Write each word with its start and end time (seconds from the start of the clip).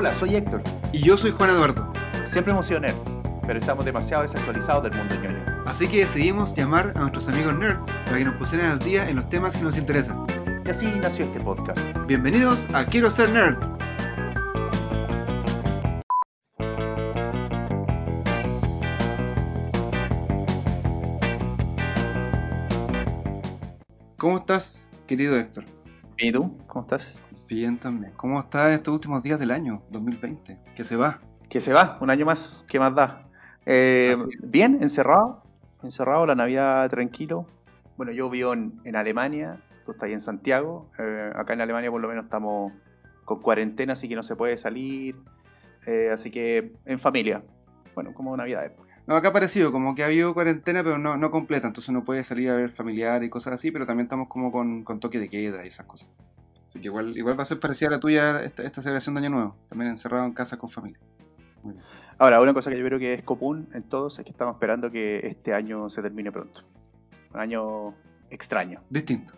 Hola, 0.00 0.14
soy 0.14 0.36
Héctor. 0.36 0.62
Y 0.92 1.00
yo 1.00 1.18
soy 1.18 1.32
Juan 1.32 1.50
Eduardo. 1.50 1.92
Siempre 2.24 2.52
hemos 2.52 2.66
sido 2.66 2.78
nerds, 2.78 3.00
pero 3.44 3.58
estamos 3.58 3.84
demasiado 3.84 4.22
desactualizados 4.22 4.84
del 4.84 4.94
mundo 4.94 5.16
ñoño. 5.16 5.44
Así 5.66 5.88
que 5.88 5.98
decidimos 5.98 6.54
llamar 6.54 6.92
a 6.94 7.00
nuestros 7.00 7.26
amigos 7.28 7.58
nerds 7.58 7.86
para 8.04 8.18
que 8.18 8.24
nos 8.24 8.34
pusieran 8.34 8.70
al 8.70 8.78
día 8.78 9.10
en 9.10 9.16
los 9.16 9.28
temas 9.28 9.56
que 9.56 9.62
nos 9.62 9.76
interesan. 9.76 10.24
Y 10.64 10.70
así 10.70 10.86
nació 10.86 11.24
este 11.24 11.40
podcast. 11.40 11.80
Bienvenidos 12.06 12.68
a 12.72 12.86
Quiero 12.86 13.10
ser 13.10 13.32
nerd. 13.32 13.58
¿Cómo 24.16 24.36
estás, 24.36 24.88
querido 25.08 25.36
Héctor? 25.36 25.64
¿Y 26.18 26.30
tú? 26.30 26.56
¿Cómo 26.68 26.82
estás? 26.82 27.20
Bien 27.48 27.78
también. 27.78 28.12
¿Cómo 28.14 28.38
estás 28.38 28.72
estos 28.72 28.92
últimos 28.92 29.22
días 29.22 29.40
del 29.40 29.50
año 29.50 29.80
2020? 29.88 30.58
¿Qué 30.76 30.84
se 30.84 30.96
va? 30.96 31.20
Que 31.48 31.62
se 31.62 31.72
va, 31.72 31.96
un 32.02 32.10
año 32.10 32.26
más. 32.26 32.62
¿Qué 32.68 32.78
más 32.78 32.94
da? 32.94 33.26
Eh, 33.64 34.18
bien, 34.42 34.78
encerrado. 34.82 35.42
Encerrado, 35.82 36.26
la 36.26 36.34
Navidad 36.34 36.90
tranquilo. 36.90 37.46
Bueno, 37.96 38.12
yo 38.12 38.28
vivo 38.28 38.52
en, 38.52 38.78
en 38.84 38.96
Alemania, 38.96 39.62
tú 39.86 39.92
estás 39.92 40.04
ahí 40.04 40.12
en 40.12 40.20
Santiago. 40.20 40.90
Eh, 40.98 41.32
acá 41.34 41.54
en 41.54 41.62
Alemania 41.62 41.90
por 41.90 42.02
lo 42.02 42.08
menos 42.08 42.24
estamos 42.24 42.70
con 43.24 43.40
cuarentena, 43.40 43.94
así 43.94 44.10
que 44.10 44.14
no 44.14 44.22
se 44.22 44.36
puede 44.36 44.58
salir. 44.58 45.16
Eh, 45.86 46.10
así 46.12 46.30
que 46.30 46.74
en 46.84 46.98
familia. 46.98 47.42
Bueno, 47.94 48.12
como 48.12 48.36
Navidad. 48.36 48.72
No, 49.06 49.16
acá 49.16 49.28
ha 49.28 49.32
parecido, 49.32 49.72
como 49.72 49.94
que 49.94 50.02
ha 50.02 50.06
habido 50.06 50.34
cuarentena, 50.34 50.84
pero 50.84 50.98
no, 50.98 51.16
no 51.16 51.30
completa, 51.30 51.66
entonces 51.66 51.94
no 51.94 52.04
puede 52.04 52.24
salir 52.24 52.50
a 52.50 52.56
ver 52.56 52.68
familiar 52.68 53.24
y 53.24 53.30
cosas 53.30 53.54
así, 53.54 53.70
pero 53.70 53.86
también 53.86 54.04
estamos 54.04 54.28
como 54.28 54.52
con, 54.52 54.84
con 54.84 55.00
toque 55.00 55.18
de 55.18 55.30
queda 55.30 55.64
y 55.64 55.68
esas 55.68 55.86
cosas. 55.86 56.10
Así 56.78 56.82
que 56.82 56.88
igual, 56.88 57.16
igual 57.16 57.36
va 57.36 57.42
a 57.42 57.46
ser 57.46 57.58
parecida 57.58 57.88
a 57.88 57.90
la 57.92 57.98
tuya 57.98 58.40
esta, 58.44 58.62
esta 58.62 58.82
celebración 58.82 59.16
de 59.16 59.20
Año 59.22 59.30
Nuevo, 59.30 59.56
también 59.68 59.90
encerrado 59.90 60.24
en 60.24 60.32
casa 60.32 60.56
con 60.58 60.70
familia. 60.70 61.00
Muy 61.64 61.72
bien. 61.72 61.84
Ahora, 62.18 62.40
una 62.40 62.54
cosa 62.54 62.70
que 62.70 62.78
yo 62.78 62.84
creo 62.84 63.00
que 63.00 63.14
es 63.14 63.22
común 63.24 63.68
en 63.74 63.82
todos 63.82 64.16
es 64.20 64.24
que 64.24 64.30
estamos 64.30 64.54
esperando 64.54 64.88
que 64.92 65.26
este 65.26 65.52
año 65.54 65.90
se 65.90 66.02
termine 66.02 66.30
pronto. 66.30 66.60
Un 67.34 67.40
año 67.40 67.94
extraño, 68.30 68.80
Distinto. 68.90 69.34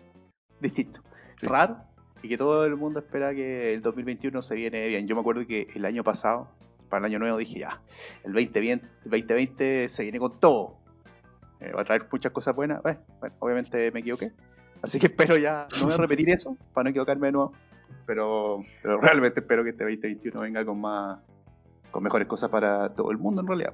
distinto, 0.59 1.01
Sí. 1.35 1.47
raro, 1.47 1.77
y 2.21 2.29
que 2.29 2.37
todo 2.37 2.63
el 2.65 2.75
mundo 2.75 2.99
espera 2.99 3.33
que 3.33 3.73
el 3.73 3.81
2021 3.81 4.39
se 4.43 4.53
viene 4.53 4.87
bien. 4.87 5.07
Yo 5.07 5.15
me 5.15 5.21
acuerdo 5.21 5.47
que 5.47 5.67
el 5.73 5.83
año 5.85 6.03
pasado, 6.03 6.47
para 6.89 6.99
el 7.07 7.11
año 7.11 7.17
nuevo, 7.19 7.37
dije 7.39 7.57
ya, 7.59 7.81
el 8.23 8.33
2020, 8.33 8.85
el 9.05 9.09
2020 9.11 9.89
se 9.89 10.03
viene 10.03 10.19
con 10.19 10.39
todo. 10.39 10.77
Eh, 11.59 11.71
va 11.71 11.81
a 11.81 11.85
traer 11.85 12.07
muchas 12.11 12.31
cosas 12.31 12.55
buenas. 12.55 12.83
Bueno, 12.83 12.99
bueno, 13.19 13.35
obviamente 13.39 13.91
me 13.91 14.01
equivoqué. 14.01 14.31
Así 14.81 14.99
que 14.99 15.07
espero 15.07 15.37
ya, 15.37 15.67
no 15.79 15.85
voy 15.85 15.93
a 15.93 15.97
repetir 15.97 16.29
eso 16.29 16.57
para 16.73 16.85
no 16.85 16.89
equivocarme 16.89 17.27
de 17.27 17.31
nuevo. 17.33 17.53
Pero, 18.05 18.63
pero 18.81 18.99
realmente 18.99 19.41
espero 19.41 19.63
que 19.63 19.71
este 19.71 19.83
2021 19.83 20.39
venga 20.39 20.65
con 20.65 20.81
más, 20.81 21.19
con 21.91 22.03
mejores 22.03 22.27
cosas 22.27 22.49
para 22.49 22.89
todo 22.89 23.11
el 23.11 23.17
mundo 23.17 23.41
en 23.41 23.47
realidad. 23.47 23.73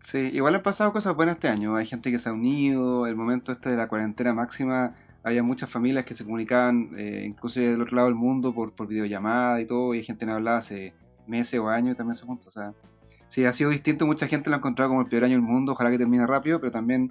Sí, 0.00 0.18
igual 0.32 0.54
han 0.54 0.62
pasado 0.62 0.92
cosas 0.92 1.14
buenas 1.16 1.36
este 1.36 1.48
año. 1.48 1.76
Hay 1.76 1.86
gente 1.86 2.10
que 2.10 2.18
se 2.18 2.28
ha 2.28 2.32
unido, 2.32 3.06
el 3.06 3.16
momento 3.16 3.52
este 3.52 3.70
de 3.70 3.76
la 3.76 3.88
cuarentena 3.88 4.34
máxima, 4.34 4.94
había 5.22 5.42
muchas 5.42 5.70
familias 5.70 6.04
que 6.04 6.14
se 6.14 6.24
comunicaban 6.24 6.90
eh, 6.98 7.24
incluso 7.26 7.58
del 7.58 7.80
otro 7.80 7.96
lado 7.96 8.08
del 8.08 8.14
mundo 8.14 8.54
por, 8.54 8.72
por 8.72 8.86
videollamada 8.86 9.60
y 9.60 9.66
todo, 9.66 9.94
y 9.94 9.98
hay 9.98 10.04
gente 10.04 10.20
que 10.20 10.26
no 10.26 10.34
hablaba 10.34 10.58
hace 10.58 10.92
meses 11.26 11.58
o 11.58 11.68
años 11.68 11.94
y 11.94 11.96
también 11.96 12.16
se 12.16 12.26
juntó. 12.26 12.48
O 12.48 12.50
sea, 12.50 12.74
sí, 13.26 13.44
ha 13.46 13.52
sido 13.54 13.70
distinto, 13.70 14.06
mucha 14.06 14.26
gente 14.26 14.50
lo 14.50 14.56
ha 14.56 14.58
encontrado 14.58 14.90
como 14.90 15.00
el 15.00 15.08
peor 15.08 15.24
año 15.24 15.32
del 15.32 15.42
mundo, 15.42 15.72
ojalá 15.72 15.90
que 15.90 15.98
termine 15.98 16.26
rápido, 16.26 16.60
pero 16.60 16.70
también 16.70 17.10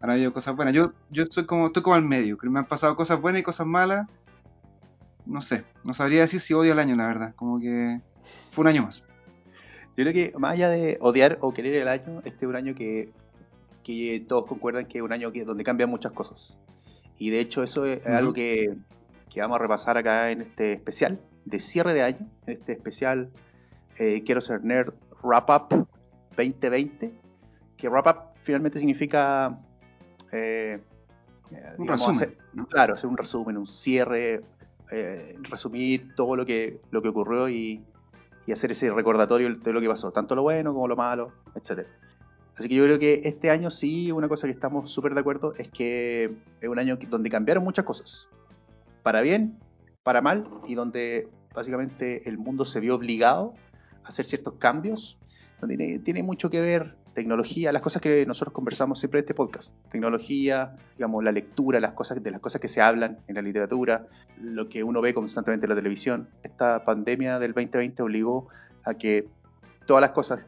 han 0.00 0.10
habido 0.10 0.32
cosas 0.32 0.56
buenas. 0.56 0.74
Yo, 0.74 0.92
yo 1.10 1.24
soy 1.26 1.46
como, 1.46 1.66
estoy 1.66 1.82
como 1.82 1.94
al 1.94 2.02
medio, 2.02 2.38
que 2.38 2.48
me 2.48 2.58
han 2.58 2.66
pasado 2.66 2.96
cosas 2.96 3.20
buenas 3.20 3.40
y 3.40 3.44
cosas 3.44 3.66
malas. 3.66 4.06
No 5.26 5.42
sé, 5.42 5.64
no 5.84 5.94
sabría 5.94 6.22
decir 6.22 6.40
si 6.40 6.54
odio 6.54 6.72
el 6.72 6.78
año, 6.78 6.96
la 6.96 7.06
verdad, 7.06 7.34
como 7.36 7.60
que 7.60 8.00
fue 8.50 8.62
un 8.62 8.68
año 8.68 8.82
más. 8.84 9.06
Yo 9.96 10.04
creo 10.04 10.12
que 10.12 10.32
más 10.38 10.52
allá 10.54 10.70
de 10.70 10.96
odiar 11.00 11.38
o 11.40 11.52
querer 11.52 11.82
el 11.82 11.88
año, 11.88 12.20
este 12.24 12.44
es 12.46 12.48
un 12.48 12.56
año 12.56 12.74
que, 12.74 13.12
que 13.84 14.24
todos 14.26 14.46
concuerdan 14.46 14.86
que 14.86 14.98
es 14.98 15.04
un 15.04 15.12
año 15.12 15.30
que, 15.30 15.44
donde 15.44 15.62
cambian 15.62 15.90
muchas 15.90 16.12
cosas. 16.12 16.58
Y 17.18 17.30
de 17.30 17.40
hecho 17.40 17.62
eso 17.62 17.84
es 17.84 18.06
algo 18.06 18.32
que, 18.32 18.74
que 19.28 19.40
vamos 19.40 19.56
a 19.56 19.58
repasar 19.58 19.98
acá 19.98 20.30
en 20.30 20.40
este 20.40 20.72
especial 20.72 21.20
de 21.44 21.60
cierre 21.60 21.92
de 21.92 22.02
año, 22.02 22.26
en 22.46 22.54
este 22.54 22.72
especial 22.72 23.30
eh, 23.98 24.22
Quiero 24.24 24.40
ser 24.40 24.64
nerd 24.64 24.94
Wrap 25.22 25.50
Up 25.50 25.86
2020, 26.36 27.12
que 27.76 27.88
Wrap 27.88 28.06
Up 28.06 28.16
finalmente 28.42 28.78
significa... 28.78 29.58
eh, 30.32 30.80
eh, 31.52 31.56
Un 31.78 31.84
digamos, 31.84 32.06
resumen, 32.08 32.16
hacer- 32.16 32.38
¿no? 32.52 32.66
Claro, 32.66 32.94
hacer 32.94 33.08
un 33.10 33.16
resumen, 33.16 33.56
un 33.56 33.66
cierre, 33.66 34.42
eh, 34.90 35.36
resumir 35.42 36.14
todo 36.14 36.36
lo 36.36 36.46
que, 36.46 36.80
lo 36.90 37.02
que 37.02 37.08
ocurrió 37.08 37.48
y, 37.48 37.84
y 38.46 38.52
hacer 38.52 38.70
ese 38.72 38.90
recordatorio 38.92 39.54
de 39.54 39.72
lo 39.72 39.80
que 39.80 39.88
pasó, 39.88 40.12
tanto 40.12 40.34
lo 40.34 40.42
bueno 40.42 40.72
como 40.72 40.88
lo 40.88 40.96
malo, 40.96 41.32
etc. 41.54 41.86
Así 42.56 42.68
que 42.68 42.74
yo 42.74 42.84
creo 42.84 42.98
que 42.98 43.22
este 43.24 43.50
año 43.50 43.70
sí, 43.70 44.12
una 44.12 44.28
cosa 44.28 44.46
que 44.46 44.52
estamos 44.52 44.90
súper 44.92 45.14
de 45.14 45.20
acuerdo 45.20 45.54
es 45.56 45.68
que 45.70 46.34
es 46.60 46.68
un 46.68 46.78
año 46.78 46.98
donde 47.08 47.30
cambiaron 47.30 47.64
muchas 47.64 47.84
cosas, 47.84 48.28
para 49.02 49.20
bien, 49.20 49.58
para 50.02 50.20
mal, 50.20 50.46
y 50.66 50.74
donde 50.74 51.28
básicamente 51.54 52.28
el 52.28 52.38
mundo 52.38 52.64
se 52.64 52.80
vio 52.80 52.94
obligado 52.96 53.54
a 54.04 54.08
hacer 54.08 54.26
ciertos 54.26 54.54
cambios, 54.54 55.18
donde 55.60 55.76
tiene, 55.76 55.98
tiene 56.00 56.22
mucho 56.22 56.50
que 56.50 56.60
ver 56.60 56.96
tecnología, 57.14 57.72
las 57.72 57.82
cosas 57.82 58.00
que 58.00 58.24
nosotros 58.26 58.52
conversamos 58.52 58.98
siempre 58.98 59.20
en 59.20 59.24
este 59.24 59.34
podcast, 59.34 59.72
tecnología, 59.90 60.76
digamos, 60.96 61.24
la 61.24 61.32
lectura, 61.32 61.80
las 61.80 61.92
cosas, 61.92 62.22
de 62.22 62.30
las 62.30 62.40
cosas 62.40 62.60
que 62.60 62.68
se 62.68 62.80
hablan 62.80 63.18
en 63.28 63.34
la 63.34 63.42
literatura, 63.42 64.06
lo 64.40 64.68
que 64.68 64.82
uno 64.84 65.00
ve 65.00 65.14
constantemente 65.14 65.66
en 65.66 65.70
la 65.70 65.76
televisión. 65.76 66.28
Esta 66.42 66.84
pandemia 66.84 67.38
del 67.38 67.52
2020 67.52 68.02
obligó 68.02 68.48
a 68.84 68.94
que 68.94 69.28
todas 69.86 70.00
las 70.00 70.10
cosas 70.10 70.46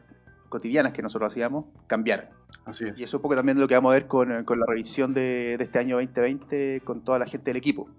cotidianas 0.49 0.93
que 0.93 1.01
nosotros 1.01 1.33
hacíamos 1.33 1.65
cambiaran. 1.87 2.29
Así 2.65 2.85
es. 2.85 2.99
Y 2.99 3.03
eso 3.03 3.11
es 3.11 3.13
un 3.15 3.21
poco 3.21 3.35
también 3.35 3.59
lo 3.59 3.67
que 3.67 3.75
vamos 3.75 3.91
a 3.91 3.93
ver 3.93 4.07
con, 4.07 4.43
con 4.45 4.59
la 4.59 4.65
revisión 4.67 5.13
de, 5.13 5.57
de 5.57 5.63
este 5.63 5.79
año 5.79 5.97
2020 5.97 6.81
con 6.85 7.01
toda 7.01 7.19
la 7.19 7.25
gente 7.25 7.49
del 7.49 7.57
equipo. 7.57 7.89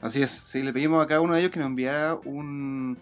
Así 0.00 0.22
es, 0.22 0.30
sí, 0.30 0.62
le 0.62 0.72
pedimos 0.72 1.02
a 1.02 1.06
cada 1.06 1.20
uno 1.20 1.34
de 1.34 1.40
ellos 1.40 1.50
que 1.50 1.58
nos 1.58 1.68
enviara 1.68 2.14
un, 2.14 2.98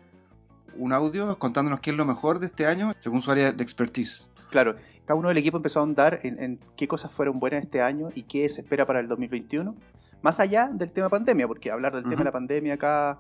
un 0.77 0.93
audio 0.93 1.37
contándonos 1.39 1.81
qué 1.81 1.91
es 1.91 1.97
lo 1.97 2.05
mejor 2.05 2.39
de 2.39 2.47
este 2.47 2.67
año 2.67 2.93
según 2.97 3.23
su 3.23 3.31
área 3.31 3.53
de 3.53 3.63
expertise. 3.63 4.29
Claro, 4.53 4.77
cada 5.05 5.19
uno 5.19 5.29
del 5.29 5.39
equipo 5.39 5.57
empezó 5.57 5.81
a 5.81 5.83
ahondar 5.83 6.21
en, 6.23 6.41
en 6.41 6.61
qué 6.77 6.87
cosas 6.87 7.11
fueron 7.11 7.41
buenas 7.41 7.65
este 7.65 7.81
año 7.83 8.11
y 8.15 8.23
qué 8.25 8.49
se 8.49 8.61
espera 8.61 8.87
para 8.87 9.01
el 9.01 9.09
2021, 9.09 9.75
más 10.23 10.39
allá 10.39 10.69
del 10.73 10.93
tema 10.93 11.09
pandemia, 11.09 11.49
porque 11.49 11.71
hablar 11.73 11.93
del 11.95 12.05
tema 12.05 12.19
de 12.19 12.25
la 12.25 12.33
pandemia 12.33 12.75
acá, 12.75 13.19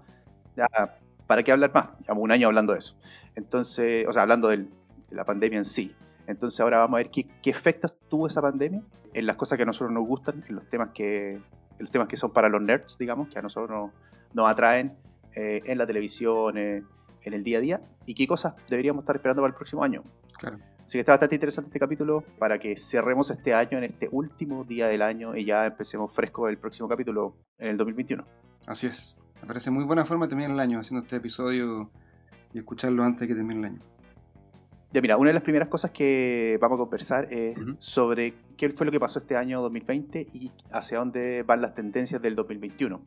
ya, 0.56 0.66
¿para 1.26 1.42
qué 1.42 1.50
hablar 1.50 1.72
más? 1.74 1.90
Llevamos 2.00 2.22
un 2.22 2.30
año 2.32 2.46
hablando 2.46 2.72
de 2.74 2.78
eso. 2.78 2.94
Entonces, 3.34 4.06
o 4.06 4.12
sea, 4.12 4.22
hablando 4.22 4.48
del- 4.48 4.68
de 5.10 5.16
la 5.16 5.24
pandemia 5.24 5.58
en 5.58 5.64
sí. 5.64 5.94
Entonces 6.26 6.60
ahora 6.60 6.78
vamos 6.78 6.94
a 6.94 6.98
ver 6.98 7.10
qué, 7.10 7.26
qué 7.42 7.50
efectos 7.50 7.94
tuvo 8.08 8.26
esa 8.28 8.40
pandemia 8.40 8.82
en 9.14 9.26
las 9.26 9.36
cosas 9.36 9.56
que 9.56 9.62
a 9.64 9.66
nosotros 9.66 9.90
nos 9.92 10.06
gustan, 10.06 10.44
en 10.48 10.54
los 10.54 10.68
temas 10.68 10.90
que, 10.94 11.32
en 11.32 11.42
los 11.78 11.90
temas 11.90 12.08
que 12.08 12.16
son 12.16 12.30
para 12.30 12.48
los 12.48 12.62
nerds, 12.62 12.96
digamos, 12.98 13.28
que 13.28 13.38
a 13.38 13.42
nosotros 13.42 13.70
nos, 13.70 13.90
nos 14.34 14.48
atraen 14.50 14.92
eh, 15.34 15.60
en 15.64 15.78
la 15.78 15.86
televisión, 15.86 16.56
eh, 16.58 16.82
en 17.24 17.32
el 17.34 17.42
día 17.42 17.58
a 17.58 17.60
día, 17.60 17.80
y 18.06 18.14
qué 18.14 18.26
cosas 18.26 18.54
deberíamos 18.68 19.02
estar 19.02 19.16
esperando 19.16 19.42
para 19.42 19.50
el 19.50 19.56
próximo 19.56 19.82
año. 19.82 20.02
Claro. 20.38 20.58
Así 20.92 20.98
que 20.98 21.00
está 21.00 21.12
bastante 21.12 21.36
interesante 21.36 21.68
este 21.68 21.78
capítulo 21.78 22.22
para 22.38 22.58
que 22.58 22.76
cerremos 22.76 23.30
este 23.30 23.54
año 23.54 23.78
en 23.78 23.84
este 23.84 24.10
último 24.12 24.62
día 24.62 24.88
del 24.88 25.00
año 25.00 25.34
y 25.34 25.46
ya 25.46 25.64
empecemos 25.64 26.12
fresco 26.14 26.50
el 26.50 26.58
próximo 26.58 26.86
capítulo 26.86 27.34
en 27.58 27.68
el 27.68 27.76
2021. 27.78 28.22
Así 28.66 28.88
es. 28.88 29.16
Me 29.40 29.48
parece 29.48 29.70
muy 29.70 29.84
buena 29.84 30.04
forma 30.04 30.26
de 30.26 30.28
terminar 30.28 30.50
el 30.50 30.60
año 30.60 30.80
haciendo 30.80 31.02
este 31.02 31.16
episodio 31.16 31.90
y 32.52 32.58
escucharlo 32.58 33.04
antes 33.04 33.22
de 33.22 33.28
que 33.28 33.34
termine 33.34 33.60
el 33.60 33.64
año. 33.64 33.80
Ya 34.92 35.00
mira, 35.00 35.16
una 35.16 35.30
de 35.30 35.32
las 35.32 35.42
primeras 35.42 35.70
cosas 35.70 35.92
que 35.92 36.58
vamos 36.60 36.76
a 36.76 36.80
conversar 36.80 37.32
es 37.32 37.58
Ujú. 37.58 37.74
sobre 37.78 38.34
qué 38.58 38.68
fue 38.68 38.84
lo 38.84 38.92
que 38.92 39.00
pasó 39.00 39.18
este 39.18 39.34
año 39.34 39.62
2020 39.62 40.26
y 40.34 40.52
hacia 40.72 40.98
dónde 40.98 41.42
van 41.42 41.62
las 41.62 41.74
tendencias 41.74 42.20
del 42.20 42.34
2021. 42.34 43.00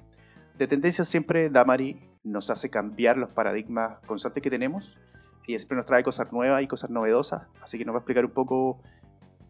De 0.58 0.66
tendencias 0.66 1.08
siempre 1.08 1.52
Damari 1.52 2.00
nos 2.24 2.50
hace 2.50 2.72
cambiar 2.72 3.16
los 3.16 3.30
paradigmas 3.30 4.00
constantes 4.08 4.42
que 4.42 4.50
tenemos 4.50 4.98
y 5.48 5.58
siempre 5.58 5.78
nos 5.78 5.86
trae 5.86 6.04
cosas 6.04 6.32
nuevas 6.32 6.64
y 6.64 6.68
cosas 6.68 6.90
novedosas, 6.90 7.44
así 7.62 7.78
que 7.78 7.86
nos 7.86 7.94
va 7.94 7.98
a 7.98 8.02
explicar 8.02 8.26
un 8.26 8.32
poco 8.32 8.80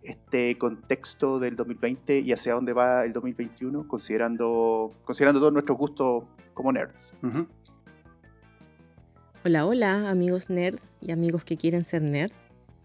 este 0.04 0.58
contexto 0.58 1.40
del 1.40 1.56
2020 1.56 2.20
y 2.20 2.32
hacia 2.32 2.54
dónde 2.54 2.74
va 2.74 3.06
el 3.06 3.14
2021 3.14 3.88
considerando, 3.88 4.92
considerando 5.04 5.40
todos 5.40 5.54
nuestros 5.54 5.78
gustos 5.78 6.24
como 6.54 6.72
nerds. 6.72 7.14
Hola, 9.44 9.66
hola, 9.66 10.10
amigos 10.10 10.50
nerd 10.50 10.80
y 11.02 11.12
amigos 11.12 11.44
que 11.44 11.58
quieren 11.58 11.84
ser 11.84 12.02
nerd. 12.02 12.32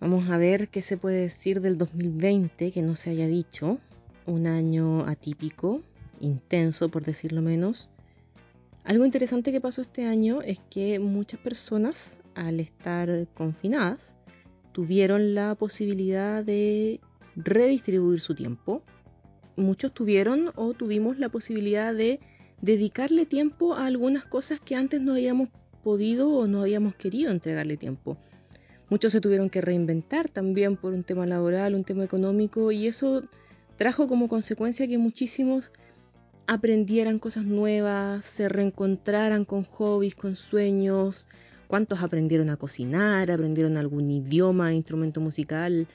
Vamos 0.00 0.30
a 0.30 0.38
ver 0.38 0.68
qué 0.68 0.80
se 0.80 0.96
puede 0.96 1.20
decir 1.20 1.60
del 1.60 1.76
2020 1.76 2.72
que 2.72 2.82
no 2.82 2.96
se 2.96 3.10
haya 3.10 3.26
dicho. 3.26 3.78
Un 4.26 4.46
año 4.46 5.06
atípico, 5.06 5.82
intenso 6.20 6.90
por 6.90 7.04
decirlo 7.04 7.42
menos. 7.42 7.90
Algo 8.84 9.04
interesante 9.04 9.52
que 9.52 9.60
pasó 9.60 9.82
este 9.82 10.06
año 10.06 10.40
es 10.42 10.60
que 10.70 10.98
muchas 10.98 11.40
personas, 11.40 12.18
al 12.40 12.58
estar 12.58 13.28
confinadas, 13.34 14.16
tuvieron 14.72 15.34
la 15.34 15.54
posibilidad 15.54 16.42
de 16.42 17.00
redistribuir 17.36 18.20
su 18.20 18.34
tiempo. 18.34 18.82
Muchos 19.56 19.92
tuvieron 19.92 20.50
o 20.56 20.72
tuvimos 20.72 21.18
la 21.18 21.28
posibilidad 21.28 21.94
de 21.94 22.18
dedicarle 22.62 23.26
tiempo 23.26 23.74
a 23.74 23.86
algunas 23.86 24.24
cosas 24.24 24.58
que 24.58 24.74
antes 24.74 25.02
no 25.02 25.12
habíamos 25.12 25.50
podido 25.84 26.30
o 26.30 26.46
no 26.46 26.62
habíamos 26.62 26.94
querido 26.94 27.30
entregarle 27.30 27.76
tiempo. 27.76 28.16
Muchos 28.88 29.12
se 29.12 29.20
tuvieron 29.20 29.50
que 29.50 29.60
reinventar 29.60 30.30
también 30.30 30.76
por 30.76 30.94
un 30.94 31.04
tema 31.04 31.26
laboral, 31.26 31.74
un 31.74 31.84
tema 31.84 32.04
económico 32.04 32.72
y 32.72 32.86
eso 32.86 33.22
trajo 33.76 34.08
como 34.08 34.28
consecuencia 34.28 34.88
que 34.88 34.98
muchísimos 34.98 35.72
aprendieran 36.46 37.18
cosas 37.18 37.44
nuevas, 37.44 38.24
se 38.24 38.48
reencontraran 38.48 39.44
con 39.44 39.62
hobbies, 39.64 40.14
con 40.14 40.36
sueños. 40.36 41.26
¿Cuántos 41.70 42.02
aprendieron 42.02 42.50
a 42.50 42.56
cocinar, 42.56 43.30
aprendieron 43.30 43.76
algún 43.76 44.10
idioma, 44.10 44.74
instrumento 44.74 45.20
musical, 45.20 45.86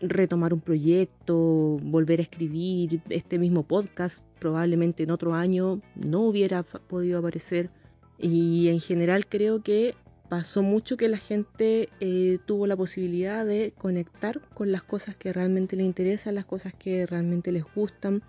retomar 0.00 0.54
un 0.54 0.62
proyecto, 0.62 1.36
volver 1.82 2.20
a 2.20 2.22
escribir 2.22 3.02
este 3.10 3.38
mismo 3.38 3.62
podcast? 3.62 4.24
Probablemente 4.38 5.02
en 5.02 5.10
otro 5.10 5.34
año 5.34 5.82
no 5.96 6.22
hubiera 6.22 6.62
podido 6.62 7.18
aparecer. 7.18 7.68
Y 8.16 8.68
en 8.68 8.80
general 8.80 9.26
creo 9.26 9.62
que 9.62 9.94
pasó 10.30 10.62
mucho 10.62 10.96
que 10.96 11.10
la 11.10 11.18
gente 11.18 11.90
eh, 12.00 12.38
tuvo 12.46 12.66
la 12.66 12.74
posibilidad 12.74 13.44
de 13.44 13.74
conectar 13.76 14.40
con 14.54 14.72
las 14.72 14.82
cosas 14.82 15.14
que 15.14 15.34
realmente 15.34 15.76
les 15.76 15.84
interesan, 15.84 16.36
las 16.36 16.46
cosas 16.46 16.72
que 16.72 17.04
realmente 17.04 17.52
les 17.52 17.64
gustan. 17.74 18.22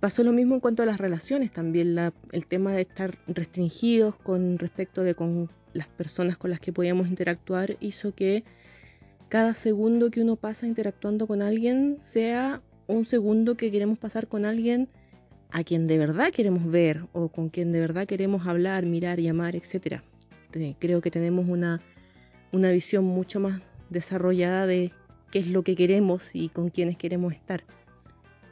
Pasó 0.00 0.24
lo 0.24 0.32
mismo 0.32 0.56
en 0.56 0.60
cuanto 0.60 0.82
a 0.82 0.86
las 0.86 0.98
relaciones 0.98 1.52
también, 1.52 1.96
el 2.32 2.46
tema 2.48 2.72
de 2.72 2.82
estar 2.82 3.16
restringidos 3.28 4.16
con 4.16 4.58
respecto 4.58 5.04
de 5.04 5.14
con 5.14 5.48
las 5.76 5.88
personas 5.88 6.38
con 6.38 6.50
las 6.50 6.60
que 6.60 6.72
podíamos 6.72 7.08
interactuar 7.08 7.76
hizo 7.80 8.14
que 8.14 8.44
cada 9.28 9.54
segundo 9.54 10.10
que 10.10 10.20
uno 10.20 10.36
pasa 10.36 10.66
interactuando 10.66 11.26
con 11.26 11.42
alguien 11.42 11.96
sea 12.00 12.62
un 12.86 13.04
segundo 13.04 13.56
que 13.56 13.70
queremos 13.70 13.98
pasar 13.98 14.28
con 14.28 14.44
alguien 14.44 14.88
a 15.50 15.64
quien 15.64 15.86
de 15.86 15.98
verdad 15.98 16.30
queremos 16.30 16.64
ver 16.70 17.04
o 17.12 17.28
con 17.28 17.48
quien 17.48 17.72
de 17.72 17.80
verdad 17.80 18.06
queremos 18.06 18.46
hablar, 18.46 18.86
mirar, 18.86 19.18
llamar, 19.20 19.56
etcétera 19.56 20.02
creo 20.78 21.00
que 21.00 21.10
tenemos 21.10 21.46
una, 21.48 21.80
una 22.52 22.70
visión 22.70 23.04
mucho 23.04 23.40
más 23.40 23.60
desarrollada 23.90 24.66
de 24.66 24.92
qué 25.30 25.40
es 25.40 25.48
lo 25.48 25.62
que 25.62 25.76
queremos 25.76 26.34
y 26.34 26.48
con 26.48 26.70
quiénes 26.70 26.96
queremos 26.96 27.34
estar. 27.34 27.64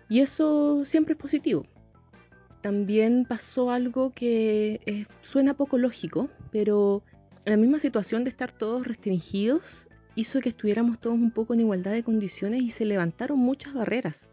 Y 0.08 0.20
eso 0.20 0.84
siempre 0.84 1.14
es 1.14 1.20
positivo. 1.20 1.64
También 2.60 3.26
pasó 3.28 3.70
algo 3.70 4.10
que 4.10 5.06
suena 5.20 5.54
poco 5.54 5.76
lógico, 5.78 6.28
pero 6.50 7.02
la 7.44 7.56
misma 7.56 7.78
situación 7.78 8.24
de 8.24 8.30
estar 8.30 8.50
todos 8.50 8.86
restringidos 8.86 9.88
hizo 10.14 10.40
que 10.40 10.48
estuviéramos 10.50 10.98
todos 10.98 11.16
un 11.16 11.30
poco 11.30 11.54
en 11.54 11.60
igualdad 11.60 11.92
de 11.92 12.02
condiciones 12.02 12.62
y 12.62 12.70
se 12.70 12.84
levantaron 12.84 13.38
muchas 13.38 13.74
barreras. 13.74 14.30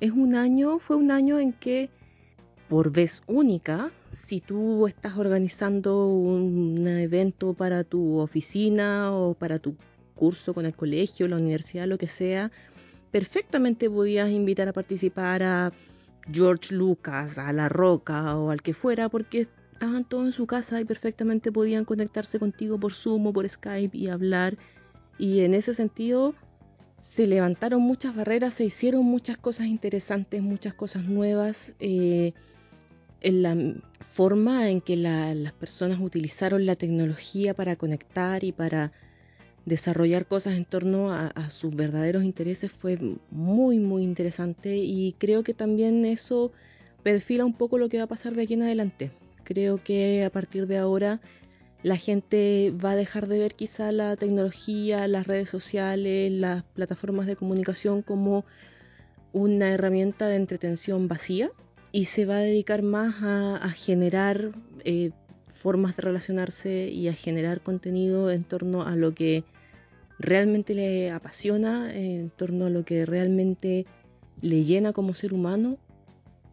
Es 0.00 0.12
un 0.12 0.34
año, 0.34 0.78
fue 0.78 0.96
un 0.96 1.10
año 1.10 1.38
en 1.38 1.52
que 1.52 1.90
por 2.68 2.90
vez 2.90 3.22
única, 3.26 3.90
si 4.10 4.40
tú 4.40 4.86
estás 4.86 5.16
organizando 5.16 6.08
un 6.08 6.86
evento 6.86 7.54
para 7.54 7.84
tu 7.84 8.18
oficina 8.18 9.12
o 9.12 9.34
para 9.34 9.58
tu 9.58 9.76
curso 10.14 10.54
con 10.54 10.66
el 10.66 10.74
colegio, 10.74 11.28
la 11.28 11.36
universidad, 11.36 11.86
lo 11.86 11.98
que 11.98 12.08
sea, 12.08 12.50
perfectamente 13.10 13.88
podías 13.88 14.30
invitar 14.30 14.68
a 14.68 14.72
participar 14.72 15.42
a 15.42 15.72
George 16.30 16.74
Lucas, 16.74 17.38
a 17.38 17.52
La 17.52 17.68
Roca 17.68 18.36
o 18.36 18.50
al 18.50 18.62
que 18.62 18.74
fuera, 18.74 19.08
porque 19.08 19.46
estaban 19.76 20.04
todos 20.04 20.24
en 20.24 20.32
su 20.32 20.46
casa 20.46 20.80
y 20.80 20.86
perfectamente 20.86 21.52
podían 21.52 21.84
conectarse 21.84 22.38
contigo 22.38 22.80
por 22.80 22.94
Zoom 22.94 23.26
o 23.26 23.32
por 23.32 23.46
Skype 23.46 23.96
y 23.96 24.08
hablar. 24.08 24.56
Y 25.18 25.40
en 25.40 25.52
ese 25.52 25.74
sentido 25.74 26.34
se 27.02 27.26
levantaron 27.26 27.82
muchas 27.82 28.16
barreras, 28.16 28.54
se 28.54 28.64
hicieron 28.64 29.04
muchas 29.04 29.36
cosas 29.36 29.66
interesantes, 29.66 30.42
muchas 30.42 30.72
cosas 30.72 31.04
nuevas. 31.04 31.74
Eh, 31.78 32.32
en 33.20 33.42
la 33.42 33.56
forma 34.00 34.70
en 34.70 34.80
que 34.80 34.96
las 34.96 35.52
personas 35.52 36.00
utilizaron 36.00 36.64
la 36.64 36.76
tecnología 36.76 37.52
para 37.54 37.76
conectar 37.76 38.44
y 38.44 38.52
para 38.52 38.92
desarrollar 39.66 40.26
cosas 40.26 40.54
en 40.54 40.64
torno 40.64 41.12
a, 41.12 41.50
sus 41.50 41.74
verdaderos 41.74 42.22
intereses 42.22 42.70
fue 42.70 42.98
muy 43.30 43.78
muy 43.78 44.04
interesante 44.04 44.76
y 44.76 45.12
creo 45.18 45.42
que 45.42 45.54
también 45.54 46.04
eso 46.04 46.52
perfila 47.02 47.44
un 47.44 47.54
poco 47.54 47.78
lo 47.78 47.88
que 47.88 47.98
va 47.98 48.04
a 48.04 48.08
pasar 48.08 48.34
de 48.34 48.42
aquí 48.42 48.54
en 48.54 48.62
adelante. 48.62 49.10
Creo 49.46 49.80
que 49.80 50.24
a 50.24 50.30
partir 50.30 50.66
de 50.66 50.76
ahora 50.76 51.20
la 51.84 51.96
gente 51.96 52.74
va 52.84 52.90
a 52.90 52.96
dejar 52.96 53.28
de 53.28 53.38
ver 53.38 53.54
quizá 53.54 53.92
la 53.92 54.16
tecnología, 54.16 55.06
las 55.06 55.28
redes 55.28 55.48
sociales, 55.48 56.32
las 56.32 56.64
plataformas 56.64 57.28
de 57.28 57.36
comunicación 57.36 58.02
como 58.02 58.44
una 59.32 59.72
herramienta 59.72 60.26
de 60.26 60.34
entretención 60.34 61.06
vacía 61.06 61.52
y 61.92 62.06
se 62.06 62.26
va 62.26 62.38
a 62.38 62.40
dedicar 62.40 62.82
más 62.82 63.22
a, 63.22 63.70
generar 63.70 64.50
eh, 64.82 65.12
formas 65.54 65.94
de 65.94 66.02
relacionarse 66.02 66.88
y 66.88 67.06
a 67.06 67.12
generar 67.12 67.60
contenido 67.60 68.32
en 68.32 68.42
torno 68.42 68.82
a 68.82 68.96
lo 68.96 69.14
que 69.14 69.44
realmente 70.18 70.74
le 70.74 71.12
apasiona, 71.12 71.94
en 71.94 72.30
torno 72.30 72.66
a 72.66 72.70
lo 72.70 72.84
que 72.84 73.06
realmente 73.06 73.86
le 74.40 74.64
llena 74.64 74.92
como 74.92 75.14
ser 75.14 75.32
humano. 75.32 75.78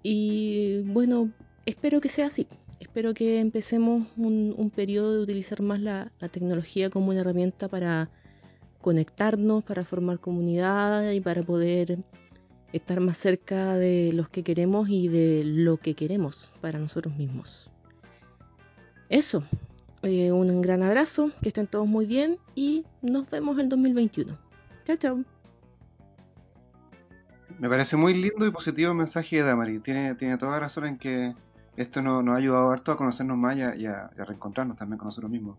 Y 0.04 0.82
bueno, 0.82 1.32
espero 1.66 2.02
que 2.02 2.10
sea 2.10 2.28
así. 2.28 2.46
Espero 2.94 3.16
que 3.16 3.40
empecemos 3.40 4.08
un, 4.18 4.72
periodo 4.76 5.14
de 5.14 5.24
utilizar 5.24 5.64
más 5.64 5.80
la, 5.80 6.12
tecnología 6.32 6.92
como 6.92 7.10
una 7.10 7.22
herramienta 7.22 7.68
para 7.68 8.12
conectarnos, 8.82 9.64
para 9.64 9.84
formar 9.84 10.20
comunidad 10.20 11.10
y 11.10 11.20
para 11.20 11.42
poder 11.42 11.98
estar 12.72 13.00
más 13.00 13.18
cerca 13.18 13.74
de 13.74 14.12
los 14.14 14.30
que 14.30 14.44
queremos 14.44 14.90
y 14.90 15.08
de 15.08 15.42
lo 15.44 15.78
que 15.78 15.96
queremos 15.96 16.52
para 16.62 16.78
nosotros 16.78 17.18
mismos. 17.18 17.72
Eso, 19.10 19.44
eh, 20.04 20.32
un 20.32 20.62
gran 20.62 20.84
abrazo, 20.84 21.32
que 21.42 21.48
estén 21.48 21.66
todos 21.66 21.88
muy 21.88 22.06
bien 22.06 22.38
y 22.54 22.86
nos 23.02 23.28
vemos 23.28 23.58
en 23.58 23.70
2021. 23.70 24.38
Chao, 24.84 24.98
chao. 24.98 25.24
Me 27.58 27.68
parece 27.68 27.98
muy 27.98 28.14
lindo 28.14 28.46
y 28.46 28.52
positivo 28.52 28.92
el 28.92 28.98
mensaje 28.98 29.38
de 29.38 29.42
Damari. 29.42 29.80
Tiene, 29.80 30.14
tiene 30.14 30.38
toda 30.38 30.60
razón 30.60 30.86
en 30.86 31.00
que 31.00 31.34
esto 31.78 32.02
nos, 32.02 32.28
ha 32.28 32.36
ayudado 32.36 32.72
harto 32.72 32.92
a 32.92 32.98
conocernos 32.98 33.38
más 33.38 33.56
y 33.56 33.86
a, 33.86 34.10
reencontrarnos 34.16 34.78
también 34.78 34.98
con 34.98 35.08
nosotros 35.08 35.32
mismos. 35.32 35.58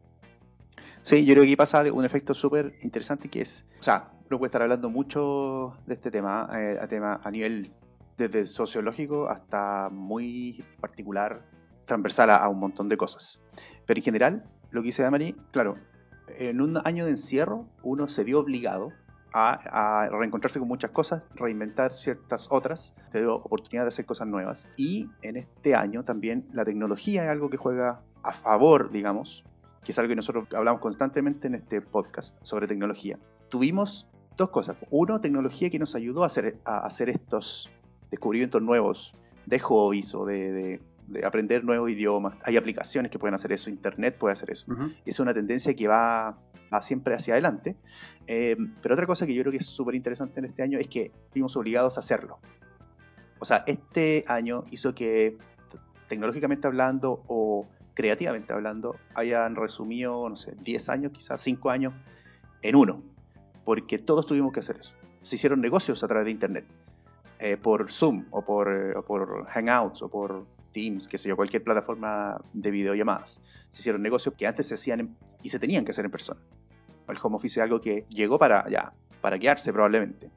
Sí, 1.03 1.25
yo 1.25 1.35
creo 1.35 1.43
que 1.43 1.49
aquí 1.49 1.57
pasa 1.57 1.83
un 1.93 2.05
efecto 2.05 2.33
súper 2.33 2.79
interesante 2.83 3.29
que 3.29 3.43
es, 3.43 3.67
o 3.79 3.83
sea, 3.83 4.11
uno 4.31 4.39
puede 4.39 4.49
estar 4.49 4.63
hablando 4.63 4.89
mucho 4.89 5.77
de 5.87 5.95
este 5.95 6.11
tema, 6.11 6.49
eh, 6.59 6.79
a, 6.81 6.89
tema 6.89 7.21
a 7.23 7.31
nivel 7.31 7.73
desde 8.17 8.47
sociológico 8.47 9.29
hasta 9.29 9.91
muy 9.91 10.65
particular, 10.81 11.43
transversal 11.85 12.31
a, 12.31 12.49
un 12.49 12.59
montón 12.59 12.89
de 12.89 12.97
cosas. 12.97 13.43
Pero 13.87 13.99
en 13.99 14.05
general, 14.05 14.45
lo 14.71 14.81
que 14.81 14.87
dice 14.87 15.03
Damari, 15.03 15.37
claro, 15.51 15.77
en 16.39 16.61
un 16.61 16.81
año 16.85 17.05
de 17.05 17.13
encierro 17.13 17.67
uno 17.83 18.09
se 18.09 18.25
vio 18.25 18.41
obligado 18.41 18.93
a, 19.35 20.09
reencontrarse 20.11 20.61
con 20.61 20.69
muchas 20.69 20.93
cosas, 20.93 21.23
reinventar 21.35 21.93
ciertas 21.93 22.47
otras, 22.51 22.95
te 23.11 23.21
dio 23.21 23.35
oportunidad 23.35 23.83
de 23.83 23.89
hacer 23.89 24.07
cosas 24.07 24.29
nuevas. 24.29 24.69
Y 24.77 25.11
en 25.23 25.37
este 25.37 25.75
año 25.75 26.05
también 26.05 26.47
la 26.53 26.65
tecnología 26.65 27.25
es 27.25 27.31
algo 27.31 27.51
que 27.51 27.57
juega 27.57 28.01
a 28.23 28.33
favor, 28.33 28.91
digamos, 28.91 29.45
que 29.83 29.93
es 29.93 29.99
algo 29.99 30.09
que 30.09 30.17
nosotros 30.17 30.47
hablamos 30.55 30.81
constantemente 30.81 31.49
en 31.49 31.57
este 31.57 31.81
podcast 31.81 32.37
sobre 32.43 32.69
tecnología. 32.69 33.19
Tuvimos 33.49 34.09
dos 34.37 34.51
cosas. 34.51 34.77
Uno, 34.91 35.21
tecnología 35.21 35.69
que 35.69 35.81
nos 35.81 35.97
ayudó 35.97 36.23
a 36.23 36.27
hacer, 36.27 36.59
a 36.65 36.79
hacer 36.79 37.09
estos 37.09 37.71
descubrimientos 38.11 38.63
nuevos 38.63 39.15
de 39.47 39.59
hobbies 39.59 40.15
o 40.15 40.25
de, 40.25 40.81
aprender 41.25 41.65
nuevos 41.65 41.91
idiomas. 41.91 42.37
Hay 42.43 42.57
aplicaciones 42.57 43.11
que 43.11 43.19
pueden 43.19 43.35
hacer 43.35 43.53
eso, 43.53 43.71
Internet 43.71 44.17
puede 44.19 44.33
hacer 44.33 44.51
eso. 44.51 44.67
Es 45.05 45.21
una 45.21 45.35
tendencia 45.35 45.75
que 45.75 45.89
va, 45.89 46.39
siempre 46.81 47.15
hacia 47.15 47.35
adelante. 47.35 47.77
Eh, 48.27 48.57
pero 48.83 48.95
otra 48.95 49.07
cosa 49.07 49.27
que 49.27 49.35
yo 49.35 49.43
creo 49.43 49.53
que 49.53 49.59
es 49.59 49.67
súper 49.67 49.95
interesante 49.95 50.41
en 50.41 50.47
este 50.47 50.63
año 50.63 50.79
es 50.79 50.89
que 50.89 51.13
fuimos 51.31 51.57
obligados 51.57 51.97
a 51.97 52.01
hacerlo. 52.01 52.39
O 53.39 53.45
sea, 53.45 53.65
este 53.67 54.25
año 54.27 54.65
hizo 54.71 54.95
que 54.95 55.37
tecnológicamente 56.09 56.67
hablando 56.67 57.23
o 57.27 57.67
creativamente 57.95 58.53
hablando, 58.53 58.97
hayan 59.15 59.57
resumido, 59.57 60.29
no 60.29 60.37
sé, 60.37 60.55
10 60.61 60.89
años, 60.89 61.13
quizás 61.13 61.41
5 61.41 61.71
años 61.71 61.95
en 62.63 62.75
uno, 62.75 63.03
porque 63.65 63.99
todos 63.99 64.27
tuvimos 64.27 64.53
que 64.53 64.61
hacer 64.61 64.77
eso. 64.81 64.95
Se 65.23 65.37
hicieron 65.37 65.61
negocios 65.61 66.03
a 66.03 66.09
través 66.09 66.27
de 66.27 66.33
Internet, 66.33 66.67
eh, 67.39 67.57
por 67.57 67.91
Zoom 67.91 68.27
o 68.31 68.43
por, 68.43 68.73
eh, 68.73 68.95
por 69.07 69.47
Hangouts 69.47 70.03
o 70.03 70.09
por 70.09 70.47
Teams, 70.75 71.09
qué 71.09 71.17
sé 71.17 71.31
yo, 71.31 71.37
cualquier 71.37 71.65
plataforma 71.65 72.39
de 72.53 72.71
videollamadas. 72.71 73.41
Se 73.71 73.81
hicieron 73.81 74.03
negocios 74.03 74.35
que 74.37 74.47
antes 74.47 74.67
se 74.67 74.75
hacían 74.75 75.17
y 75.43 75.49
se 75.49 75.59
tenían 75.59 75.85
que 75.87 75.93
hacer 75.93 76.05
en 76.05 76.11
persona. 76.11 76.41
El 77.09 77.17
home 77.23 77.37
office 77.37 77.61
es 77.61 77.65
algo 77.65 77.81
que 77.81 78.05
llegó 78.11 78.39
para, 78.39 78.69
ya, 78.69 78.93
para 79.23 79.39
quedarse 79.39 79.73
probablemente. 79.73 80.31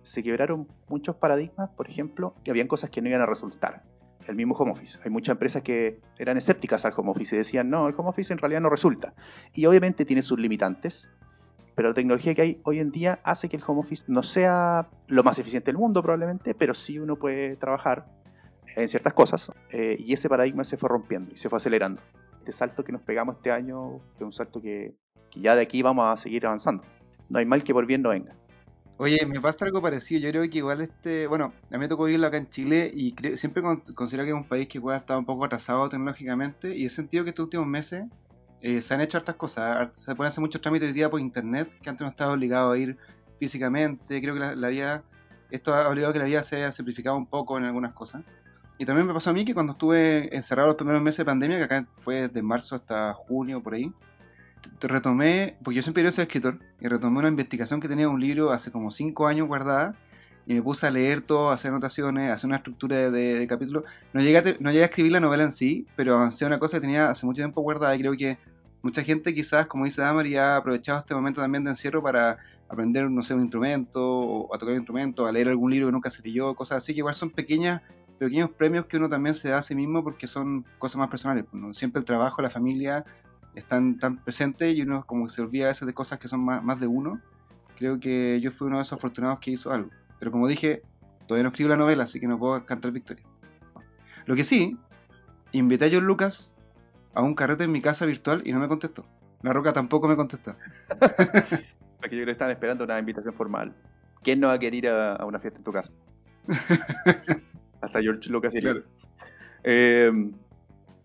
Se 0.00 0.22
quebraron 0.22 0.66
muchos 0.88 1.14
paradigmas, 1.14 1.70
por 1.70 1.88
ejemplo, 1.88 2.34
que 2.42 2.50
habían 2.50 2.66
cosas 2.66 2.90
que 2.90 3.00
no 3.00 3.08
iban 3.08 3.20
a 3.20 3.26
resultar 3.26 3.84
el 4.26 4.36
mismo 4.36 4.54
home 4.54 4.72
office. 4.72 4.98
Hay 5.04 5.10
muchas 5.10 5.34
empresas 5.34 5.62
que 5.62 6.00
eran 6.18 6.36
escépticas 6.36 6.84
al 6.84 6.92
home 6.96 7.10
office 7.10 7.34
y 7.34 7.38
decían, 7.38 7.70
no, 7.70 7.86
el 7.88 7.94
home 7.96 8.08
office 8.08 8.32
en 8.32 8.38
realidad 8.38 8.60
no 8.60 8.70
resulta. 8.70 9.14
Y 9.54 9.66
obviamente 9.66 10.04
tiene 10.04 10.22
sus 10.22 10.38
limitantes, 10.38 11.10
pero 11.74 11.88
la 11.88 11.94
tecnología 11.94 12.34
que 12.34 12.42
hay 12.42 12.60
hoy 12.64 12.78
en 12.78 12.90
día 12.90 13.20
hace 13.24 13.48
que 13.48 13.56
el 13.56 13.62
home 13.66 13.80
office 13.80 14.04
no 14.06 14.22
sea 14.22 14.88
lo 15.06 15.22
más 15.22 15.38
eficiente 15.38 15.66
del 15.66 15.78
mundo 15.78 16.02
probablemente, 16.02 16.54
pero 16.54 16.74
sí 16.74 16.98
uno 16.98 17.16
puede 17.16 17.56
trabajar 17.56 18.06
en 18.76 18.88
ciertas 18.88 19.12
cosas 19.12 19.50
eh, 19.70 19.96
y 19.98 20.12
ese 20.12 20.28
paradigma 20.28 20.64
se 20.64 20.76
fue 20.76 20.88
rompiendo 20.88 21.32
y 21.32 21.36
se 21.36 21.48
fue 21.48 21.58
acelerando. 21.58 22.00
este 22.38 22.52
salto 22.52 22.84
que 22.84 22.92
nos 22.92 23.02
pegamos 23.02 23.36
este 23.36 23.50
año, 23.50 24.00
es 24.16 24.22
un 24.22 24.32
salto 24.32 24.60
que, 24.60 24.94
ya 25.34 25.54
de 25.54 25.62
aquí 25.62 25.82
vamos 25.82 26.12
a 26.12 26.16
seguir 26.16 26.46
avanzando. 26.46 26.84
No 27.28 27.38
hay 27.38 27.46
mal 27.46 27.62
que 27.62 27.72
por 27.72 27.86
bien 27.86 28.02
no 28.02 28.10
venga. 28.10 28.34
Oye, 28.98 29.24
me 29.26 29.40
pasa 29.40 29.64
algo 29.64 29.80
parecido. 29.80 30.20
Yo 30.20 30.30
creo 30.30 30.50
que 30.50 30.58
igual 30.58 30.80
este, 30.80 31.26
bueno, 31.26 31.52
a 31.70 31.74
mí 31.74 31.78
me 31.78 31.88
tocó 31.88 32.04
vivirlo 32.04 32.26
acá 32.26 32.36
en 32.36 32.48
Chile 32.50 32.90
y 32.94 33.14
siempre 33.36 33.62
considero 33.94 34.24
que 34.24 34.30
es 34.30 34.36
un 34.36 34.44
país 34.44 34.68
que 34.68 34.78
igual 34.78 34.96
estado 34.96 35.18
un 35.18 35.24
poco 35.24 35.44
atrasado 35.44 35.88
tecnológicamente 35.88 36.76
y 36.76 36.86
he 36.86 36.90
sentido 36.90 37.24
que 37.24 37.30
estos 37.30 37.44
últimos 37.44 37.66
meses 37.66 38.04
eh, 38.60 38.80
se 38.82 38.94
han 38.94 39.00
hecho 39.00 39.18
hartas 39.18 39.36
cosas. 39.36 39.96
Se 39.96 40.14
pueden 40.14 40.28
hacer 40.28 40.40
muchos 40.40 40.60
trámites 40.60 40.88
hoy 40.88 40.92
día 40.92 41.10
por 41.10 41.20
internet 41.20 41.70
que 41.82 41.90
antes 41.90 42.02
no 42.02 42.10
estaba 42.10 42.32
obligado 42.32 42.72
a 42.72 42.78
ir 42.78 42.96
físicamente. 43.40 44.20
Creo 44.20 44.34
que 44.34 44.40
la, 44.40 44.54
la 44.54 44.68
vida, 44.68 45.02
esto 45.50 45.74
ha 45.74 45.88
obligado 45.88 46.12
que 46.12 46.18
la 46.18 46.26
vida 46.26 46.42
se 46.42 46.56
haya 46.56 46.70
simplificado 46.70 47.16
un 47.16 47.26
poco 47.26 47.58
en 47.58 47.64
algunas 47.64 47.94
cosas. 47.94 48.22
Y 48.82 48.84
también 48.84 49.06
me 49.06 49.14
pasó 49.14 49.30
a 49.30 49.32
mí 49.32 49.44
que 49.44 49.54
cuando 49.54 49.74
estuve 49.74 50.34
encerrado 50.34 50.66
los 50.66 50.76
primeros 50.76 51.00
meses 51.00 51.18
de 51.18 51.24
pandemia, 51.24 51.56
que 51.56 51.62
acá 51.62 51.86
fue 52.00 52.22
desde 52.22 52.42
marzo 52.42 52.74
hasta 52.74 53.12
junio, 53.14 53.62
por 53.62 53.74
ahí, 53.74 53.92
retomé, 54.80 55.56
porque 55.62 55.76
yo 55.76 55.82
siempre 55.84 56.00
quería 56.00 56.10
ser 56.10 56.24
escritor, 56.24 56.58
y 56.80 56.88
retomé 56.88 57.20
una 57.20 57.28
investigación 57.28 57.80
que 57.80 57.86
tenía 57.86 58.08
un 58.08 58.20
libro 58.20 58.50
hace 58.50 58.72
como 58.72 58.90
5 58.90 59.28
años 59.28 59.46
guardada, 59.46 59.94
y 60.46 60.54
me 60.54 60.62
puse 60.62 60.84
a 60.84 60.90
leer 60.90 61.20
todo, 61.20 61.52
a 61.52 61.54
hacer 61.54 61.70
anotaciones, 61.70 62.28
a 62.28 62.34
hacer 62.34 62.48
una 62.48 62.56
estructura 62.56 63.08
de, 63.08 63.34
de 63.38 63.46
capítulos. 63.46 63.84
No 64.12 64.20
llegué, 64.20 64.38
a, 64.38 64.42
no 64.58 64.72
llegué 64.72 64.82
a 64.82 64.86
escribir 64.86 65.12
la 65.12 65.20
novela 65.20 65.44
en 65.44 65.52
sí, 65.52 65.86
pero 65.94 66.16
avancé 66.16 66.44
una 66.44 66.58
cosa 66.58 66.78
que 66.78 66.80
tenía 66.80 67.08
hace 67.08 67.24
mucho 67.24 67.36
tiempo 67.36 67.62
guardada, 67.62 67.94
y 67.94 68.00
creo 68.00 68.14
que 68.14 68.36
mucha 68.82 69.04
gente 69.04 69.32
quizás, 69.32 69.68
como 69.68 69.84
dice 69.84 70.02
Damar, 70.02 70.26
ha 70.38 70.56
aprovechado 70.56 70.98
este 70.98 71.14
momento 71.14 71.40
también 71.40 71.62
de 71.62 71.70
encierro 71.70 72.02
para 72.02 72.38
aprender, 72.68 73.08
no 73.08 73.22
sé, 73.22 73.32
un 73.32 73.42
instrumento, 73.42 74.02
o 74.04 74.52
a 74.52 74.58
tocar 74.58 74.72
un 74.72 74.80
instrumento, 74.80 75.24
a 75.24 75.30
leer 75.30 75.50
algún 75.50 75.70
libro 75.70 75.86
que 75.86 75.92
nunca 75.92 76.10
se 76.10 76.20
leyó, 76.20 76.56
cosas 76.56 76.78
así, 76.78 76.94
que 76.94 76.98
igual 76.98 77.14
son 77.14 77.30
pequeñas 77.30 77.80
pequeños 78.26 78.50
premios 78.50 78.86
que 78.86 78.96
uno 78.96 79.08
también 79.08 79.34
se 79.34 79.50
da 79.50 79.58
a 79.58 79.62
sí 79.62 79.74
mismo 79.74 80.04
porque 80.04 80.26
son 80.26 80.64
cosas 80.78 80.96
más 80.96 81.08
personales. 81.08 81.44
Pues, 81.50 81.76
siempre 81.76 81.98
el 81.98 82.04
trabajo, 82.04 82.40
la 82.40 82.50
familia 82.50 83.04
están 83.54 83.98
tan 83.98 84.22
presentes 84.22 84.74
y 84.74 84.82
uno 84.82 85.04
como 85.04 85.26
que 85.26 85.32
se 85.32 85.42
olvida 85.42 85.64
a 85.64 85.68
veces 85.68 85.86
de 85.86 85.92
cosas 85.92 86.18
que 86.18 86.28
son 86.28 86.40
más, 86.40 86.62
más 86.62 86.78
de 86.78 86.86
uno. 86.86 87.20
Creo 87.76 87.98
que 87.98 88.40
yo 88.40 88.52
fui 88.52 88.68
uno 88.68 88.76
de 88.76 88.82
esos 88.82 88.98
afortunados 88.98 89.40
que 89.40 89.50
hizo 89.50 89.72
algo. 89.72 89.90
Pero 90.18 90.30
como 90.30 90.46
dije, 90.46 90.82
todavía 91.26 91.42
no 91.42 91.48
escribo 91.48 91.70
la 91.70 91.76
novela, 91.76 92.04
así 92.04 92.20
que 92.20 92.28
no 92.28 92.38
puedo 92.38 92.64
cantar 92.64 92.92
victoria. 92.92 93.24
Lo 94.26 94.36
que 94.36 94.44
sí, 94.44 94.78
invité 95.50 95.86
a 95.86 95.90
John 95.92 96.04
Lucas 96.04 96.54
a 97.14 97.22
un 97.22 97.34
carrete 97.34 97.64
en 97.64 97.72
mi 97.72 97.80
casa 97.80 98.06
virtual 98.06 98.42
y 98.44 98.52
no 98.52 98.60
me 98.60 98.68
contestó. 98.68 99.04
La 99.42 99.52
Roca 99.52 99.72
tampoco 99.72 100.06
me 100.06 100.14
contestó. 100.14 100.54
Porque 101.98 102.16
yo 102.16 102.22
creo 102.22 102.26
que 102.26 102.30
están 102.32 102.50
esperando 102.50 102.84
una 102.84 102.98
invitación 102.98 103.34
formal. 103.34 103.74
¿Quién 104.22 104.38
no 104.38 104.46
va 104.46 104.54
a 104.54 104.58
querer 104.60 104.74
ir 104.76 104.88
a 104.88 105.24
una 105.24 105.40
fiesta 105.40 105.58
en 105.58 105.64
tu 105.64 105.72
casa? 105.72 105.92
hasta 107.92 108.00
George 108.00 108.30
Lucas 108.30 108.54
y 108.54 108.60
eh, 109.64 110.10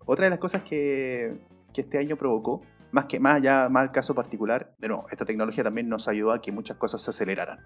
otra 0.05 0.25
de 0.25 0.29
las 0.29 0.39
cosas 0.39 0.63
que, 0.63 1.37
que, 1.73 1.81
este 1.81 1.97
año 1.97 2.15
provocó, 2.15 2.61
más 2.91 3.05
que 3.05 3.19
más 3.19 3.37
allá, 3.37 3.67
más 3.69 3.83
el 3.83 3.91
caso 3.91 4.15
particular, 4.15 4.73
de 4.79 4.87
nuevo, 4.87 5.05
esta 5.11 5.25
tecnología 5.25 5.63
también 5.63 5.89
nos 5.89 6.07
ayudó 6.07 6.31
a 6.31 6.41
que 6.41 6.51
muchas 6.51 6.77
cosas 6.77 7.01
se 7.01 7.09
aceleraran. 7.09 7.59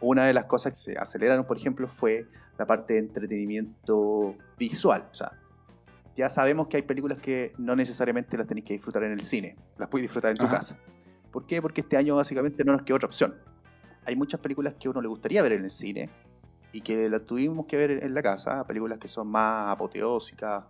Una 0.00 0.26
de 0.26 0.34
las 0.34 0.44
cosas 0.44 0.72
que 0.72 0.92
se 0.92 0.98
aceleraron, 0.98 1.44
por 1.46 1.56
ejemplo, 1.56 1.88
fue 1.88 2.26
la 2.58 2.66
parte 2.66 2.94
de 2.94 3.00
entretenimiento 3.00 4.36
visual. 4.58 5.08
O 5.10 5.14
sea, 5.14 5.32
ya 6.14 6.28
sabemos 6.28 6.68
que 6.68 6.76
hay 6.76 6.82
películas 6.82 7.20
que 7.20 7.52
no 7.58 7.74
necesariamente 7.74 8.36
las 8.36 8.46
tenéis 8.46 8.66
que 8.66 8.74
disfrutar 8.74 9.02
en 9.02 9.12
el 9.12 9.22
cine, 9.22 9.56
las 9.78 9.88
puedes 9.88 10.04
disfrutar 10.04 10.30
en 10.30 10.36
tu 10.36 10.48
casa. 10.48 10.78
¿Por 11.32 11.46
qué? 11.46 11.60
Porque 11.62 11.80
este 11.80 11.96
año 11.96 12.16
básicamente 12.16 12.62
no 12.64 12.72
nos 12.72 12.82
quedó 12.82 12.96
otra 12.96 13.06
opción. 13.06 13.34
Hay 14.04 14.14
muchas 14.14 14.40
películas 14.40 14.74
que 14.78 14.88
a 14.88 14.90
uno 14.90 15.00
le 15.00 15.08
gustaría 15.08 15.42
ver 15.42 15.52
en 15.52 15.64
el 15.64 15.70
cine, 15.70 16.10
y 16.72 16.80
que 16.80 17.08
la 17.08 17.20
tuvimos 17.20 17.66
que 17.66 17.76
ver 17.76 17.90
en 18.04 18.14
la 18.14 18.22
casa, 18.22 18.64
películas 18.66 18.98
que 18.98 19.08
son 19.08 19.28
más 19.28 19.72
apoteósicas, 19.72 20.64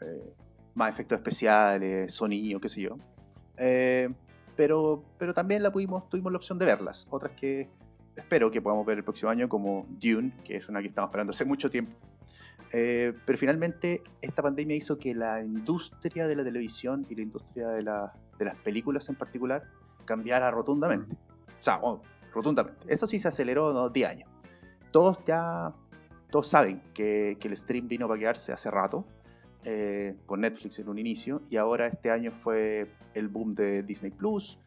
eh, 0.00 0.32
más 0.74 0.90
efectos 0.90 1.18
especiales, 1.18 2.12
sonido, 2.12 2.60
qué 2.60 2.68
sé 2.68 2.82
yo. 2.82 2.96
Eh, 3.56 4.08
pero, 4.56 5.04
pero 5.18 5.34
también 5.34 5.62
la 5.62 5.70
pudimos, 5.70 6.08
tuvimos 6.08 6.32
la 6.32 6.38
opción 6.38 6.58
de 6.58 6.66
verlas. 6.66 7.06
Otras 7.10 7.32
que 7.32 7.68
espero 8.16 8.50
que 8.50 8.60
podamos 8.60 8.86
ver 8.86 8.98
el 8.98 9.04
próximo 9.04 9.30
año, 9.30 9.48
como 9.48 9.86
Dune, 9.88 10.32
que 10.44 10.56
es 10.56 10.68
una 10.68 10.80
que 10.80 10.88
estamos 10.88 11.08
esperando 11.08 11.30
hace 11.30 11.44
mucho 11.44 11.70
tiempo. 11.70 11.92
Eh, 12.72 13.12
pero 13.24 13.38
finalmente 13.38 14.02
esta 14.20 14.42
pandemia 14.42 14.76
hizo 14.76 14.98
que 14.98 15.14
la 15.14 15.42
industria 15.42 16.26
de 16.26 16.34
la 16.34 16.42
televisión 16.42 17.06
y 17.08 17.14
la 17.14 17.22
industria 17.22 17.68
de, 17.68 17.84
de 17.84 18.44
las 18.44 18.56
películas 18.64 19.08
en 19.08 19.14
particular 19.14 19.62
cambiara 20.04 20.50
rotundamente. 20.50 21.14
O 21.14 21.62
sea, 21.62 21.80
rotundamente. 22.32 22.92
Esto 22.92 23.06
sí 23.06 23.18
se 23.18 23.28
aceleró 23.28 23.86
en 23.86 23.92
10 23.92 24.10
años 24.10 24.35
todos 24.96 25.22
ya 25.24 25.74
todos 26.30 26.48
saben 26.48 26.80
que, 26.94 27.36
el 27.38 27.54
stream 27.54 27.86
vino 27.86 28.08
para 28.08 28.18
quedarse 28.18 28.54
hace 28.54 28.70
rato, 28.70 29.04
eh, 29.62 30.14
con 30.24 30.40
Netflix 30.40 30.78
en 30.78 30.88
un 30.88 30.98
inicio, 30.98 31.42
y 31.50 31.58
ahora 31.58 31.86
este 31.86 32.10
año 32.10 32.30
fue 32.30 32.86
el 33.12 33.28
boom 33.28 33.54
de 33.54 33.82
Disney 33.82 34.10
Plus. 34.10 34.58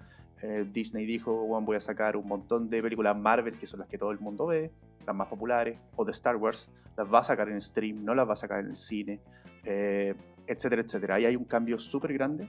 Eh, 0.43 0.67
Disney 0.71 1.07
dijo, 1.07 1.33
bueno, 1.47 1.65
voy 1.65 1.77
a 1.77 1.79
sacar 1.79 2.15
un 2.15 2.27
montón 2.27 2.69
de 2.69 2.79
películas 2.79 3.17
Marvel, 3.17 3.57
que 3.57 3.65
son 3.65 3.79
las 3.79 3.89
que 3.89 3.97
todo 3.97 4.11
el 4.11 4.19
mundo 4.19 4.45
ve, 4.45 4.69
las 5.07 5.15
más 5.15 5.29
populares, 5.29 5.79
o 5.95 6.05
de 6.05 6.11
Star 6.11 6.35
Wars, 6.35 6.69
las 6.95 7.11
va 7.11 7.19
a 7.21 7.23
sacar 7.23 7.49
en 7.49 7.59
stream, 7.59 8.05
no 8.05 8.13
las 8.13 8.27
va 8.29 8.33
a 8.33 8.35
sacar 8.35 8.59
en 8.59 8.67
el 8.67 8.77
cine, 8.77 9.19
eh, 9.63 10.13
etcétera, 10.45 10.83
etcétera. 10.83 11.15
Ahí 11.15 11.25
hay 11.25 11.35
un 11.35 11.45
cambio 11.45 11.79
súper 11.79 12.13
grande 12.13 12.47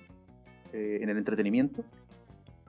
en 0.73 1.09
el 1.09 1.17
entretenimiento 1.17 1.83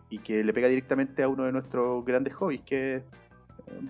y 0.10 0.20
que 0.20 0.42
le 0.42 0.54
pega 0.54 0.70
directamente 0.70 1.22
a 1.22 1.28
uno 1.28 1.44
de 1.44 1.52
nuestros 1.52 2.04
grandes 2.06 2.34
hobbies, 2.34 2.62
que 2.62 2.96
es 2.96 3.04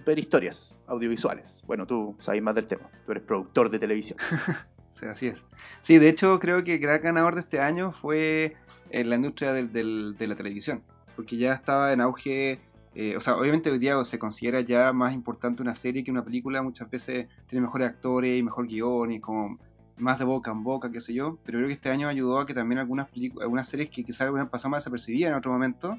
ver 0.05 0.19
historias 0.19 0.75
audiovisuales. 0.87 1.63
Bueno, 1.65 1.85
tú 1.85 2.15
sabes 2.19 2.41
más 2.41 2.55
del 2.55 2.67
tema, 2.67 2.89
tú 3.05 3.11
eres 3.11 3.23
productor 3.23 3.69
de 3.69 3.79
televisión. 3.79 4.17
sí, 4.89 5.05
así 5.05 5.27
es. 5.27 5.45
Sí, 5.81 5.97
de 5.97 6.09
hecho 6.09 6.39
creo 6.39 6.63
que 6.63 6.75
el 6.75 6.79
gran 6.79 7.01
ganador 7.01 7.35
de 7.35 7.41
este 7.41 7.59
año 7.59 7.91
fue 7.91 8.55
en 8.89 9.09
la 9.09 9.15
industria 9.15 9.53
del, 9.53 10.15
de 10.17 10.27
la 10.27 10.35
televisión, 10.35 10.83
porque 11.15 11.37
ya 11.37 11.53
estaba 11.53 11.93
en 11.93 12.01
auge, 12.01 12.59
eh, 12.95 13.15
o 13.15 13.21
sea, 13.21 13.37
obviamente 13.37 13.71
hoy 13.71 13.79
día 13.79 14.03
se 14.03 14.19
considera 14.19 14.61
ya 14.61 14.91
más 14.91 15.13
importante 15.13 15.61
una 15.61 15.75
serie 15.75 16.03
que 16.03 16.11
una 16.11 16.25
película, 16.25 16.61
muchas 16.61 16.89
veces 16.89 17.27
tiene 17.47 17.61
mejores 17.61 17.89
actores 17.89 18.37
y 18.37 18.43
mejor 18.43 18.67
guion 18.67 19.11
y 19.11 19.19
como 19.19 19.57
más 19.97 20.19
de 20.19 20.25
boca 20.25 20.51
en 20.51 20.63
boca, 20.63 20.91
qué 20.91 20.99
sé 20.99 21.13
yo, 21.13 21.37
pero 21.45 21.59
creo 21.59 21.67
que 21.67 21.75
este 21.75 21.89
año 21.89 22.07
ayudó 22.07 22.39
a 22.39 22.45
que 22.45 22.53
también 22.53 22.79
algunas, 22.79 23.07
algunas 23.39 23.69
series 23.69 23.89
que 23.89 24.03
quizás 24.03 24.29
hubieran 24.29 24.49
pasado 24.49 24.71
más 24.71 24.83
desapercibidas 24.83 25.31
en 25.31 25.37
otro 25.37 25.51
momento 25.51 25.97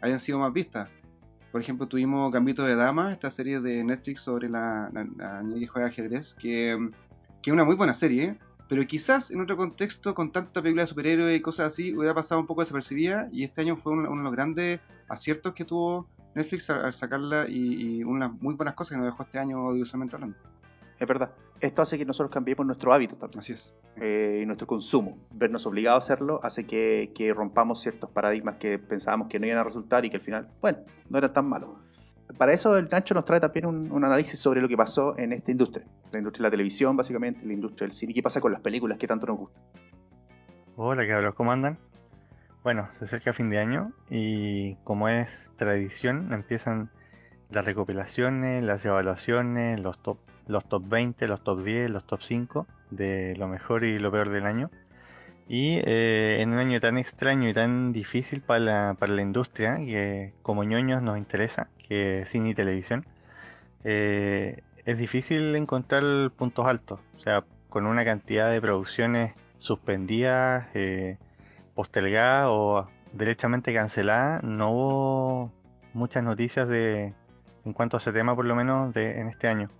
hayan 0.00 0.20
sido 0.20 0.38
más 0.38 0.52
vistas. 0.52 0.88
Por 1.52 1.60
ejemplo, 1.60 1.88
tuvimos 1.88 2.30
Gambito 2.30 2.64
de 2.64 2.74
Dama, 2.74 3.12
esta 3.12 3.30
serie 3.30 3.60
de 3.60 3.82
Netflix 3.82 4.20
sobre 4.20 4.48
la, 4.48 4.90
niña 5.42 5.60
que 5.60 5.66
juega 5.66 5.88
ajedrez, 5.88 6.34
que, 6.34 6.72
es 7.42 7.52
una 7.52 7.64
muy 7.64 7.76
buena 7.76 7.94
serie, 7.94 8.38
pero 8.68 8.86
quizás 8.86 9.30
en 9.30 9.40
otro 9.40 9.56
contexto, 9.56 10.14
con 10.14 10.30
tanta 10.30 10.60
película 10.60 10.82
de 10.82 10.88
superhéroes 10.88 11.38
y 11.38 11.40
cosas 11.40 11.68
así, 11.68 11.96
hubiera 11.96 12.14
pasado 12.14 12.40
un 12.40 12.46
poco 12.46 12.60
desapercibida, 12.60 13.28
y 13.32 13.44
este 13.44 13.62
año 13.62 13.76
fue 13.76 13.92
uno, 13.92 14.10
de 14.10 14.22
los 14.22 14.32
grandes 14.32 14.80
aciertos 15.08 15.54
que 15.54 15.64
tuvo 15.64 16.06
Netflix 16.34 16.68
al, 16.68 16.92
sacarla 16.92 17.48
y, 17.48 17.98
y, 18.00 18.04
unas 18.04 18.32
muy 18.42 18.54
buenas 18.54 18.74
cosas 18.74 18.90
que 18.90 18.96
nos 18.98 19.06
dejó 19.06 19.22
este 19.22 19.38
año 19.38 19.58
audiovisualmente 19.58 20.16
hablando 20.16 20.36
es 21.00 21.06
verdad. 21.06 21.30
Esto 21.60 21.82
hace 21.82 21.96
que 21.96 22.04
nosotros 22.04 22.32
cambiemos 22.32 22.66
nuestro 22.66 22.92
hábito 22.92 23.16
también. 23.16 23.38
Así 23.38 23.52
es. 23.52 23.72
Eh, 23.96 24.40
y 24.42 24.46
nuestro 24.46 24.66
consumo. 24.66 25.18
Vernos 25.32 25.64
obligados 25.66 26.02
a 26.02 26.04
hacerlo 26.04 26.40
hace 26.42 26.66
que, 26.66 27.32
rompamos 27.34 27.80
ciertos 27.80 28.10
paradigmas 28.10 28.56
que 28.56 28.78
pensábamos 28.78 29.28
que 29.28 29.38
no 29.38 29.46
iban 29.46 29.58
a 29.58 29.64
resultar 29.64 30.04
y 30.04 30.10
que 30.10 30.16
al 30.16 30.22
final, 30.22 30.48
bueno, 30.60 30.78
no 31.08 31.18
eran 31.18 31.32
tan 31.32 31.48
malos. 31.48 31.70
Para 32.36 32.52
eso 32.52 32.76
el 32.76 32.88
Nacho 32.90 33.14
nos 33.14 33.24
trae 33.24 33.40
también 33.40 33.66
un, 33.66 34.04
análisis 34.04 34.38
sobre 34.38 34.60
lo 34.60 34.68
que 34.68 34.76
pasó 34.76 35.16
en 35.18 35.32
esta 35.32 35.50
industria. 35.50 35.86
La 36.12 36.18
industria 36.18 36.42
de 36.42 36.48
la 36.48 36.50
televisión, 36.50 36.96
básicamente, 36.96 37.46
la 37.46 37.52
industria 37.52 37.86
del 37.86 37.92
cine. 37.92 38.12
¿Qué 38.12 38.22
pasa 38.22 38.40
con 38.40 38.52
las 38.52 38.60
películas 38.60 38.98
que 38.98 39.06
tanto 39.06 39.26
nos 39.26 39.38
gustan? 39.38 39.62
Hola, 40.76 41.06
cabros, 41.06 41.34
¿cómo 41.34 41.52
andan? 41.52 41.78
Bueno, 42.62 42.88
se 42.98 43.04
acerca 43.04 43.32
fin 43.32 43.50
de 43.50 43.58
año 43.58 43.92
y 44.10 44.74
como 44.84 45.08
es 45.08 45.40
tradición, 45.56 46.32
empiezan 46.32 46.90
las 47.50 47.64
recopilaciones, 47.64 48.62
las 48.62 48.84
evaluaciones, 48.84 49.80
los 49.80 50.00
top 50.02 50.18
los 50.48 50.64
top 50.68 50.82
20, 50.88 51.28
los 51.28 51.42
top 51.44 51.62
10, 51.62 51.90
los 51.90 52.04
top 52.04 52.22
5 52.22 52.66
de 52.90 53.34
lo 53.36 53.48
mejor 53.48 53.84
y 53.84 53.98
lo 53.98 54.10
peor 54.10 54.30
del 54.30 54.46
año. 54.46 54.70
Y 55.48 55.78
eh, 55.84 56.38
en 56.40 56.52
un 56.52 56.58
año 56.58 56.80
tan 56.80 56.98
extraño 56.98 57.48
y 57.48 57.54
tan 57.54 57.92
difícil 57.92 58.42
para 58.42 58.60
la, 58.60 58.96
para 58.98 59.12
la 59.14 59.22
industria, 59.22 59.76
que 59.76 60.34
como 60.42 60.64
ñoños 60.64 61.02
nos 61.02 61.16
interesa, 61.16 61.68
que 61.88 62.24
cine 62.26 62.50
y 62.50 62.54
televisión, 62.54 63.06
eh, 63.84 64.62
es 64.84 64.98
difícil 64.98 65.54
encontrar 65.56 66.02
puntos 66.36 66.66
altos. 66.66 67.00
O 67.16 67.20
sea, 67.20 67.44
con 67.70 67.86
una 67.86 68.04
cantidad 68.04 68.50
de 68.50 68.60
producciones 68.60 69.34
suspendidas, 69.58 70.66
eh, 70.74 71.18
postergadas 71.74 72.46
o 72.48 72.88
derechamente 73.12 73.72
canceladas, 73.72 74.42
no 74.42 74.70
hubo 74.70 75.52
muchas 75.94 76.22
noticias 76.22 76.68
de 76.68 77.14
en 77.64 77.72
cuanto 77.72 77.96
a 77.96 77.98
ese 77.98 78.12
tema, 78.12 78.34
por 78.34 78.44
lo 78.44 78.54
menos 78.54 78.94
en 78.96 79.28
este 79.28 79.48
año. 79.48 79.70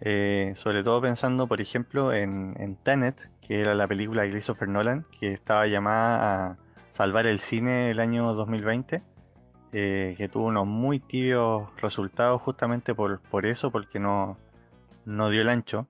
Eh, 0.00 0.52
sobre 0.56 0.82
todo 0.82 1.00
pensando, 1.00 1.46
por 1.46 1.60
ejemplo, 1.60 2.12
en, 2.12 2.76
Tenet, 2.82 3.16
que 3.40 3.60
era 3.60 3.74
la 3.74 3.86
película 3.86 4.22
de 4.22 4.30
Christopher 4.30 4.68
Nolan, 4.68 5.06
que 5.18 5.32
estaba 5.32 5.66
llamada 5.66 6.50
a 6.50 6.56
salvar 6.90 7.26
el 7.26 7.40
cine 7.40 7.90
el 7.90 8.00
año 8.00 8.34
2020, 8.34 9.02
eh, 9.72 10.14
que 10.16 10.28
tuvo 10.28 10.46
unos 10.46 10.66
muy 10.66 11.00
tibios 11.00 11.68
resultados 11.80 12.42
justamente 12.42 12.94
por, 12.94 13.20
por 13.20 13.46
eso, 13.46 13.70
porque 13.70 13.98
no, 13.98 14.38
no 15.04 15.30
dio 15.30 15.42
el 15.42 15.48
ancho. 15.48 15.86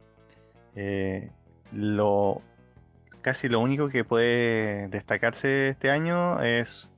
Eh, 0.77 1.31
lo 1.73 2.43
casi 3.23 3.49
lo 3.49 3.61
único 3.61 3.89
que 3.89 4.05
puede 4.05 4.89
destacarse 4.89 5.71
este 5.71 5.91
año 5.91 6.43
es, 6.43 6.91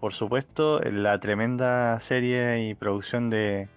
por 0.00 0.12
supuesto, 0.12 0.80
la 0.80 1.20
tremenda 1.20 2.00
serie 2.00 2.68
y 2.68 2.74
producción 2.74 3.30
de, 3.30 3.68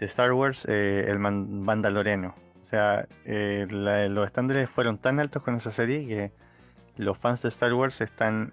Star 0.00 0.32
Wars, 0.32 0.66
eh, 0.68 1.06
el 1.08 1.18
Mandaloriano. 1.18 2.34
O 2.64 2.68
sea, 2.68 3.06
eh, 3.24 3.66
los 3.68 4.26
estándares 4.26 4.68
fueron 4.68 4.98
tan 4.98 5.20
altos 5.20 5.42
con 5.42 5.56
esa 5.56 5.70
serie 5.70 6.06
que 6.06 6.32
los 6.96 7.16
fans 7.16 7.42
de 7.42 7.48
Star 7.48 7.72
Wars 7.72 8.00
están 8.00 8.52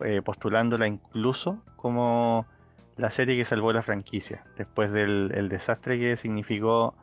eh, 0.00 0.22
postulándola 0.22 0.86
incluso 0.86 1.62
como 1.76 2.46
la 2.96 3.10
serie 3.10 3.36
que 3.36 3.44
salvó 3.44 3.72
la 3.72 3.82
franquicia, 3.82 4.44
después 4.56 4.92
del 4.92 5.48
desastre 5.48 5.98
que 5.98 6.16
significó 6.16 6.94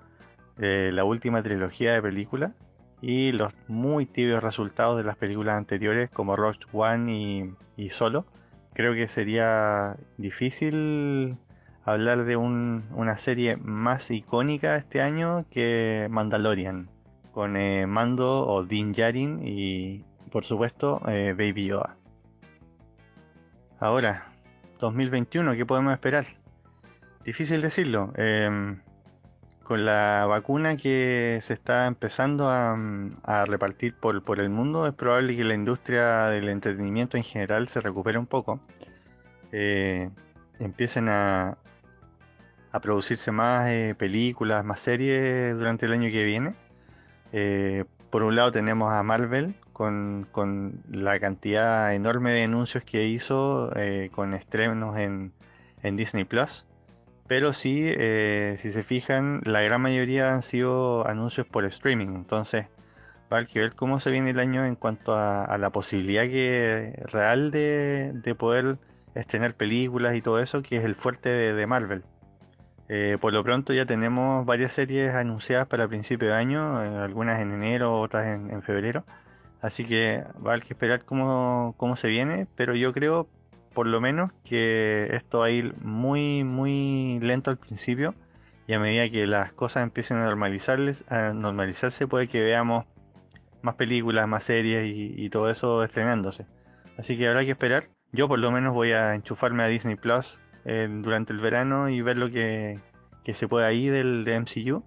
eh, 0.58 0.91
la 0.94 1.03
última 1.03 1.44
trilogía 1.44 1.94
de 1.94 2.01
películas 2.01 2.53
y 3.01 3.34
los 3.34 3.53
muy 3.67 4.05
tibios 4.05 4.41
resultados 4.41 4.98
de 4.98 5.03
las 5.03 5.17
películas 5.17 5.58
anteriores 5.58 6.10
como 6.10 6.36
Rogue 6.38 6.60
One 6.72 7.53
y, 7.75 7.89
Solo. 7.89 8.25
Creo 8.74 8.94
que 8.94 9.08
sería 9.10 9.98
difícil 10.17 11.38
hablar 11.86 12.25
de 12.25 12.36
una 12.36 13.18
serie 13.18 13.58
más 13.58 14.10
icónica 14.10 14.75
este 14.75 15.01
año 15.01 15.46
que 15.51 16.08
Mandalorian, 16.10 16.89
con 17.32 17.56
eh, 17.56 17.86
Mando 17.86 18.48
o 18.48 18.63
Din 18.63 18.92
Djarin 18.92 19.42
y 19.44 20.04
por 20.32 20.44
supuesto 20.44 21.01
eh, 21.08 21.36
Baby 21.38 21.68
Yoda. 21.68 21.96
Ahora, 23.80 24.32
2021, 24.80 25.54
¿qué 25.54 25.65
podemos 25.65 25.94
esperar? 25.94 26.25
Difícil 27.24 27.62
decirlo. 27.62 28.12
Em, 28.15 28.82
con 29.63 29.86
la 29.86 30.25
vacuna 30.27 30.77
que 30.77 31.39
se 31.42 31.54
está 31.54 31.86
empezando 31.86 32.50
a, 32.50 33.46
repartir 33.46 33.96
por, 33.96 34.24
por, 34.24 34.39
el 34.39 34.50
mundo, 34.50 34.88
es 34.88 34.94
probable 34.94 35.36
que 35.36 35.44
la 35.44 35.54
industria 35.54 36.27
del 36.27 36.50
entretenimiento 36.50 37.18
en 37.18 37.24
general 37.24 37.68
se 37.68 37.80
recupere 37.80 38.18
un 38.18 38.27
poco. 38.27 38.60
Eh, 39.51 40.10
empiecen 40.60 41.10
a, 41.10 41.58
a 42.75 42.82
producirse 42.82 43.32
más 43.32 43.70
eh, 43.70 43.96
películas, 43.98 44.65
más 44.65 44.82
series 44.82 45.58
durante 45.58 45.86
el 45.86 45.94
año 45.94 46.10
que 46.10 46.25
viene. 46.25 46.55
Eh, 47.32 47.86
por 48.10 48.24
un 48.24 48.36
lado 48.36 48.51
tenemos 48.51 48.91
a 48.94 49.01
Marvel 49.01 49.55
con, 49.72 50.27
la 50.91 51.17
cantidad 51.22 51.94
enorme 51.96 52.34
de 52.34 52.44
anuncios 52.44 52.84
que 52.84 53.05
hizo 53.05 53.72
con 54.12 54.34
estrenos 54.34 54.98
en, 54.98 55.32
Disney 55.96 56.25
Plus. 56.25 56.65
Pero 57.27 57.53
sí, 57.53 57.82
eh, 57.86 58.58
si 58.60 58.72
se 58.72 58.84
fijan, 58.84 59.41
la 59.46 59.62
gran 59.62 59.82
mayoría 59.82 60.34
han 60.34 60.41
sido 60.41 61.08
anuncios 61.08 61.48
por 61.48 61.63
streaming. 61.63 62.08
Entonces, 62.08 62.65
va 63.32 63.46
que 63.46 63.60
ver 63.60 63.74
cómo 63.74 64.01
se 64.01 64.12
viene 64.12 64.32
el 64.32 64.39
año 64.39 64.65
en 64.65 64.75
cuanto 64.75 65.15
a, 65.15 65.58
la 65.58 65.70
posibilidad 65.70 66.25
real 67.05 67.51
de, 67.51 68.36
poder 68.38 68.77
estrenar 69.15 69.53
películas 69.55 70.15
y 70.15 70.22
todo 70.22 70.39
eso, 70.39 70.62
que 70.62 70.75
es 70.75 70.84
el 70.84 70.96
fuerte 70.96 71.29
de, 71.29 71.67
Marvel. 71.67 72.03
Eh, 72.88 73.18
por 73.20 73.34
lo 73.34 73.44
pronto 73.44 73.74
ya 73.74 73.86
tenemos 73.86 74.46
varias 74.46 74.74
series 74.74 75.13
anunciadas 75.15 75.68
para 75.68 75.88
principio 75.88 76.30
de 76.30 76.36
año, 76.36 76.84
eh, 76.84 76.98
algunas 77.04 77.42
en 77.42 77.51
enero, 77.54 78.00
otras 78.00 78.27
en, 78.27 78.51
en, 78.51 78.62
febrero. 78.62 79.04
Así 79.62 79.86
que 79.86 80.24
va 80.46 80.51
a 80.51 80.54
haber 80.54 80.62
que 80.62 80.74
esperar 80.74 81.04
cómo, 81.06 81.74
cómo 81.77 81.96
se 81.96 82.08
viene, 82.08 82.48
pero 82.56 82.75
yo 82.75 82.94
creo 82.94 83.27
por 83.75 83.88
lo 83.88 84.00
menos 84.01 84.32
que 84.44 85.10
esto 85.15 85.39
va 85.39 85.48
a 85.48 85.50
ir 85.51 85.75
muy, 85.82 86.44
muy 86.44 87.20
lento 87.22 87.51
al 87.51 87.58
principio 87.58 88.15
y 88.68 88.74
a 88.74 88.80
medida 88.80 89.10
que 89.10 89.27
las 89.27 89.51
cosas 89.54 89.84
empiecen 89.84 90.18
a, 90.18 91.34
normalizarse 91.34 92.08
puede 92.08 92.27
que 92.27 92.42
veamos 92.42 92.86
más 93.62 93.75
películas, 93.75 94.27
más 94.27 94.46
series 94.46 94.92
y, 94.96 95.30
todo 95.30 95.50
eso 95.50 95.84
estrenándose. 95.84 96.46
Así 96.98 97.18
que 97.18 97.27
habrá 97.27 97.44
que 97.44 97.51
esperar. 97.51 97.89
Yo 98.12 98.27
por 98.27 98.39
lo 98.39 98.51
menos 98.51 98.74
voy 98.74 98.93
a 98.93 99.13
enchufarme 99.15 99.63
a 99.63 99.67
Disney 99.67 99.95
Plus 99.95 100.39
durante 100.65 101.32
el 101.32 101.39
verano 101.39 101.89
y 101.89 102.01
ver 102.01 102.17
lo 102.17 102.30
que, 102.30 102.80
se 103.34 103.47
puede 103.47 103.65
ahí 103.65 103.88
del 103.88 104.25
de 104.25 104.39
MCU 104.39 104.84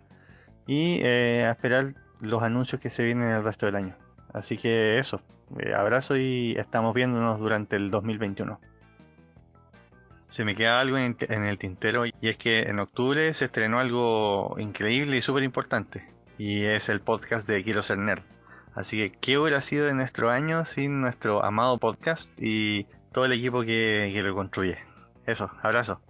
y 0.67 1.01
eh, 1.03 1.45
a 1.47 1.53
esperar 1.53 1.95
los 2.21 2.43
anuncios 2.43 2.81
que 2.81 2.91
se 2.91 3.05
vienen 3.05 3.31
el 3.31 3.45
resto 3.45 3.67
del 3.67 3.77
año. 3.77 3.97
Así 4.33 4.57
que 4.57 4.99
eso, 4.99 5.23
eh, 5.59 5.73
abrazo 5.75 6.17
y 6.17 6.57
estamos 6.59 6.95
viéndonos 6.95 7.39
durante 7.39 7.77
el 7.77 7.91
2021 7.91 8.61
se 10.31 10.45
me 10.45 10.55
queda 10.55 10.81
algo 10.81 10.99
en, 10.99 11.17
el 11.21 11.59
tintero 11.59 12.07
y 12.07 12.13
es 12.21 12.37
que 12.37 12.63
en 12.63 12.79
octubre 12.79 13.33
se 13.33 13.47
estrenó 13.47 13.79
algo 13.79 14.57
increíble 14.59 15.17
y 15.17 15.23
súper 15.23 15.43
importante 15.43 16.07
y 16.39 16.65
es 16.65 16.89
el 16.89 17.01
podcast 17.01 17.49
de 17.49 17.65
Quiero 17.65 17.83
ser 17.83 17.99
nerd. 17.99 18.23
Así 18.75 18.97
que, 18.97 19.19
¿qué 19.19 19.39
hubiera 19.39 19.61
sido 19.61 19.87
de 19.87 19.95
nuestro 19.95 20.31
año 20.31 20.65
sin 20.65 21.01
nuestro 21.01 21.45
amado 21.45 21.79
podcast 21.79 22.31
y 22.39 22.87
todo 23.13 23.25
el 23.25 23.33
equipo 23.33 23.63
que, 23.63 24.13
lo 24.23 24.35
construye? 24.35 24.79
Eso, 25.29 25.51
abrazo. 25.63 26.01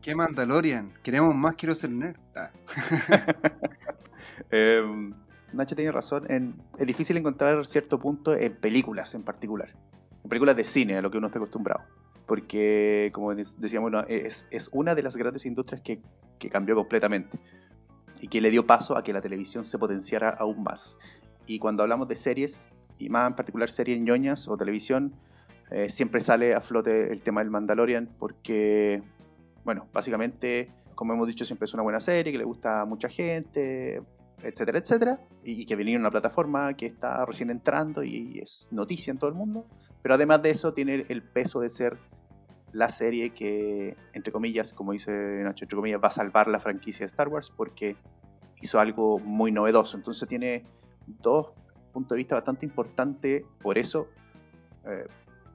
¿Qué 0.00 0.14
Mandalorian? 0.14 0.94
Queremos 1.02 1.34
más 1.34 1.54
Quiero 1.56 1.74
ser 1.74 1.90
nerd. 1.90 2.16
Ah. 2.34 2.50
Em, 4.50 5.12
Nacho 5.52 5.76
tiene 5.76 5.92
razón. 5.92 6.26
es 6.78 6.86
difícil 6.86 7.18
encontrar 7.18 7.66
cierto 7.66 7.98
punto 7.98 8.34
en 8.34 8.54
películas 8.54 9.14
en 9.14 9.22
particular. 9.22 9.68
En 10.24 10.30
películas 10.30 10.56
de 10.56 10.64
cine, 10.64 10.96
a 10.96 11.02
lo 11.02 11.10
que 11.10 11.18
uno 11.18 11.26
está 11.26 11.38
acostumbrado 11.38 11.84
porque, 12.28 13.10
como 13.14 13.34
decíamos, 13.34 13.90
es, 14.06 14.68
una 14.72 14.94
de 14.94 15.02
las 15.02 15.16
grandes 15.16 15.46
industrias 15.46 15.80
que, 15.80 16.00
cambió 16.50 16.76
completamente 16.76 17.38
y 18.20 18.28
que 18.28 18.40
le 18.42 18.50
dio 18.50 18.66
paso 18.66 18.96
a 18.96 19.02
que 19.02 19.14
la 19.14 19.22
televisión 19.22 19.64
se 19.64 19.78
potenciara 19.78 20.28
aún 20.28 20.62
más. 20.62 20.98
Y 21.46 21.58
cuando 21.58 21.82
hablamos 21.82 22.06
de 22.06 22.16
series, 22.16 22.68
y 22.98 23.08
más 23.08 23.28
en 23.28 23.34
particular 23.34 23.70
series 23.70 23.98
ñoñas 23.98 24.46
o 24.46 24.58
televisión, 24.58 25.14
eh, 25.70 25.90
siempre 25.90 26.20
sale 26.20 26.54
a 26.54 26.60
flote 26.60 27.12
el 27.12 27.22
tema 27.22 27.40
del 27.40 27.50
Mandalorian, 27.50 28.08
porque, 28.18 29.02
bueno, 29.64 29.86
básicamente, 29.92 30.70
como 30.94 31.12
hemos 31.12 31.28
dicho, 31.28 31.44
siempre 31.44 31.66
es 31.66 31.74
una 31.74 31.82
buena 31.82 32.00
serie, 32.00 32.32
que 32.32 32.38
le 32.38 32.44
gusta 32.44 32.82
a 32.82 32.84
mucha 32.84 33.08
gente, 33.08 34.02
etcétera, 34.42 34.78
etcétera, 34.78 35.20
y, 35.44 35.66
que 35.66 35.76
viene 35.76 35.92
en 35.92 36.00
una 36.00 36.10
plataforma 36.10 36.74
que 36.74 36.86
está 36.86 37.24
recién 37.26 37.50
entrando 37.50 38.02
y 38.02 38.38
es 38.38 38.68
noticia 38.70 39.10
en 39.10 39.18
todo 39.18 39.30
el 39.30 39.36
mundo, 39.36 39.66
pero 40.02 40.14
además 40.14 40.42
de 40.42 40.50
eso 40.50 40.72
tiene 40.72 41.04
el 41.08 41.22
peso 41.22 41.60
de 41.60 41.68
ser 41.68 41.98
la 42.72 42.88
serie 42.88 43.30
que, 43.30 43.96
entre 44.12 44.32
comillas, 44.32 44.72
como 44.72 44.92
dice 44.92 45.10
Nacho, 45.42 45.64
entre 45.64 45.76
comillas, 45.76 46.02
va 46.02 46.08
a 46.08 46.12
salvar 46.12 46.48
la 46.48 46.60
franquicia 46.60 47.00
de 47.00 47.06
Star 47.06 47.28
Wars 47.28 47.50
porque 47.54 47.96
hizo 48.60 48.78
algo 48.78 49.18
muy 49.18 49.52
novedoso. 49.52 49.96
Entonces 49.96 50.28
tiene 50.28 50.64
dos 51.06 51.52
puntos 51.92 52.10
de 52.10 52.16
vista 52.18 52.34
bastante 52.34 52.66
importantes, 52.66 53.44
por 53.62 53.78
eso 53.78 54.08
eh, 54.86 55.06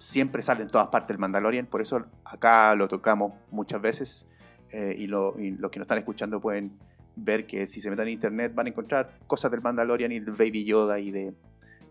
siempre 0.03 0.41
sale 0.41 0.63
en 0.63 0.69
todas 0.69 0.87
partes 0.87 1.11
el 1.11 1.17
Mandalorian, 1.17 1.65
por 1.65 1.81
eso 1.81 2.05
acá 2.25 2.75
lo 2.75 2.89
tocamos 2.89 3.33
muchas 3.51 3.81
veces 3.81 4.27
eh, 4.69 4.93
y, 4.97 5.07
los 5.07 5.33
que 5.37 5.79
nos 5.79 5.85
están 5.85 5.97
escuchando 5.97 6.41
pueden 6.41 6.77
ver 7.15 7.47
que 7.47 7.65
si 7.67 7.79
se 7.79 7.89
meten 7.89 8.07
en 8.07 8.13
internet 8.13 8.53
van 8.53 8.65
a 8.65 8.69
encontrar 8.69 9.17
cosas 9.27 9.49
del 9.51 9.61
Mandalorian 9.61 10.11
y 10.11 10.19
del 10.19 10.33
Baby 10.33 10.65
Yoda 10.65 10.99
y 10.99 11.09
de, 11.09 11.33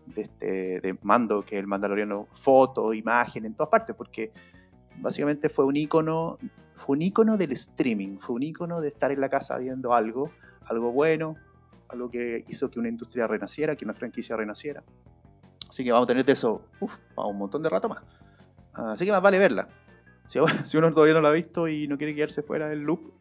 de, 0.05 0.21
este, 0.21 0.79
de 0.79 0.95
Mando, 1.01 1.41
que 1.41 1.57
el 1.57 1.65
Mandaloriano, 1.65 2.27
fotos, 2.33 2.95
imagen, 2.95 3.45
en 3.45 3.55
todas 3.55 3.71
partes, 3.71 3.95
porque 3.95 4.31
básicamente 4.99 5.49
fue 5.49 5.65
un 5.65 5.75
icono, 5.75 6.37
fue 6.75 6.97
un 6.97 7.01
icono 7.01 7.35
del 7.35 7.53
streaming, 7.53 8.19
fue 8.19 8.35
un 8.35 8.43
icono 8.43 8.79
de 8.79 8.89
estar 8.89 9.11
en 9.11 9.21
la 9.21 9.29
casa 9.29 9.57
viendo 9.57 9.91
algo, 9.91 10.29
algo 10.67 10.91
bueno, 10.91 11.35
algo 11.89 12.11
que 12.11 12.45
hizo 12.47 12.69
que 12.69 12.79
una 12.79 12.89
industria 12.89 13.25
renaciera, 13.25 13.75
que 13.75 13.85
una 13.85 13.95
franquicia 13.95 14.37
renaciera. 14.37 14.83
Así 15.73 15.83
que 15.83 15.91
vamos 15.91 16.05
a 16.05 16.07
tener 16.09 16.23
de 16.23 16.33
eso 16.33 16.61
uf, 16.79 16.97
un 17.15 17.37
montón 17.39 17.63
de 17.63 17.69
rato 17.69 17.89
más. 17.89 18.03
Así 18.73 19.05
que 19.05 19.11
más 19.11 19.23
vale 19.23 19.39
verla. 19.39 19.67
Si, 20.27 20.37
si, 20.65 20.77
uno 20.77 20.93
todavía 20.93 21.15
no 21.15 21.21
la 21.21 21.29
ha 21.29 21.31
visto 21.31 21.67
y 21.67 21.87
no 21.87 21.97
quiere 21.97 22.13
quedarse 22.13 22.43
fuera 22.43 22.69
del 22.69 22.81
loop, 22.81 23.11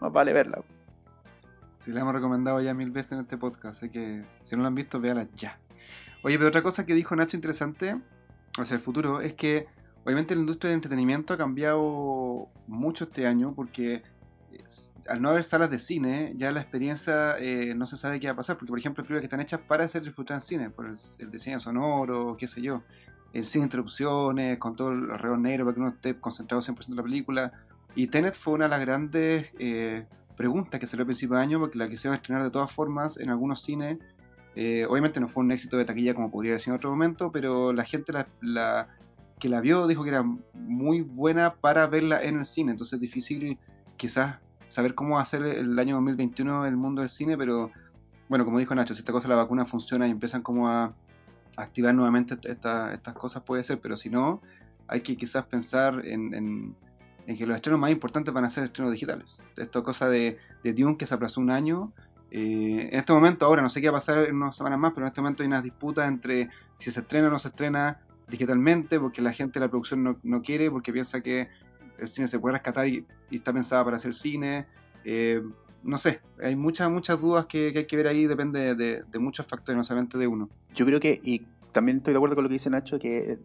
más 0.00 0.10
vale 0.10 0.32
verla. 0.32 0.62
Si 1.76 1.92
la 1.92 2.00
hemos 2.00 2.14
recomendado 2.14 2.62
ya 2.62 2.72
mil 2.72 2.90
veces 2.90 3.12
en 3.12 3.18
este 3.18 3.36
podcast, 3.36 3.76
así 3.76 3.90
que 3.90 4.24
si 4.42 4.56
no 4.56 4.62
la 4.62 4.68
han 4.68 4.74
visto, 4.74 5.00
véala 5.00 5.26
ya. 5.34 5.58
Oye, 6.22 6.38
pero 6.38 6.48
otra 6.48 6.62
cosa 6.62 6.86
que 6.86 6.94
dijo 6.94 7.14
Nacho 7.14 7.36
interesante 7.36 8.00
hacia 8.56 8.74
el 8.74 8.80
futuro 8.80 9.20
es 9.20 9.34
que 9.34 9.66
Obviamente 10.04 10.34
la 10.34 10.40
industria 10.40 10.70
del 10.70 10.78
entretenimiento 10.78 11.34
ha 11.34 11.36
cambiado 11.36 12.48
mucho 12.66 13.04
este 13.04 13.26
año 13.26 13.54
porque 13.54 14.02
al 15.08 15.20
no 15.20 15.30
haber 15.30 15.44
salas 15.44 15.70
de 15.70 15.78
cine, 15.78 16.32
ya 16.36 16.52
la 16.52 16.60
experiencia 16.60 17.36
eh, 17.38 17.74
no 17.74 17.86
se 17.86 17.96
sabe 17.96 18.20
qué 18.20 18.28
va 18.28 18.34
a 18.34 18.36
pasar. 18.36 18.56
Porque, 18.56 18.70
por 18.70 18.78
ejemplo, 18.78 19.02
películas 19.02 19.22
que 19.22 19.26
están 19.26 19.40
hechas 19.40 19.60
para 19.60 19.86
ser 19.88 20.02
disfrutadas 20.02 20.44
en 20.44 20.48
cine, 20.48 20.70
por 20.70 20.86
el, 20.86 21.30
diseño 21.30 21.60
sonoro, 21.60 22.36
qué 22.38 22.46
sé 22.46 22.62
yo, 22.62 22.82
el 23.32 23.46
sin 23.46 23.62
interrupciones, 23.62 24.58
con 24.58 24.76
todo 24.76 24.92
el 24.92 25.10
alrededor 25.10 25.38
negro 25.38 25.64
para 25.64 25.74
que 25.74 25.80
uno 25.80 25.90
esté 25.90 26.14
concentrado 26.18 26.62
100% 26.62 26.88
en 26.88 26.96
la 26.96 27.02
película. 27.02 27.52
Y 27.94 28.06
Tenet 28.06 28.34
fue 28.34 28.54
una 28.54 28.64
de 28.64 28.70
las 28.70 28.80
grandes 28.80 29.50
eh, 29.58 30.06
preguntas 30.36 30.80
que 30.80 30.86
salió 30.86 31.02
al 31.02 31.06
principio 31.06 31.36
de 31.36 31.42
año, 31.42 31.58
porque 31.58 31.78
la 31.78 31.84
a 31.84 32.14
estrenar 32.14 32.42
de 32.42 32.50
todas 32.50 32.70
formas 32.70 33.18
en 33.18 33.30
algunos 33.30 33.62
cines. 33.62 33.98
Eh, 34.54 34.86
obviamente 34.88 35.18
no 35.18 35.28
fue 35.28 35.42
un 35.42 35.50
éxito 35.50 35.78
de 35.78 35.86
taquilla 35.86 36.14
como 36.14 36.30
podría 36.30 36.52
decir 36.52 36.68
en 36.68 36.76
otro 36.76 36.90
momento, 36.90 37.32
pero 37.32 37.72
la 37.72 37.84
gente 37.84 38.12
la 38.12 38.88
que 39.42 39.48
la 39.48 39.60
vio 39.60 39.88
dijo 39.88 40.04
que 40.04 40.10
era 40.10 40.22
muy 40.22 41.00
buena 41.00 41.54
para 41.54 41.88
verla 41.88 42.22
en 42.22 42.38
el 42.38 42.46
cine, 42.46 42.70
entonces 42.70 42.92
es 42.92 43.00
difícil 43.00 43.58
quizás 44.02 44.34
saber 44.66 44.96
cómo 44.96 45.20
hacer 45.20 45.44
el 45.44 45.78
año 45.78 45.94
2021 45.94 46.66
el 46.66 46.76
mundo 46.76 47.02
del 47.02 47.08
cine, 47.08 47.38
pero 47.38 47.70
bueno, 48.28 48.44
como 48.44 48.58
dijo 48.58 48.74
Nacho, 48.74 48.96
si 48.96 49.00
esta 49.00 49.12
cosa 49.12 49.28
la 49.28 49.36
vacuna 49.36 49.64
funciona 49.64 50.08
y 50.08 50.10
empiezan 50.10 50.42
como 50.42 50.68
a, 50.68 50.92
activar 51.56 51.94
nuevamente 51.94 52.36
estas 52.48 53.14
cosas 53.14 53.44
puede 53.44 53.62
ser, 53.62 53.78
pero 53.78 53.96
si 53.96 54.10
no, 54.10 54.42
hay 54.88 55.02
que 55.02 55.16
quizás 55.16 55.44
pensar 55.44 56.04
en, 56.04 56.74
que 57.26 57.46
los 57.46 57.54
estrenos 57.54 57.78
más 57.78 57.92
importantes 57.92 58.34
van 58.34 58.44
a 58.44 58.50
ser 58.50 58.64
estrenos 58.64 58.90
digitales. 58.90 59.38
Esto 59.56 59.84
cosa 59.84 60.08
de, 60.08 60.38
de 60.64 60.72
Dune 60.72 60.96
que 60.96 61.06
se 61.06 61.14
aplazó 61.14 61.40
un 61.40 61.50
año. 61.50 61.92
Eh, 62.32 62.88
en 62.90 62.98
este 62.98 63.12
momento, 63.12 63.46
ahora 63.46 63.62
no 63.62 63.70
sé 63.70 63.80
qué 63.80 63.88
va 63.88 63.98
a 63.98 64.00
pasar 64.00 64.24
en 64.24 64.34
unas 64.34 64.56
semanas 64.56 64.80
más, 64.80 64.92
pero 64.94 65.06
en 65.06 65.10
este 65.10 65.20
momento 65.20 65.44
hay 65.44 65.46
unas 65.46 65.62
disputas 65.62 66.08
entre 66.08 66.48
si 66.78 66.90
se 66.90 67.00
estrena 67.00 67.28
o 67.28 67.30
no 67.30 67.38
se 67.38 67.48
estrena 67.48 68.00
digitalmente, 68.26 68.98
porque 68.98 69.22
la 69.22 69.32
gente 69.32 69.60
de 69.60 69.66
la 69.66 69.70
producción 69.70 70.02
no, 70.02 70.18
no 70.24 70.42
quiere, 70.42 70.70
porque 70.70 70.92
piensa 70.92 71.20
que 71.20 71.50
el 71.98 72.08
cine 72.08 72.28
se 72.28 72.38
puede 72.38 72.54
rescatar 72.54 72.88
y, 72.88 73.06
está 73.30 73.52
pensada 73.52 73.84
para 73.84 73.96
hacer 73.96 74.14
cine. 74.14 74.66
Eh, 75.04 75.42
no 75.82 75.98
sé, 75.98 76.20
hay 76.42 76.54
muchas, 76.54 76.90
muchas 76.90 77.20
dudas 77.20 77.46
que, 77.46 77.72
hay 77.74 77.86
que 77.86 77.96
ver 77.96 78.06
ahí, 78.06 78.26
depende 78.26 78.74
de, 78.74 79.18
muchos 79.18 79.46
factores, 79.46 79.76
no 79.76 79.84
solamente 79.84 80.18
de 80.18 80.26
uno. 80.26 80.48
Yo 80.74 80.86
creo 80.86 81.00
que, 81.00 81.20
y 81.22 81.42
también 81.72 81.98
estoy 81.98 82.12
de 82.12 82.18
acuerdo 82.18 82.36
con 82.36 82.44
lo 82.44 82.48
que 82.48 82.54
dice 82.54 82.70
Nacho, 82.70 82.98
que 82.98 83.38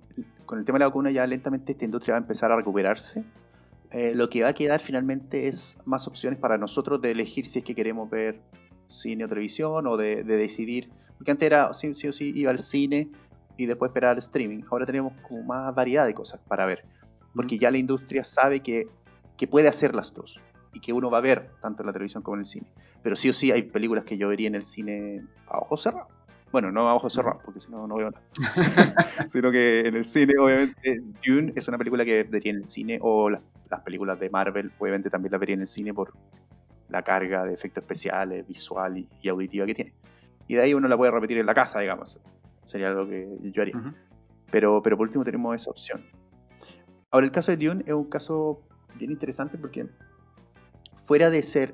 con 0.45 0.59
el 0.59 0.65
tema 0.65 0.77
de 0.77 0.81
la 0.81 0.87
vacuna 0.87 1.11
ya 1.11 1.25
lentamente 1.25 1.71
esta 1.71 1.85
industria 1.85 2.13
va 2.13 2.19
a 2.19 2.21
empezar 2.21 2.51
a 2.51 2.55
recuperarse. 2.55 3.23
Eh, 3.91 4.13
lo 4.13 4.29
que 4.29 4.43
va 4.43 4.49
a 4.49 4.53
quedar 4.53 4.81
finalmente 4.81 5.47
es 5.47 5.79
más 5.85 6.07
opciones 6.07 6.37
para 6.37 6.57
nosotros 6.57 7.01
de 7.01 7.11
elegir 7.11 7.47
si 7.47 7.59
es 7.59 7.65
que 7.65 7.73
queremos 7.73 8.09
ver 8.09 8.41
cine 8.87 9.25
o 9.25 9.29
televisión 9.29 9.87
o 9.87 9.95
de, 9.95 10.23
decidir, 10.23 10.89
porque 11.17 11.31
antes 11.31 11.45
era 11.45 11.73
sí, 11.73 11.93
sí 11.93 12.07
o 12.07 12.11
sí 12.11 12.31
iba 12.35 12.51
al 12.51 12.59
cine 12.59 13.09
y 13.55 13.65
después 13.65 13.89
esperar 13.89 14.11
al 14.11 14.17
streaming, 14.19 14.63
ahora 14.69 14.85
tenemos 14.85 15.13
como 15.21 15.43
más 15.43 15.73
variedad 15.73 16.05
de 16.05 16.13
cosas 16.13 16.39
para 16.47 16.65
ver, 16.65 16.85
porque 17.37 17.57
ya 17.57 17.71
la 17.71 17.77
industria 17.77 18.25
sabe 18.25 18.59
que, 18.59 18.87
que 19.37 19.47
puede 19.47 19.69
hacer 19.69 19.95
las 19.95 20.13
dos 20.13 20.37
y 20.73 20.81
que 20.81 20.91
uno 20.91 21.09
va 21.09 21.19
a 21.19 21.21
ver 21.21 21.51
tanto 21.61 21.83
en 21.83 21.87
la 21.87 21.93
televisión 21.93 22.21
como 22.21 22.35
en 22.35 22.41
el 22.41 22.45
cine. 22.45 22.67
Pero 23.01 23.15
sí 23.15 23.29
o 23.29 23.33
sí 23.33 23.51
hay 23.51 23.63
películas 23.63 24.03
que 24.03 24.17
yo 24.17 24.27
vería 24.27 24.47
en 24.47 24.55
el 24.55 24.63
cine 24.63 25.23
a 25.47 25.59
ojos 25.59 25.83
cerrados. 25.83 26.11
Bueno, 26.51 26.71
no 26.71 26.87
a 26.87 26.93
ojos 26.93 27.13
cerrados, 27.13 27.41
porque 27.43 27.59
si 27.59 27.69
no, 27.69 27.87
no 27.87 27.95
veo 27.95 28.11
nada. 28.11 28.23
Sino 29.27 29.51
que 29.51 29.81
en 29.81 29.95
el 29.95 30.05
cine, 30.05 30.33
obviamente, 30.39 31.01
Dune 31.25 31.53
es 31.55 31.67
una 31.67 31.77
película 31.77 32.05
que 32.05 32.23
vería 32.23 32.51
en 32.51 32.57
el 32.57 32.65
cine, 32.65 32.99
o 33.01 33.29
las, 33.29 33.41
películas 33.83 34.19
de 34.19 34.29
Marvel, 34.29 34.71
obviamente 34.79 35.09
también 35.09 35.31
las 35.31 35.39
vería 35.39 35.55
en 35.55 35.61
el 35.61 35.67
cine 35.67 35.93
por 35.93 36.13
la 36.89 37.01
carga 37.01 37.43
de 37.43 37.53
efectos 37.53 37.83
especiales, 37.83 38.47
visual 38.47 38.97
y, 38.97 39.29
auditiva 39.29 39.65
que 39.65 39.75
tiene. 39.75 39.93
Y 40.47 40.55
de 40.55 40.61
ahí 40.61 40.73
uno 40.73 40.87
la 40.87 40.95
puede 40.95 41.11
repetir 41.11 41.37
en 41.37 41.45
la 41.45 41.53
casa, 41.53 41.79
digamos. 41.79 42.19
Sería 42.65 42.87
algo 42.87 43.07
que 43.07 43.27
yo 43.41 43.61
haría. 43.61 43.75
pero, 44.49 44.81
pero 44.81 44.95
por 44.95 45.07
último 45.07 45.25
tenemos 45.25 45.55
esa 45.55 45.69
opción. 45.69 46.01
Ahora, 47.17 47.25
el 47.25 47.31
caso 47.31 47.49
de 47.51 47.57
Dune 47.57 47.83
es 47.87 47.93
un 47.95 48.03
caso 48.03 48.61
bien 48.93 49.09
interesante 49.09 49.57
porque 49.57 49.87
fuera 51.03 51.31
de 51.31 51.41
ser 51.41 51.73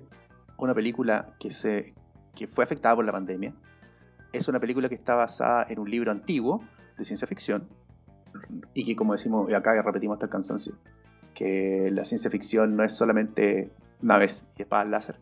una 0.57 0.73
película 0.73 1.35
que, 1.37 1.51
se, 1.51 1.93
que 2.33 2.47
fue 2.47 2.63
afectada 2.63 2.95
por 2.95 3.03
la 3.03 3.11
pandemia, 3.11 3.53
es 4.31 4.47
una 4.47 4.61
película 4.61 4.87
que 4.87 4.95
está 4.95 5.15
basada 5.15 5.65
en 5.67 5.79
un 5.79 5.91
libro 5.91 6.13
antiguo 6.13 6.63
de 6.97 7.03
ciencia 7.03 7.27
ficción 7.27 7.67
y 8.73 8.85
que, 8.85 8.95
como 8.95 9.11
decimos 9.11 9.51
y 9.51 9.53
acá 9.53 9.81
repetimos 9.81 10.15
hasta 10.15 10.27
el 10.27 10.31
cansancio, 10.31 10.75
que 11.33 11.89
la 11.91 12.05
ciencia 12.05 12.31
ficción 12.31 12.77
no 12.77 12.85
es 12.85 12.93
solamente 12.93 13.69
naves 14.01 14.47
y 14.57 14.61
espadas 14.61 14.87
láser. 14.87 15.19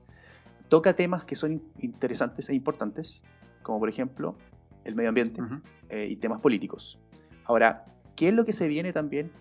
Toca 0.70 0.96
temas 0.96 1.24
que 1.24 1.36
son 1.36 1.64
interesantes 1.80 2.48
e 2.48 2.54
importantes, 2.54 3.24
como 3.64 3.80
por 3.80 3.90
ejemplo 3.90 4.36
el 4.84 4.94
medio 4.94 5.10
ambiente 5.10 5.42
eh, 5.90 6.06
y 6.08 6.18
temas 6.18 6.42
políticos. 6.42 7.00
Ahora, 7.46 7.86
¿qué 8.16 8.28
es 8.28 8.36
lo 8.36 8.46
que 8.46 8.54
se 8.54 8.68
viene 8.68 8.94
también 8.94 9.32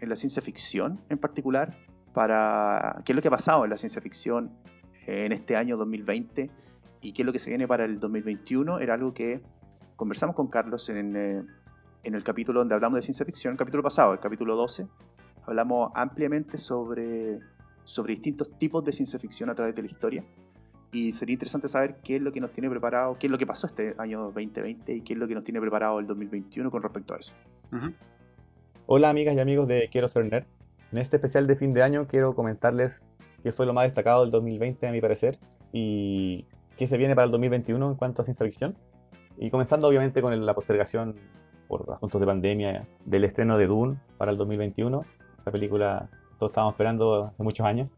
en 0.00 0.08
la 0.08 0.16
ciencia 0.16 0.42
ficción 0.42 1.00
en 1.08 1.18
particular? 1.18 1.76
para 2.14 3.02
qué 3.04 3.12
es 3.12 3.16
lo 3.16 3.20
que 3.20 3.28
ha 3.28 3.32
pasado 3.32 3.64
en 3.64 3.70
la 3.70 3.76
ciencia 3.76 4.00
ficción 4.00 4.50
en 5.06 5.32
este 5.32 5.56
año 5.56 5.76
2020 5.76 6.50
y 7.02 7.12
qué 7.12 7.22
es 7.22 7.26
lo 7.26 7.32
que 7.32 7.38
se 7.38 7.50
viene 7.50 7.68
para 7.68 7.84
el 7.84 8.00
2021. 8.00 8.78
Era 8.78 8.94
algo 8.94 9.12
que 9.12 9.42
conversamos 9.96 10.34
con 10.34 10.46
Carlos 10.46 10.88
en, 10.88 11.16
eh, 11.16 11.42
en 12.04 12.14
el 12.14 12.24
capítulo 12.24 12.60
donde 12.60 12.74
hablamos 12.74 12.96
de 12.96 13.02
ciencia 13.02 13.26
ficción, 13.26 13.52
el 13.52 13.58
capítulo 13.58 13.82
pasado, 13.82 14.14
el 14.14 14.20
capítulo 14.20 14.56
12. 14.56 14.86
Hablamos 15.46 15.90
ampliamente 15.94 16.56
sobre, 16.56 17.40
sobre 17.82 18.12
distintos 18.12 18.56
tipos 18.58 18.82
de 18.84 18.92
ciencia 18.92 19.18
ficción 19.18 19.50
a 19.50 19.54
través 19.54 19.74
de 19.74 19.82
la 19.82 19.88
historia. 19.88 20.24
Y 20.92 21.12
sería 21.12 21.34
interesante 21.34 21.66
saber 21.66 21.96
qué 22.04 22.16
es 22.16 22.22
lo 22.22 22.32
que 22.32 22.40
nos 22.40 22.52
tiene 22.52 22.70
preparado, 22.70 23.18
qué 23.18 23.26
es 23.26 23.30
lo 23.30 23.36
que 23.36 23.46
pasó 23.46 23.66
este 23.66 23.96
año 23.98 24.22
2020 24.22 24.94
y 24.94 25.00
qué 25.00 25.14
es 25.14 25.18
lo 25.18 25.26
que 25.26 25.34
nos 25.34 25.42
tiene 25.42 25.60
preparado 25.60 25.98
el 25.98 26.06
2021 26.06 26.70
con 26.70 26.82
respecto 26.82 27.14
a 27.14 27.16
eso. 27.18 27.34
Hola 28.86 29.08
amigas 29.08 29.34
y 29.34 29.40
amigos 29.40 29.66
de 29.66 29.88
Quiero 29.90 30.08
ser 30.08 30.26
nerd. 30.26 30.44
En 30.92 30.98
este 30.98 31.16
especial 31.16 31.46
de 31.46 31.56
fin 31.56 31.72
de 31.72 31.82
año 31.82 32.06
quiero 32.06 32.34
comentarles 32.34 33.10
qué 33.42 33.50
fue 33.50 33.64
lo 33.64 33.72
más 33.72 33.84
destacado 33.84 34.20
del 34.20 34.30
2020 34.30 34.86
a 34.86 34.92
mi 34.92 35.00
parecer 35.00 35.38
y 35.72 36.44
qué 36.76 36.86
se 36.86 36.98
viene 36.98 37.14
para 37.14 37.24
el 37.24 37.30
2021 37.30 37.92
en 37.92 37.94
cuanto 37.94 38.20
a 38.20 38.26
ciencia 38.26 38.44
ficción. 38.44 38.76
Y 39.38 39.48
comenzando 39.48 39.88
obviamente 39.88 40.20
con 40.20 40.44
la 40.44 40.54
postergación 40.54 41.16
por 41.66 41.94
asuntos 41.94 42.20
de 42.20 42.26
pandemia 42.26 42.86
del 43.06 43.24
estreno 43.24 43.56
de 43.56 43.68
Dune 43.68 43.96
para 44.18 44.32
el 44.32 44.36
2021, 44.36 45.02
esa 45.40 45.50
película 45.50 46.10
todos 46.38 46.50
estábamos 46.50 46.74
esperando 46.74 47.24
hace 47.24 47.42
muchos 47.42 47.66
años. 47.66 47.88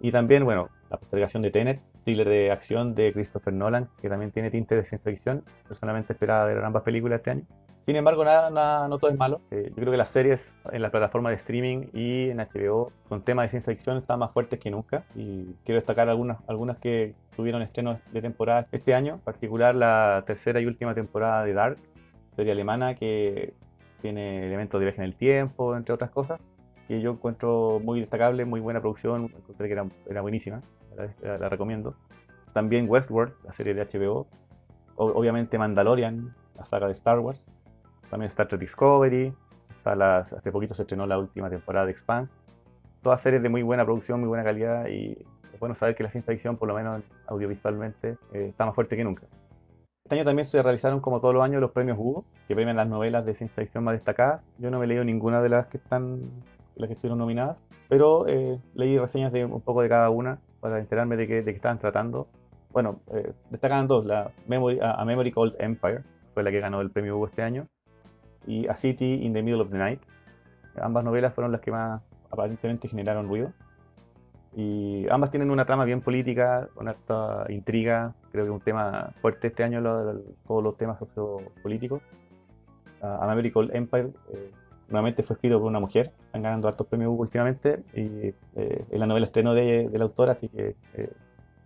Y 0.00 0.10
también, 0.10 0.46
bueno, 0.46 0.70
la 0.88 0.96
postergación 0.96 1.42
de 1.42 1.50
Tenet, 1.50 1.82
thriller 2.04 2.26
de 2.26 2.50
acción 2.50 2.94
de 2.94 3.12
Christopher 3.12 3.52
Nolan, 3.52 3.90
que 4.00 4.08
también 4.08 4.30
tiene 4.30 4.50
tinte 4.50 4.74
de 4.74 4.84
ciencia 4.84 5.10
ficción. 5.10 5.44
Personalmente 5.68 6.14
esperaba 6.14 6.46
ver 6.46 6.64
ambas 6.64 6.82
películas 6.82 7.18
este 7.18 7.30
año. 7.30 7.44
Sin 7.82 7.96
embargo, 7.96 8.24
nada, 8.24 8.50
nada, 8.50 8.88
no 8.88 8.98
todo 8.98 9.10
es 9.10 9.16
malo. 9.16 9.40
Eh, 9.50 9.66
yo 9.68 9.74
creo 9.74 9.90
que 9.90 9.96
las 9.96 10.08
series 10.08 10.52
en 10.70 10.82
la 10.82 10.90
plataforma 10.90 11.30
de 11.30 11.36
streaming 11.36 11.86
y 11.94 12.28
en 12.28 12.38
HBO 12.38 12.92
con 13.08 13.22
temas 13.22 13.44
de 13.44 13.48
ciencia 13.48 13.72
ficción 13.72 13.96
están 13.96 14.18
más 14.18 14.32
fuertes 14.32 14.60
que 14.60 14.70
nunca. 14.70 15.04
Y 15.14 15.54
quiero 15.64 15.76
destacar 15.76 16.08
algunas, 16.08 16.38
algunas 16.46 16.78
que 16.78 17.14
tuvieron 17.36 17.62
estrenos 17.62 17.98
de 18.12 18.20
temporada 18.20 18.66
este 18.70 18.94
año, 18.94 19.14
en 19.14 19.20
particular 19.20 19.74
la 19.74 20.24
tercera 20.26 20.60
y 20.60 20.66
última 20.66 20.94
temporada 20.94 21.44
de 21.44 21.54
Dark, 21.54 21.78
serie 22.36 22.52
alemana 22.52 22.94
que 22.94 23.54
tiene 24.02 24.46
elementos 24.46 24.78
de 24.78 24.86
viaje 24.86 25.00
en 25.00 25.04
el 25.04 25.14
tiempo, 25.14 25.74
entre 25.74 25.94
otras 25.94 26.10
cosas, 26.10 26.40
que 26.86 27.00
yo 27.00 27.12
encuentro 27.12 27.80
muy 27.82 28.00
destacable, 28.00 28.44
muy 28.44 28.60
buena 28.60 28.80
producción, 28.80 29.32
encontré 29.36 29.68
que 29.68 29.72
era, 29.72 29.86
era 30.08 30.20
buenísima, 30.20 30.60
la, 31.22 31.38
la, 31.38 31.48
recomiendo. 31.48 31.94
También 32.52 32.90
Westworld, 32.90 33.32
la 33.44 33.52
serie 33.52 33.74
de 33.74 33.86
HBO, 33.86 34.26
obviamente 34.96 35.56
Mandalorian, 35.56 36.34
la 36.56 36.64
saga 36.64 36.86
de 36.86 36.92
Star 36.92 37.20
Wars, 37.20 37.46
también 38.10 38.26
Star 38.26 38.48
Trek 38.48 38.60
Discovery, 38.60 39.32
está 39.70 39.94
las, 39.94 40.32
hace 40.32 40.52
poquito 40.52 40.74
se 40.74 40.82
estrenó 40.82 41.06
la 41.06 41.18
última 41.18 41.48
temporada 41.48 41.86
de 41.86 41.92
Expanse. 41.92 42.36
Todas 43.02 43.22
series 43.22 43.42
de 43.42 43.48
muy 43.48 43.62
buena 43.62 43.84
producción, 43.84 44.20
muy 44.20 44.28
buena 44.28 44.44
calidad 44.44 44.86
y 44.88 45.12
es 45.52 45.58
bueno 45.58 45.74
saber 45.74 45.94
que 45.94 46.02
la 46.02 46.10
ciencia 46.10 46.32
ficción, 46.34 46.56
por 46.56 46.68
lo 46.68 46.74
menos 46.74 47.02
audiovisualmente, 47.26 48.16
eh, 48.32 48.48
está 48.50 48.66
más 48.66 48.74
fuerte 48.74 48.96
que 48.96 49.04
nunca. 49.04 49.26
Este 50.04 50.16
año 50.16 50.24
también 50.24 50.44
se 50.44 50.62
realizaron, 50.62 51.00
como 51.00 51.20
todos 51.20 51.32
los 51.32 51.42
años, 51.42 51.60
los 51.60 51.70
premios 51.70 51.96
Hugo, 51.98 52.24
que 52.48 52.54
premian 52.54 52.76
las 52.76 52.88
novelas 52.88 53.24
de 53.24 53.34
ciencia 53.34 53.62
ficción 53.62 53.84
más 53.84 53.94
destacadas. 53.94 54.42
Yo 54.58 54.70
no 54.70 54.78
me 54.78 54.84
he 54.84 54.88
leído 54.88 55.04
ninguna 55.04 55.40
de 55.40 55.48
las 55.48 55.66
que 55.68 55.78
están, 55.78 56.20
las 56.74 56.88
que 56.88 56.94
estuvieron 56.94 57.18
nominadas, 57.18 57.56
pero 57.88 58.26
eh, 58.26 58.58
leí 58.74 58.98
reseñas 58.98 59.32
de 59.32 59.44
un 59.44 59.60
poco 59.60 59.82
de 59.82 59.88
cada 59.88 60.10
una 60.10 60.40
para 60.60 60.78
enterarme 60.78 61.16
de 61.16 61.26
qué, 61.26 61.34
de 61.42 61.52
qué 61.52 61.56
estaban 61.56 61.78
tratando. 61.78 62.26
Bueno, 62.72 63.00
eh, 63.12 63.32
destacan 63.50 63.86
dos, 63.86 64.04
la 64.04 64.30
Memory, 64.46 64.80
a 64.82 65.04
Memory 65.04 65.32
Called 65.32 65.54
Empire, 65.58 66.02
fue 66.34 66.42
la 66.42 66.50
que 66.50 66.60
ganó 66.60 66.80
el 66.80 66.90
premio 66.90 67.16
Hugo 67.16 67.26
este 67.26 67.42
año, 67.42 67.66
y 68.46 68.66
A 68.68 68.76
City 68.76 69.24
in 69.24 69.32
the 69.32 69.42
Middle 69.42 69.62
of 69.62 69.70
the 69.70 69.78
Night. 69.78 70.00
Ambas 70.80 71.04
novelas 71.04 71.34
fueron 71.34 71.52
las 71.52 71.60
que 71.60 71.70
más 71.70 72.02
aparentemente 72.30 72.88
generaron 72.88 73.28
ruido. 73.28 73.52
Y 74.54 75.06
ambas 75.10 75.30
tienen 75.30 75.50
una 75.50 75.64
trama 75.64 75.84
bien 75.84 76.00
política, 76.00 76.68
una 76.76 76.92
alta 76.92 77.44
intriga. 77.48 78.14
Creo 78.32 78.44
que 78.44 78.50
un 78.50 78.60
tema 78.60 79.12
fuerte 79.20 79.48
este 79.48 79.62
año, 79.62 79.80
todos 80.46 80.62
los 80.62 80.76
temas 80.76 80.98
sociopolíticos. 80.98 82.02
Uh, 83.02 83.06
American 83.06 83.70
Empire 83.72 84.10
eh, 84.32 84.50
nuevamente 84.88 85.22
fue 85.22 85.34
escrito 85.34 85.58
por 85.58 85.68
una 85.68 85.80
mujer. 85.80 86.12
Están 86.26 86.42
ganando 86.42 86.68
altos 86.68 86.86
premios 86.86 87.14
últimamente. 87.16 87.82
Y 87.94 88.34
eh, 88.56 88.84
es 88.90 88.98
la 88.98 89.06
novela 89.06 89.26
estreno 89.26 89.54
de, 89.54 89.88
de, 89.88 89.98
la 89.98 90.04
autora, 90.04 90.32
así 90.32 90.48
que 90.48 90.74
eh, 90.94 91.12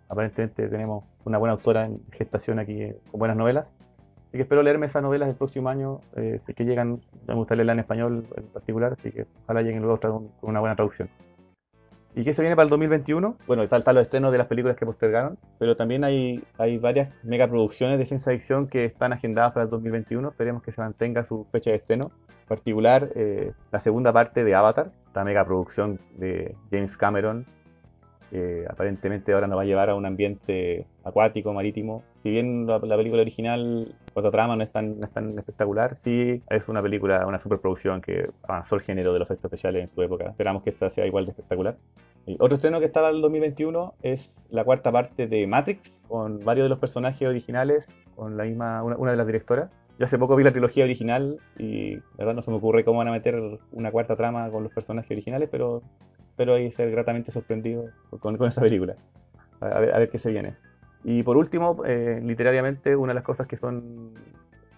aparentemente 0.09 0.69
tenemos 0.69 1.05
una 1.25 1.39
buena 1.39 1.55
autora 1.55 1.87
en 1.87 2.01
gestación 2.13 2.59
aquí 2.59 2.93
con 3.11 3.19
buenas 3.19 3.37
novelas. 3.37 3.67
Así 4.35 4.39
que 4.39 4.43
espero 4.43 4.65
leerme 4.65 4.87
esas 4.87 5.01
novelas 5.01 5.29
el 5.29 5.37
próximo 5.37 5.69
año. 5.69 6.01
Eh, 6.17 6.41
si 6.45 6.55
que 6.55 6.65
llegan, 6.65 7.01
me 7.29 7.35
gusta 7.35 7.55
leerla 7.55 7.75
en 7.75 7.79
español 7.79 8.27
en 8.37 8.43
particular, 8.49 8.97
así 8.99 9.13
que 9.13 9.27
ojalá 9.45 9.63
lleguen 9.63 9.81
luego 9.81 10.01
con 10.01 10.31
una 10.43 10.59
buena 10.59 10.75
traducción. 10.75 11.09
¿Y 12.17 12.25
qué 12.25 12.33
se 12.33 12.43
viene 12.43 12.57
para 12.57 12.65
el 12.65 12.71
2021? 12.71 13.37
Bueno, 13.47 13.63
están 13.63 13.85
los 13.95 14.03
estrenos 14.03 14.33
de 14.33 14.39
las 14.39 14.49
películas 14.49 14.77
que 14.77 14.87
postergaron, 14.87 15.39
pero 15.61 15.77
también 15.77 16.03
hay, 16.03 16.43
hay 16.59 16.79
varias 16.79 17.15
megaproducciones 17.23 17.97
de 17.97 18.07
ciencia 18.07 18.33
ficción 18.33 18.67
que 18.67 18.87
están 18.87 19.13
agendadas 19.13 19.53
para 19.53 19.67
el 19.67 19.71
2021. 19.71 20.31
Esperemos 20.31 20.65
que 20.65 20.73
se 20.73 20.81
mantenga 20.81 21.23
su 21.23 21.47
fecha 21.53 21.71
de 21.71 21.77
estreno. 21.77 22.11
En 22.29 22.49
particular, 22.49 23.11
eh, 23.15 23.53
la 23.71 23.79
segunda 23.79 24.13
parte 24.13 24.43
de 24.43 24.53
Avatar, 24.53 24.91
esta 25.07 25.23
megaproducción 25.23 26.01
de 26.17 26.57
James 26.73 26.97
Cameron, 26.97 27.47
que 28.35 28.65
aparentemente 28.69 29.33
ahora 29.33 29.47
nos 29.47 29.57
va 29.57 29.63
a 29.63 29.65
llevar 29.65 29.91
a 29.91 29.95
un 29.95 30.07
ambiente 30.07 30.89
acuático, 31.05 31.53
marítimo. 31.53 32.03
Si 32.17 32.31
bien 32.31 32.67
la, 32.67 32.81
película 32.81 33.23
original, 33.23 33.95
por 34.13 34.29
trama 34.33 34.57
no 34.57 34.65
es, 34.65 34.73
tan, 34.73 34.99
no 34.99 35.07
es 35.07 35.13
tan 35.13 35.39
espectacular, 35.39 35.95
sí 35.95 36.43
es 36.51 36.69
una 36.69 36.83
película, 36.83 37.25
una 37.29 37.39
superproducción 37.39 38.01
que 38.01 38.29
avanzó 38.43 38.75
el 38.75 38.83
género 38.83 39.13
de 39.13 39.21
los 39.21 39.27
efectos 39.27 39.45
especiales 39.45 39.83
en 39.83 39.89
su 39.89 40.03
época. 40.03 40.31
Esperamos 40.31 40.65
que 40.65 40.71
esta 40.71 40.91
sea 40.91 41.07
igual 41.07 41.27
de 41.27 41.31
espectacular. 41.31 41.77
Y 42.27 42.35
otro 42.41 42.57
estreno 42.57 42.81
que 42.81 42.87
estaba 42.87 43.11
en 43.11 43.17
el 43.17 43.23
2021 43.23 43.95
es 44.03 44.45
la 44.51 44.65
cuarta 44.65 44.91
parte 44.91 45.29
de 45.29 45.47
Matrix, 45.47 46.05
con 46.09 46.45
varios 46.45 46.65
de 46.65 46.71
los 46.71 46.81
personajes 46.81 47.29
originales, 47.29 47.89
con 48.17 48.37
la 48.37 48.43
misma, 48.43 48.83
una, 48.83 49.13
de 49.13 49.17
las 49.17 49.27
directoras. 49.29 49.71
yo 49.97 50.07
hace 50.07 50.19
poco 50.19 50.35
vi 50.35 50.43
la 50.43 50.51
trilogía 50.51 50.83
original 50.83 51.39
y 51.57 51.95
la 51.95 52.03
verdad 52.19 52.35
no 52.35 52.43
se 52.43 52.51
me 52.51 52.57
ocurre 52.57 52.85
cómo 52.85 52.99
van 52.99 53.07
a 53.07 53.13
meter 53.13 53.61
una 53.71 53.93
cuarta 53.93 54.17
trama 54.17 54.51
con 54.51 54.65
los 54.65 54.73
personajes 54.73 55.13
originales, 55.13 55.49
pero 55.53 55.83
espero 56.35 56.55
ahí 56.55 56.73
ser 56.73 56.91
gratamente 56.91 57.31
sorprendido 57.31 57.91
con, 58.19 58.37
con 58.37 58.49
esa 58.49 58.61
película. 58.61 58.97
A 59.61 59.79
ver, 59.79 59.95
a 59.95 59.99
ver, 60.01 60.11
qué 60.11 60.19
se 60.19 60.33
viene. 60.33 60.57
Y 61.05 61.23
por 61.23 61.37
último, 61.37 61.85
eh, 61.87 62.21
literariamente, 62.25 62.97
una 62.97 63.13
de 63.13 63.15
las 63.15 63.23
cosas 63.23 63.47
que 63.47 63.57
son 63.57 64.15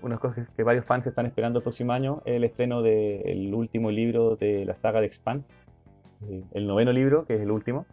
unas 0.02 0.20
cosas 0.20 0.46
que 0.54 0.62
varios 0.62 0.84
fans 0.84 1.06
están 1.06 1.24
esperando 1.24 1.60
el 1.60 1.62
próximo 1.62 1.92
año 1.92 2.20
es 2.26 2.34
el 2.34 2.44
estreno 2.44 2.82
del 2.82 3.54
último 3.54 3.90
libro 3.90 4.36
de 4.36 4.66
la 4.66 4.74
saga 4.74 5.00
de 5.00 5.06
Expanse, 5.06 5.50
eh, 6.28 6.44
el 6.52 6.66
noveno 6.66 6.92
libro, 6.92 7.24
que 7.24 7.36
es 7.36 7.40
el 7.40 7.50
último. 7.50 7.86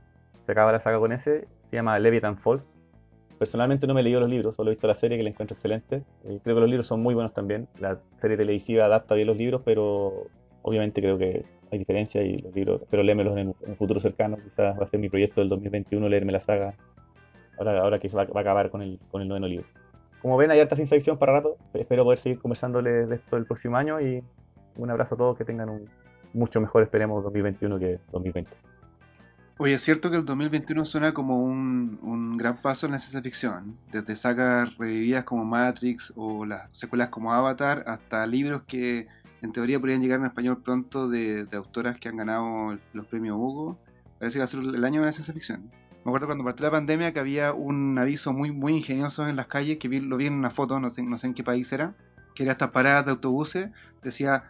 Se 0.45 0.51
acaba 0.51 0.73
la 0.73 0.81
saga 0.81 0.99
con 0.99 1.13
ese, 1.13 1.47
se 1.63 1.77
llama 1.77 1.97
Leviathan 1.99 2.37
Falls. 2.37 2.75
Personalmente 3.39 3.87
no 3.87 3.93
me 3.93 4.01
he 4.01 4.03
leído 4.03 4.19
los 4.19 4.29
libros, 4.29 4.57
solo 4.57 4.71
he 4.71 4.73
visto 4.73 4.87
la 4.87 4.95
serie 4.95 5.17
que 5.17 5.23
la 5.23 5.29
encuentro 5.29 5.55
excelente. 5.55 6.03
Eh, 6.25 6.39
creo 6.43 6.55
que 6.57 6.61
los 6.61 6.69
libros 6.69 6.85
son 6.85 7.01
muy 7.01 7.13
buenos 7.13 7.31
también. 7.31 7.69
La 7.79 7.97
serie 8.15 8.35
televisiva 8.35 8.85
adapta 8.85 9.15
bien 9.15 9.27
los 9.27 9.37
libros, 9.37 9.61
pero 9.63 10.27
obviamente 10.63 10.99
creo 11.01 11.17
que 11.17 11.45
hay 11.73 11.79
diferencias 11.79 12.23
y 12.23 12.37
los 12.37 12.53
libros, 12.53 12.81
pero 12.89 13.03
léemelos 13.03 13.37
en, 13.37 13.47
un 13.47 13.75
futuro 13.75 13.99
cercano. 13.99 14.37
Quizás 14.37 14.79
va 14.79 14.83
a 14.83 14.87
ser 14.87 14.99
mi 14.99 15.09
proyecto 15.09 15.41
del 15.41 15.49
2021 15.49 16.07
leerme 16.07 16.31
la 16.31 16.39
saga, 16.39 16.75
ahora, 17.57 17.79
ahora 17.79 17.99
que 17.99 18.07
va, 18.09 18.25
va, 18.25 18.39
a 18.39 18.41
acabar 18.41 18.69
con 18.69 18.81
el, 18.81 18.99
con 19.11 19.21
el 19.21 19.27
noveno 19.27 19.47
libro. 19.47 19.65
Como 20.21 20.37
ven, 20.37 20.51
hay 20.51 20.59
harta 20.59 20.75
ciencia 20.75 20.95
ficción 20.95 21.17
para 21.17 21.33
rato. 21.33 21.57
Espero 21.73 22.03
poder 22.03 22.19
seguir 22.19 22.39
conversándoles 22.39 23.09
de 23.09 23.15
esto 23.15 23.37
el 23.37 23.45
próximo 23.45 23.75
año 23.75 23.99
y 23.99 24.23
un 24.77 24.89
abrazo 24.89 25.15
a 25.15 25.17
todos, 25.17 25.37
que 25.37 25.45
tengan 25.45 25.69
un 25.69 25.89
mucho 26.33 26.61
mejor, 26.61 26.83
esperemos, 26.83 27.23
2021 27.23 27.79
que 27.79 27.99
2020. 28.11 28.51
Oye, 29.57 29.75
es 29.75 29.83
cierto 29.83 30.09
que 30.09 30.17
el 30.17 30.25
2021 30.25 30.85
suena 30.85 31.13
como 31.13 31.43
un, 31.43 31.99
un, 32.01 32.37
gran 32.37 32.61
paso 32.61 32.87
en 32.87 32.93
la 32.93 32.99
ciencia 32.99 33.21
ficción, 33.21 33.77
desde 33.91 34.15
sagas 34.15 34.75
revividas 34.77 35.25
como 35.25 35.45
Matrix 35.45 36.11
o 36.15 36.45
las 36.45 36.67
secuelas 36.71 37.09
como 37.09 37.33
Avatar, 37.33 37.83
hasta 37.85 38.25
libros 38.25 38.63
que 38.63 39.07
en 39.43 39.51
teoría 39.51 39.79
podrían 39.79 40.01
llegar 40.01 40.19
en 40.21 40.25
español 40.25 40.61
pronto 40.63 41.09
de, 41.09 41.45
de 41.45 41.57
autoras 41.57 41.99
que 41.99 42.07
han 42.07 42.15
ganado 42.15 42.77
los 42.93 43.05
premios 43.07 43.37
Hugo. 43.37 43.77
Parece 44.17 44.35
que 44.35 44.39
va 44.39 44.45
a 44.45 44.47
ser 44.47 44.61
el 44.61 44.85
año 44.85 45.01
de 45.01 45.07
la 45.07 45.11
ciencia 45.11 45.33
ficción. 45.33 45.69
Me 46.05 46.09
acuerdo 46.09 46.27
cuando 46.27 46.45
partió 46.45 46.65
la 46.65 46.71
pandemia 46.71 47.11
que 47.11 47.19
había 47.19 47.53
un 47.53 47.97
aviso 47.97 48.31
muy, 48.31 48.51
muy 48.51 48.73
ingenioso 48.73 49.27
en 49.27 49.35
las 49.35 49.47
calles, 49.47 49.77
que 49.79 49.89
vi, 49.89 49.99
lo 49.99 50.15
vi 50.15 50.27
en 50.27 50.33
una 50.33 50.49
foto, 50.49 50.79
no 50.79 50.89
sé, 50.89 51.03
no 51.03 51.17
sé 51.17 51.27
en 51.27 51.33
qué 51.33 51.43
país 51.43 51.71
era, 51.73 51.93
que 52.35 52.43
era 52.43 52.53
estas 52.53 52.71
paradas 52.71 53.05
de 53.05 53.11
autobuses, 53.11 53.69
decía, 54.01 54.45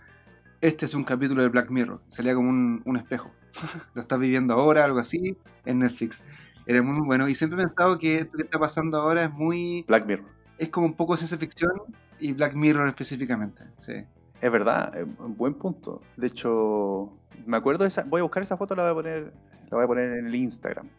este 0.62 0.86
es 0.86 0.94
un 0.94 1.04
capítulo 1.04 1.42
de 1.42 1.50
Black 1.50 1.72
Mirror, 1.72 2.02
salía 2.08 2.36
como 2.36 2.50
un, 2.50 2.82
un 2.86 2.98
espejo, 2.98 3.32
lo 3.96 4.02
estás 4.02 4.20
viviendo 4.20 4.54
ahora, 4.54 4.84
algo 4.84 5.00
así, 5.00 5.38
en 5.66 5.80
Netflix. 5.80 6.24
Era 6.66 6.82
muy 6.82 7.06
bueno 7.06 7.28
y 7.28 7.36
siempre 7.36 7.62
he 7.62 7.66
pensado 7.66 8.00
que 8.00 8.20
esto 8.20 8.38
que 8.38 8.44
está 8.44 8.58
pasando 8.58 8.98
ahora 8.98 9.26
es 9.26 9.32
muy... 9.32 9.86
Black 9.88 10.06
Mirror. 10.06 10.30
Es 10.58 10.70
como 10.70 10.86
un 10.86 10.94
poco 10.94 11.18
ciencia 11.18 11.38
ficción 11.38 11.72
y 12.20 12.32
Black 12.32 12.56
Mirror 12.56 12.88
específicamente, 12.88 13.64
sí. 13.76 14.06
Es 14.44 14.52
verdad, 14.52 14.94
un 15.20 15.38
buen 15.38 15.54
punto. 15.54 16.02
De 16.18 16.28
hecho, 16.28 17.10
me 17.46 17.56
acuerdo 17.56 17.86
de 17.86 17.88
esa, 17.88 18.04
voy 18.04 18.20
a 18.20 18.24
buscar 18.24 18.44
esa 18.44 18.58
foto, 18.58 18.76
la 18.76 18.84
voy 18.84 18.92
a 18.92 18.94
poner, 18.94 19.34
la 19.72 19.78
voy 19.78 19.86
a 19.86 19.88
poner 19.88 20.18
en 20.18 20.28
el 20.28 20.36
Instagram 20.36 20.90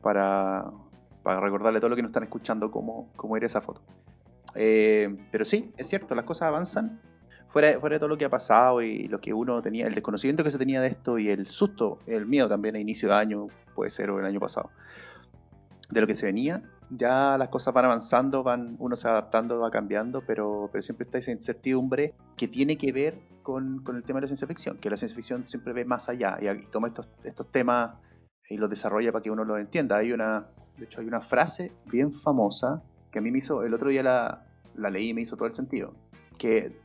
para, 0.00 0.70
para 1.24 1.40
recordarle 1.40 1.78
a 1.78 1.80
todo 1.80 1.88
lo 1.88 1.96
que 1.96 2.02
nos 2.02 2.10
están 2.10 2.22
escuchando 2.22 2.70
cómo, 2.70 3.10
cómo 3.16 3.36
era 3.36 3.44
esa 3.44 3.60
foto. 3.60 3.82
Eh, 4.54 5.16
pero 5.32 5.44
sí, 5.44 5.72
es 5.76 5.88
cierto, 5.88 6.14
las 6.14 6.24
cosas 6.26 6.42
avanzan. 6.42 7.00
Fuera, 7.48 7.80
fuera 7.80 7.94
de 7.94 7.98
todo 7.98 8.08
lo 8.08 8.16
que 8.16 8.24
ha 8.24 8.30
pasado 8.30 8.80
y 8.80 9.08
lo 9.08 9.20
que 9.20 9.34
uno 9.34 9.60
tenía, 9.62 9.88
el 9.88 9.94
desconocimiento 9.94 10.44
que 10.44 10.52
se 10.52 10.58
tenía 10.58 10.80
de 10.80 10.86
esto 10.86 11.18
y 11.18 11.28
el 11.28 11.48
susto, 11.48 11.98
el 12.06 12.24
miedo 12.24 12.48
también 12.48 12.76
a 12.76 12.78
inicio 12.78 13.08
de 13.08 13.16
año, 13.16 13.48
puede 13.74 13.90
ser 13.90 14.10
o 14.10 14.20
el 14.20 14.26
año 14.26 14.38
pasado, 14.38 14.70
de 15.90 16.00
lo 16.00 16.06
que 16.06 16.14
se 16.14 16.26
venía, 16.26 16.62
ya 16.90 17.36
las 17.38 17.48
cosas 17.48 17.74
van 17.74 17.86
avanzando, 17.86 18.42
van, 18.42 18.76
uno 18.78 18.96
se 18.96 19.08
va 19.08 19.14
adaptando, 19.14 19.58
va 19.58 19.70
cambiando, 19.70 20.22
pero, 20.26 20.68
pero 20.72 20.82
siempre 20.82 21.04
está 21.04 21.18
esa 21.18 21.32
incertidumbre 21.32 22.14
que 22.36 22.48
tiene 22.48 22.76
que 22.76 22.92
ver 22.92 23.18
con, 23.42 23.82
con, 23.82 23.96
el 23.96 24.02
tema 24.02 24.18
de 24.18 24.22
la 24.22 24.28
ciencia 24.28 24.46
ficción, 24.46 24.78
que 24.78 24.90
la 24.90 24.96
ciencia 24.96 25.16
ficción 25.16 25.48
siempre 25.48 25.72
ve 25.72 25.84
más 25.84 26.08
allá 26.08 26.38
y, 26.40 26.48
y 26.48 26.66
toma 26.66 26.88
estos, 26.88 27.08
estos 27.24 27.50
temas 27.50 27.94
y 28.48 28.56
los 28.56 28.70
desarrolla 28.70 29.12
para 29.12 29.22
que 29.22 29.30
uno 29.30 29.44
los 29.44 29.58
entienda. 29.58 29.96
Hay 29.96 30.12
una, 30.12 30.46
de 30.76 30.84
hecho, 30.84 31.00
hay 31.00 31.06
una 31.06 31.20
frase 31.20 31.72
bien 31.86 32.12
famosa 32.12 32.82
que 33.10 33.18
a 33.18 33.22
mí 33.22 33.30
me 33.30 33.38
hizo, 33.38 33.64
el 33.64 33.74
otro 33.74 33.88
día 33.88 34.02
la, 34.02 34.46
la 34.74 34.90
leí 34.90 35.10
y 35.10 35.14
me 35.14 35.22
hizo 35.22 35.36
todo 35.36 35.48
el 35.48 35.54
sentido, 35.54 35.94
que, 36.38 36.76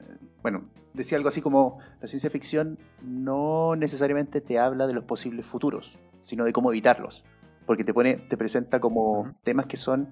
bueno, 0.42 0.64
decía 0.94 1.18
algo 1.18 1.30
así 1.30 1.42
como, 1.42 1.80
la 2.02 2.08
ciencia 2.08 2.30
ficción 2.30 2.78
no 3.02 3.76
necesariamente 3.76 4.42
te 4.42 4.60
habla 4.60 4.88
de 4.88 4.94
los 4.94 5.04
posibles 5.04 5.46
futuros, 5.46 5.98
sino 6.24 6.46
de 6.46 6.54
cómo 6.54 6.72
evitarlos, 6.72 7.24
porque 7.72 7.86
te 7.86 7.94
pone, 7.94 8.18
te 8.18 8.36
presenta 8.36 8.82
como 8.82 9.22
uh 9.22 9.26
-huh. 9.28 9.36
temas 9.44 9.66
que 9.66 9.78
son, 9.78 10.10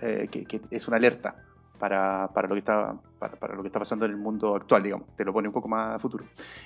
eh, 0.00 0.26
que, 0.30 0.46
que, 0.46 0.62
es 0.70 0.88
una 0.88 0.96
alerta 0.96 1.34
para, 1.78 2.30
para, 2.32 2.48
lo 2.48 2.54
que 2.54 2.60
está, 2.60 2.96
para, 3.18 3.36
para, 3.36 3.54
lo 3.54 3.60
que 3.60 3.68
está 3.68 3.78
pasando 3.78 4.06
en 4.06 4.12
el 4.12 4.16
mundo 4.16 4.56
actual, 4.56 4.82
digamos, 4.82 5.14
te 5.14 5.22
lo 5.22 5.34
pone 5.34 5.48
un 5.48 5.52
poco 5.52 5.68
más 5.68 5.96
a 5.96 5.98
futuro. 5.98 6.24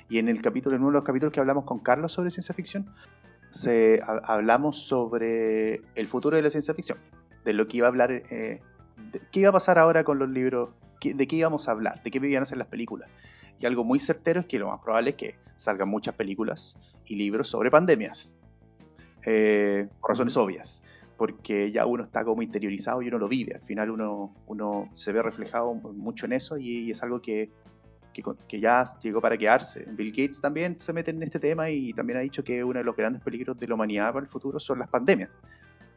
Y 0.09 0.19
en 0.19 0.29
el 0.29 0.41
capítulo, 0.41 0.77
en 0.77 0.83
uno 0.83 0.93
de 0.93 0.99
los 0.99 1.05
capítulos 1.05 1.33
que 1.33 1.41
hablamos 1.41 1.65
con 1.65 1.81
Carlos 1.81 2.13
sobre 2.13 2.31
ciencia 2.31 2.55
ficción, 2.55 2.87
se, 3.51 4.01
a, 4.01 4.13
hablamos 4.33 4.87
sobre 4.87 5.83
el 5.97 6.07
futuro 6.07 6.37
de 6.37 6.43
la 6.43 6.51
ciencia 6.51 6.73
ficción, 6.73 6.99
de 7.45 7.53
lo 7.53 7.67
que 7.67 7.79
iba 7.79 7.89
a 7.89 7.91
hablar, 7.91 8.13
eh, 8.13 8.61
de, 9.11 9.21
qué 9.33 9.41
iba 9.41 9.49
a 9.49 9.53
pasar 9.53 9.77
ahora 9.77 10.05
con 10.05 10.21
los 10.21 10.29
libros, 10.29 10.71
qué, 11.01 11.15
de 11.15 11.27
qué 11.27 11.35
íbamos 11.35 11.69
a 11.69 11.73
hablar, 11.73 12.01
de 12.05 12.13
qué 12.13 12.19
iban 12.25 12.45
a 12.45 12.47
ser 12.47 12.59
las 12.59 12.69
películas. 12.69 13.11
Y 13.59 13.67
algo 13.67 13.83
muy 13.83 13.99
certero 13.99 14.43
es 14.43 14.47
que 14.47 14.61
lo 14.61 14.69
más 14.69 14.81
probable 14.85 15.11
es 15.11 15.17
que 15.17 15.35
salgan 15.57 15.89
muchas 15.89 16.15
películas 16.15 16.79
y 17.07 17.17
libros 17.17 17.49
sobre 17.49 17.73
pandemias, 17.73 18.37
eh, 19.25 19.89
por 20.01 20.11
razones 20.11 20.37
obvias, 20.37 20.83
porque 21.17 21.71
ya 21.71 21.87
uno 21.87 22.03
está 22.03 22.25
como 22.25 22.43
interiorizado 22.43 23.03
y 23.03 23.09
uno 23.09 23.19
lo 23.19 23.29
vive, 23.29 23.55
al 23.55 23.63
final 23.63 23.91
uno, 23.91 24.35
uno 24.47 24.89
se 24.95 25.13
ve 25.13 25.23
reflejado 25.23 25.75
mucho 25.75 26.27
en 26.27 26.33
eso 26.33 26.59
y, 26.59 26.81
y 26.81 26.91
es 26.91 27.03
algo 27.03 27.21
que, 27.21 27.51
que, 28.13 28.23
que, 28.49 28.61
ya 28.61 28.85
llegó 29.03 29.21
para 29.21 29.37
quedarse. 29.39 29.87
Bill 29.91 30.11
Gates 30.11 30.41
también 30.41 30.79
se 30.79 30.93
mete 30.93 31.11
en 31.11 31.23
este 31.23 31.39
tema 31.39 31.71
y 31.71 31.93
también 31.93 32.19
ha 32.19 32.23
dicho 32.23 32.43
que 32.45 32.63
uno 32.65 32.79
de 32.79 32.85
los 32.85 32.97
grandes 32.97 33.23
peligros 33.23 33.59
de 33.59 33.69
la 33.69 33.75
humanidad 33.75 34.13
para 34.13 34.25
el 34.25 34.31
futuro 34.31 34.59
son 34.59 34.79
las 34.79 34.89
pandemias, 34.89 35.31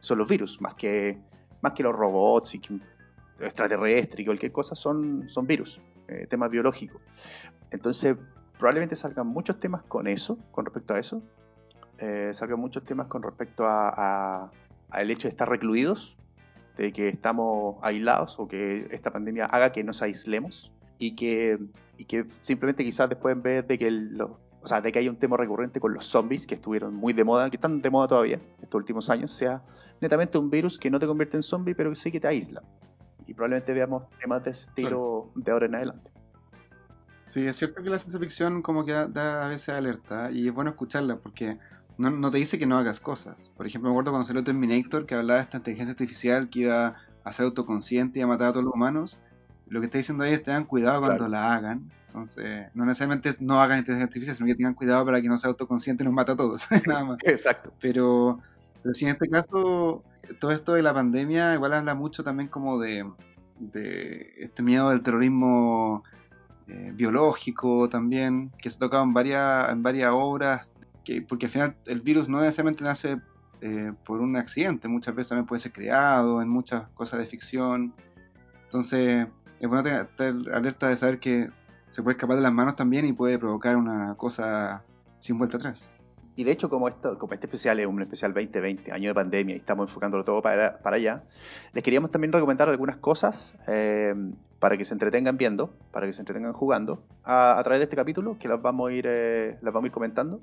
son 0.00 0.18
los 0.18 0.28
virus, 0.28 0.60
más 0.60 0.74
que, 0.74 1.18
más 1.60 1.72
que 1.72 1.82
los 1.82 1.94
robots 1.94 2.54
y 2.54 2.60
que 2.60 2.78
extraterrestres 3.40 4.20
y 4.20 4.24
cualquier 4.24 4.52
cosa, 4.52 4.74
son, 4.74 5.28
son 5.28 5.46
virus, 5.46 5.80
eh, 6.08 6.26
temas 6.28 6.50
biológicos. 6.50 7.02
Entonces, 7.70 8.16
probablemente 8.58 8.96
salgan 8.96 9.26
muchos 9.26 9.60
temas 9.60 9.82
con 9.82 10.06
eso, 10.06 10.38
con 10.50 10.64
respecto 10.64 10.94
a 10.94 10.98
eso. 10.98 11.22
Eh, 11.98 12.32
muchos 12.56 12.84
temas 12.84 13.06
con 13.06 13.22
respecto 13.22 13.66
a, 13.66 13.88
a, 13.88 14.50
a 14.90 15.02
el 15.02 15.10
hecho 15.10 15.28
de 15.28 15.30
estar 15.30 15.48
recluidos, 15.48 16.16
de 16.76 16.92
que 16.92 17.08
estamos 17.08 17.76
aislados 17.82 18.38
o 18.38 18.46
que 18.48 18.86
esta 18.90 19.10
pandemia 19.10 19.46
haga 19.46 19.72
que 19.72 19.82
nos 19.82 20.02
aislemos 20.02 20.72
y 20.98 21.16
que, 21.16 21.58
y 21.96 22.04
que 22.04 22.26
simplemente 22.42 22.84
quizás 22.84 23.08
después 23.08 23.34
en 23.34 23.42
vez 23.42 23.66
de 23.66 23.78
que 23.78 23.86
el, 23.86 24.16
lo, 24.16 24.38
o 24.62 24.66
sea, 24.66 24.80
de 24.80 24.92
que 24.92 24.98
haya 24.98 25.10
un 25.10 25.16
tema 25.16 25.36
recurrente 25.36 25.80
con 25.80 25.94
los 25.94 26.06
zombies 26.06 26.46
que 26.46 26.56
estuvieron 26.56 26.94
muy 26.94 27.12
de 27.12 27.24
moda, 27.24 27.48
que 27.50 27.56
están 27.56 27.80
de 27.80 27.90
moda 27.90 28.08
todavía 28.08 28.40
estos 28.60 28.78
últimos 28.78 29.08
años, 29.10 29.32
sea 29.32 29.62
netamente 30.00 30.38
un 30.38 30.50
virus 30.50 30.78
que 30.78 30.90
no 30.90 30.98
te 30.98 31.06
convierte 31.06 31.36
en 31.36 31.42
zombie, 31.42 31.74
pero 31.74 31.90
que 31.90 31.96
sí 31.96 32.10
que 32.10 32.20
te 32.20 32.28
aísla. 32.28 32.62
Y 33.26 33.34
probablemente 33.34 33.72
veamos 33.72 34.04
temas 34.20 34.44
de 34.44 34.50
ese 34.50 34.66
estilo 34.66 35.30
de 35.34 35.52
ahora 35.52 35.66
en 35.66 35.74
adelante. 35.76 36.10
Sí, 37.24 37.46
es 37.46 37.56
cierto 37.56 37.82
que 37.82 37.90
la 37.90 37.98
ciencia 37.98 38.20
ficción 38.20 38.62
como 38.62 38.84
que 38.84 38.92
da, 38.92 39.06
da 39.06 39.46
a 39.46 39.48
veces 39.48 39.70
alerta 39.70 40.30
y 40.30 40.48
es 40.48 40.54
bueno 40.54 40.70
escucharla 40.70 41.16
porque 41.16 41.58
no, 41.98 42.10
no, 42.10 42.30
te 42.30 42.38
dice 42.38 42.58
que 42.58 42.66
no 42.66 42.76
hagas 42.76 43.00
cosas. 43.00 43.50
Por 43.56 43.66
ejemplo, 43.66 43.90
me 43.90 43.94
acuerdo 43.94 44.10
cuando 44.10 44.26
salió 44.26 44.44
Terminator 44.44 45.06
que 45.06 45.14
hablaba 45.14 45.38
de 45.38 45.44
esta 45.44 45.58
inteligencia 45.58 45.92
artificial 45.92 46.50
que 46.50 46.60
iba 46.60 46.96
a 47.24 47.32
ser 47.32 47.46
autoconsciente 47.46 48.18
y 48.18 48.22
a 48.22 48.26
matar 48.26 48.48
a 48.48 48.52
todos 48.52 48.64
los 48.64 48.74
humanos. 48.74 49.18
Lo 49.68 49.80
que 49.80 49.86
está 49.86 49.98
diciendo 49.98 50.24
ahí 50.24 50.32
es 50.32 50.42
tengan 50.42 50.64
cuidado 50.64 51.00
cuando 51.00 51.26
claro. 51.26 51.32
la 51.32 51.54
hagan. 51.54 51.90
Entonces, 52.06 52.68
no 52.74 52.84
necesariamente 52.84 53.34
no 53.40 53.60
hagan 53.60 53.78
inteligencia 53.78 54.04
artificial, 54.04 54.36
sino 54.36 54.46
que 54.46 54.54
tengan 54.54 54.74
cuidado 54.74 55.04
para 55.04 55.20
que 55.20 55.28
no 55.28 55.38
sea 55.38 55.50
autoconsciente 55.50 56.04
y 56.04 56.06
nos 56.06 56.14
mata 56.14 56.32
a 56.32 56.36
todos. 56.36 56.66
Nada 56.86 57.04
más. 57.04 57.18
Exacto. 57.24 57.72
Pero, 57.80 58.40
pero 58.82 58.94
sí, 58.94 59.06
en 59.06 59.12
este 59.12 59.28
caso, 59.28 60.04
todo 60.38 60.50
esto 60.50 60.74
de 60.74 60.82
la 60.82 60.94
pandemia 60.94 61.54
igual 61.54 61.72
habla 61.72 61.94
mucho 61.94 62.22
también 62.22 62.48
como 62.48 62.78
de, 62.78 63.10
de 63.58 64.34
este 64.38 64.62
miedo 64.62 64.90
del 64.90 65.02
terrorismo 65.02 66.04
eh, 66.68 66.92
biológico 66.94 67.88
también, 67.88 68.52
que 68.58 68.70
se 68.70 68.76
ha 68.76 68.80
tocado 68.80 69.04
en 69.04 69.14
varias, 69.14 69.72
en 69.72 69.82
varias 69.82 70.10
obras 70.12 70.70
que, 71.06 71.22
porque 71.22 71.46
al 71.46 71.52
final 71.52 71.76
el 71.86 72.00
virus 72.00 72.28
no 72.28 72.40
necesariamente 72.40 72.82
nace 72.82 73.18
eh, 73.62 73.92
por 74.04 74.20
un 74.20 74.36
accidente, 74.36 74.88
muchas 74.88 75.14
veces 75.14 75.28
también 75.28 75.46
puede 75.46 75.60
ser 75.60 75.72
creado 75.72 76.42
en 76.42 76.48
muchas 76.48 76.88
cosas 76.90 77.20
de 77.20 77.26
ficción. 77.26 77.94
Entonces, 78.64 79.28
es 79.60 79.68
bueno 79.68 79.84
tener 80.16 80.52
alerta 80.52 80.88
de 80.88 80.96
saber 80.96 81.20
que 81.20 81.48
se 81.90 82.02
puede 82.02 82.16
escapar 82.16 82.36
de 82.36 82.42
las 82.42 82.52
manos 82.52 82.74
también 82.74 83.06
y 83.06 83.12
puede 83.12 83.38
provocar 83.38 83.76
una 83.76 84.16
cosa 84.16 84.82
sin 85.20 85.38
vuelta 85.38 85.56
atrás. 85.56 85.88
Y 86.34 86.44
de 86.44 86.50
hecho, 86.50 86.68
como, 86.68 86.88
esto, 86.88 87.16
como 87.18 87.32
este 87.32 87.46
especial 87.46 87.78
es 87.80 87.86
un 87.86 88.02
especial 88.02 88.34
2020, 88.34 88.92
año 88.92 89.08
de 89.08 89.14
pandemia, 89.14 89.54
y 89.54 89.58
estamos 89.58 89.88
enfocándolo 89.88 90.24
todo 90.24 90.42
para, 90.42 90.78
para 90.80 90.96
allá, 90.96 91.22
les 91.72 91.82
queríamos 91.84 92.10
también 92.10 92.32
recomendar 92.32 92.68
algunas 92.68 92.96
cosas 92.96 93.56
eh, 93.68 94.14
para 94.58 94.76
que 94.76 94.84
se 94.84 94.92
entretengan 94.92 95.38
viendo, 95.38 95.72
para 95.92 96.04
que 96.04 96.12
se 96.12 96.20
entretengan 96.20 96.52
jugando, 96.52 96.98
a, 97.24 97.58
a 97.58 97.62
través 97.62 97.78
de 97.78 97.84
este 97.84 97.96
capítulo, 97.96 98.36
que 98.38 98.48
las 98.48 98.60
vamos 98.60 98.90
a 98.90 98.92
ir, 98.92 99.06
eh, 99.08 99.56
las 99.62 99.72
vamos 99.72 99.84
a 99.84 99.86
ir 99.86 99.92
comentando 99.92 100.42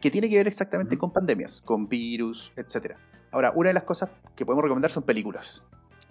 que 0.00 0.10
tiene 0.10 0.28
que 0.28 0.36
ver 0.36 0.48
exactamente 0.48 0.96
con 0.96 1.12
pandemias, 1.12 1.60
con 1.64 1.88
virus, 1.88 2.52
etc. 2.56 2.96
Ahora, 3.32 3.52
una 3.54 3.68
de 3.68 3.74
las 3.74 3.84
cosas 3.84 4.10
que 4.34 4.46
podemos 4.46 4.62
recomendar 4.62 4.90
son 4.90 5.02
películas. 5.02 5.62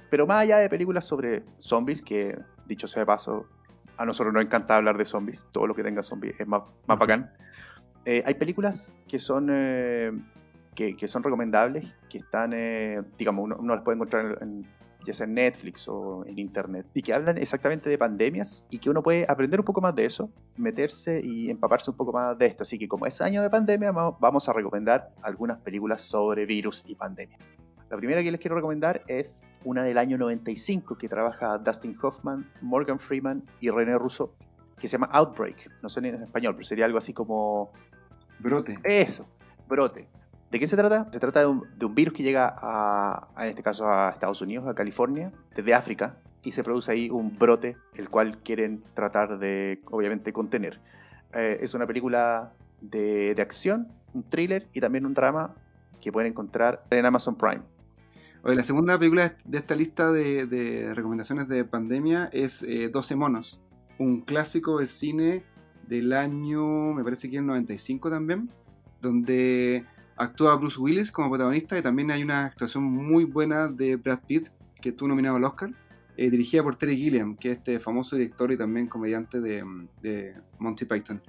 Pero 0.10 0.26
más 0.26 0.42
allá 0.42 0.58
de 0.58 0.70
películas 0.70 1.06
sobre 1.06 1.44
zombies, 1.60 2.02
que 2.02 2.38
dicho 2.68 2.88
sea 2.88 3.02
de 3.02 3.06
paso, 3.06 3.46
a 3.98 4.06
nosotros 4.06 4.34
nos 4.34 4.44
encanta 4.44 4.78
hablar 4.78 4.98
de 4.98 5.06
zombies, 5.06 5.44
todo 5.52 5.68
lo 5.68 5.76
que 5.76 5.84
tenga 5.84 6.02
zombies 6.02 6.40
es 6.40 6.48
más, 6.48 6.64
más 6.88 6.98
bacán. 6.98 7.32
Eh, 8.06 8.24
hay 8.26 8.36
películas 8.36 8.96
que 9.08 9.20
son 9.20 9.50
eh, 9.52 10.12
que, 10.74 10.96
que, 10.96 11.08
son 11.08 11.22
recomendables, 11.22 11.94
que 12.10 12.20
están, 12.20 12.54
eh, 12.54 13.02
digamos, 13.18 13.44
uno, 13.44 13.58
uno, 13.60 13.76
las 13.76 13.84
puede 13.84 13.98
encontrar 13.98 14.38
en, 14.42 14.66
ya 15.06 15.14
sea 15.14 15.26
en 15.26 15.36
Netflix 15.36 15.88
o 15.88 16.26
en 16.26 16.40
Internet, 16.40 16.86
y 16.94 17.02
que 17.02 17.14
hablan 17.14 17.38
exactamente 17.38 17.90
de 17.90 17.98
pandemias 17.98 18.66
y 18.70 18.80
que 18.80 18.90
uno 18.90 19.02
puede 19.02 19.26
aprender 19.28 19.60
un 19.60 19.66
poco 19.66 19.82
más 19.82 19.96
de 19.96 20.06
eso, 20.06 20.30
meterse 20.58 21.22
y 21.24 21.50
empaparse 21.50 21.90
un 21.92 21.98
poco 21.98 22.12
más 22.12 22.38
de 22.38 22.46
esto. 22.46 22.64
Así 22.64 22.78
que 22.78 22.88
como 22.88 23.06
es 23.06 23.22
año 23.22 23.42
de 23.42 23.50
pandemia, 23.50 23.92
vamos 23.92 24.50
a 24.50 24.54
recomendar 24.54 25.12
algunas 25.22 25.60
películas 25.60 26.02
sobre 26.02 26.46
virus 26.46 26.84
y 26.88 26.96
pandemia. 26.96 27.38
La 27.90 27.98
primera 27.98 28.22
que 28.22 28.32
les 28.32 28.40
quiero 28.40 28.56
recomendar 28.56 29.02
es 29.08 29.44
una 29.66 29.84
del 29.84 29.98
año 29.98 30.18
95 30.18 30.98
que 30.98 31.10
trabaja 31.10 31.58
Dustin 31.58 31.96
Hoffman, 32.02 32.48
Morgan 32.62 33.00
Freeman 33.00 33.44
y 33.60 33.72
René 33.72 33.98
Russo, 33.98 34.36
que 34.80 34.88
se 34.88 34.94
llama 34.94 35.10
Outbreak. 35.12 35.72
No 35.82 35.90
sé 35.90 36.00
en 36.00 36.22
español, 36.22 36.54
pero 36.54 36.66
sería 36.66 36.86
algo 36.86 37.00
así 37.00 37.14
como... 37.14 37.72
Brote. 38.40 38.80
Eso, 38.84 39.26
brote. 39.68 40.08
¿De 40.52 40.60
qué 40.60 40.66
se 40.66 40.76
trata? 40.76 41.08
Se 41.12 41.20
trata 41.20 41.42
de 41.42 41.46
un, 41.46 41.96
virus 41.96 42.14
que 42.14 42.24
llega 42.24 42.56
a, 42.58 43.28
en 43.38 43.50
este 43.50 43.62
caso, 43.62 43.88
a 43.88 44.10
Estados 44.10 44.42
Unidos, 44.42 44.68
a 44.68 44.74
California, 44.74 45.32
desde 45.56 45.74
África, 45.76 46.18
y 46.44 46.52
se 46.52 46.64
produce 46.64 46.92
ahí 46.92 47.10
un 47.10 47.32
brote, 47.34 47.78
el 47.96 48.10
cual 48.10 48.40
quieren 48.40 48.84
tratar 48.96 49.38
de, 49.38 49.82
obviamente, 49.92 50.34
contener. 50.34 50.80
Eh, 51.34 51.60
es 51.62 51.76
una 51.76 51.86
película 51.86 52.54
de, 52.82 53.36
acción, 53.40 53.90
un 54.14 54.24
thriller 54.24 54.68
y 54.74 54.82
también 54.82 55.06
un 55.06 55.14
drama 55.14 55.54
que 56.02 56.12
pueden 56.12 56.32
encontrar 56.32 56.84
en 56.90 57.06
Amazon 57.06 57.36
Prime. 57.36 57.62
Oye, 58.42 58.56
la 58.56 58.64
segunda 58.64 58.98
película 58.98 59.36
de 59.44 59.58
esta 59.58 59.76
lista 59.76 60.12
de, 60.12 60.48
de 60.48 60.96
recomendaciones 60.96 61.48
de 61.48 61.66
pandemia 61.66 62.30
es 62.32 62.64
eh, 62.64 62.90
12 62.90 63.16
monos, 63.18 63.60
un 64.00 64.22
clásico 64.22 64.80
de 64.80 64.88
cine 64.88 65.44
del 65.88 66.14
año, 66.14 66.94
me 66.94 67.04
parece 67.04 67.30
que 67.30 67.38
el 67.38 67.46
95 67.46 68.10
también, 68.10 68.50
donde 69.02 69.86
actúa 70.20 70.56
Bruce 70.56 70.80
Willis 70.80 71.12
como 71.12 71.30
protagonista 71.30 71.78
y 71.78 71.82
también 71.82 72.12
hay 72.12 72.22
una 72.22 72.46
actuación 72.46 72.84
muy 72.84 73.24
buena 73.24 73.68
de 73.68 73.96
Brad 73.96 74.20
Pitt, 74.28 74.50
que 74.82 74.92
tú 74.92 75.08
nominado 75.08 75.38
al 75.38 75.46
Oscar, 75.46 75.72
eh, 76.18 76.30
dirigida 76.30 76.62
por 76.62 76.76
Terry 76.76 76.98
Gilliam, 76.98 77.38
que 77.38 77.52
es 77.52 77.58
este 77.58 77.80
famoso 77.80 78.18
director 78.18 78.52
y 78.52 78.58
también 78.58 78.88
comediante 78.88 79.40
de, 79.40 80.36
Monty 80.60 80.86
Python. 80.86 81.22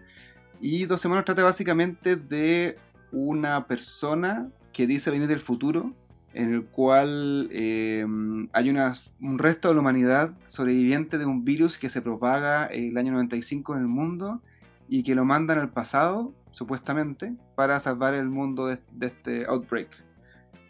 Y 0.61 0.85
12 0.85 1.09
monos 1.09 1.25
trata 1.25 1.45
básicamente 1.45 2.17
de 2.17 2.77
una 3.13 3.67
persona 3.67 4.51
que 4.73 4.87
dice 4.87 5.11
venir 5.11 5.29
del 5.29 5.39
futuro 5.39 5.95
en 6.35 6.53
el 6.53 6.65
cual 6.65 7.49
eh, 7.53 8.05
hay 8.53 8.71
un 8.71 9.39
resto 9.39 9.69
de 9.69 9.75
la 9.75 9.81
humanidad 9.81 10.33
sobreviviente 10.45 11.19
de 11.19 11.27
un 11.27 11.45
virus 11.45 11.79
que 11.79 11.89
se 11.89 12.03
propaga 12.03 12.67
el 12.67 12.97
año 12.99 13.13
95 13.13 13.75
en 13.75 13.81
el 13.81 13.89
mundo 13.89 14.41
y 14.89 15.03
que 15.03 15.15
lo 15.15 15.25
mandan 15.25 15.59
al 15.59 15.71
pasado, 15.71 16.35
supuestamente, 16.51 17.35
para 17.55 17.81
salvar 17.81 18.15
el 18.15 18.29
mundo 18.29 18.67
de, 18.67 18.79
de 18.93 19.07
este 19.07 19.47
outbreak. 19.47 19.89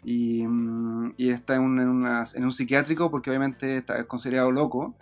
Y, 0.03 0.43
y 1.17 1.29
está 1.29 1.55
en 1.55 1.61
un, 1.61 1.79
en, 1.79 1.87
una, 1.87 2.23
en 2.33 2.43
un, 2.43 2.51
psiquiátrico 2.51 3.11
porque 3.11 3.29
obviamente 3.29 3.77
está 3.77 4.03
considerado 4.05 4.51
loco 4.51 4.95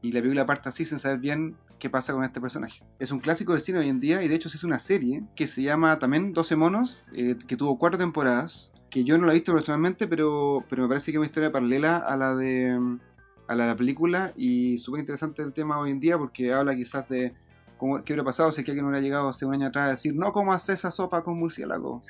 y 0.00 0.10
la 0.12 0.20
película 0.20 0.46
parte 0.46 0.70
así 0.70 0.86
sin 0.86 0.98
saber 0.98 1.18
bien 1.18 1.54
qué 1.78 1.90
pasa 1.90 2.14
con 2.14 2.24
este 2.24 2.40
personaje. 2.40 2.82
Es 2.98 3.10
un 3.10 3.20
clásico 3.20 3.52
del 3.52 3.60
cine 3.60 3.80
hoy 3.80 3.90
en 3.90 4.00
día 4.00 4.22
y 4.22 4.28
de 4.28 4.34
hecho 4.34 4.48
se 4.48 4.56
hizo 4.56 4.66
una 4.66 4.78
serie 4.78 5.22
que 5.36 5.46
se 5.46 5.62
llama 5.62 5.98
también 5.98 6.32
12 6.32 6.56
monos, 6.56 7.04
eh, 7.12 7.36
que 7.46 7.56
tuvo 7.56 7.78
cuatro 7.78 7.98
temporadas 7.98 8.70
que 8.90 9.04
yo 9.04 9.18
no 9.18 9.26
la 9.26 9.32
he 9.32 9.34
visto 9.34 9.52
personalmente, 9.52 10.06
pero, 10.06 10.64
pero 10.68 10.82
me 10.82 10.88
parece 10.88 11.06
que 11.06 11.16
es 11.16 11.18
una 11.18 11.26
historia 11.26 11.52
paralela 11.52 11.98
a 11.98 12.16
la 12.16 12.34
de 12.34 12.98
a 13.46 13.54
la, 13.54 13.76
película 13.76 14.32
y 14.36 14.76
súper 14.76 15.00
interesante 15.00 15.42
el 15.42 15.54
tema 15.54 15.78
hoy 15.78 15.90
en 15.90 16.00
día 16.00 16.18
porque 16.18 16.52
habla 16.52 16.76
quizás 16.76 17.08
de 17.08 17.34
cómo, 17.78 18.02
qué 18.04 18.12
hubiera 18.12 18.24
pasado 18.24 18.52
si 18.52 18.60
alguien 18.60 18.84
hubiera 18.84 19.00
llegado 19.00 19.28
hace 19.28 19.46
un 19.46 19.54
año 19.54 19.68
atrás 19.68 19.86
a 19.86 19.90
decir 19.92 20.14
no 20.14 20.32
comas 20.32 20.68
esa 20.68 20.90
sopa 20.90 21.22
con 21.22 21.38
murciélago. 21.38 22.02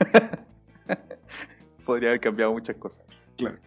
Podría 1.86 2.08
haber 2.08 2.20
cambiado 2.20 2.52
muchas 2.52 2.76
cosas. 2.76 3.04
Claro. 3.36 3.58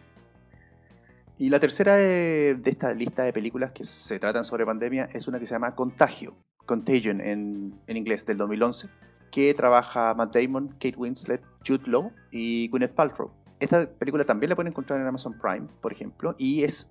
Y 1.38 1.48
la 1.48 1.60
tercera 1.60 1.96
de, 1.96 2.58
de, 2.60 2.70
esta 2.70 2.92
lista 2.92 3.22
de 3.22 3.32
películas 3.32 3.72
que 3.72 3.84
se 3.84 4.18
tratan 4.18 4.44
sobre 4.44 4.66
pandemia 4.66 5.08
es 5.12 5.28
una 5.28 5.38
que 5.38 5.46
se 5.46 5.54
llama 5.54 5.74
Contagio, 5.74 6.34
Contagion 6.66 7.20
en, 7.20 7.80
en 7.86 7.96
inglés, 7.96 8.26
del 8.26 8.36
2011 8.36 8.88
que 9.30 9.54
trabaja 9.54 10.14
Matt 10.14 10.34
Damon, 10.34 10.68
Kate 10.80 10.94
Winslet, 10.96 11.42
Jude 11.66 11.86
Law 11.86 12.12
y 12.30 12.68
Gwyneth 12.68 12.94
Paltrow. 12.94 13.30
Esta 13.60 13.86
película 13.86 14.24
también 14.24 14.50
la 14.50 14.56
pueden 14.56 14.72
encontrar 14.72 15.00
en 15.00 15.06
Amazon 15.06 15.36
Prime, 15.38 15.66
por 15.80 15.92
ejemplo, 15.92 16.34
y 16.38 16.62
es, 16.62 16.90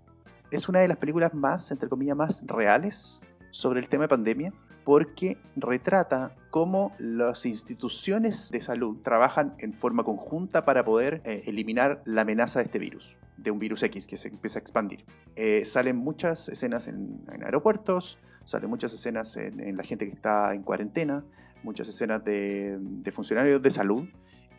es 0.51 0.67
una 0.67 0.79
de 0.79 0.88
las 0.88 0.97
películas 0.97 1.33
más, 1.33 1.71
entre 1.71 1.89
comillas, 1.89 2.17
más 2.17 2.43
reales 2.45 3.21
sobre 3.51 3.79
el 3.79 3.89
tema 3.89 4.03
de 4.05 4.10
pandemia, 4.10 4.53
porque 4.83 5.38
retrata 5.55 6.36
cómo 6.49 6.93
las 6.97 7.45
instituciones 7.45 8.49
de 8.51 8.62
salud 8.62 8.97
trabajan 9.03 9.53
en 9.57 9.73
forma 9.73 10.03
conjunta 10.03 10.63
para 10.63 10.86
poder 10.86 11.21
eh, 11.25 11.43
eliminar 11.45 12.01
la 12.05 12.21
amenaza 12.21 12.60
de 12.60 12.65
este 12.65 12.79
virus, 12.79 13.15
de 13.38 13.51
un 13.51 13.60
virus 13.60 13.83
X 13.83 14.07
que 14.07 14.15
se 14.15 14.29
empieza 14.29 14.60
a 14.60 14.62
expandir. 14.62 15.03
Eh, 15.36 15.65
salen 15.65 15.97
muchas 15.97 16.47
escenas 16.49 16.88
en, 16.88 17.19
aeropuertos, 17.43 18.17
salen 18.45 18.69
muchas 18.69 18.93
escenas 18.93 19.36
en, 19.36 19.60
en 19.60 19.75
la 19.75 19.83
gente 19.83 20.05
que 20.05 20.13
está 20.13 20.53
en 20.53 20.63
cuarentena, 20.63 21.25
muchas 21.63 21.89
escenas 21.89 22.23
de, 22.23 22.77
de, 22.79 23.12
funcionarios 23.12 23.62
de 23.62 23.71
salud 23.71 24.07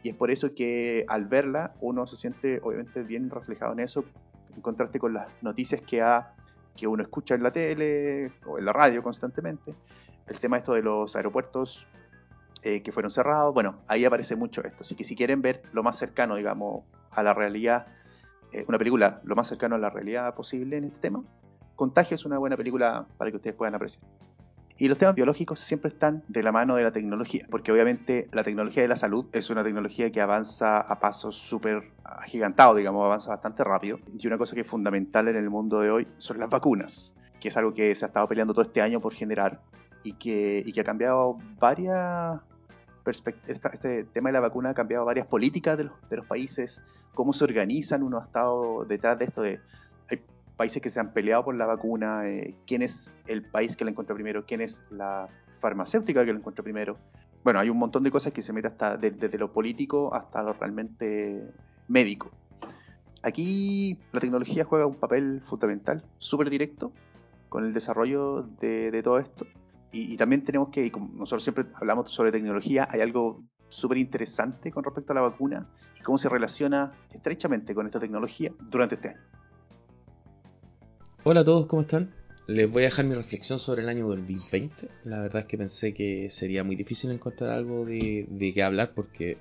y 0.02 0.10
es 0.10 0.14
por 0.14 0.30
eso 0.30 0.54
que 0.54 1.04
al 1.08 1.24
verla 1.24 1.72
uno 1.80 2.06
se 2.06 2.16
siente 2.16 2.60
obviamente 2.62 3.02
bien 3.02 3.30
reflejado 3.30 3.72
en 3.72 3.80
eso 3.80 4.04
en 4.54 4.60
contraste 4.60 4.98
con 4.98 5.14
las 5.14 5.28
noticias 5.42 5.80
que, 5.80 6.02
ha, 6.02 6.34
que 6.78 6.86
uno 6.86 7.02
escucha 7.02 7.34
en 7.34 7.42
la 7.42 7.50
tele 7.50 8.32
o 8.46 8.58
en 8.58 8.64
la 8.64 8.72
radio 8.72 9.02
constantemente 9.02 9.74
el 10.26 10.38
tema 10.38 10.58
esto 10.58 10.74
de 10.74 10.82
los 10.82 11.16
aeropuertos 11.16 11.86
eh, 12.62 12.82
que 12.82 12.92
fueron 12.92 13.10
cerrados 13.10 13.52
bueno 13.52 13.80
ahí 13.88 14.04
aparece 14.04 14.36
mucho 14.36 14.62
esto. 14.62 14.82
Así 14.82 14.94
que 14.94 15.04
si 15.04 15.16
quieren 15.16 15.42
ver 15.42 15.62
lo 15.72 15.82
más 15.82 15.96
cercano 15.98 16.36
digamos 16.36 16.84
a 17.10 17.22
la 17.22 17.34
realidad 17.34 17.86
eh, 18.52 18.64
una 18.68 18.78
película 18.78 19.20
lo 19.24 19.34
más 19.34 19.48
cercano 19.48 19.74
a 19.74 19.78
la 19.78 19.90
realidad 19.90 20.34
posible 20.34 20.76
en 20.76 20.84
este 20.84 21.00
tema 21.00 21.22
Contagio 21.74 22.14
es 22.14 22.24
una 22.24 22.38
buena 22.38 22.56
película 22.56 23.06
para 23.16 23.30
que 23.30 23.36
ustedes 23.36 23.56
puedan 23.56 23.74
apreciar 23.74 24.04
y 24.78 24.86
los 24.86 24.96
temas 24.96 25.16
biológicos 25.16 25.58
siempre 25.58 25.88
están 25.88 26.22
de 26.28 26.42
la 26.42 26.52
mano 26.52 26.76
de 26.76 26.84
la 26.84 26.92
tecnología, 26.92 27.46
porque 27.50 27.72
obviamente 27.72 28.28
la 28.32 28.44
tecnología 28.44 28.82
de 28.82 28.88
la 28.88 28.94
salud 28.94 29.26
es 29.32 29.50
una 29.50 29.64
tecnología 29.64 30.10
que 30.12 30.20
avanza 30.20 30.78
a 30.78 31.00
pasos 31.00 31.36
súper 31.36 31.90
agigantados, 32.04 32.76
digamos, 32.76 33.04
avanza 33.04 33.30
bastante 33.30 33.64
rápido. 33.64 33.98
Y 34.16 34.26
una 34.28 34.38
cosa 34.38 34.54
que 34.54 34.60
es 34.60 34.66
fundamental 34.66 35.26
en 35.26 35.34
el 35.34 35.50
mundo 35.50 35.80
de 35.80 35.90
hoy 35.90 36.06
son 36.18 36.38
las 36.38 36.48
vacunas, 36.48 37.12
que 37.40 37.48
es 37.48 37.56
algo 37.56 37.74
que 37.74 37.92
se 37.96 38.04
ha 38.04 38.08
estado 38.08 38.28
peleando 38.28 38.54
todo 38.54 38.62
este 38.62 38.80
año 38.80 39.00
por 39.00 39.14
generar 39.14 39.60
y 40.04 40.12
que, 40.12 40.62
y 40.64 40.72
que 40.72 40.80
ha 40.80 40.84
cambiado 40.84 41.38
varias 41.58 42.40
perspectivas. 43.02 43.74
Este 43.74 44.04
tema 44.04 44.28
de 44.28 44.34
la 44.34 44.40
vacuna 44.40 44.70
ha 44.70 44.74
cambiado 44.74 45.04
varias 45.04 45.26
políticas 45.26 45.76
de 45.76 45.84
los, 45.84 46.08
de 46.08 46.18
los 46.18 46.26
países, 46.26 46.84
cómo 47.14 47.32
se 47.32 47.42
organizan, 47.42 48.04
uno 48.04 48.18
ha 48.18 48.22
estado 48.22 48.84
detrás 48.84 49.18
de 49.18 49.24
esto 49.24 49.42
de 49.42 49.58
países 50.58 50.82
que 50.82 50.90
se 50.90 50.98
han 50.98 51.12
peleado 51.12 51.44
por 51.44 51.54
la 51.54 51.66
vacuna, 51.66 52.28
eh, 52.28 52.56
quién 52.66 52.82
es 52.82 53.14
el 53.28 53.42
país 53.42 53.76
que 53.76 53.84
la 53.84 53.92
encuentra 53.92 54.14
primero, 54.14 54.44
quién 54.44 54.60
es 54.60 54.82
la 54.90 55.28
farmacéutica 55.60 56.24
que 56.24 56.32
la 56.32 56.38
encuentra 56.40 56.64
primero. 56.64 56.98
Bueno, 57.44 57.60
hay 57.60 57.70
un 57.70 57.78
montón 57.78 58.02
de 58.02 58.10
cosas 58.10 58.32
que 58.32 58.42
se 58.42 58.52
meten 58.52 58.72
hasta 58.72 58.96
de, 58.96 59.12
desde 59.12 59.38
lo 59.38 59.52
político 59.52 60.12
hasta 60.12 60.42
lo 60.42 60.52
realmente 60.52 61.48
médico. 61.86 62.32
Aquí 63.22 63.98
la 64.12 64.20
tecnología 64.20 64.64
juega 64.64 64.84
un 64.84 64.96
papel 64.96 65.42
fundamental, 65.48 66.04
súper 66.18 66.50
directo, 66.50 66.92
con 67.48 67.64
el 67.64 67.72
desarrollo 67.72 68.42
de, 68.60 68.90
de 68.90 69.02
todo 69.02 69.20
esto. 69.20 69.46
Y, 69.92 70.12
y, 70.12 70.16
también 70.16 70.44
tenemos 70.44 70.70
que, 70.70 70.84
y 70.84 70.90
como 70.90 71.08
nosotros 71.14 71.44
siempre 71.44 71.66
hablamos 71.74 72.10
sobre 72.10 72.32
tecnología, 72.32 72.86
hay 72.90 73.00
algo 73.00 73.42
súper 73.68 73.98
interesante 73.98 74.72
con 74.72 74.82
respecto 74.82 75.12
a 75.12 75.14
la 75.14 75.22
vacuna 75.22 75.66
y 75.98 76.02
cómo 76.02 76.18
se 76.18 76.28
relaciona 76.28 76.92
estrechamente 77.10 77.74
con 77.74 77.86
esta 77.86 78.00
tecnología 78.00 78.52
durante 78.58 78.96
este 78.96 79.10
año. 79.10 79.37
Hola 81.24 81.40
a 81.40 81.44
todos, 81.44 81.66
¿cómo 81.66 81.82
están? 81.82 82.14
Les 82.46 82.70
voy 82.70 82.82
a 82.82 82.86
dejar 82.86 83.04
mi 83.04 83.14
reflexión 83.14 83.58
sobre 83.58 83.82
el 83.82 83.88
año 83.88 84.06
2020. 84.06 84.88
La 85.04 85.20
verdad 85.20 85.42
es 85.42 85.48
que 85.48 85.58
pensé 85.58 85.92
que 85.92 86.30
sería 86.30 86.62
muy 86.62 86.76
difícil 86.76 87.10
encontrar 87.10 87.50
algo 87.50 87.84
de, 87.84 88.52
qué 88.54 88.62
hablar 88.62 88.92
porque 88.94 89.36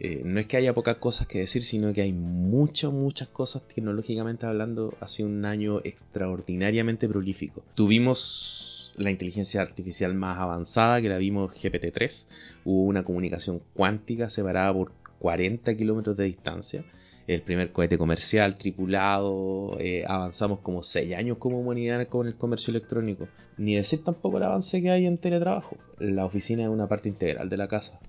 eh, 0.00 0.22
no 0.24 0.40
es 0.40 0.48
que 0.48 0.56
haya 0.56 0.74
pocas 0.74 0.96
cosas 0.96 1.28
que 1.28 1.38
decir, 1.38 1.62
sino 1.62 1.92
que 1.92 2.02
hay 2.02 2.12
muchas, 2.12 2.92
muchas 2.92 3.28
cosas 3.28 3.66
tecnológicamente 3.68 4.44
hablando. 4.44 4.96
Ha 5.00 5.06
sido 5.06 5.28
un 5.28 5.44
año 5.44 5.80
extraordinariamente 5.84 7.08
prolífico. 7.08 7.62
Tuvimos 7.76 8.92
la 8.96 9.12
inteligencia 9.12 9.60
artificial 9.60 10.14
más 10.14 10.40
avanzada 10.40 11.00
que 11.00 11.08
la 11.08 11.18
vimos 11.18 11.54
GPT-3. 11.54 12.26
Hubo 12.64 12.82
una 12.86 13.04
comunicación 13.04 13.62
cuántica 13.72 14.28
separada 14.28 14.74
por 14.74 14.90
40 15.20 15.76
kilómetros 15.76 16.16
de 16.16 16.24
distancia 16.24 16.84
el 17.26 17.42
primer 17.42 17.72
cohete 17.72 17.96
comercial 17.96 18.56
tripulado, 18.56 19.76
eh, 19.80 20.04
avanzamos 20.06 20.60
como 20.60 20.82
6 20.82 21.14
años 21.14 21.38
como 21.38 21.58
humanidad 21.58 22.06
con 22.08 22.26
el 22.26 22.34
comercio 22.34 22.70
electrónico. 22.70 23.28
Ni 23.56 23.74
decir 23.74 24.04
tampoco 24.04 24.38
el 24.38 24.44
avance 24.44 24.82
que 24.82 24.90
hay 24.90 25.06
en 25.06 25.18
teletrabajo. 25.18 25.76
La 25.98 26.26
oficina 26.26 26.64
es 26.64 26.68
una 26.68 26.88
parte 26.88 27.08
integral 27.08 27.48
de 27.48 27.56
la 27.56 27.68
casa. 27.68 28.00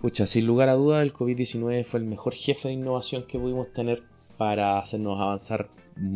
Pucha, 0.00 0.26
sin 0.26 0.46
lugar 0.46 0.68
a 0.68 0.74
dudas, 0.74 1.02
el 1.02 1.12
COVID-19 1.12 1.84
fue 1.84 2.00
el 2.00 2.06
mejor 2.06 2.34
jefe 2.34 2.68
de 2.68 2.74
innovación 2.74 3.24
que 3.26 3.38
pudimos 3.38 3.72
tener 3.72 4.02
para 4.36 4.78
hacernos 4.78 5.20
avanzar 5.20 5.68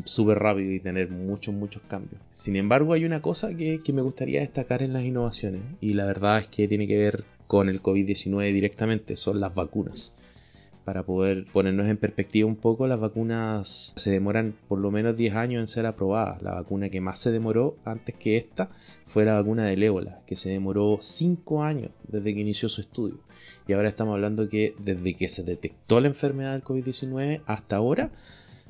súper 0.05 0.39
rápido 0.39 0.73
y 0.73 0.81
tener 0.81 1.11
muchos, 1.11 1.55
muchos 1.55 1.83
cambios. 1.83 2.21
Sin 2.31 2.57
embargo, 2.57 2.93
hay 2.93 3.05
una 3.05 3.23
cosa 3.23 3.55
que, 3.55 3.81
que 3.85 3.93
me 3.93 4.03
gustaría 4.03 4.41
destacar 4.41 4.83
en 4.83 4.93
las 4.93 5.05
innovaciones 5.05 5.63
y 5.81 5.95
la 5.95 6.07
verdad 6.07 6.41
es 6.41 6.49
que 6.49 6.67
tiene 6.67 6.87
que 6.89 6.97
ver 6.97 7.25
con 7.47 7.69
el 7.69 7.81
COVID-19 7.81 8.53
directamente, 8.53 9.17
son 9.17 9.39
las 9.39 9.55
vacunas 9.55 10.17
para 10.87 11.03
poder 11.03 11.47
ponernos 11.47 11.89
en 11.89 11.97
perspectiva 11.97 12.47
un 12.47 12.55
poco, 12.55 12.87
las 12.87 13.01
vacunas 13.01 13.93
se 13.97 14.13
demoran 14.13 14.55
por 14.69 14.79
lo 14.79 14.93
menos 14.93 15.17
10 15.17 15.35
años 15.35 15.61
en 15.61 15.67
ser 15.67 15.85
aprobadas. 15.85 16.41
La 16.43 16.53
vacuna 16.53 16.91
que 16.91 17.01
más 17.01 17.19
se 17.19 17.33
demoró 17.33 17.77
antes 17.85 18.15
que 18.15 18.37
esta 18.37 18.71
fue 19.09 19.25
la 19.25 19.35
vacuna 19.35 19.65
del 19.65 19.83
ébola, 19.83 20.21
que 20.29 20.37
se 20.37 20.51
demoró 20.51 20.99
5 21.01 21.65
años 21.65 21.91
desde 22.07 22.33
que 22.33 22.41
inició 22.41 22.69
su 22.69 22.83
estudio. 22.83 23.19
Y 23.67 23.73
ahora 23.73 23.89
estamos 23.89 24.15
hablando 24.15 24.49
que 24.49 24.77
desde 24.79 25.17
que 25.17 25.29
se 25.29 25.43
detectó 25.43 26.01
la 26.01 26.07
enfermedad 26.07 26.53
del 26.53 26.63
COVID-19 26.63 27.43
hasta 27.47 27.75
ahora 27.75 28.13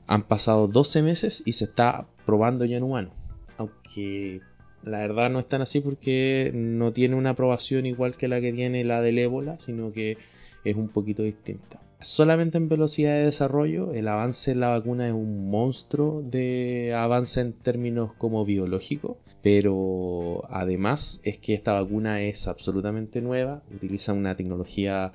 han 0.06 0.22
pasado 0.22 0.68
12 0.68 1.02
meses 1.02 1.42
y 1.44 1.52
se 1.52 1.64
está 1.66 2.06
probando 2.24 2.64
ya 2.64 2.78
en 2.78 2.84
humanos. 2.84 3.12
Aunque 3.58 4.40
la 4.84 5.00
verdad 5.00 5.28
no 5.28 5.38
es 5.38 5.46
tan 5.48 5.60
así 5.60 5.80
porque 5.80 6.50
no 6.54 6.94
tiene 6.94 7.14
una 7.14 7.30
aprobación 7.30 7.84
igual 7.84 8.16
que 8.16 8.26
la 8.26 8.40
que 8.40 8.54
tiene 8.54 8.84
la 8.84 9.02
del 9.02 9.18
ébola, 9.18 9.58
sino 9.58 9.92
que 9.92 10.16
es 10.64 10.76
un 10.76 10.88
poquito 10.88 11.22
distinta 11.22 11.78
solamente 12.00 12.58
en 12.58 12.68
velocidad 12.68 13.14
de 13.14 13.24
desarrollo, 13.24 13.92
el 13.92 14.08
avance 14.08 14.52
en 14.52 14.60
la 14.60 14.68
vacuna 14.68 15.06
es 15.06 15.14
un 15.14 15.50
monstruo 15.50 16.22
de 16.22 16.94
avance 16.94 17.40
en 17.40 17.52
términos 17.52 18.12
como 18.18 18.44
biológico, 18.44 19.18
pero 19.42 20.42
además 20.50 21.20
es 21.24 21.38
que 21.38 21.54
esta 21.54 21.72
vacuna 21.72 22.22
es 22.22 22.48
absolutamente 22.48 23.20
nueva, 23.20 23.62
utiliza 23.74 24.12
una 24.12 24.36
tecnología 24.36 25.12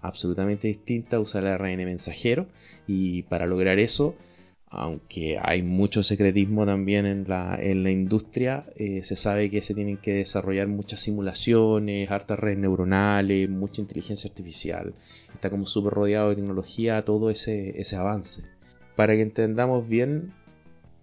absolutamente 0.00 0.68
distinta, 0.68 1.20
usa 1.20 1.40
el 1.40 1.46
ARN 1.46 1.76
mensajero 1.84 2.46
y 2.86 3.22
para 3.24 3.46
lograr 3.46 3.78
eso 3.78 4.14
aunque 4.76 5.38
hay 5.40 5.62
mucho 5.62 6.02
secretismo 6.02 6.66
también 6.66 7.06
en 7.06 7.24
la, 7.28 7.56
en 7.60 7.84
la 7.84 7.90
industria, 7.90 8.66
eh, 8.76 9.02
se 9.04 9.16
sabe 9.16 9.50
que 9.50 9.62
se 9.62 9.74
tienen 9.74 9.98
que 9.98 10.14
desarrollar 10.14 10.66
muchas 10.66 11.00
simulaciones, 11.00 12.10
hartas 12.10 12.38
redes 12.38 12.58
neuronales, 12.58 13.48
mucha 13.48 13.80
inteligencia 13.80 14.28
artificial. 14.28 14.94
Está 15.32 15.50
como 15.50 15.66
súper 15.66 15.94
rodeado 15.94 16.30
de 16.30 16.36
tecnología 16.36 17.04
todo 17.04 17.30
ese, 17.30 17.80
ese 17.80 17.96
avance. 17.96 18.42
Para 18.96 19.14
que 19.14 19.22
entendamos 19.22 19.88
bien, 19.88 20.32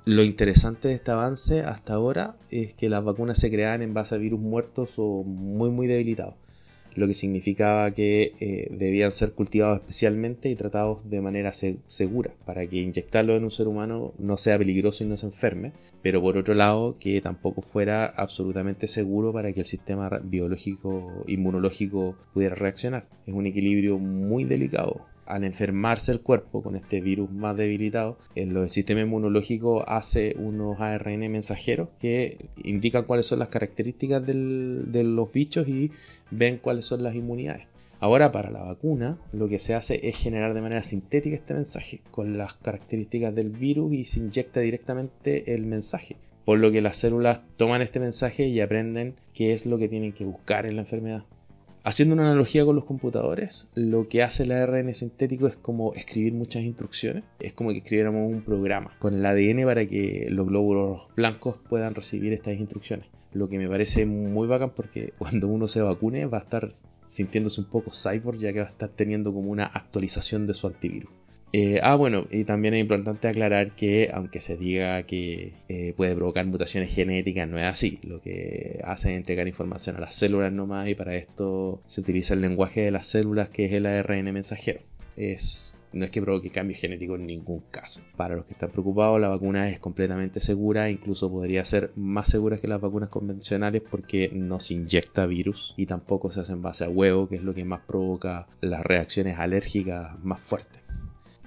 lo 0.05 0.23
interesante 0.23 0.89
de 0.89 0.95
este 0.95 1.11
avance 1.11 1.61
hasta 1.61 1.93
ahora 1.93 2.35
es 2.49 2.73
que 2.73 2.89
las 2.89 3.03
vacunas 3.03 3.39
se 3.39 3.51
crean 3.51 3.81
en 3.81 3.93
base 3.93 4.15
a 4.15 4.17
virus 4.17 4.39
muertos 4.39 4.95
o 4.97 5.23
muy 5.23 5.69
muy 5.69 5.87
debilitados 5.87 6.40
lo 6.95 7.07
que 7.07 7.13
significaba 7.13 7.91
que 7.91 8.33
eh, 8.39 8.67
debían 8.71 9.11
ser 9.11 9.33
cultivados 9.33 9.79
especialmente 9.79 10.49
y 10.49 10.55
tratados 10.55 11.09
de 11.09 11.21
manera 11.21 11.51
segura, 11.53 12.31
para 12.45 12.65
que 12.67 12.77
inyectarlo 12.77 13.35
en 13.35 13.43
un 13.43 13.51
ser 13.51 13.67
humano 13.67 14.13
no 14.17 14.37
sea 14.37 14.57
peligroso 14.57 15.03
y 15.03 15.07
no 15.07 15.17
se 15.17 15.27
enferme, 15.27 15.73
pero 16.01 16.21
por 16.21 16.37
otro 16.37 16.53
lado 16.53 16.97
que 16.99 17.21
tampoco 17.21 17.61
fuera 17.61 18.05
absolutamente 18.05 18.87
seguro 18.87 19.31
para 19.33 19.53
que 19.53 19.61
el 19.61 19.65
sistema 19.65 20.09
biológico 20.23 21.23
inmunológico 21.27 22.15
pudiera 22.33 22.55
reaccionar. 22.55 23.07
Es 23.25 23.33
un 23.33 23.45
equilibrio 23.45 23.97
muy 23.97 24.43
delicado 24.43 25.05
al 25.25 25.43
enfermarse 25.43 26.11
el 26.11 26.21
cuerpo 26.21 26.61
con 26.61 26.75
este 26.75 27.01
virus 27.01 27.31
más 27.31 27.55
debilitado, 27.55 28.17
el, 28.35 28.69
sistema 28.69 29.01
inmunológico 29.01 29.87
hace 29.87 30.35
unos 30.37 30.79
ARN 30.79 31.19
mensajeros 31.31 31.89
que 31.99 32.49
indican 32.63 33.05
cuáles 33.05 33.27
son 33.27 33.39
las 33.39 33.49
características 33.49 34.25
de 34.25 35.03
los 35.03 35.31
bichos 35.31 35.67
y 35.67 35.91
ven 36.31 36.57
cuáles 36.57 36.85
son 36.85 37.03
las 37.03 37.15
inmunidades. 37.15 37.67
Ahora 38.01 38.31
para 38.31 38.49
la 38.49 38.63
vacuna 38.63 39.19
lo 39.31 39.47
que 39.47 39.59
se 39.59 39.75
hace 39.75 40.09
es 40.09 40.17
generar 40.17 40.55
de 40.55 40.61
manera 40.61 40.81
sintética 40.81 41.35
este 41.35 41.53
mensaje 41.53 42.01
con 42.09 42.35
las 42.35 42.55
características 42.55 43.35
del 43.35 43.51
virus 43.51 43.93
y 43.93 44.05
se 44.05 44.21
inyecta 44.21 44.59
directamente 44.59 45.53
el 45.53 45.67
mensaje. 45.67 46.17
Por 46.43 46.57
lo 46.57 46.71
que 46.71 46.81
las 46.81 46.97
células 46.97 47.41
toman 47.57 47.83
este 47.83 47.99
mensaje 47.99 48.47
y 48.47 48.59
aprenden 48.59 49.13
qué 49.35 49.53
es 49.53 49.67
lo 49.67 49.77
que 49.77 49.87
tienen 49.87 50.13
que 50.13 50.25
buscar 50.25 50.65
en 50.65 50.77
la 50.77 50.81
enfermedad. 50.81 51.25
Haciendo 51.83 52.13
una 52.13 52.27
analogía 52.27 52.63
con 52.63 52.75
los 52.75 52.85
computadores, 52.85 53.67
lo 53.73 54.07
que 54.07 54.21
hace 54.21 54.43
el 54.43 54.51
ARN 54.51 54.93
sintético 54.93 55.47
es 55.47 55.55
como 55.55 55.95
escribir 55.95 56.31
muchas 56.31 56.61
instrucciones. 56.61 57.23
Es 57.39 57.53
como 57.53 57.71
que 57.71 57.77
escribiéramos 57.77 58.31
un 58.31 58.43
programa 58.43 58.95
con 58.99 59.15
el 59.15 59.25
ADN 59.25 59.65
para 59.65 59.87
que 59.87 60.27
los 60.29 60.45
glóbulos 60.45 61.09
blancos 61.15 61.57
puedan 61.69 61.95
recibir 61.95 62.33
estas 62.33 62.53
instrucciones. 62.53 63.07
Lo 63.33 63.49
que 63.49 63.57
me 63.57 63.67
parece 63.67 64.05
muy 64.05 64.47
bacán 64.47 64.73
porque 64.75 65.13
cuando 65.17 65.47
uno 65.47 65.67
se 65.67 65.81
vacune 65.81 66.27
va 66.27 66.37
a 66.37 66.41
estar 66.41 66.69
sintiéndose 66.69 67.61
un 67.61 67.67
poco 67.67 67.89
cyborg 67.89 68.37
ya 68.37 68.53
que 68.53 68.59
va 68.59 68.67
a 68.67 68.69
estar 68.69 68.89
teniendo 68.89 69.33
como 69.33 69.49
una 69.49 69.65
actualización 69.65 70.45
de 70.45 70.53
su 70.53 70.67
antivirus. 70.67 71.09
Eh, 71.53 71.81
ah, 71.83 71.95
bueno, 71.95 72.27
y 72.31 72.45
también 72.45 72.73
es 72.75 72.81
importante 72.81 73.27
aclarar 73.27 73.71
que 73.75 74.09
aunque 74.13 74.39
se 74.39 74.55
diga 74.55 75.03
que 75.03 75.53
eh, 75.67 75.93
puede 75.97 76.15
provocar 76.15 76.45
mutaciones 76.45 76.93
genéticas, 76.93 77.47
no 77.47 77.57
es 77.59 77.65
así. 77.65 77.99
Lo 78.03 78.21
que 78.21 78.79
hace 78.85 79.11
es 79.11 79.17
entregar 79.17 79.47
información 79.47 79.97
a 79.97 79.99
las 79.99 80.15
células 80.15 80.53
nomás 80.53 80.87
y 80.87 80.95
para 80.95 81.15
esto 81.15 81.81
se 81.87 82.01
utiliza 82.01 82.35
el 82.35 82.41
lenguaje 82.41 82.81
de 82.81 82.91
las 82.91 83.07
células 83.07 83.49
que 83.49 83.65
es 83.65 83.73
el 83.73 83.85
ARN 83.85 84.31
mensajero. 84.33 84.79
Es, 85.17 85.77
no 85.91 86.05
es 86.05 86.11
que 86.11 86.21
provoque 86.21 86.49
cambio 86.51 86.77
genético 86.77 87.15
en 87.15 87.25
ningún 87.25 87.61
caso. 87.69 88.01
Para 88.15 88.35
los 88.37 88.45
que 88.45 88.53
están 88.53 88.71
preocupados, 88.71 89.19
la 89.19 89.27
vacuna 89.27 89.69
es 89.69 89.77
completamente 89.79 90.39
segura, 90.39 90.89
incluso 90.89 91.29
podría 91.29 91.65
ser 91.65 91.91
más 91.97 92.29
segura 92.29 92.57
que 92.57 92.69
las 92.69 92.79
vacunas 92.79 93.09
convencionales 93.09 93.81
porque 93.91 94.31
no 94.33 94.61
se 94.61 94.75
inyecta 94.75 95.25
virus 95.25 95.73
y 95.75 95.85
tampoco 95.85 96.31
se 96.31 96.39
hace 96.39 96.53
en 96.53 96.61
base 96.61 96.85
a 96.85 96.89
huevo, 96.89 97.27
que 97.27 97.35
es 97.35 97.43
lo 97.43 97.53
que 97.53 97.65
más 97.65 97.81
provoca 97.81 98.47
las 98.61 98.83
reacciones 98.83 99.37
alérgicas 99.37 100.17
más 100.23 100.39
fuertes. 100.39 100.80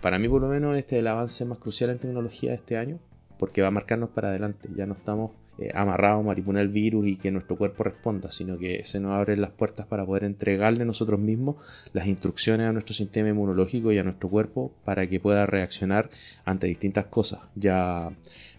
Para 0.04 0.18
mí 0.18 0.28
por 0.28 0.42
lo 0.42 0.48
menos 0.48 0.76
este 0.76 0.96
es 0.96 1.00
el 1.00 1.06
avance 1.06 1.46
más 1.46 1.56
crucial 1.56 1.88
en 1.88 1.98
tecnología 1.98 2.50
de 2.50 2.56
este 2.56 2.76
año, 2.76 2.98
porque 3.38 3.62
va 3.62 3.68
a 3.68 3.70
marcarnos 3.70 4.10
para 4.10 4.28
adelante. 4.28 4.68
Ya 4.76 4.84
no 4.84 4.92
estamos 4.92 5.30
eh, 5.56 5.70
amarrados 5.74 6.26
a 6.26 6.60
el 6.60 6.68
virus 6.68 7.06
y 7.06 7.16
que 7.16 7.30
nuestro 7.30 7.56
cuerpo 7.56 7.84
responda, 7.84 8.30
sino 8.30 8.58
que 8.58 8.84
se 8.84 9.00
nos 9.00 9.12
abren 9.12 9.40
las 9.40 9.52
puertas 9.52 9.86
para 9.86 10.04
poder 10.04 10.24
entregarle 10.24 10.84
nosotros 10.84 11.18
mismos 11.18 11.56
las 11.94 12.06
instrucciones 12.06 12.66
a 12.66 12.72
nuestro 12.74 12.94
sistema 12.94 13.30
inmunológico 13.30 13.92
y 13.92 13.98
a 13.98 14.04
nuestro 14.04 14.28
cuerpo 14.28 14.74
para 14.84 15.08
que 15.08 15.20
pueda 15.20 15.46
reaccionar 15.46 16.10
ante 16.44 16.66
distintas 16.66 17.06
cosas. 17.06 17.40
Ya 17.54 18.10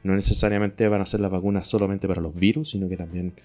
no 0.03 0.15
necesariamente 0.15 0.87
van 0.87 1.01
a 1.01 1.05
ser 1.05 1.19
las 1.19 1.29
vacunas 1.29 1.67
solamente 1.67 2.07
para 2.07 2.23
los 2.23 2.33
virus, 2.33 2.71
sino 2.71 2.89
que 2.89 2.97
también 2.97 3.35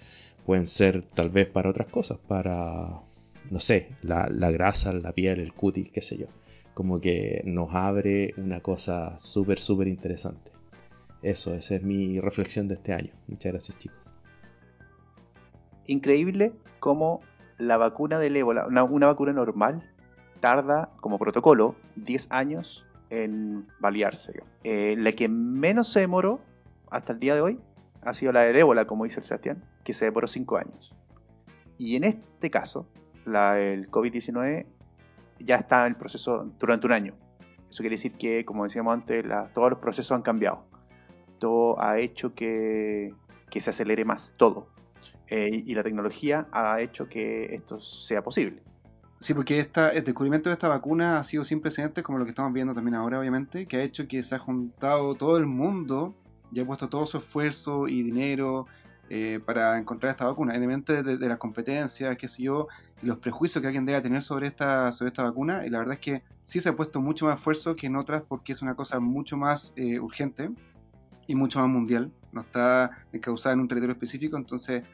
pueden 0.47 0.67
ser 0.67 1.05
tal 1.05 1.29
vez 1.29 1.49
para 1.49 1.69
otras 1.69 1.89
cosas, 1.89 2.17
para, 2.17 3.03
no 3.51 3.61
sé, 3.61 3.89
la 4.01 4.51
grasa, 4.51 4.91
la 4.91 5.13
piel, 5.13 5.39
el 5.39 5.53
cutis, 5.53 5.91
qué 5.91 6.01
sé 6.01 6.17
yo 6.17 6.29
como 6.81 6.99
que 6.99 7.43
nos 7.45 7.75
abre 7.75 8.33
una 8.39 8.63
cosa 8.63 9.19
súper, 9.19 9.59
súper 9.59 9.87
interesante. 9.87 10.51
Eso, 11.21 11.53
esa 11.53 11.75
es 11.75 11.83
mi 11.83 12.19
reflexión 12.21 12.69
de 12.69 12.77
este 12.77 12.95
año. 12.95 13.13
Muchas 13.29 13.53
gracias 13.53 13.77
chicos. 13.77 14.11
Increíble 15.85 16.55
cómo 16.79 17.21
la 17.59 17.77
vacuna 17.77 18.19
del 18.19 18.35
ébola, 18.35 18.67
una, 18.67 19.09
vacuna 19.09 19.35
normal, 19.35 19.93
tarda 20.41 20.91
como 21.03 21.19
protocolo 21.19 21.75
10 21.97 22.29
años 22.31 22.87
en 23.11 23.67
balearse. 23.79 24.43
Eh, 24.65 24.95
la 24.97 25.13
que 25.13 25.29
menos 25.29 25.93
se 25.93 26.01
demoró 26.01 26.41
hasta 26.91 27.13
el 27.13 27.21
día 27.21 27.35
de 27.35 27.43
hoy 27.43 27.61
ha 28.01 28.15
sido 28.15 28.33
la 28.33 28.41
del 28.45 28.57
ébola, 28.57 28.87
como 28.87 29.05
dice 29.05 29.21
Sebastián, 29.21 29.63
que 29.85 29.93
se 29.93 30.07
demoró 30.07 30.27
5 30.27 30.57
años. 30.57 30.95
Y 31.77 31.97
en 31.97 32.05
este 32.05 32.51
caso, 32.51 32.87
la 33.27 33.57
del 33.57 33.91
COVID-19 33.91 34.65
ya 35.41 35.57
está 35.57 35.87
en 35.87 35.93
el 35.93 35.97
proceso 35.97 36.51
durante 36.59 36.87
un 36.87 36.93
año. 36.93 37.15
Eso 37.69 37.83
quiere 37.83 37.95
decir 37.95 38.13
que, 38.13 38.45
como 38.45 38.65
decíamos 38.65 38.95
antes, 38.95 39.25
todos 39.55 39.71
los 39.71 39.79
procesos 39.79 40.13
han 40.13 40.23
cambiado. 40.23 40.65
Todo 41.39 41.81
ha 41.81 41.99
hecho 41.99 42.35
que, 42.35 43.15
se 43.55 43.71
acelere 43.71 44.05
más, 44.05 44.35
todo. 44.37 44.69
Eh, 45.29 45.63
y 45.65 45.75
la 45.75 45.83
tecnología 45.83 46.49
ha 46.51 46.81
hecho 46.81 47.09
que 47.09 47.55
esto 47.55 47.81
sea 47.81 48.23
posible. 48.23 48.63
Sí, 49.21 49.35
porque 49.35 49.59
esta, 49.59 49.91
el 49.91 50.03
descubrimiento 50.03 50.49
de 50.49 50.55
esta 50.55 50.69
vacuna 50.69 51.19
ha 51.19 51.25
sido 51.25 51.45
sin 51.45 51.61
precedentes, 51.61 52.03
como 52.03 52.19
lo 52.19 52.25
que 52.25 52.31
estamos 52.31 52.53
viendo 52.53 52.75
también 52.75 52.95
ahora, 52.95 53.21
obviamente, 53.21 53.67
que 53.67 53.77
ha 53.77 53.83
hecho 53.83 54.09
que 54.09 54.23
se 54.23 54.35
ha 54.35 54.39
juntado 54.39 55.15
todo 55.15 55.37
el 55.37 55.47
mundo 55.47 56.15
y 56.51 56.61
ha 56.61 56.67
puesto 56.67 56.89
todo 56.89 57.07
su 57.07 57.19
esfuerzo 57.19 57.87
y 57.87 58.03
dinero 58.03 58.67
eh, 59.13 59.41
para 59.45 59.77
encontrar 59.77 60.13
esta 60.13 60.25
vacuna, 60.25 60.55
evidentemente 60.55 61.03
de, 61.03 61.17
de, 61.17 61.29
las 61.29 61.39
competencias, 61.39 62.17
qué 62.17 62.29
sé 62.29 62.45
yo, 62.45 62.69
y 63.03 63.07
los 63.07 63.19
prejuicios 63.19 63.61
que 63.61 63.67
alguien 63.67 63.85
debe 63.85 64.01
tener 64.01 64.23
sobre 64.23 64.47
esta, 64.47 64.93
sobre 64.93 65.09
esta 65.09 65.25
vacuna, 65.25 65.67
y 65.67 65.71
la 65.71 65.79
verdad 65.79 65.95
es 65.95 66.01
que 66.01 66.23
sí 66.45 66.61
se 66.61 66.69
ha 66.69 66.77
puesto 66.77 67.01
mucho 67.01 67.27
más 67.27 67.39
esfuerzo 67.39 67.75
que 67.75 67.89
en 67.89 67.97
otras 67.97 68.23
porque 68.23 68.53
es 68.53 68.63
una 68.63 68.77
cosa 68.77 69.01
mucho 69.01 69.37
más 69.37 69.73
eh, 69.75 69.99
urgente 69.99 70.51
y 71.27 71.35
mucho 71.35 71.59
más 71.59 71.69
mundial, 71.69 72.13
no 72.31 72.43
está 72.43 73.05
causada 73.21 73.55
en 73.55 73.61
un 73.61 73.67
territorio 73.67 73.95
específico, 73.95 74.37
entonces 74.37 74.85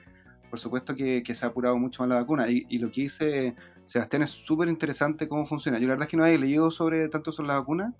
por 0.48 0.60
supuesto 0.60 0.96
que, 0.96 1.22
se 1.34 1.44
ha 1.44 1.50
apurado 1.50 1.76
mucho 1.76 2.02
más 2.02 2.08
la 2.08 2.16
vacuna, 2.16 2.48
y, 2.48 2.78
lo 2.78 2.90
que 2.90 3.02
dice 3.02 3.54
Sebastián 3.84 4.22
es 4.22 4.30
súper 4.30 4.68
interesante 4.68 5.28
cómo 5.28 5.44
funciona, 5.44 5.78
yo 5.78 5.88
la 5.88 5.92
verdad 5.92 6.06
es 6.06 6.10
que 6.10 6.16
no 6.16 6.24
he 6.24 6.38
leído 6.38 6.70
sobre 6.70 7.06
tanto 7.10 7.32
sobre 7.32 7.48
la 7.48 7.58
vacuna, 7.58 7.92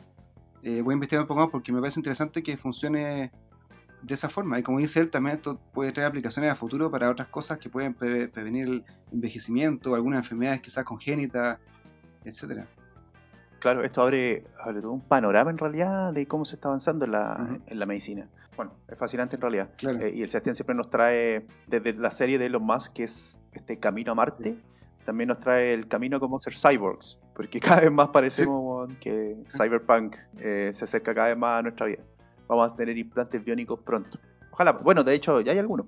eh, 0.62 0.80
voy 0.80 0.92
a 0.92 0.94
investigar 0.94 1.24
un 1.24 1.28
poco 1.28 1.40
más 1.40 1.50
porque 1.50 1.72
me 1.72 1.80
parece 1.80 2.00
interesante 2.00 2.42
que 2.42 2.56
funcione 2.56 3.32
de 4.07 4.14
esa 4.14 4.28
forma. 4.28 4.59
Y 4.59 4.62
como 4.62 4.78
dice 4.78 5.00
él, 5.00 5.11
también 5.11 5.36
esto 5.36 5.59
puede 5.72 5.92
traer 5.92 6.09
aplicaciones 6.09 6.50
a 6.50 6.54
futuro 6.54 6.90
para 6.90 7.11
otras 7.11 7.28
cosas 7.28 7.59
que 7.59 7.68
pueden 7.68 7.94
prevenir 7.94 8.68
el 8.68 8.84
envejecimiento, 9.12 9.94
algunas 9.94 10.18
enfermedades 10.18 10.61
quizás 10.61 10.84
congénitas, 10.84 11.59
etcétera. 12.24 12.66
Claro, 13.59 13.82
esto 13.82 14.02
abre, 14.02 14.44
abre 14.61 14.80
todo 14.80 14.92
un 14.92 15.00
panorama 15.00 15.50
en 15.50 15.59
realidad 15.59 16.12
de 16.12 16.26
cómo 16.26 16.44
se 16.44 16.54
está 16.54 16.68
avanzando 16.68 17.04
en 17.04 17.12
la, 17.12 17.59
en 17.66 17.78
la 17.78 17.86
medicina. 17.86 18.28
Bueno, 18.57 18.72
es 18.86 18.96
fascinante 18.96 19.36
en 19.36 19.42
realidad. 19.42 19.70
Claro. 19.76 20.00
Eh, 20.00 20.12
y 20.14 20.22
el 20.22 20.28
Sebastián 20.28 20.54
siempre 20.54 20.74
nos 20.76 20.88
trae, 20.88 21.46
desde 21.66 21.94
la 21.94 22.11
serie 22.11 22.38
de 22.38 22.46
Elon 22.46 22.62
Musk, 22.62 22.92
que 22.92 23.04
es 23.04 23.40
este 23.52 23.78
Camino 23.78 24.12
a 24.12 24.14
Marte, 24.14 24.57
también 25.04 25.28
nos 25.28 25.40
trae 25.40 25.74
el 25.74 25.88
camino 25.88 26.18
a 26.18 26.20
cómo 26.20 26.40
ser 26.40 26.54
cyborgs, 26.54 27.18
porque 27.34 27.61
cada 27.61 27.80
vez 27.80 27.92
más 27.92 28.09
parecemos 28.09 28.88
que 29.00 29.36
Cyberpunk 29.48 30.16
eh, 30.38 30.70
se 30.72 30.84
acerca 30.84 31.14
cada 31.14 31.28
vez 31.28 31.38
más 31.38 31.59
a 31.59 31.62
nuestra 31.62 31.86
vida. 31.86 32.02
Vamos 32.49 32.72
a 32.72 32.76
tener 32.76 32.97
implantes 32.97 33.44
biónicos 33.44 33.80
pronto. 33.80 34.18
Ojalá, 34.53 34.72
bueno, 34.72 35.05
de 35.05 35.14
hecho 35.14 35.40
ya 35.40 35.53
hay 35.53 35.59
algunos. 35.59 35.86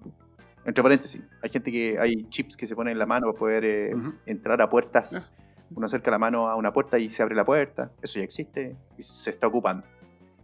Entre 0.64 0.82
paréntesis, 0.82 1.22
hay 1.42 1.50
gente 1.50 1.72
que 1.72 1.98
hay 1.98 2.28
chips 2.28 2.56
que 2.56 2.66
se 2.66 2.74
ponen 2.74 2.92
en 2.92 2.98
la 2.98 3.06
mano 3.06 3.28
para 3.28 3.38
poder 3.38 3.64
eh, 3.64 3.94
Ujú. 3.94 4.12
entrar 4.26 4.60
a 4.60 4.68
puertas. 4.68 5.32
Uno 5.74 5.86
acerca 5.86 6.10
la 6.10 6.18
mano 6.18 6.48
a 6.48 6.56
una 6.56 6.72
puerta 6.72 6.98
y 6.98 7.10
se 7.10 7.22
abre 7.22 7.34
la 7.34 7.44
puerta. 7.44 7.90
Eso 8.02 8.18
ya 8.18 8.24
existe 8.24 8.76
y 8.96 9.02
se 9.02 9.30
está 9.30 9.46
ocupando. 9.46 9.86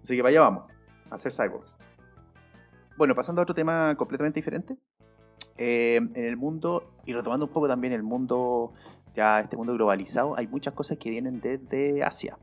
Así 0.02 0.16
que 0.16 0.22
vaya 0.22 0.40
vamos, 0.40 0.64
a 1.10 1.18
ser 1.18 1.32
cyborgs. 1.32 1.70
Bueno, 2.96 3.14
pasando 3.14 3.40
a 3.40 3.42
otro 3.42 3.54
tema 3.54 3.94
completamente 3.96 4.38
diferente. 4.38 4.76
Eh, 5.56 5.96
en 5.96 6.24
el 6.24 6.36
mundo, 6.36 6.90
y 7.04 7.12
retomando 7.12 7.46
un 7.46 7.52
poco 7.52 7.68
también 7.68 7.92
el 7.92 8.02
mundo, 8.02 8.72
ya 9.14 9.40
este 9.40 9.56
mundo 9.56 9.74
globalizado, 9.74 10.36
hay 10.36 10.46
muchas 10.46 10.74
cosas 10.74 10.98
que 10.98 11.10
vienen 11.10 11.40
desde 11.40 12.02
Asia. 12.02 12.36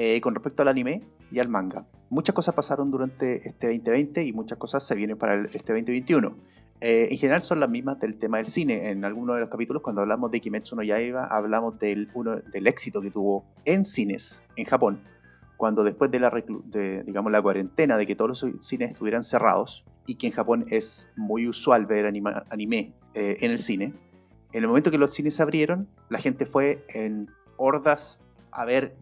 Eh, 0.00 0.20
con 0.20 0.32
respecto 0.32 0.62
al 0.62 0.68
anime 0.68 1.02
y 1.32 1.40
al 1.40 1.48
manga. 1.48 1.84
Muchas 2.08 2.32
cosas 2.32 2.54
pasaron 2.54 2.88
durante 2.92 3.48
este 3.48 3.66
2020 3.66 4.22
y 4.22 4.32
muchas 4.32 4.56
cosas 4.56 4.86
se 4.86 4.94
vienen 4.94 5.18
para 5.18 5.44
este 5.46 5.72
2021. 5.72 6.36
Eh, 6.80 7.08
en 7.10 7.18
general 7.18 7.42
son 7.42 7.58
las 7.58 7.68
mismas 7.68 7.98
del 7.98 8.16
tema 8.16 8.36
del 8.36 8.46
cine. 8.46 8.90
En 8.90 9.04
algunos 9.04 9.34
de 9.34 9.40
los 9.40 9.50
capítulos, 9.50 9.82
cuando 9.82 10.02
hablamos 10.02 10.30
de 10.30 10.40
Kimetsu 10.40 10.76
no 10.76 10.84
Yaiba, 10.84 11.24
hablamos 11.26 11.80
del, 11.80 12.08
éxito 12.54 13.00
que 13.00 13.10
tuvo 13.10 13.44
en 13.64 13.84
cines 13.84 14.44
en 14.54 14.66
Japón, 14.66 15.00
cuando 15.56 15.82
después 15.82 16.12
de 16.12 16.20
la, 16.20 16.30
cuarentena, 17.42 17.96
de 17.96 18.06
que 18.06 18.14
todos 18.14 18.40
los 18.40 18.64
cines 18.64 18.92
estuvieran 18.92 19.24
cerrados, 19.24 19.84
y 20.06 20.14
que 20.14 20.28
en 20.28 20.32
Japón 20.32 20.66
es 20.70 21.10
muy 21.16 21.48
usual 21.48 21.86
ver 21.86 22.06
anime 22.06 22.92
eh, 23.14 23.38
en 23.40 23.50
el 23.50 23.58
cine, 23.58 23.94
en 24.52 24.62
el 24.62 24.68
momento 24.68 24.92
que 24.92 24.98
los 24.98 25.12
cines 25.12 25.34
se 25.34 25.42
abrieron, 25.42 25.88
la 26.08 26.20
gente 26.20 26.46
fue 26.46 26.84
en 26.94 27.28
hordas 27.56 28.20
a 28.52 28.64
ver 28.64 28.94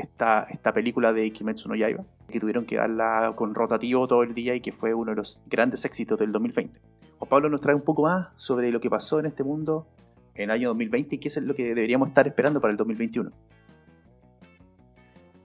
esta, 0.00 0.46
esta 0.50 0.72
película 0.72 1.12
de 1.12 1.30
Kimetsu 1.32 1.68
no 1.68 1.74
Yaiba, 1.74 2.04
que 2.28 2.40
tuvieron 2.40 2.64
que 2.66 2.76
darla 2.76 3.32
con 3.36 3.54
rotativo 3.54 4.06
todo 4.06 4.22
el 4.22 4.34
día 4.34 4.54
y 4.54 4.60
que 4.60 4.72
fue 4.72 4.94
uno 4.94 5.10
de 5.12 5.16
los 5.16 5.42
grandes 5.46 5.84
éxitos 5.84 6.18
del 6.18 6.32
2020. 6.32 6.80
Juan 7.18 7.28
Pablo 7.28 7.48
nos 7.48 7.60
trae 7.60 7.74
un 7.74 7.82
poco 7.82 8.02
más 8.02 8.28
sobre 8.36 8.70
lo 8.70 8.80
que 8.80 8.90
pasó 8.90 9.18
en 9.20 9.26
este 9.26 9.42
mundo 9.42 9.86
en 10.34 10.44
el 10.44 10.50
año 10.50 10.68
2020 10.68 11.14
y 11.14 11.18
qué 11.18 11.28
es 11.28 11.36
lo 11.38 11.54
que 11.54 11.74
deberíamos 11.74 12.08
estar 12.08 12.26
esperando 12.26 12.60
para 12.60 12.72
el 12.72 12.76
2021. 12.76 13.30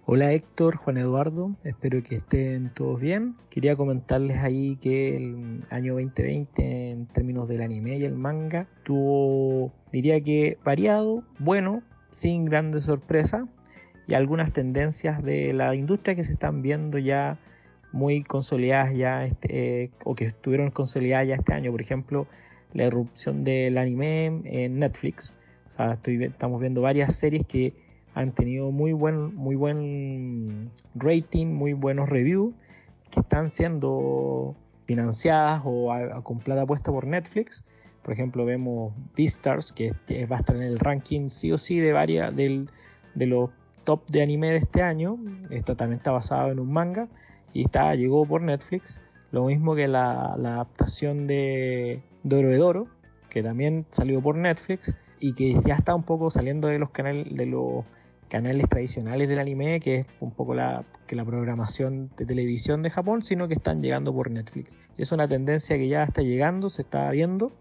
Hola 0.06 0.34
Héctor, 0.34 0.76
Juan 0.76 0.98
Eduardo, 0.98 1.56
espero 1.64 2.04
que 2.04 2.18
estén 2.18 2.74
todos 2.74 3.00
bien. 3.00 3.36
Quería 3.50 3.78
comentarles 3.78 4.40
ahí 4.40 4.76
que 4.76 5.16
el 5.16 5.64
año 5.70 5.94
2020 5.94 6.90
en 6.90 7.06
términos 7.08 7.48
del 7.48 7.62
anime 7.62 7.98
y 7.98 8.04
el 8.04 8.16
manga 8.16 8.68
tuvo, 8.84 9.72
diría 9.92 10.20
que 10.20 10.58
variado, 10.66 11.24
bueno, 11.40 11.82
sin 12.10 12.44
grandes 12.44 12.84
sorpresas 12.84 13.48
y 14.12 14.14
algunas 14.14 14.52
tendencias 14.52 15.24
de 15.24 15.54
la 15.54 15.74
industria 15.74 16.16
que 16.16 16.26
se 16.26 16.34
están 16.34 16.62
viendo 16.62 16.98
ya 16.98 17.38
muy 17.94 18.24
consolidadas 18.24 18.94
ya 18.94 19.26
este, 19.26 19.84
eh, 19.84 19.92
o 20.04 20.16
que 20.16 20.26
estuvieron 20.26 20.70
consolidadas 20.70 21.30
ya 21.30 21.36
este 21.36 21.54
año. 21.54 21.72
Por 21.72 21.80
ejemplo, 21.80 22.28
la 22.74 22.88
irrupción 22.88 23.46
del 23.46 23.78
anime 23.78 24.42
en 24.44 24.80
Netflix. 24.80 25.34
O 25.66 25.70
sea, 25.70 25.98
estamos 26.04 26.60
viendo 26.60 26.82
varias 26.82 27.16
series 27.16 27.46
que 27.46 27.74
han 28.14 28.34
tenido 28.34 28.70
muy 28.72 28.92
buen, 28.92 29.34
muy 29.34 29.56
buen 29.56 30.72
rating, 30.94 31.48
muy 31.48 31.72
buenos 31.72 32.10
reviews, 32.10 32.54
que 33.12 33.22
están 33.22 33.50
siendo 33.50 34.58
financiadas 34.88 35.62
o 35.64 35.94
a- 35.94 36.18
a- 36.18 36.22
con 36.22 36.40
plata 36.40 36.66
puesta 36.66 36.92
por 36.92 37.08
Netflix. 37.08 37.64
Por 38.04 38.12
ejemplo, 38.14 38.44
vemos 38.44 38.94
Beastars, 39.16 39.72
que 39.72 39.88
este- 39.88 40.26
va 40.26 40.36
a 40.36 40.40
estar 40.40 40.58
en 40.58 40.64
el 40.64 40.80
ranking 40.80 41.30
sí 41.30 41.54
o 41.54 41.58
sí 41.58 41.80
de 41.80 41.94
varias 41.94 42.36
de 42.36 42.68
los 43.16 43.50
top 43.84 44.08
de 44.08 44.22
anime 44.22 44.52
de 44.52 44.58
este 44.58 44.82
año. 44.82 45.18
Esto 45.50 45.76
también 45.76 45.98
está 45.98 46.12
basado 46.12 46.52
en 46.52 46.60
un 46.60 46.72
manga 46.72 47.08
y 47.54 47.64
está, 47.64 47.96
llegó 47.96 48.26
por 48.26 48.42
Netflix. 48.42 49.02
Lo 49.32 49.46
mismo 49.46 49.76
que 49.76 49.88
la, 49.88 50.34
adaptación 50.34 51.28
de 51.28 52.02
Doro 52.24 52.88
que 53.30 53.42
también 53.42 53.86
salió 53.92 54.22
por 54.22 54.36
Netflix 54.36 54.96
y 55.20 55.34
que 55.34 55.54
ya 55.66 55.76
está 55.76 55.96
un 55.96 56.04
poco 56.04 56.30
saliendo 56.30 56.68
de 56.68 56.80
los 56.80 56.90
canales 56.90 57.34
de 57.34 57.46
los 57.46 57.86
canales 58.32 58.70
tradicionales 58.70 59.28
del 59.28 59.40
anime, 59.40 59.82
que 59.82 59.98
es 59.98 60.08
un 60.22 60.32
poco 60.32 60.56
la, 60.56 60.86
que 61.06 61.18
la 61.18 61.26
programación 61.26 62.10
de 62.16 62.26
televisión 62.26 62.82
de 62.82 62.90
Japón, 62.90 63.24
sino 63.24 63.50
que 63.50 63.56
están 63.56 63.82
llegando 63.82 64.14
por 64.14 64.32
Netflix. 64.32 64.78
Es 64.98 65.12
una 65.12 65.28
tendencia 65.28 65.76
que 65.76 65.90
ya 65.90 66.04
está 66.04 66.22
llegando, 66.22 66.70
se 66.70 66.84
está 66.84 67.12
viendo, 67.12 67.52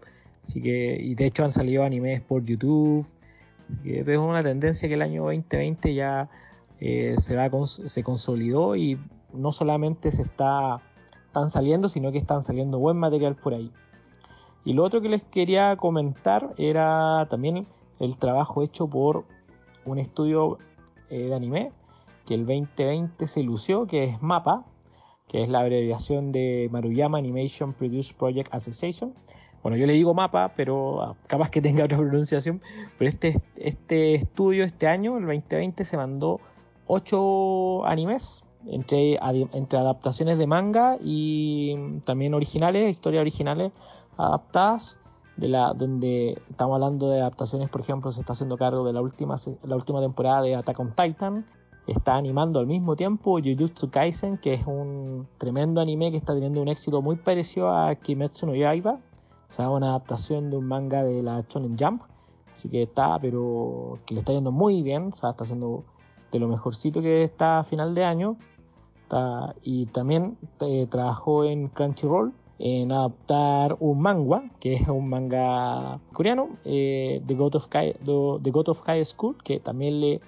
así 0.45 0.61
que, 0.61 0.97
y 0.97 1.13
de 1.15 1.25
hecho 1.25 1.43
han 1.43 1.51
salido 1.51 1.83
animes 1.83 2.21
por 2.21 2.45
YouTube, 2.45 3.05
así 3.71 3.77
que 3.83 3.99
es 3.99 4.17
una 4.17 4.41
tendencia 4.41 4.87
que 4.87 4.95
el 4.95 5.01
año 5.01 5.23
2020 5.23 5.93
ya 5.93 6.29
eh, 6.79 7.15
se, 7.17 7.35
va, 7.35 7.49
se 7.65 8.03
consolidó 8.03 8.75
y 8.75 8.99
no 9.33 9.51
solamente 9.51 10.11
se 10.11 10.23
está, 10.23 10.81
están 11.27 11.49
saliendo, 11.49 11.89
sino 11.89 12.11
que 12.11 12.17
están 12.17 12.41
saliendo 12.41 12.79
buen 12.79 12.97
material 12.97 13.35
por 13.35 13.53
ahí. 13.53 13.71
Y 14.65 14.73
lo 14.73 14.83
otro 14.83 15.01
que 15.01 15.09
les 15.09 15.23
quería 15.23 15.75
comentar 15.75 16.53
era 16.57 17.27
también 17.29 17.65
el 17.99 18.17
trabajo 18.17 18.61
hecho 18.61 18.87
por 18.87 19.25
un 19.85 19.97
estudio 19.97 20.57
eh, 21.09 21.27
de 21.27 21.35
anime 21.35 21.71
que 22.25 22.35
el 22.35 22.45
2020 22.45 23.25
se 23.25 23.43
lució, 23.43 23.87
que 23.87 24.03
es 24.03 24.21
MAPA, 24.21 24.65
que 25.27 25.41
es 25.41 25.49
la 25.49 25.61
abreviación 25.61 26.31
de 26.31 26.69
Maruyama 26.71 27.17
Animation 27.17 27.73
Produce 27.73 28.13
Project 28.13 28.53
Association. 28.53 29.13
Bueno, 29.63 29.77
yo 29.77 29.85
le 29.85 29.93
digo 29.93 30.13
MAPA, 30.13 30.53
pero 30.55 31.01
ah, 31.01 31.15
capaz 31.27 31.49
que 31.49 31.61
tenga 31.61 31.85
otra 31.85 31.97
pronunciación. 31.99 32.61
Pero 32.97 33.09
este, 33.09 33.41
este 33.55 34.15
estudio, 34.15 34.63
este 34.63 34.87
año, 34.87 35.17
el 35.17 35.25
2020, 35.25 35.85
se 35.85 35.97
mandó 35.97 36.39
8 36.87 37.85
animes, 37.85 38.43
entre, 38.67 39.19
entre 39.53 39.79
adaptaciones 39.79 40.37
de 40.37 40.47
manga 40.47 40.97
y 41.01 41.99
también 42.05 42.33
originales, 42.33 42.91
historias 42.91 43.21
originales 43.21 43.71
adaptadas 44.17 44.97
de 45.37 45.47
la 45.47 45.73
donde 45.73 46.39
estamos 46.49 46.75
hablando 46.75 47.09
de 47.09 47.21
adaptaciones 47.21 47.69
por 47.69 47.81
ejemplo 47.81 48.11
se 48.11 48.19
está 48.19 48.33
haciendo 48.33 48.57
cargo 48.57 48.85
de 48.85 48.93
la 48.93 49.01
última 49.01 49.35
la 49.63 49.75
última 49.75 50.01
temporada 50.01 50.41
de 50.41 50.55
Attack 50.55 50.79
on 50.79 50.93
Titan 50.93 51.45
está 51.87 52.15
animando 52.15 52.59
al 52.59 52.67
mismo 52.67 52.95
tiempo 52.95 53.39
Jujutsu 53.39 53.89
Kaisen 53.89 54.37
que 54.37 54.53
es 54.53 54.67
un 54.67 55.27
tremendo 55.37 55.81
anime 55.81 56.11
que 56.11 56.17
está 56.17 56.33
teniendo 56.33 56.61
un 56.61 56.67
éxito 56.67 57.01
muy 57.01 57.15
parecido 57.15 57.73
a 57.73 57.95
Kimetsu 57.95 58.45
no 58.45 58.55
Yaiba 58.55 58.99
o 59.51 59.53
sea 59.53 59.69
una 59.69 59.89
adaptación 59.89 60.49
de 60.49 60.57
un 60.57 60.65
manga 60.65 61.03
de 61.03 61.21
la 61.21 61.45
Shonen 61.47 61.77
Jump. 61.77 62.03
Así 62.51 62.69
que 62.69 62.83
está 62.83 63.19
pero 63.19 63.99
que 64.05 64.15
le 64.15 64.21
está 64.21 64.33
yendo 64.33 64.51
muy 64.51 64.81
bien 64.81 65.07
o 65.07 65.11
sea 65.11 65.31
está 65.31 65.43
haciendo 65.43 65.83
de 66.31 66.39
lo 66.39 66.47
mejorcito 66.47 67.01
que 67.01 67.23
está 67.23 67.59
a 67.59 67.63
final 67.63 67.93
de 67.93 68.05
año. 68.05 68.37
Y 69.61 69.87
también 69.87 70.37
eh, 70.61 70.87
trabajó 70.89 71.43
en 71.43 71.67
Crunchyroll 71.67 72.33
en 72.59 72.91
adaptar 72.91 73.75
un 73.79 73.99
manga, 73.99 74.43
que 74.59 74.73
es 74.75 74.87
un 74.87 75.09
manga 75.09 75.99
coreano, 76.13 76.49
eh, 76.63 77.21
The, 77.25 77.33
God 77.33 77.55
of 77.55 77.67
The, 77.67 77.95
The 78.41 78.51
God 78.51 78.69
of 78.69 78.81
High 78.83 79.03
School, 79.03 79.35
que 79.43 79.59
también 79.59 79.99
le 79.99 80.21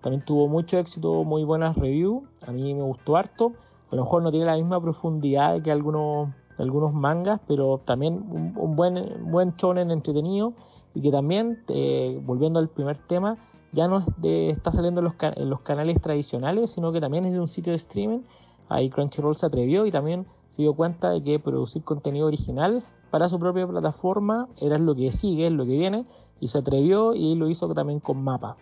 también 0.00 0.24
tuvo 0.24 0.46
mucho 0.46 0.78
éxito, 0.78 1.24
muy 1.24 1.42
buenas 1.44 1.76
reviews, 1.76 2.22
a 2.46 2.52
mí 2.52 2.74
me 2.74 2.82
gustó 2.82 3.16
harto, 3.16 3.52
a 3.90 3.96
lo 3.96 4.02
mejor 4.02 4.22
no 4.22 4.30
tiene 4.30 4.46
la 4.46 4.54
misma 4.54 4.80
profundidad 4.80 5.60
que 5.62 5.72
algunos, 5.72 6.28
algunos 6.58 6.92
mangas, 6.94 7.40
pero 7.46 7.80
también 7.84 8.24
un, 8.30 8.52
un 8.56 8.76
buen, 8.76 9.30
buen 9.30 9.54
shonen 9.56 9.90
entretenido 9.90 10.52
y 10.94 11.02
que 11.02 11.10
también, 11.10 11.62
eh, 11.68 12.20
volviendo 12.24 12.58
al 12.58 12.68
primer 12.68 12.98
tema, 12.98 13.36
ya 13.72 13.88
no 13.88 13.98
es 13.98 14.06
de- 14.16 14.50
está 14.50 14.72
saliendo 14.72 15.00
en 15.00 15.04
los, 15.04 15.14
ca- 15.14 15.34
en 15.36 15.50
los 15.50 15.60
canales 15.60 16.00
tradicionales, 16.00 16.70
sino 16.70 16.92
que 16.92 17.00
también 17.00 17.24
es 17.26 17.32
de 17.32 17.40
un 17.40 17.48
sitio 17.48 17.72
de 17.72 17.76
streaming. 17.76 18.20
Ahí 18.68 18.88
Crunchyroll 18.90 19.36
se 19.36 19.46
atrevió 19.46 19.84
y 19.86 19.90
también 19.92 20.26
se 20.48 20.62
dio 20.62 20.74
cuenta 20.74 21.10
de 21.10 21.22
que 21.22 21.38
producir 21.38 21.84
contenido 21.84 22.26
original 22.26 22.82
para 23.10 23.28
su 23.28 23.38
propia 23.38 23.66
plataforma 23.66 24.48
era 24.58 24.78
lo 24.78 24.94
que 24.94 25.12
sigue, 25.12 25.46
es 25.46 25.52
lo 25.52 25.64
que 25.64 25.72
viene, 25.76 26.06
y 26.40 26.48
se 26.48 26.58
atrevió 26.58 27.14
y 27.14 27.34
lo 27.34 27.48
hizo 27.48 27.72
también 27.74 28.00
con 28.00 28.22
Mapa. 28.24 28.56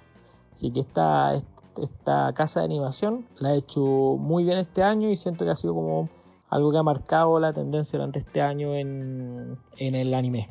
Así 0.52 0.70
que 0.70 0.80
esta, 0.80 1.40
esta 1.80 2.32
casa 2.34 2.60
de 2.60 2.66
animación 2.66 3.26
la 3.38 3.50
ha 3.50 3.54
hecho 3.54 3.80
muy 3.80 4.44
bien 4.44 4.58
este 4.58 4.82
año 4.82 5.08
y 5.10 5.16
siento 5.16 5.44
que 5.44 5.50
ha 5.52 5.54
sido 5.56 5.74
como 5.74 6.08
algo 6.54 6.70
que 6.70 6.78
ha 6.78 6.84
marcado 6.84 7.40
la 7.40 7.52
tendencia 7.52 7.98
durante 7.98 8.20
este 8.20 8.40
año 8.40 8.76
en, 8.76 9.58
en 9.76 9.94
el 9.96 10.14
anime. 10.14 10.48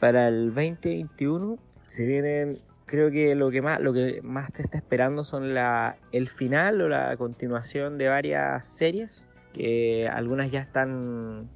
Para 0.00 0.26
el 0.26 0.46
2021 0.52 1.58
se 1.86 2.04
vienen, 2.04 2.58
creo 2.86 3.08
que 3.08 3.36
lo 3.36 3.52
que 3.52 3.62
más, 3.62 3.80
lo 3.80 3.92
que 3.92 4.20
más 4.22 4.52
te 4.52 4.62
está 4.62 4.78
esperando 4.78 5.22
son 5.22 5.54
la, 5.54 5.94
el 6.10 6.28
final 6.28 6.80
o 6.80 6.88
la 6.88 7.16
continuación 7.16 7.98
de 7.98 8.08
varias 8.08 8.66
series 8.66 9.24
que 9.52 10.08
algunas 10.12 10.50
ya 10.50 10.58
están 10.58 11.48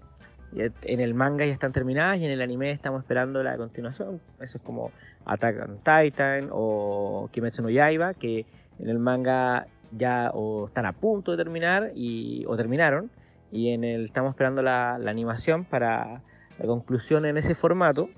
en 0.54 1.00
el 1.00 1.14
manga 1.14 1.44
ya 1.44 1.52
están 1.52 1.72
terminadas 1.72 2.20
y 2.20 2.24
en 2.24 2.30
el 2.30 2.42
anime 2.42 2.70
estamos 2.70 3.02
esperando 3.02 3.42
la 3.42 3.56
continuación. 3.56 4.20
Eso 4.40 4.58
es 4.58 4.62
como 4.62 4.92
Attack 5.24 5.68
on 5.68 5.78
Titan 5.78 6.50
o 6.52 7.28
Kimetsu 7.32 7.62
no 7.62 7.70
Yaiba, 7.70 8.14
que 8.14 8.46
En 8.78 8.88
el 8.88 9.00
manga 9.00 9.66
ya 9.90 10.30
o 10.32 10.68
están 10.68 10.86
a 10.86 10.92
punto 10.92 11.32
de 11.32 11.36
terminar 11.36 11.90
y, 11.96 12.44
o 12.46 12.56
terminaron. 12.56 13.10
Y 13.56 13.70
en 13.70 13.84
el 13.84 14.06
estamos 14.06 14.30
esperando 14.32 14.60
la, 14.62 14.98
la 14.98 15.10
animación 15.10 15.64
para 15.64 16.22
la 16.58 16.66
conclusión 16.66 17.24
en 17.24 17.38
ese 17.38 17.54
formato. 17.54 18.10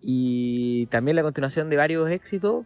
Y 0.00 0.86
también 0.86 1.16
la 1.16 1.22
continuación 1.22 1.68
de 1.70 1.76
varios 1.76 2.08
éxitos, 2.10 2.64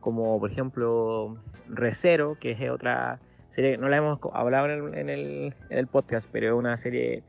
como 0.00 0.38
por 0.40 0.50
ejemplo 0.50 1.36
Recero, 1.68 2.36
que 2.40 2.50
es 2.52 2.70
otra 2.70 3.20
serie, 3.50 3.76
no 3.78 3.88
la 3.88 3.98
hemos 3.98 4.18
hablado 4.32 4.66
en 4.66 4.72
el, 4.72 4.94
en 4.98 5.08
el, 5.10 5.54
en 5.70 5.78
el 5.78 5.86
podcast, 5.86 6.28
pero 6.32 6.48
es 6.48 6.52
una 6.54 6.76
serie 6.76 7.22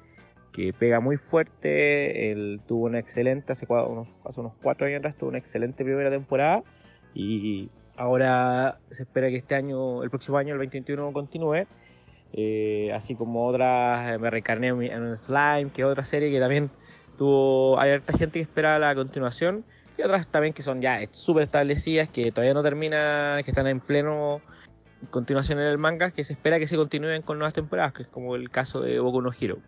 que 0.52 0.74
pega 0.74 1.00
muy 1.00 1.18
fuerte. 1.18 2.32
Él 2.32 2.62
tuvo 2.68 2.86
una 2.86 3.00
excelente, 3.00 3.52
hace, 3.52 3.68
cua- 3.68 3.88
unos, 3.88 4.12
hace 4.26 4.40
unos 4.40 4.54
cuatro 4.62 4.88
años 4.88 5.00
atrás, 5.00 5.16
tuvo 5.18 5.30
una 5.30 5.38
excelente 5.38 5.84
primera 5.84 6.10
temporada. 6.10 6.64
Y 7.14 7.70
ahora 7.96 8.80
se 8.90 9.04
espera 9.04 9.30
que 9.30 9.38
este 9.38 9.54
año, 9.56 10.02
el 10.04 10.10
próximo 10.10 10.38
año, 10.38 10.54
el 10.54 10.60
2021, 10.60 11.14
continúe. 11.14 11.68
Eh, 12.34 12.92
así 12.94 13.16
como 13.16 13.48
otras, 13.48 14.12
eh, 14.12 14.18
me 14.18 14.30
reencarné 14.30 14.70
en, 14.70 15.18
Slime, 15.18 15.70
que 15.74 15.84
es 15.84 15.88
otra 15.88 16.04
serie 16.04 16.32
que 16.32 16.40
también 16.40 16.70
tuvo. 17.18 17.80
Hay 17.80 17.92
harta 17.92 18.18
gente 18.18 18.40
que 18.40 18.44
espera 18.44 18.80
la 18.80 18.96
continuación. 18.96 19.64
Y 19.98 20.02
otras 20.02 20.28
también 20.28 20.54
que 20.54 20.64
son 20.64 20.82
ya 20.82 21.00
súper 21.12 21.44
establecidas, 21.44 22.10
que 22.10 22.32
todavía 22.32 22.56
no 22.56 22.64
termina, 22.64 23.40
que 23.46 23.52
están 23.52 23.68
en 23.68 23.80
pleno 23.80 24.42
continuación 25.12 25.60
en 25.60 25.66
el 25.66 25.78
manga, 25.78 26.12
que 26.12 26.24
se 26.24 26.34
espera 26.34 26.60
que 26.60 26.68
se 26.68 26.78
continúen 26.78 27.22
con 27.22 27.38
nuevas 27.38 27.54
temporadas, 27.54 27.94
que 27.94 28.04
es 28.04 28.08
como 28.08 28.36
el 28.36 28.50
caso 28.50 28.82
de 28.82 29.00
Boku 29.00 29.22
no 29.22 29.32
Hero 29.40 29.60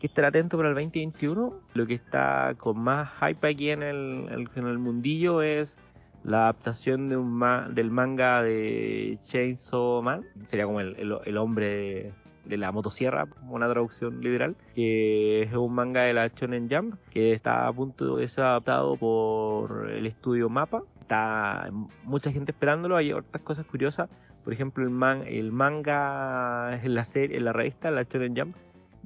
que 0.00 0.06
estar 0.06 0.24
atento 0.24 0.56
para 0.56 0.70
el 0.70 0.74
2021. 0.74 1.60
Lo 1.74 1.86
que 1.86 1.94
está 1.94 2.54
con 2.56 2.80
más 2.80 3.10
hype 3.20 3.46
aquí 3.46 3.70
en 3.70 3.82
el- 3.82 4.48
en 4.56 4.66
el 4.66 4.78
mundillo 4.78 5.42
es 5.42 5.78
la 6.24 6.42
adaptación 6.42 7.08
de 7.08 7.16
un 7.16 7.40
del 7.74 7.90
manga 7.90 8.42
de 8.42 9.18
Chainsaw 9.22 10.02
Man. 10.02 10.24
Sería 10.46 10.66
como 10.66 10.80
el, 10.80 10.96
el- 11.24 11.36
hombre 11.38 11.66
de, 11.66 12.12
de 12.44 12.56
la 12.56 12.72
motosierra, 12.72 13.26
una 13.48 13.68
traducción 13.68 14.20
literal. 14.20 14.56
Que 14.74 15.42
es 15.42 15.52
un 15.54 15.74
manga 15.74 16.02
de 16.02 16.12
la 16.12 16.28
Shonen 16.28 16.68
Jump 16.70 16.94
que 17.10 17.32
está 17.32 17.66
a 17.66 17.72
punto 17.72 18.16
de 18.16 18.28
ser 18.28 18.44
adaptado 18.44 18.96
por 18.96 19.90
el 19.90 20.06
estudio 20.06 20.48
Mapa. 20.48 20.82
Está 21.00 21.70
mucha 22.04 22.30
gente 22.30 22.52
esperándolo. 22.52 22.96
Hay 22.96 23.12
otras 23.12 23.42
cosas 23.42 23.66
curiosas. 23.66 24.08
Por 24.44 24.52
ejemplo, 24.52 24.84
el, 24.84 24.90
man, 24.90 25.22
el 25.26 25.52
manga 25.52 26.80
en 26.82 26.94
la 26.94 27.04
serie, 27.04 27.36
en 27.36 27.44
la 27.44 27.52
revista, 27.52 27.90
la 27.90 28.04
Shonen 28.04 28.34
Jump, 28.36 28.56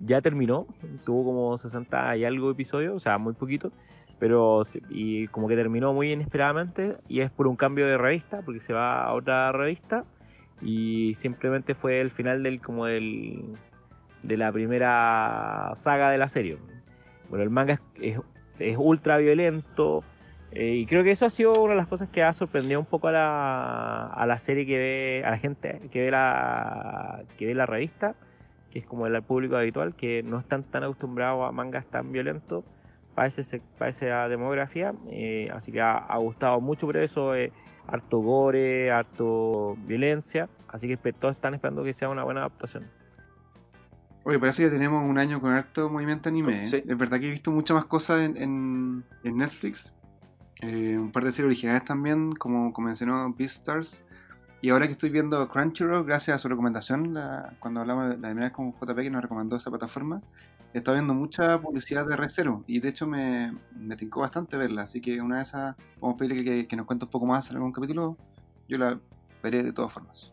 ya 0.04 0.20
terminó, 0.20 0.66
tuvo 1.04 1.24
como 1.24 1.56
60 1.56 2.16
y 2.16 2.24
algo 2.24 2.50
episodios, 2.50 2.94
o 2.94 3.00
sea, 3.00 3.18
muy 3.18 3.32
poquito, 3.34 3.72
pero 4.24 4.62
y 4.88 5.28
como 5.28 5.48
que 5.48 5.54
terminó 5.54 5.92
muy 5.92 6.10
inesperadamente 6.10 6.96
y 7.08 7.20
es 7.20 7.30
por 7.30 7.46
un 7.46 7.56
cambio 7.56 7.86
de 7.86 7.98
revista, 7.98 8.40
porque 8.40 8.58
se 8.58 8.72
va 8.72 9.04
a 9.04 9.12
otra 9.12 9.52
revista 9.52 10.06
y 10.62 11.12
simplemente 11.12 11.74
fue 11.74 12.00
el 12.00 12.10
final 12.10 12.42
del 12.42 12.62
como 12.62 12.86
del 12.86 13.54
de 14.22 14.36
la 14.38 14.50
primera 14.50 15.72
saga 15.74 16.08
de 16.08 16.16
la 16.16 16.28
serie. 16.28 16.56
Bueno, 17.28 17.42
el 17.42 17.50
manga 17.50 17.74
es, 17.74 17.80
es, 18.00 18.20
es 18.60 18.78
ultra 18.80 19.18
violento 19.18 20.02
eh, 20.52 20.72
y 20.76 20.86
creo 20.86 21.04
que 21.04 21.10
eso 21.10 21.26
ha 21.26 21.30
sido 21.30 21.60
una 21.62 21.74
de 21.74 21.80
las 21.80 21.88
cosas 21.88 22.08
que 22.08 22.22
ha 22.22 22.32
sorprendido 22.32 22.80
un 22.80 22.86
poco 22.86 23.08
a 23.08 23.12
la, 23.12 24.06
a 24.06 24.24
la 24.24 24.38
serie 24.38 24.64
que 24.64 24.78
ve, 24.78 25.22
a 25.26 25.32
la 25.32 25.38
gente 25.38 25.82
que 25.90 26.00
ve 26.00 26.10
la, 26.10 27.24
que 27.36 27.44
ve 27.44 27.54
la 27.54 27.66
revista 27.66 28.14
que 28.70 28.78
es 28.78 28.86
como 28.86 29.06
el 29.06 29.22
público 29.22 29.54
habitual, 29.54 29.94
que 29.94 30.22
no 30.22 30.38
están 30.38 30.62
tan 30.62 30.82
acostumbrados 30.82 31.46
a 31.46 31.52
mangas 31.52 31.84
tan 31.84 32.10
violentos 32.10 32.64
para, 33.14 33.28
ese, 33.28 33.60
para 33.78 33.90
esa 33.90 34.28
demografía. 34.28 34.92
eh, 35.10 35.48
así 35.52 35.72
que 35.72 35.80
ha, 35.80 35.96
ha 35.96 36.18
gustado 36.18 36.60
mucho 36.60 36.86
por 36.86 36.96
eso, 36.96 37.34
eh, 37.34 37.52
harto 37.86 38.18
gore, 38.18 38.90
harto 38.90 39.76
violencia. 39.86 40.48
Así 40.68 40.88
que 40.88 40.96
todos 41.12 41.34
están 41.36 41.54
esperando 41.54 41.84
que 41.84 41.92
sea 41.92 42.08
una 42.08 42.24
buena 42.24 42.40
adaptación. 42.40 42.84
Oye, 44.24 44.38
parece 44.38 44.64
que 44.64 44.70
tenemos 44.70 45.04
un 45.08 45.18
año 45.18 45.40
con 45.40 45.52
harto 45.52 45.88
movimiento 45.90 46.28
anime. 46.30 46.62
¿eh? 46.62 46.66
Sí. 46.66 46.82
Es 46.86 46.96
verdad 46.98 47.20
que 47.20 47.28
he 47.28 47.30
visto 47.30 47.50
muchas 47.50 47.74
más 47.76 47.84
cosas 47.84 48.22
en, 48.22 48.36
en, 48.38 49.04
en 49.22 49.36
Netflix. 49.36 49.94
Eh, 50.62 50.96
un 50.98 51.12
par 51.12 51.24
de 51.24 51.32
series 51.32 51.46
originales 51.46 51.84
también, 51.84 52.32
como, 52.32 52.72
como 52.72 52.86
mencionó 52.88 53.32
Beastars. 53.36 54.02
Y 54.62 54.70
ahora 54.70 54.86
que 54.86 54.92
estoy 54.92 55.10
viendo 55.10 55.46
Crunchyroll, 55.46 56.06
gracias 56.06 56.36
a 56.36 56.38
su 56.38 56.48
recomendación, 56.48 57.12
la- 57.12 57.52
cuando 57.60 57.82
hablamos 57.82 58.08
de 58.08 58.16
la 58.16 58.28
primera 58.28 58.46
vez 58.46 58.52
con 58.52 58.72
JP 58.72 59.02
que 59.02 59.10
nos 59.10 59.20
recomendó 59.20 59.56
esa 59.56 59.68
plataforma, 59.70 60.22
estado 60.78 60.96
viendo 60.96 61.14
mucha 61.14 61.60
publicidad 61.60 62.06
de 62.06 62.16
Recero. 62.16 62.64
Y 62.66 62.80
de 62.80 62.88
hecho 62.88 63.06
me, 63.06 63.52
me 63.76 63.96
tincó 63.96 64.20
bastante 64.20 64.56
verla. 64.56 64.82
Así 64.82 65.00
que 65.00 65.20
una 65.20 65.36
de 65.36 65.42
esas, 65.42 65.76
vamos 66.00 66.14
a 66.14 66.18
pedirle 66.18 66.44
que, 66.44 66.66
que 66.68 66.76
nos 66.76 66.86
cuente 66.86 67.04
un 67.04 67.10
poco 67.10 67.26
más 67.26 67.50
en 67.50 67.56
algún 67.56 67.72
capítulo. 67.72 68.16
Yo 68.68 68.78
la 68.78 68.98
veré 69.42 69.62
de 69.62 69.72
todas 69.72 69.92
formas. 69.92 70.32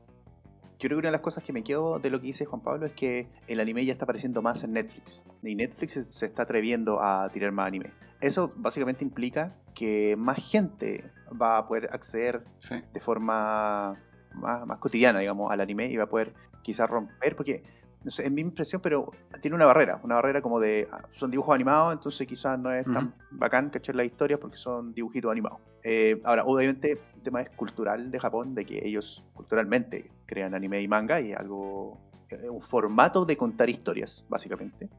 Yo 0.79 0.87
creo 0.87 0.97
que 0.97 0.99
una 1.01 1.07
de 1.09 1.11
las 1.11 1.21
cosas 1.21 1.43
que 1.43 1.53
me 1.53 1.63
quedo 1.63 1.99
de 1.99 2.09
lo 2.09 2.19
que 2.19 2.25
dice 2.27 2.45
Juan 2.45 2.61
Pablo 2.61 2.87
es 2.87 2.93
que 2.93 3.27
el 3.47 3.59
anime 3.59 3.85
ya 3.85 3.93
está 3.93 4.05
apareciendo 4.05 4.41
más 4.41 4.63
en 4.63 4.73
Netflix. 4.73 5.23
Y 5.43 5.53
Netflix 5.53 5.91
se- 5.93 6.03
se 6.05 6.25
está 6.25 6.43
atreviendo 6.43 7.03
a 7.03 7.29
tirar 7.29 7.51
más 7.51 7.67
anime. 7.67 7.91
Eso 8.19 8.51
básicamente 8.55 9.03
implica 9.03 9.55
que 9.75 10.15
más 10.17 10.37
gente 10.43 11.03
va 11.39 11.57
a 11.59 11.67
poder 11.67 11.89
acceder 11.93 12.43
Sí. 12.57 12.75
de 12.93 12.99
forma 12.99 13.95
más, 14.33 14.65
más 14.65 14.79
cotidiana, 14.79 15.19
digamos, 15.19 15.51
al 15.51 15.61
anime 15.61 15.85
y 15.91 15.97
va 15.97 16.05
a 16.05 16.09
poder 16.09 16.33
quizás 16.63 16.89
romper, 16.89 17.35
porque 17.35 17.63
no 18.03 18.09
sé, 18.09 18.25
es 18.25 18.31
mi 18.31 18.41
impresión, 18.41 18.81
pero 18.81 19.11
tiene 19.41 19.55
una 19.55 19.65
barrera, 19.65 19.99
una 20.03 20.15
barrera 20.15 20.41
como 20.41 20.59
de, 20.59 20.87
ah, 20.91 21.03
son 21.13 21.29
dibujos 21.29 21.53
animados, 21.53 21.93
entonces 21.93 22.27
quizás 22.27 22.57
no 22.57 22.73
es 22.73 22.85
tan 22.85 23.13
bacán 23.31 23.69
cachar 23.69 23.95
la 23.95 24.03
historia 24.03 24.39
porque 24.39 24.57
son 24.57 24.93
dibujitos 24.93 25.31
animados. 25.31 25.59
Eh, 25.83 26.19
ahora, 26.23 26.43
obviamente, 26.45 26.93
el 27.15 27.21
tema 27.21 27.41
es 27.41 27.49
cultural 27.51 28.09
de 28.09 28.19
Japón, 28.19 28.55
de 28.55 28.65
que 28.65 28.85
ellos 28.87 29.23
culturalmente 29.33 30.09
crean 30.25 30.55
anime 30.55 30.81
y 30.81 30.87
manga 30.87 31.21
y 31.21 31.33
algo, 31.33 31.99
eh, 32.29 32.49
un 32.49 32.61
formato 32.61 33.25
de 33.25 33.37
contar 33.37 33.69
historias, 33.69 34.25
básicamente. 34.29 34.89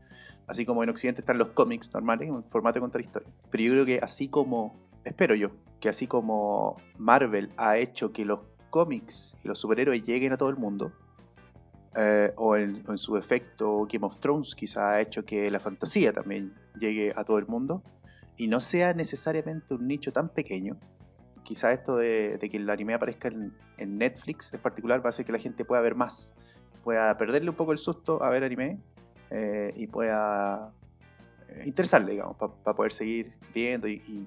Así 0.47 0.65
como 0.65 0.83
en 0.83 0.91
Occidente 0.91 1.23
están 1.23 1.39
los 1.39 1.49
cómics 1.49 1.93
normales, 1.93 2.31
un 2.31 2.45
formato 2.45 2.75
de 2.75 2.81
contar 2.83 3.01
historias. 3.01 3.33
Pero 3.51 3.65
yo 3.65 3.73
creo 3.73 3.87
que 3.87 3.99
así 4.01 4.29
como, 4.29 4.77
espero 5.05 5.35
yo, 5.35 5.51
que 5.81 5.89
así 5.89 6.07
como 6.07 6.77
Marvel 6.99 7.51
ha 7.57 7.79
hecho 7.79 8.13
que 8.13 8.25
los 8.25 8.41
cómics 8.71 9.37
y 9.43 9.49
los 9.49 9.59
superhéroes 9.59 10.05
lleguen 10.05 10.33
a 10.33 10.37
todo 10.37 10.49
el 10.49 10.57
mundo, 10.57 10.93
eh, 11.97 12.33
o, 12.37 12.57
en, 12.57 12.83
o 12.87 12.93
en 12.93 12.99
su 12.99 13.15
defecto 13.15 13.87
Game 13.91 14.07
of 14.07 14.19
Thrones 14.19 14.55
quizá 14.55 14.93
ha 14.93 15.01
hecho 15.01 15.25
que 15.25 15.51
la 15.51 15.61
fantasía 15.61 16.13
también 16.13 16.55
llegue 16.79 17.13
a 17.15 17.25
todo 17.25 17.39
el 17.39 17.47
mundo 17.47 17.83
y 18.37 18.49
no 18.49 18.61
sea 18.61 18.95
necesariamente 18.95 19.75
un 19.75 19.87
nicho 19.87 20.13
tan 20.13 20.29
pequeño. 20.29 20.77
Quizá 21.45 21.73
esto 21.73 21.97
de, 21.97 22.39
de 22.39 22.49
que 22.49 22.57
el 22.57 22.71
anime 22.71 22.95
aparezca 22.95 23.29
en, 23.29 23.53
en 23.77 23.99
Netflix 23.99 24.55
en 24.55 24.61
particular 24.61 25.01
va 25.01 25.07
a 25.07 25.09
hacer 25.11 25.27
que 25.27 25.33
la 25.33 25.39
gente 25.39 25.65
pueda 25.65 25.83
ver 25.83 25.95
más, 25.95 26.33
pueda 26.83 27.17
perderle 27.19 27.51
un 27.51 27.57
poco 27.57 27.73
el 27.73 27.79
susto 27.79 28.23
a 28.23 28.31
ver 28.31 28.45
anime 28.45 28.79
eh, 29.31 29.73
y 29.77 29.87
pueda 29.87 30.73
eh, 31.49 31.63
interesarle, 31.67 32.13
digamos, 32.13 32.37
para 32.37 32.77
poder 32.77 32.93
seguir 32.93 33.33
viendo 33.53 33.89
y, 33.89 33.95
y 34.07 34.27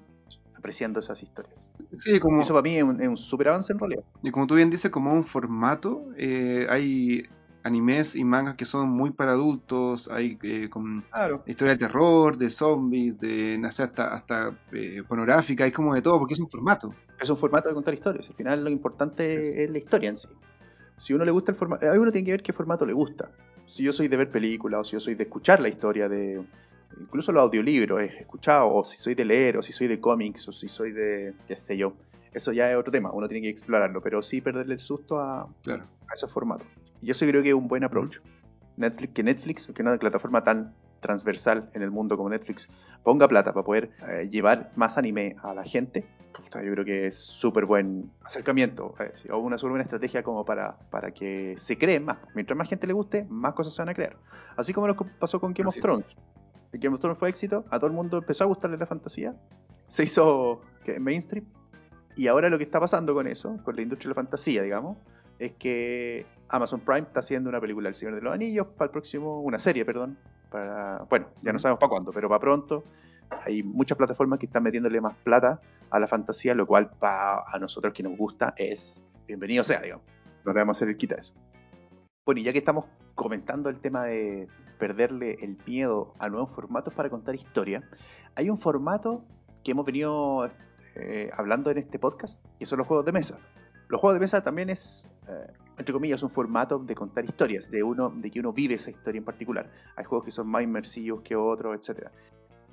apreciando 0.56 1.00
esas 1.00 1.22
historias. 1.22 1.70
Sí, 1.98 2.18
como, 2.20 2.40
eso 2.40 2.52
para 2.52 2.62
mí 2.62 2.76
es 2.76 2.82
un, 2.82 3.00
es 3.00 3.08
un 3.08 3.16
super 3.16 3.48
avance 3.48 3.72
en 3.72 3.78
realidad. 3.78 4.04
Y 4.22 4.30
como 4.30 4.46
tú 4.46 4.54
bien 4.54 4.70
dices, 4.70 4.90
como 4.90 5.12
un 5.12 5.24
formato, 5.24 6.04
eh, 6.16 6.66
hay 6.68 7.24
animes 7.66 8.14
y 8.16 8.24
mangas 8.24 8.54
que 8.54 8.64
son 8.64 8.88
muy 8.88 9.10
para 9.10 9.32
adultos, 9.32 10.08
hay 10.08 10.38
eh, 10.42 10.68
con 10.70 11.02
Claro. 11.12 11.42
historia 11.46 11.74
de 11.74 11.78
terror, 11.78 12.36
de 12.36 12.50
zombies, 12.50 13.18
de 13.20 13.58
no 13.58 13.70
sé, 13.72 13.82
hasta, 13.82 14.14
hasta 14.14 14.58
eh, 14.72 15.02
pornográfica, 15.06 15.64
hay 15.64 15.72
como 15.72 15.94
de 15.94 16.02
todo, 16.02 16.18
porque 16.18 16.34
es 16.34 16.40
un 16.40 16.48
formato. 16.48 16.94
es 17.20 17.28
un 17.28 17.36
formato 17.36 17.68
de 17.68 17.74
contar 17.74 17.94
historias. 17.94 18.28
Al 18.30 18.36
final 18.36 18.64
lo 18.64 18.70
importante 18.70 19.42
Sí, 19.42 19.60
es 19.62 19.70
la 19.70 19.78
historia 19.78 20.08
en 20.10 20.16
sí. 20.16 20.28
Si 20.96 21.12
uno 21.12 21.24
le 21.24 21.30
gusta 21.30 21.52
el 21.52 21.58
formato, 21.58 21.84
uno 22.00 22.10
tiene 22.10 22.24
que 22.24 22.30
ver 22.32 22.42
qué 22.42 22.52
formato 22.52 22.86
le 22.86 22.92
gusta. 22.94 23.30
Si 23.66 23.82
yo 23.82 23.92
soy 23.92 24.08
de 24.08 24.16
ver 24.16 24.30
películas 24.30 24.80
o 24.80 24.84
si 24.84 24.92
yo 24.92 25.00
soy 25.00 25.14
de 25.14 25.24
escuchar 25.24 25.60
la 25.60 25.68
historia 25.68 26.08
de 26.08 26.40
incluso 27.00 27.32
los 27.32 27.42
audiolibros, 27.42 28.00
he 28.00 28.20
escuchado, 28.20 28.72
o 28.72 28.84
si 28.84 28.96
soy 28.96 29.14
de 29.14 29.24
leer, 29.24 29.58
o 29.58 29.62
si 29.62 29.72
soy 29.72 29.88
de 29.88 30.00
cómics, 30.00 30.48
o 30.48 30.52
si 30.52 30.68
soy 30.68 30.92
de 30.92 31.34
qué 31.46 31.56
sé 31.56 31.76
yo. 31.76 31.92
Eso 32.32 32.52
ya 32.52 32.70
es 32.70 32.76
otro 32.76 32.92
tema, 32.92 33.10
uno 33.12 33.28
tiene 33.28 33.42
que 33.42 33.50
explorarlo, 33.50 34.00
pero 34.02 34.22
sí 34.22 34.40
perderle 34.40 34.74
el 34.74 34.80
susto 34.80 35.18
a, 35.18 35.48
Claro. 35.62 35.84
a 36.08 36.14
esos 36.14 36.30
formatos. 36.30 36.66
Y 37.02 37.10
eso 37.10 37.26
creo 37.26 37.42
que 37.42 37.50
es 37.50 37.54
un 37.54 37.68
buen 37.68 37.84
approach. 37.84 38.18
Netflix, 38.76 39.12
que 39.14 39.22
Netflix, 39.22 39.72
que 39.74 39.82
una 39.82 39.96
plataforma 39.96 40.44
tan 40.44 40.74
transversal 41.00 41.70
en 41.74 41.82
el 41.82 41.90
mundo 41.90 42.16
como 42.16 42.28
Netflix, 42.28 42.68
ponga 43.02 43.28
plata 43.28 43.52
para 43.52 43.64
poder 43.64 43.90
eh, 44.08 44.28
llevar 44.28 44.72
más 44.76 44.98
anime 44.98 45.36
a 45.42 45.54
la 45.54 45.64
gente, 45.64 46.06
yo 46.54 46.72
creo 46.72 46.84
que 46.84 47.06
es 47.06 47.16
súper 47.16 47.66
buen 47.66 48.10
acercamiento, 48.24 48.94
eh, 49.00 49.12
o 49.30 49.38
una 49.38 49.58
súper 49.58 49.72
buena 49.72 49.84
estrategia 49.84 50.22
como 50.22 50.44
para, 50.44 50.76
para 50.90 51.10
que 51.10 51.54
se 51.56 51.76
creen 51.76 52.04
más. 52.04 52.18
Mientras 52.34 52.56
más 52.56 52.68
gente 52.68 52.86
le 52.86 52.92
guste, 52.92 53.26
más 53.28 53.54
cosas 53.54 53.74
se 53.74 53.82
van 53.82 53.90
a 53.90 53.94
crear. 53.94 54.16
Así 54.56 54.72
como 54.72 54.86
lo 54.86 54.96
que 54.96 55.04
pasó 55.18 55.40
con 55.40 55.52
Game 55.52 55.68
Así 55.68 55.78
of 55.78 55.82
es. 55.82 55.82
Thrones. 55.82 56.06
Game 56.72 56.94
of 56.94 57.00
Thrones 57.00 57.18
fue 57.18 57.28
éxito, 57.28 57.64
a 57.70 57.78
todo 57.78 57.86
el 57.86 57.92
mundo 57.92 58.18
empezó 58.18 58.44
a 58.44 58.46
gustarle 58.46 58.76
la 58.76 58.86
fantasía, 58.86 59.34
se 59.86 60.04
hizo 60.04 60.60
¿qué? 60.84 60.98
mainstream, 60.98 61.46
y 62.16 62.26
ahora 62.26 62.50
lo 62.50 62.58
que 62.58 62.64
está 62.64 62.80
pasando 62.80 63.14
con 63.14 63.26
eso, 63.26 63.58
con 63.64 63.76
la 63.76 63.82
industria 63.82 64.08
de 64.08 64.10
la 64.10 64.14
fantasía, 64.22 64.62
digamos, 64.62 64.98
es 65.38 65.52
que 65.52 66.26
Amazon 66.48 66.80
Prime 66.80 67.00
está 67.00 67.20
haciendo 67.20 67.50
una 67.50 67.60
película 67.60 67.88
El 67.88 67.94
Señor 67.94 68.14
de 68.14 68.22
los 68.22 68.32
Anillos 68.32 68.66
para 68.76 68.86
el 68.86 68.90
próximo, 68.90 69.40
una 69.40 69.58
serie, 69.58 69.84
perdón, 69.84 70.18
para, 70.50 71.04
bueno, 71.10 71.26
ya 71.42 71.52
no 71.52 71.58
sabemos 71.58 71.80
para 71.80 71.90
cuándo, 71.90 72.12
pero 72.12 72.28
para 72.28 72.40
pronto. 72.40 72.84
Hay 73.44 73.62
muchas 73.62 73.98
plataformas 73.98 74.38
que 74.38 74.46
están 74.46 74.62
metiéndole 74.62 75.00
más 75.00 75.16
plata 75.16 75.60
a 75.90 75.98
la 75.98 76.06
fantasía, 76.06 76.54
lo 76.54 76.66
cual 76.66 76.90
para 76.98 77.42
a 77.46 77.58
nosotros 77.58 77.92
que 77.92 78.02
nos 78.02 78.16
gusta 78.16 78.54
es 78.56 79.02
bienvenido 79.26 79.64
sea, 79.64 79.80
digamos. 79.80 80.04
No 80.44 80.52
le 80.52 80.60
vamos 80.60 80.76
a 80.76 80.78
hacer 80.78 80.88
el 80.88 80.96
quita 80.96 81.16
eso. 81.16 81.34
Bueno, 82.24 82.40
y 82.40 82.44
ya 82.44 82.52
que 82.52 82.58
estamos 82.58 82.86
comentando 83.14 83.68
el 83.68 83.80
tema 83.80 84.04
de 84.04 84.48
perderle 84.78 85.38
el 85.42 85.58
miedo 85.66 86.14
a 86.18 86.28
nuevos 86.28 86.54
formatos 86.54 86.94
para 86.94 87.10
contar 87.10 87.34
historia, 87.34 87.82
hay 88.34 88.50
un 88.50 88.58
formato 88.58 89.24
que 89.64 89.72
hemos 89.72 89.84
venido 89.84 90.48
eh, 90.94 91.30
hablando 91.36 91.70
en 91.70 91.78
este 91.78 91.98
podcast, 91.98 92.44
que 92.58 92.66
son 92.66 92.78
los 92.78 92.86
juegos 92.86 93.04
de 93.06 93.12
mesa. 93.12 93.38
Los 93.88 94.00
juegos 94.00 94.14
de 94.16 94.20
mesa 94.20 94.42
también 94.42 94.70
es, 94.70 95.06
eh, 95.28 95.52
entre 95.78 95.92
comillas, 95.92 96.22
un 96.22 96.30
formato 96.30 96.78
de 96.78 96.94
contar 96.94 97.24
historias, 97.24 97.70
de, 97.70 97.82
uno, 97.82 98.10
de 98.10 98.30
que 98.30 98.40
uno 98.40 98.52
vive 98.52 98.74
esa 98.74 98.90
historia 98.90 99.18
en 99.18 99.24
particular. 99.24 99.70
Hay 99.94 100.04
juegos 100.04 100.24
que 100.24 100.30
son 100.30 100.48
más 100.48 100.62
inmersivos 100.62 101.22
que 101.22 101.36
otros, 101.36 101.76
etc. 101.76 102.08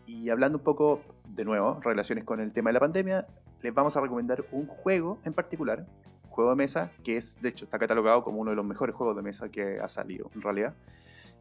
Y 0.06 0.30
hablando 0.30 0.58
un 0.58 0.64
poco, 0.64 1.02
de 1.28 1.46
nuevo, 1.46 1.80
relaciones 1.82 2.24
con 2.24 2.40
el 2.40 2.52
tema 2.52 2.70
de 2.70 2.74
la 2.74 2.80
pandemia, 2.80 3.28
les 3.62 3.74
vamos 3.74 3.96
a 3.96 4.02
recomendar 4.02 4.44
un 4.52 4.66
juego 4.68 5.20
en 5.24 5.34
particular, 5.34 5.86
juego 6.30 6.50
de 6.50 6.56
mesa, 6.56 6.92
que 7.04 7.16
es, 7.16 7.40
de 7.42 7.50
hecho, 7.50 7.66
está 7.66 7.78
catalogado 7.78 8.24
como 8.24 8.40
uno 8.40 8.50
de 8.50 8.56
los 8.56 8.66
mejores 8.66 8.96
juegos 8.96 9.16
de 9.16 9.22
mesa 9.22 9.50
que 9.50 9.80
ha 9.80 9.88
salido, 9.88 10.32
en 10.34 10.42
realidad, 10.42 10.74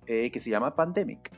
eh, 0.07 0.31
que 0.31 0.39
se 0.39 0.51
llama 0.51 0.77
Pandemic. 0.77 1.33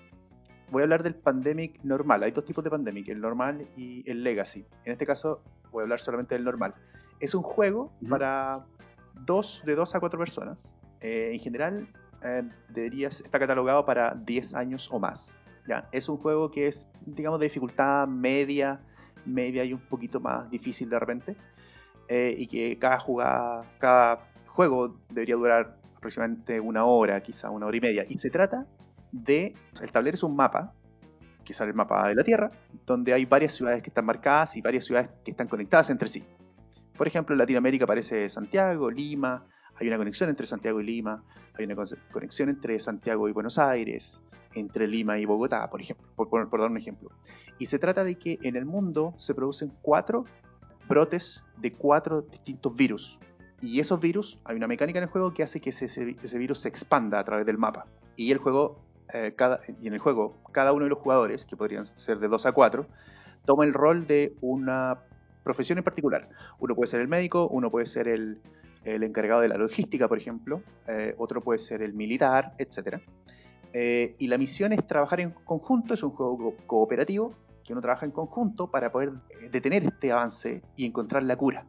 Voy 0.70 0.82
a 0.82 0.84
hablar 0.84 1.04
del 1.04 1.14
Pandemic 1.14 1.82
normal. 1.84 2.24
Hay 2.24 2.32
dos 2.32 2.44
tipos 2.44 2.64
de 2.64 2.70
Pandemic, 2.70 3.08
el 3.08 3.20
normal 3.20 3.68
y 3.76 4.08
el 4.10 4.24
Legacy. 4.24 4.66
En 4.84 4.92
este 4.92 5.06
caso, 5.06 5.40
voy 5.70 5.82
a 5.82 5.84
hablar 5.84 6.00
solamente 6.00 6.34
del 6.34 6.44
normal. 6.44 6.74
Es 7.20 7.34
un 7.34 7.42
juego 7.42 7.92
para 8.08 8.66
dos, 9.14 9.62
de 9.64 9.74
dos 9.74 9.94
a 9.94 10.00
cuatro 10.00 10.18
personas. 10.18 10.74
Eh, 11.00 11.30
en 11.32 11.40
general, 11.40 11.88
eh, 12.22 12.42
deberías, 12.68 13.20
está 13.20 13.38
catalogado 13.38 13.84
para 13.84 14.14
10 14.14 14.54
años 14.54 14.88
o 14.90 14.98
más. 14.98 15.34
¿ya? 15.66 15.88
Es 15.92 16.08
un 16.08 16.16
juego 16.16 16.50
que 16.50 16.66
es, 16.66 16.88
digamos, 17.06 17.40
de 17.40 17.46
dificultad 17.46 18.06
media, 18.08 18.80
media 19.24 19.64
y 19.64 19.72
un 19.72 19.80
poquito 19.80 20.20
más 20.20 20.50
difícil 20.50 20.88
de 20.88 20.98
repente. 20.98 21.36
Eh, 22.08 22.34
y 22.36 22.46
que 22.46 22.78
cada 22.78 22.98
jugada, 23.00 23.64
cada 23.78 24.28
juego 24.46 24.96
debería 25.08 25.36
durar 25.36 25.78
aproximadamente 25.96 26.60
una 26.60 26.84
hora, 26.84 27.22
quizá 27.22 27.50
una 27.50 27.66
hora 27.66 27.76
y 27.76 27.80
media. 27.80 28.04
Y 28.08 28.18
se 28.18 28.30
trata 28.30 28.66
de, 29.10 29.54
el 29.80 29.92
tablero 29.92 30.14
es 30.14 30.22
un 30.22 30.36
mapa, 30.36 30.74
que 31.44 31.54
sale 31.54 31.70
el 31.70 31.76
mapa 31.76 32.08
de 32.08 32.14
la 32.14 32.24
Tierra, 32.24 32.50
donde 32.86 33.12
hay 33.12 33.24
varias 33.24 33.54
ciudades 33.54 33.82
que 33.82 33.90
están 33.90 34.04
marcadas 34.04 34.56
y 34.56 34.60
varias 34.60 34.84
ciudades 34.84 35.10
que 35.24 35.30
están 35.30 35.48
conectadas 35.48 35.90
entre 35.90 36.08
sí. 36.08 36.24
Por 36.96 37.06
ejemplo, 37.06 37.34
en 37.34 37.38
Latinoamérica 37.38 37.84
aparece 37.84 38.28
Santiago, 38.28 38.90
Lima, 38.90 39.46
hay 39.80 39.88
una 39.88 39.96
conexión 39.96 40.30
entre 40.30 40.46
Santiago 40.46 40.80
y 40.80 40.84
Lima, 40.84 41.24
hay 41.58 41.64
una 41.64 41.74
conexión 42.12 42.48
entre 42.48 42.78
Santiago 42.78 43.28
y 43.28 43.32
Buenos 43.32 43.58
Aires, 43.58 44.22
entre 44.54 44.86
Lima 44.86 45.18
y 45.18 45.24
Bogotá, 45.24 45.68
por 45.68 45.80
ejemplo, 45.80 46.06
por, 46.14 46.28
por, 46.28 46.60
dar 46.60 46.70
un 46.70 46.76
ejemplo. 46.76 47.10
Y 47.58 47.66
se 47.66 47.78
trata 47.78 48.04
de 48.04 48.16
que 48.16 48.38
en 48.42 48.56
el 48.56 48.64
mundo 48.64 49.14
se 49.16 49.34
producen 49.34 49.72
cuatro 49.82 50.24
brotes 50.88 51.42
de 51.56 51.72
cuatro 51.72 52.22
distintos 52.22 52.74
virus. 52.76 53.18
Y 53.60 53.80
esos 53.80 53.98
virus, 54.00 54.38
hay 54.44 54.56
una 54.56 54.66
mecánica 54.66 54.98
en 54.98 55.04
el 55.04 55.10
juego 55.10 55.32
que 55.32 55.42
hace 55.42 55.60
que 55.60 55.70
ese, 55.70 55.86
ese 55.86 56.38
virus 56.38 56.60
se 56.60 56.68
expanda 56.68 57.18
a 57.18 57.24
través 57.24 57.46
del 57.46 57.58
mapa. 57.58 57.86
Y 58.14 58.30
el 58.30 58.38
juego, 58.38 58.78
eh, 59.12 59.34
cada, 59.36 59.60
y 59.80 59.88
en 59.88 59.94
el 59.94 59.98
juego, 59.98 60.36
cada 60.52 60.72
uno 60.72 60.84
de 60.84 60.90
los 60.90 60.98
jugadores, 60.98 61.46
que 61.46 61.56
podrían 61.56 61.84
ser 61.84 62.18
de 62.18 62.28
dos 62.28 62.46
a 62.46 62.52
cuatro, 62.52 62.86
toma 63.44 63.64
el 63.64 63.72
rol 63.72 64.06
de 64.06 64.34
una 64.40 64.98
profesión 65.44 65.78
en 65.78 65.84
particular. 65.84 66.28
Uno 66.58 66.74
puede 66.74 66.88
ser 66.88 67.00
el 67.00 67.08
médico, 67.08 67.46
uno 67.48 67.70
puede 67.70 67.86
ser 67.86 68.08
el, 68.08 68.40
encargado 68.84 69.40
de 69.40 69.48
la 69.48 69.56
logística, 69.56 70.08
por 70.08 70.18
ejemplo, 70.18 70.62
eh, 70.88 71.14
otro 71.18 71.40
puede 71.42 71.58
ser 71.58 71.82
el 71.82 71.92
militar, 71.92 72.54
etc. 72.58 72.98
Eh, 73.72 74.16
y 74.18 74.26
la 74.26 74.38
misión 74.38 74.72
es 74.72 74.86
trabajar 74.86 75.20
en 75.20 75.30
conjunto, 75.30 75.94
es 75.94 76.02
un 76.02 76.10
juego 76.10 76.56
cooperativo, 76.66 77.34
que 77.64 77.72
uno 77.72 77.80
trabaja 77.80 78.04
en 78.04 78.12
conjunto 78.12 78.70
para 78.70 78.90
poder 78.92 79.12
detener 79.50 79.84
este 79.84 80.12
avance 80.12 80.62
y 80.76 80.86
encontrar 80.86 81.22
la 81.22 81.36
cura. 81.36 81.64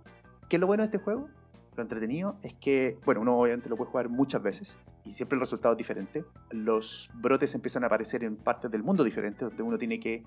¿Qué 0.50 0.58
es 0.58 0.60
lo 0.60 0.68
bueno 0.68 0.84
de 0.84 0.88
este 0.88 0.98
juego? 0.98 1.30
Lo 1.76 1.84
entretenido 1.84 2.38
es 2.44 2.54
que, 2.54 2.98
bueno, 3.06 3.22
uno 3.22 3.38
obviamente 3.38 3.70
lo 3.70 3.76
puede 3.76 3.92
jugar 3.92 4.10
muchas 4.10 4.42
veces 4.42 4.78
y 5.04 5.12
siempre 5.12 5.36
el 5.36 5.42
resultado 5.42 5.74
es 5.74 5.78
diferente. 5.78 6.24
Los 6.52 7.10
brotes 7.16 7.54
empiezan 7.56 7.84
a 7.84 7.88
aparecer 7.88 8.24
en 8.24 8.38
partes 8.38 8.72
del 8.72 8.84
mundo 8.84 9.04
diferentes, 9.04 9.42
donde 9.42 9.64
uno 9.64 9.78
tiene 9.78 10.00
que 10.00 10.24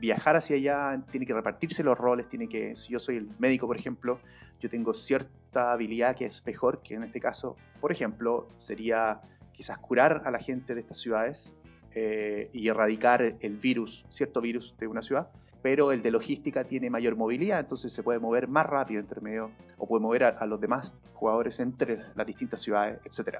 viajar 0.00 0.36
hacia 0.36 0.56
allá, 0.56 1.02
tiene 1.10 1.26
que 1.26 1.34
repartirse 1.34 1.82
los 1.82 1.98
roles, 1.98 2.28
tiene 2.28 2.48
que, 2.48 2.74
si 2.76 2.92
yo 2.92 2.98
soy 2.98 3.16
el 3.16 3.28
médico, 3.38 3.66
por 3.66 3.76
ejemplo, 3.76 4.18
yo 4.60 4.70
tengo 4.70 4.94
cierta 4.94 5.72
habilidad 5.72 6.16
que 6.16 6.26
es 6.26 6.44
mejor, 6.46 6.82
que 6.82 6.94
en 6.94 7.02
este 7.02 7.20
caso, 7.20 7.56
por 7.80 7.92
ejemplo, 7.92 8.48
sería 8.58 9.20
quizás 9.52 9.78
curar 9.78 10.22
a 10.24 10.30
la 10.30 10.38
gente 10.38 10.74
de 10.74 10.80
estas 10.80 10.98
ciudades 10.98 11.56
eh, 11.94 12.48
y 12.52 12.68
erradicar 12.68 13.36
el 13.40 13.56
virus, 13.58 14.06
cierto 14.08 14.40
virus 14.40 14.74
de 14.78 14.86
una 14.86 15.02
ciudad, 15.02 15.30
pero 15.62 15.92
el 15.92 16.02
de 16.02 16.10
logística 16.10 16.64
tiene 16.64 16.90
mayor 16.90 17.16
movilidad, 17.16 17.60
entonces 17.60 17.92
se 17.92 18.02
puede 18.02 18.18
mover 18.18 18.48
más 18.48 18.66
rápido 18.66 19.00
entre 19.00 19.20
medio, 19.20 19.50
o 19.78 19.86
puede 19.86 20.02
mover 20.02 20.24
a, 20.24 20.46
los 20.46 20.60
demás 20.60 20.92
jugadores 21.14 21.60
entre 21.60 22.00
las 22.14 22.26
distintas 22.26 22.60
ciudades, 22.60 22.98
etc. 23.04 23.38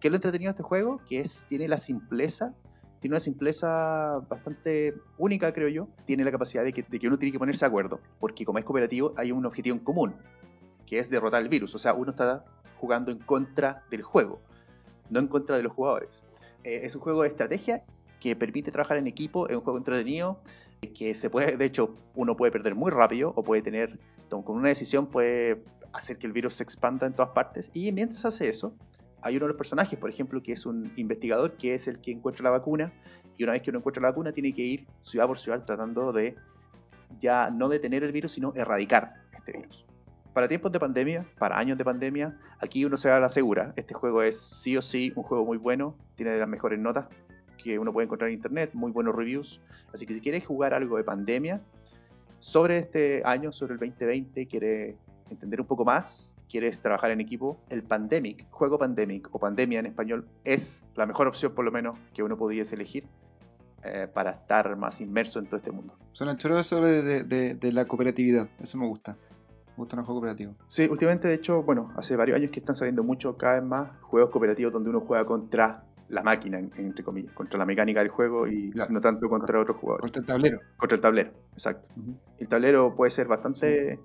¿Qué 0.00 0.08
es 0.08 0.12
lo 0.12 0.16
entretenido 0.16 0.50
de 0.50 0.52
este 0.52 0.62
juego? 0.62 1.00
Que 1.08 1.20
es, 1.20 1.44
tiene 1.48 1.66
la 1.68 1.78
simpleza 1.78 2.54
tiene 3.06 3.14
una 3.14 3.20
simpleza 3.20 4.20
bastante 4.28 4.92
única, 5.16 5.52
creo 5.52 5.68
yo. 5.68 5.86
Tiene 6.06 6.24
la 6.24 6.32
capacidad 6.32 6.64
de 6.64 6.72
que, 6.72 6.84
uno 7.06 7.16
tiene 7.16 7.30
que 7.30 7.38
ponerse 7.38 7.64
de 7.64 7.68
acuerdo, 7.68 8.00
porque 8.18 8.44
como 8.44 8.58
es 8.58 8.64
cooperativo 8.64 9.14
hay 9.16 9.30
un 9.30 9.46
objetivo 9.46 9.76
en 9.76 9.84
común, 9.84 10.16
que 10.86 10.98
es 10.98 11.08
derrotar 11.08 11.40
el 11.40 11.48
virus. 11.48 11.72
O 11.76 11.78
sea, 11.78 11.94
uno 11.94 12.10
está 12.10 12.44
jugando 12.80 13.12
en 13.12 13.18
contra 13.20 13.84
del 13.92 14.02
juego, 14.02 14.40
no 15.08 15.20
en 15.20 15.28
contra 15.28 15.56
de 15.56 15.62
los 15.62 15.72
jugadores. 15.72 16.26
Eh, 16.64 16.80
es 16.82 16.96
un 16.96 17.00
juego 17.00 17.22
de 17.22 17.28
estrategia 17.28 17.84
que 18.18 18.34
permite 18.34 18.72
trabajar 18.72 18.96
en 18.96 19.06
equipo, 19.06 19.48
es 19.48 19.54
un 19.54 19.62
juego 19.62 19.78
entretenido, 19.78 20.40
que 20.92 21.14
se 21.14 21.30
puede, 21.30 21.56
de 21.56 21.64
hecho, 21.64 21.94
uno 22.16 22.36
puede 22.36 22.50
perder 22.50 22.74
muy 22.74 22.90
rápido 22.90 23.32
o 23.36 23.44
puede 23.44 23.62
tener, 23.62 24.00
con 24.28 24.56
una 24.56 24.70
decisión 24.70 25.06
puede 25.06 25.62
hacer 25.92 26.18
que 26.18 26.26
el 26.26 26.32
virus 26.32 26.56
se 26.56 26.64
expanda 26.64 27.06
en 27.06 27.12
todas 27.12 27.30
partes. 27.30 27.70
Y 27.72 27.92
mientras 27.92 28.24
hace 28.24 28.48
eso, 28.48 28.74
hay 29.26 29.36
uno 29.36 29.46
de 29.46 29.48
los 29.48 29.56
personajes, 29.56 29.98
por 29.98 30.08
ejemplo, 30.08 30.40
que 30.42 30.52
es 30.52 30.66
un 30.66 30.92
investigador, 30.96 31.56
que 31.56 31.74
es 31.74 31.88
el 31.88 32.00
que 32.00 32.12
encuentra 32.12 32.44
la 32.44 32.50
vacuna, 32.50 32.92
y 33.36 33.42
una 33.42 33.52
vez 33.52 33.62
que 33.62 33.70
uno 33.70 33.80
encuentra 33.80 34.00
la 34.02 34.10
vacuna, 34.10 34.32
tiene 34.32 34.52
que 34.52 34.62
ir 34.62 34.86
ciudad 35.00 35.26
por 35.26 35.38
ciudad 35.38 35.64
tratando 35.64 36.12
de 36.12 36.36
ya 37.18 37.50
no 37.50 37.68
detener 37.68 38.04
el 38.04 38.12
virus, 38.12 38.32
sino 38.32 38.52
erradicar 38.54 39.14
este 39.36 39.52
virus. 39.52 39.84
Para 40.32 40.48
tiempos 40.48 40.70
de 40.70 40.78
pandemia, 40.78 41.26
para 41.38 41.58
años 41.58 41.76
de 41.76 41.84
pandemia, 41.84 42.38
aquí 42.60 42.84
uno 42.84 42.96
se 42.96 43.10
va 43.10 43.18
la 43.18 43.28
segura. 43.28 43.72
Este 43.76 43.94
juego 43.94 44.22
es 44.22 44.38
sí 44.38 44.76
o 44.76 44.82
sí 44.82 45.12
un 45.16 45.22
juego 45.22 45.44
muy 45.44 45.56
bueno, 45.56 45.96
tiene 46.14 46.32
de 46.32 46.38
las 46.38 46.48
mejores 46.48 46.78
notas 46.78 47.06
que 47.56 47.78
uno 47.78 47.92
puede 47.92 48.04
encontrar 48.04 48.28
en 48.28 48.36
internet, 48.36 48.70
muy 48.74 48.92
buenos 48.92 49.14
reviews. 49.16 49.60
Así 49.92 50.06
que 50.06 50.14
si 50.14 50.20
quieres 50.20 50.46
jugar 50.46 50.72
algo 50.72 50.98
de 50.98 51.04
pandemia 51.04 51.60
sobre 52.38 52.78
este 52.78 53.22
año, 53.24 53.50
sobre 53.50 53.72
el 53.72 53.80
2020, 53.80 54.46
quiere 54.46 54.96
entender 55.30 55.60
un 55.60 55.66
poco 55.66 55.84
más, 55.84 56.35
quieres 56.48 56.80
trabajar 56.80 57.10
en 57.10 57.20
equipo, 57.20 57.60
el 57.70 57.82
Pandemic, 57.82 58.46
juego 58.50 58.78
Pandemic 58.78 59.28
o 59.32 59.38
Pandemia 59.38 59.80
en 59.80 59.86
español, 59.86 60.26
es 60.44 60.84
la 60.94 61.06
mejor 61.06 61.26
opción 61.26 61.52
por 61.54 61.64
lo 61.64 61.72
menos 61.72 61.98
que 62.14 62.22
uno 62.22 62.36
pudiese 62.36 62.74
elegir 62.74 63.06
eh, 63.84 64.08
para 64.12 64.32
estar 64.32 64.76
más 64.76 65.00
inmerso 65.00 65.38
en 65.38 65.46
todo 65.46 65.56
este 65.58 65.70
mundo. 65.70 65.94
Son 66.12 66.34
choro 66.38 66.58
eso 66.58 66.80
de, 66.80 67.24
de, 67.24 67.72
la 67.72 67.84
cooperatividad, 67.84 68.48
eso 68.60 68.78
me 68.78 68.86
gusta. 68.86 69.12
Me 69.12 69.82
gusta 69.82 69.96
el 69.96 70.02
juego 70.02 70.20
cooperativo. 70.20 70.54
Sí, 70.66 70.88
últimamente 70.90 71.28
de 71.28 71.34
hecho, 71.34 71.62
bueno, 71.62 71.92
hace 71.96 72.16
varios 72.16 72.36
años 72.36 72.50
que 72.50 72.58
están 72.58 72.74
saliendo 72.74 73.04
mucho 73.04 73.36
cada 73.36 73.60
vez 73.60 73.64
más 73.64 73.90
juegos 74.00 74.30
cooperativos 74.30 74.72
donde 74.72 74.90
uno 74.90 75.00
juega 75.00 75.24
contra 75.26 75.84
la 76.08 76.22
máquina, 76.22 76.58
entre 76.58 77.04
comillas, 77.04 77.32
contra 77.32 77.58
la 77.58 77.66
mecánica 77.66 78.00
del 78.00 78.08
juego 78.08 78.46
y 78.46 78.72
no 78.88 79.00
tanto 79.00 79.28
contra 79.28 79.60
otros 79.60 79.76
jugadores. 79.76 80.02
Contra 80.02 80.20
el 80.20 80.26
tablero. 80.26 80.60
Contra 80.76 80.96
el 80.96 81.02
tablero, 81.02 81.30
exacto. 81.52 81.88
El 82.38 82.48
tablero 82.48 82.94
puede 82.94 83.10
ser 83.10 83.26
bastante 83.26 83.98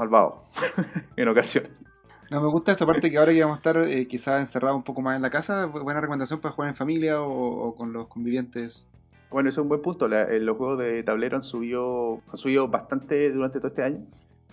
malvado 0.00 0.44
en 1.16 1.28
ocasiones. 1.28 1.82
No, 2.30 2.40
me 2.40 2.48
gusta 2.48 2.72
esa 2.72 2.86
parte 2.86 3.10
que 3.10 3.18
ahora 3.18 3.32
que 3.32 3.42
vamos 3.42 3.56
a 3.56 3.58
estar 3.58 3.76
eh, 3.88 4.06
quizás 4.06 4.40
encerrados 4.40 4.76
un 4.76 4.84
poco 4.84 5.02
más 5.02 5.16
en 5.16 5.22
la 5.22 5.30
casa, 5.30 5.66
buena 5.66 6.00
recomendación 6.00 6.40
para 6.40 6.54
jugar 6.54 6.70
en 6.70 6.76
familia 6.76 7.20
o, 7.20 7.74
con 7.76 7.92
los 7.92 8.06
convivientes. 8.06 8.86
Bueno, 9.30 9.48
eso 9.48 9.60
es 9.60 9.62
un 9.62 9.68
buen 9.68 9.82
punto. 9.82 10.06
Eh, 10.06 10.40
los 10.40 10.56
juegos 10.56 10.78
de 10.78 11.02
tablero 11.02 11.36
han 11.36 11.42
subido, 11.42 12.20
han 12.30 12.36
subido 12.36 12.68
bastante 12.68 13.30
durante 13.32 13.58
todo 13.58 13.68
este 13.68 13.82
año. 13.82 14.06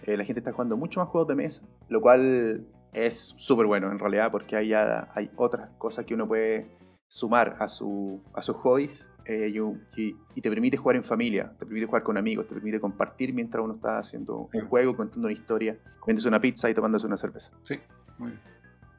Eh, 0.05 0.17
la 0.17 0.25
gente 0.25 0.39
está 0.39 0.51
jugando 0.51 0.75
mucho 0.75 0.99
más 0.99 1.09
juegos 1.09 1.27
de 1.27 1.35
mesa, 1.35 1.61
lo 1.89 2.01
cual 2.01 2.65
es 2.93 3.35
súper 3.37 3.67
bueno 3.67 3.91
en 3.91 3.99
realidad 3.99 4.31
porque 4.31 4.55
hay, 4.55 4.73
hay 4.73 5.29
otras 5.35 5.69
cosas 5.77 6.05
que 6.05 6.15
uno 6.15 6.27
puede 6.27 6.67
sumar 7.07 7.57
a, 7.59 7.67
su, 7.67 8.21
a 8.33 8.41
sus 8.41 8.55
hobbies 8.57 9.09
eh, 9.29 9.53
y, 9.97 10.41
te 10.41 10.49
permite 10.49 10.77
jugar 10.77 10.95
en 10.95 11.03
familia, 11.03 11.51
te 11.59 11.65
permite 11.65 11.85
jugar 11.85 12.03
con 12.03 12.17
amigos, 12.17 12.47
te 12.47 12.55
permite 12.55 12.79
compartir 12.79 13.33
mientras 13.33 13.61
uno 13.61 13.73
está 13.73 13.99
haciendo 13.99 14.49
un 14.53 14.67
juego, 14.67 14.95
contando 14.95 15.27
una 15.27 15.33
historia, 15.33 15.77
comiéndose 15.99 16.29
una 16.29 16.39
pizza 16.39 16.69
y 16.69 16.73
tomándose 16.73 17.07
una 17.07 17.17
cerveza. 17.17 17.51
Sí, 17.63 17.77
muy 18.17 18.29
bien. 18.31 18.41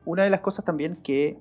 Una 0.04 0.24
de 0.24 0.30
las 0.30 0.40
cosas 0.40 0.66
también 0.66 0.96
que 0.96 1.38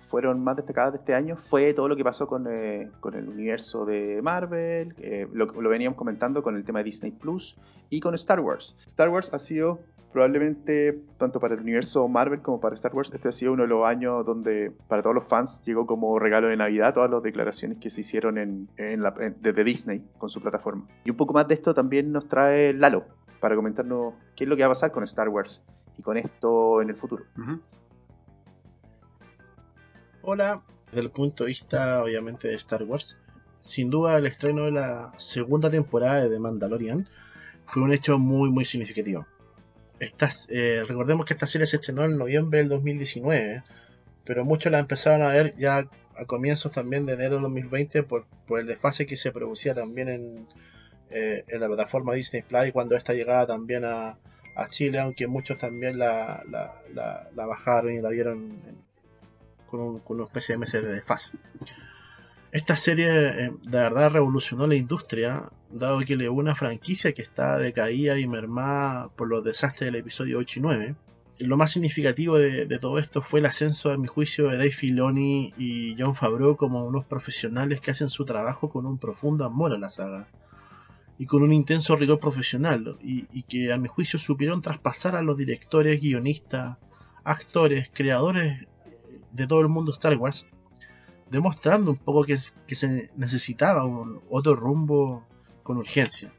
fueron 0.00 0.44
más 0.44 0.56
destacadas 0.56 0.92
de 0.92 0.98
este 0.98 1.14
año 1.14 1.36
fue 1.36 1.72
todo 1.72 1.88
lo 1.88 1.96
que 1.96 2.04
pasó 2.04 2.26
con, 2.26 2.46
eh, 2.46 2.90
con 3.00 3.14
el 3.14 3.26
universo 3.26 3.86
de 3.86 4.20
Marvel, 4.22 4.94
lo, 5.32 5.46
lo 5.46 5.68
veníamos 5.70 5.96
comentando 5.96 6.42
con 6.42 6.56
el 6.56 6.64
tema 6.64 6.80
de 6.80 6.84
Disney 6.84 7.12
Plus 7.12 7.56
y 7.88 8.00
con 8.00 8.14
Star 8.14 8.40
Wars. 8.40 8.76
Star 8.86 9.08
Wars 9.08 9.32
ha 9.32 9.38
sido 9.38 9.80
probablemente 10.12 11.00
tanto 11.18 11.38
para 11.38 11.54
el 11.54 11.60
universo 11.60 12.06
Marvel 12.08 12.42
como 12.42 12.60
para 12.60 12.74
Star 12.74 12.94
Wars, 12.94 13.10
este 13.12 13.28
ha 13.28 13.32
sido 13.32 13.52
uno 13.52 13.62
de 13.62 13.68
los 13.68 13.84
años 13.84 14.24
donde 14.26 14.72
para 14.88 15.02
todos 15.02 15.14
los 15.14 15.26
fans 15.26 15.62
llegó 15.64 15.86
como 15.86 16.18
regalo 16.18 16.48
de 16.48 16.56
Navidad 16.56 16.94
todas 16.94 17.10
las 17.10 17.22
declaraciones 17.22 17.78
que 17.78 17.90
se 17.90 18.00
hicieron 18.00 18.38
en, 18.38 18.68
desde 18.76 19.64
Disney 19.64 20.04
con 20.18 20.28
su 20.28 20.40
plataforma. 20.40 20.86
Y 21.04 21.10
un 21.10 21.16
poco 21.16 21.32
más 21.32 21.46
de 21.46 21.54
esto 21.54 21.74
también 21.74 22.12
nos 22.12 22.28
trae 22.28 22.72
Lalo 22.72 23.04
para 23.40 23.54
comentarnos 23.54 24.14
qué 24.36 24.44
es 24.44 24.50
lo 24.50 24.56
que 24.56 24.62
va 24.62 24.66
a 24.66 24.70
pasar 24.70 24.90
con 24.90 25.04
Star 25.04 25.28
Wars 25.28 25.62
y 25.96 26.02
con 26.02 26.16
esto 26.16 26.82
en 26.82 26.90
el 26.90 26.96
futuro. 26.96 27.24
Hola, 30.22 30.62
desde 30.86 31.00
el 31.00 31.10
punto 31.10 31.44
de 31.44 31.48
vista 31.48 32.02
obviamente 32.02 32.48
de 32.48 32.54
Star 32.54 32.82
Wars, 32.82 33.16
sin 33.62 33.90
duda 33.90 34.18
el 34.18 34.26
estreno 34.26 34.64
de 34.64 34.72
la 34.72 35.12
segunda 35.18 35.70
temporada 35.70 36.22
de 36.22 36.30
The 36.30 36.40
Mandalorian 36.40 37.08
fue 37.64 37.82
un 37.82 37.92
hecho 37.92 38.18
muy 38.18 38.50
muy 38.50 38.64
significativo. 38.64 39.26
Estas, 40.00 40.48
eh, 40.50 40.82
recordemos 40.88 41.26
que 41.26 41.34
esta 41.34 41.46
serie 41.46 41.66
se 41.66 41.76
estrenó 41.76 42.04
en 42.04 42.16
noviembre 42.18 42.58
del 42.60 42.68
2019, 42.70 43.62
pero 44.24 44.44
muchos 44.44 44.72
la 44.72 44.78
empezaron 44.78 45.22
a 45.22 45.28
ver 45.28 45.54
ya 45.56 45.86
a 46.16 46.24
comienzos 46.26 46.72
también 46.72 47.06
de 47.06 47.12
enero 47.14 47.34
del 47.34 47.42
2020 47.42 48.02
por, 48.02 48.26
por 48.46 48.60
el 48.60 48.66
desfase 48.66 49.06
que 49.06 49.16
se 49.16 49.30
producía 49.30 49.74
también 49.74 50.08
en, 50.08 50.48
eh, 51.10 51.44
en 51.48 51.60
la 51.60 51.66
plataforma 51.68 52.14
Disney 52.14 52.42
Plus 52.42 52.72
cuando 52.72 52.96
esta 52.96 53.12
llegaba 53.12 53.46
también 53.46 53.84
a, 53.84 54.18
a 54.56 54.66
Chile, 54.68 54.98
aunque 54.98 55.26
muchos 55.26 55.58
también 55.58 55.98
la, 55.98 56.42
la, 56.48 56.80
la- 56.94 57.46
bajaron 57.46 57.92
y 57.94 58.00
la 58.00 58.08
vieron 58.10 58.50
con, 59.70 59.80
un- 59.80 59.98
con 60.00 60.16
una 60.16 60.26
especie 60.26 60.54
de 60.54 60.58
meses 60.58 60.82
de 60.82 60.92
desfase. 60.94 61.32
Esta 62.52 62.74
serie 62.74 63.08
eh, 63.08 63.52
de 63.62 63.78
verdad 63.78 64.10
revolucionó 64.10 64.66
la 64.66 64.74
industria, 64.74 65.50
dado 65.70 66.00
que 66.00 66.16
le 66.16 66.28
una 66.28 66.56
franquicia 66.56 67.12
que 67.12 67.22
está 67.22 67.58
decaída 67.58 68.18
y 68.18 68.26
mermada 68.26 69.08
por 69.10 69.28
los 69.28 69.44
desastres 69.44 69.86
del 69.86 70.00
episodio 70.00 70.38
8 70.38 70.58
y 70.58 70.62
9. 70.62 70.94
Y 71.38 71.44
lo 71.44 71.56
más 71.56 71.70
significativo 71.70 72.38
de, 72.38 72.66
de 72.66 72.78
todo 72.80 72.98
esto 72.98 73.22
fue 73.22 73.38
el 73.38 73.46
ascenso, 73.46 73.92
a 73.92 73.96
mi 73.96 74.08
juicio, 74.08 74.48
de 74.48 74.56
Dave 74.56 74.72
Filoni 74.72 75.54
y 75.56 75.94
John 75.96 76.16
Favreau 76.16 76.56
como 76.56 76.84
unos 76.84 77.04
profesionales 77.04 77.80
que 77.80 77.92
hacen 77.92 78.10
su 78.10 78.24
trabajo 78.24 78.68
con 78.68 78.84
un 78.84 78.98
profundo 78.98 79.44
amor 79.44 79.72
a 79.72 79.78
la 79.78 79.88
saga 79.88 80.28
y 81.18 81.26
con 81.26 81.42
un 81.42 81.52
intenso 81.52 81.94
rigor 81.96 82.18
profesional 82.18 82.96
y, 83.00 83.26
y 83.32 83.44
que 83.44 83.72
a 83.72 83.78
mi 83.78 83.88
juicio 83.88 84.18
supieron 84.18 84.60
traspasar 84.60 85.14
a 85.14 85.22
los 85.22 85.36
directores, 85.36 86.00
guionistas, 86.00 86.78
actores, 87.22 87.90
creadores 87.92 88.66
de 89.30 89.46
todo 89.46 89.60
el 89.60 89.68
mundo 89.68 89.92
Star 89.92 90.16
Wars, 90.16 90.46
demostrando 91.30 91.92
un 91.92 91.96
poco 91.96 92.24
que, 92.24 92.36
que 92.66 92.74
se 92.74 93.10
necesitaba 93.16 93.84
un, 93.84 94.20
otro 94.30 94.54
rumbo 94.56 95.26
con 95.62 95.78
urgencia. 95.78 96.32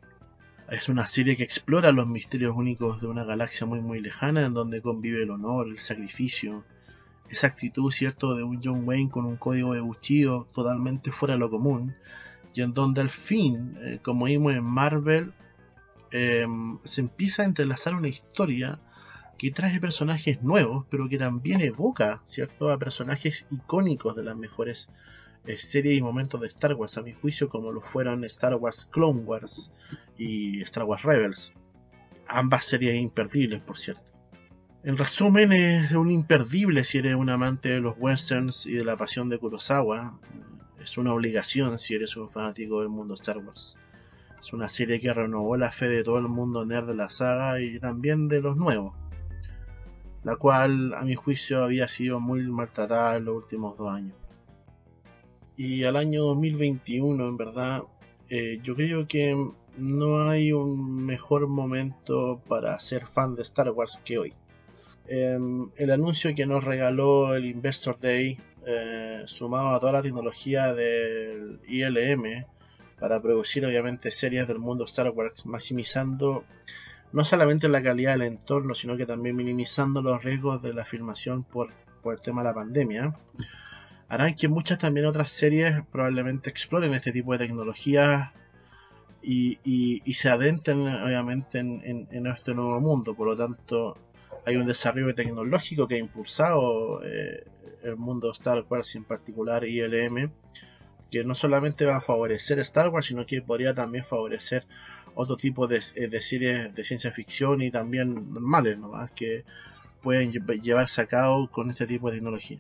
Es 0.70 0.90
una 0.90 1.06
serie 1.06 1.36
que 1.36 1.44
explora 1.44 1.92
los 1.92 2.08
misterios 2.08 2.56
únicos 2.56 3.02
de 3.02 3.08
una 3.08 3.24
galaxia 3.24 3.66
muy 3.68 3.82
muy 3.82 4.00
lejana 4.00 4.46
en 4.46 4.54
donde 4.54 4.82
convive 4.82 5.24
el 5.24 5.32
honor, 5.32 5.68
el 5.68 5.80
sacrificio, 5.80 6.64
esa 7.30 7.48
actitud 7.48 7.92
cierto 7.92 8.36
de 8.36 8.44
un 8.44 8.62
John 8.64 8.88
Wayne 8.88 9.10
con 9.10 9.26
un 9.26 9.38
código 9.38 9.74
de 9.74 9.82
buchillo 9.82 10.48
totalmente 10.54 11.12
fuera 11.12 11.34
de 11.34 11.40
lo 11.40 11.50
común 11.50 11.96
y 12.54 12.62
en 12.62 12.74
donde 12.74 13.02
al 13.02 13.10
fin, 13.10 13.78
eh, 13.82 14.00
como 14.02 14.26
vimos 14.26 14.54
en 14.54 14.64
Marvel, 14.64 15.34
eh, 16.12 16.46
se 16.84 17.02
empieza 17.02 17.44
a 17.44 17.46
entrelazar 17.46 17.96
una 17.96 18.10
historia 18.10 18.80
que 19.42 19.50
trae 19.50 19.80
personajes 19.80 20.44
nuevos, 20.44 20.86
pero 20.92 21.10
que 21.10 21.18
también 21.18 21.62
evoca, 21.62 22.22
¿cierto?, 22.28 22.70
a 22.70 22.78
personajes 22.78 23.48
icónicos 23.50 24.16
de 24.16 24.22
las 24.22 24.38
mejores 24.38 24.88
eh, 25.48 25.58
series 25.58 25.98
y 25.98 26.02
momentos 26.04 26.42
de 26.42 26.48
Star 26.48 26.76
Wars, 26.76 27.00
a 27.00 27.02
mi 27.02 27.14
juicio, 27.14 27.50
como 27.50 27.72
lo 27.72 27.82
fueron 27.82 28.24
Star 28.26 28.54
Wars 28.54 28.88
Clone 28.92 29.22
Wars 29.22 29.72
y 30.16 30.62
Star 30.62 30.84
Wars 30.84 31.02
Rebels. 31.02 31.54
Ambas 32.28 32.66
series 32.66 33.02
imperdibles, 33.02 33.62
por 33.62 33.80
cierto. 33.80 34.12
En 34.84 34.96
resumen, 34.96 35.52
es 35.54 35.92
un 35.94 36.12
imperdible 36.12 36.84
si 36.84 37.00
eres 37.00 37.16
un 37.16 37.32
amante 37.32 37.70
de 37.70 37.80
los 37.80 37.96
westerns 37.98 38.68
y 38.68 38.74
de 38.74 38.86
la 38.86 38.96
pasión 38.96 39.28
de 39.30 39.40
Kurosawa. 39.40 40.20
Es 40.80 41.00
una 41.00 41.16
obligación 41.16 41.80
si 41.80 41.96
eres 41.96 42.16
un 42.16 42.30
fanático 42.30 42.82
del 42.82 42.90
mundo 42.90 43.16
Star 43.16 43.40
Wars. 43.40 43.76
Es 44.40 44.54
una 44.54 44.68
serie 44.68 45.00
que 45.00 45.12
renovó 45.12 45.58
la 45.58 45.72
fe 45.72 45.88
de 45.88 46.04
todo 46.04 46.20
el 46.20 46.28
mundo 46.28 46.64
nerd 46.64 46.86
de 46.86 46.96
la 46.96 47.10
saga 47.10 47.60
y 47.60 47.80
también 47.80 48.28
de 48.28 48.42
los 48.42 48.56
nuevos, 48.56 48.94
la 50.24 50.36
cual 50.36 50.94
a 50.94 51.04
mi 51.04 51.16
juicio 51.16 51.64
había 51.64 51.88
sido 51.88 52.20
muy 52.20 52.42
maltratada 52.44 53.18
en 53.18 53.26
los 53.26 53.36
últimos 53.36 53.78
dos 53.78 53.94
años. 53.94 54.16
Y 55.58 55.84
al 55.84 55.96
año 55.96 56.24
2021, 56.24 57.28
en 57.28 57.38
verdad, 57.38 57.84
eh, 58.30 58.60
yo 58.64 58.76
creo 58.76 59.08
que 59.08 59.36
no 59.78 60.30
hay 60.30 60.52
un 60.52 61.06
mejor 61.06 61.48
momento 61.48 62.42
para 62.48 62.80
ser 62.80 63.06
fan 63.06 63.36
de 63.36 63.42
Star 63.44 63.70
Wars 63.72 64.00
que 64.04 64.18
hoy. 64.18 64.34
Em, 65.08 65.70
el 65.76 65.92
anuncio 65.92 66.34
que 66.36 66.46
nos 66.46 66.64
regaló 66.64 67.36
el 67.36 67.46
Investor 67.46 68.00
Day, 68.00 68.40
eh, 68.66 69.24
sumado 69.26 69.70
a 69.70 69.80
toda 69.80 69.92
la 69.94 70.02
tecnología 70.02 70.74
del 70.74 71.60
ILM, 71.68 72.46
para 73.00 73.22
producir 73.22 73.66
obviamente 73.66 74.12
series 74.12 74.48
del 74.48 74.60
mundo 74.60 74.86
Star 74.86 75.10
Wars, 75.10 75.46
maximizando 75.46 76.44
no 77.14 77.26
solamente 77.26 77.68
la 77.68 77.84
calidad 77.84 78.14
del 78.14 78.24
entorno, 78.24 78.74
sino 78.74 78.98
que 78.98 79.06
también 79.06 79.36
minimizando 79.36 80.02
los 80.02 80.24
riesgos 80.24 80.62
de 80.62 80.74
la 80.74 80.86
filmación 80.86 81.44
por, 81.44 81.70
por 82.02 82.14
el 82.14 82.22
tema 82.22 82.42
de 82.42 82.50
la 82.50 82.56
pandemia, 82.56 83.14
harán 84.08 84.36
que 84.36 84.48
muchas 84.48 84.78
también 84.78 85.06
otras 85.06 85.32
series 85.32 85.82
probablemente 85.92 86.50
exploren 86.50 86.94
este 86.94 87.12
tipo 87.12 87.32
de 87.34 87.40
tecnologías 87.40 88.32
y, 89.22 89.60
y- 89.64 90.14
se 90.14 90.30
adentren 90.30 90.88
obviamente 90.88 91.60
en, 91.60 92.28
este 92.28 92.54
nuevo 92.54 92.80
mundo. 92.82 93.16
Por 93.16 93.28
lo 93.28 93.38
tanto, 93.38 93.98
hay 94.46 94.58
un 94.58 94.66
desarrollo 94.66 95.14
tecnológico 95.14 95.88
que 95.88 95.96
ha 95.96 96.00
impulsado 96.00 97.02
eh, 97.04 97.46
el 97.84 97.96
mundo 97.98 98.32
Star 98.32 98.66
Wars 98.68 98.96
en 98.96 99.04
particular 99.04 99.64
ILM, 99.64 100.32
que 101.12 101.24
no 101.24 101.36
solamente 101.36 101.86
va 101.86 101.98
a 101.98 102.02
favorecer 102.02 102.60
Star 102.60 102.90
Wars, 102.90 103.06
sino 103.06 103.26
que 103.26 103.42
podría 103.42 103.74
también 103.74 104.04
favorecer 104.04 104.66
otro 105.16 105.36
tipo 105.36 105.68
de, 105.68 105.82
eh, 105.96 106.08
de 106.08 106.22
series 106.22 106.74
de 106.74 106.84
ciencia 106.84 107.12
ficción 107.12 107.62
y 107.62 107.72
también 107.72 108.34
normales, 108.34 108.78
nomás 108.78 109.12
que 109.12 109.44
pueden 110.02 110.32
lle- 110.32 110.62
llevarse 110.62 111.02
a 111.02 111.06
cabo 111.06 111.50
con 111.50 111.70
este 111.70 111.86
tipo 111.86 112.10
de 112.10 112.18
tecnología. 112.18 112.60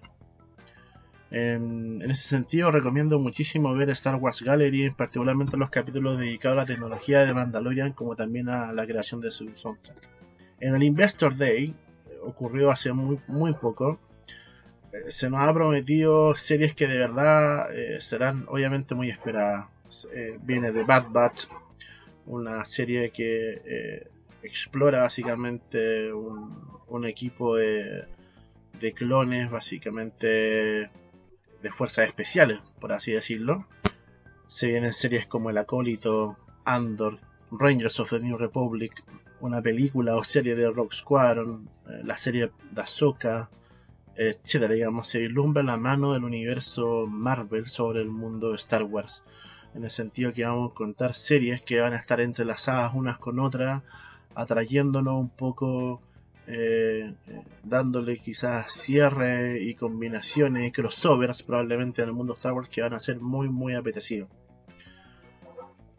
En, 1.31 2.01
ese 2.01 2.27
sentido, 2.27 2.71
recomiendo 2.71 3.17
muchísimo 3.17 3.73
ver 3.73 3.89
Star 3.91 4.15
Wars 4.15 4.41
Gallery, 4.41 4.89
particularmente 4.89 5.55
los 5.55 5.69
capítulos 5.69 6.19
dedicados 6.19 6.57
a 6.57 6.61
la 6.61 6.65
tecnología 6.65 7.25
de 7.25 7.33
Mandalorian, 7.33 7.93
como 7.93 8.17
también 8.17 8.49
a 8.49 8.73
la 8.73 8.85
creación 8.85 9.21
de 9.21 9.31
su 9.31 9.49
soundtrack. 9.55 9.97
En 10.59 10.75
el 10.75 10.83
Investor 10.83 11.37
Day, 11.37 11.73
eh, 12.09 12.17
ocurrió 12.21 12.69
hace 12.69 12.91
muy, 12.91 13.53
poco, 13.53 13.97
eh, 14.91 15.09
se 15.09 15.29
nos 15.29 15.39
ha 15.39 15.53
prometido 15.53 16.35
series 16.35 16.75
que 16.75 16.87
de 16.87 16.97
verdad 16.97 17.67
serán 17.99 18.45
obviamente 18.49 18.93
muy 18.93 19.09
esperadas. 19.09 19.67
Viene 20.41 20.71
de 20.71 20.83
Bad 20.83 21.07
Batch, 21.11 21.47
una 22.31 22.63
serie 22.63 23.11
que 23.11 23.61
eh, 23.65 24.07
explora 24.41 25.01
básicamente 25.01 26.13
un, 26.13 27.05
equipo 27.05 27.57
de, 27.57 28.05
de 28.79 28.93
clones, 28.93 29.49
básicamente 29.51 30.89
de 31.61 31.71
fuerzas 31.71 32.07
especiales, 32.07 32.59
por 32.79 32.93
así 32.93 33.11
decirlo. 33.11 33.67
Se 34.47 34.67
vienen 34.67 34.93
series 34.93 35.27
como 35.27 35.49
El 35.49 35.57
Acólito, 35.57 36.37
Andor, 36.63 37.19
Rangers 37.51 37.99
of 37.99 38.11
the 38.11 38.19
New 38.21 38.37
Republic, 38.37 39.03
una 39.41 39.61
película 39.61 40.15
o 40.15 40.23
serie 40.23 40.55
de 40.55 40.69
Rock 40.69 40.93
Squadron, 40.93 41.69
eh, 41.89 42.01
la 42.03 42.15
serie 42.15 42.51
de 42.71 42.81
Ahsoka, 42.81 43.49
etcétera, 44.15 44.73
digamos, 44.73 45.07
se 45.07 45.19
vislumbra 45.19 45.63
la 45.63 45.77
mano 45.77 46.13
del 46.13 46.23
universo 46.23 47.07
Marvel 47.07 47.67
sobre 47.67 48.01
el 48.01 48.09
mundo 48.09 48.51
de 48.51 48.55
Star 48.55 48.83
Wars. 48.83 49.23
En 49.73 49.83
el 49.83 49.91
sentido 49.91 50.33
que 50.33 50.45
vamos 50.45 50.71
a 50.71 50.75
contar 50.75 51.13
series 51.13 51.61
que 51.61 51.79
van 51.79 51.93
a 51.93 51.97
estar 51.97 52.19
entrelazadas 52.19 52.93
unas 52.93 53.17
con 53.17 53.39
otras, 53.39 53.83
atrayéndonos 54.35 55.13
un 55.13 55.29
poco, 55.29 56.01
eh, 56.47 57.13
dándole 57.63 58.17
quizás 58.17 58.71
cierre 58.71 59.61
y 59.61 59.75
combinaciones 59.75 60.67
y 60.67 60.71
crossovers 60.71 61.43
probablemente 61.43 62.01
en 62.01 62.09
el 62.09 62.13
mundo 62.13 62.33
Star 62.33 62.53
Wars 62.53 62.69
que 62.69 62.81
van 62.81 62.93
a 62.93 62.99
ser 62.99 63.19
muy 63.19 63.49
muy 63.49 63.73
apetecidos. 63.75 64.29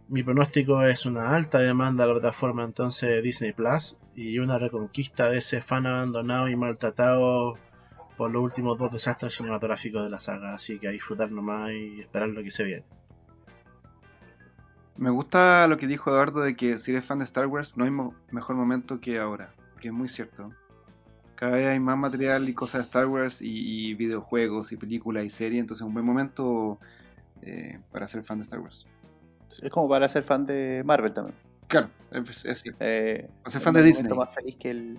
Mi 0.09 0.23
pronóstico 0.23 0.83
es 0.83 1.07
una 1.07 1.35
alta 1.35 1.59
demanda 1.59 2.05
a 2.05 2.09
la 2.09 2.13
plataforma 2.15 2.65
entonces 2.65 3.09
de 3.09 3.23
Disney 3.23 3.53
Plus 3.53 3.97
y 4.15 4.39
una 4.39 4.59
reconquista 4.59 5.31
de 5.31 5.39
ese 5.39 5.63
fan 5.63 5.87
abandonado 5.87 6.49
y 6.49 6.57
maltratado 6.57 7.57
por 8.19 8.31
los 8.31 8.43
últimos 8.43 8.77
dos 8.79 8.93
desastres 8.93 9.35
cinematográficos 9.35 10.05
de 10.05 10.11
la 10.11 10.21
saga, 10.21 10.55
así 10.55 10.79
que 10.79 10.89
a 10.89 10.91
disfrutar 10.91 11.31
nomás 11.31 11.73
y 11.73 12.01
esperar 12.01 12.29
lo 12.29 12.43
que 12.43 12.51
se 12.51 12.65
viene. 12.65 12.85
Me 14.97 15.11
gusta 15.11 15.67
lo 15.69 15.77
que 15.77 15.87
dijo 15.87 16.11
Eduardo 16.11 16.41
de 16.43 16.55
que 16.55 16.79
si 16.79 16.91
eres 16.93 17.05
fan 17.05 17.19
de 17.19 17.25
Star 17.25 17.47
Wars 17.47 17.77
no 17.77 17.85
hay 17.85 17.91
mo- 17.91 18.15
mejor 18.31 18.57
momento 18.57 19.01
que 19.01 19.19
ahora, 19.19 19.53
que 19.81 19.89
es 19.89 19.95
muy 19.95 20.09
cierto. 20.09 20.51
Cada 21.35 21.57
vez 21.57 21.67
hay 21.67 21.81
más 21.81 21.97
material 21.99 22.49
y 22.49 22.55
cosas 22.55 22.83
de 22.83 22.85
Star 22.85 23.07
Wars 23.07 23.43
y, 23.43 23.49
y 23.91 23.95
videojuegos 23.95 24.71
y 24.71 24.77
películas 24.77 25.25
y 25.25 25.31
series, 25.31 25.61
entonces 25.61 25.83
es 25.83 25.89
un 25.89 25.95
buen 25.95 26.07
momento 26.07 26.79
eh, 27.43 27.81
para 27.91 28.07
ser 28.07 28.23
fan 28.23 28.39
de 28.39 28.43
Star 28.43 28.61
Wars. 28.61 28.87
Es 29.61 29.71
como 29.71 29.89
para 29.89 30.09
ser 30.09 30.23
fan 30.23 30.47
de 30.47 30.83
Marvel 30.85 31.13
también. 31.13 31.37
Claro, 31.69 31.89
es, 32.13 32.45
es 32.45 32.61
cierto. 32.61 32.79
Eh, 32.85 33.29
ser 33.47 33.61
fan 33.61 33.75
de 33.75 33.83
Disney. 33.83 34.13
más 34.17 34.35
feliz 34.35 34.57
que 34.57 34.71
el. 34.71 34.99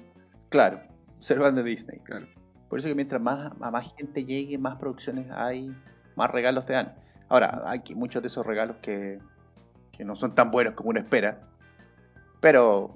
Claro, 0.50 0.82
ser 1.20 1.40
fan 1.40 1.56
de 1.56 1.64
Disney. 1.64 2.00
Claro. 2.00 2.28
Por 2.68 2.80
eso 2.80 2.88
que 2.88 2.96
mientras 2.96 3.22
más 3.22 3.54
a 3.62 3.72
más 3.72 3.94
gente 3.96 4.26
llegue, 4.26 4.58
más 4.58 4.78
producciones 4.78 5.28
hay, 5.32 5.74
más 6.16 6.30
regalos 6.32 6.66
te 6.66 6.74
dan. 6.74 6.94
Ahora, 7.30 7.64
hay 7.66 7.82
muchos 7.96 8.22
de 8.22 8.28
esos 8.28 8.46
regalos 8.46 8.78
que, 8.82 9.20
que 9.96 10.04
no 10.04 10.16
son 10.16 10.36
tan 10.36 10.52
buenos 10.52 10.74
como 10.74 10.90
uno 10.90 11.00
espera, 11.00 11.40
pero, 12.42 12.94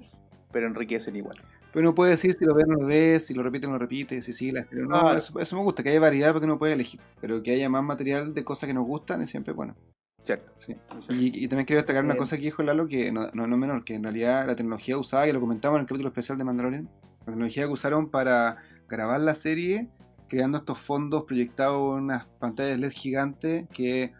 pero 0.52 0.66
enriquecen 0.66 1.16
igual. 1.16 1.36
Pero 1.72 1.88
uno 1.88 1.94
puede 1.94 2.12
decir 2.12 2.34
si 2.34 2.44
lo 2.44 2.54
ves 2.54 2.64
o 2.64 2.72
no 2.72 2.80
lo 2.82 2.86
ves, 2.86 3.26
si 3.26 3.34
lo 3.34 3.42
repite 3.42 3.66
o 3.66 3.70
no 3.70 3.74
lo 3.76 3.80
repite, 3.80 4.20
si 4.22 4.32
sigue 4.32 4.52
la 4.52 4.66
pero 4.68 4.82
no, 4.86 5.00
Claro. 5.00 5.18
eso, 5.18 5.38
eso 5.38 5.56
me 5.56 5.62
gusta, 5.62 5.82
que 5.82 5.90
haya 5.90 6.00
variedad 6.00 6.32
porque 6.32 6.46
uno 6.46 6.58
puede 6.58 6.72
elegir, 6.72 7.00
pero 7.20 7.42
que 7.42 7.52
haya 7.52 7.68
más 7.68 7.82
material 7.82 8.34
de 8.34 8.44
cosas 8.44 8.66
que 8.66 8.74
nos 8.74 8.86
gustan 8.86 9.22
es 9.22 9.30
siempre 9.30 9.52
bueno. 9.52 9.74
Cierto. 10.22 10.50
Sí. 10.56 10.76
Y, 11.10 11.44
y 11.44 11.48
también 11.48 11.64
quiero 11.64 11.80
destacar 11.80 12.04
una 12.04 12.16
cosa 12.16 12.36
que 12.36 12.42
dijo 12.42 12.62
Lalo, 12.62 12.86
que 12.86 13.12
no, 13.12 13.30
no, 13.32 13.46
no 13.46 13.56
menor, 13.56 13.84
que 13.84 13.94
en 13.94 14.02
realidad 14.02 14.46
la 14.46 14.56
tecnología 14.56 14.98
usada, 14.98 15.24
que 15.26 15.32
lo 15.32 15.40
comentamos 15.40 15.76
en 15.76 15.82
el 15.82 15.86
capítulo 15.86 16.08
especial 16.08 16.36
de 16.36 16.44
Mandalorian, 16.44 16.88
la 17.20 17.24
tecnología 17.26 17.64
que 17.64 17.72
usaron 17.72 18.10
para 18.10 18.56
grabar 18.88 19.20
la 19.20 19.34
serie, 19.34 19.88
creando 20.28 20.58
estos 20.58 20.78
fondos 20.78 21.24
proyectados 21.24 21.96
en 21.96 22.04
unas 22.04 22.26
pantallas 22.38 22.78
LED 22.78 22.92
gigantes, 22.92 23.66
que 23.72 24.12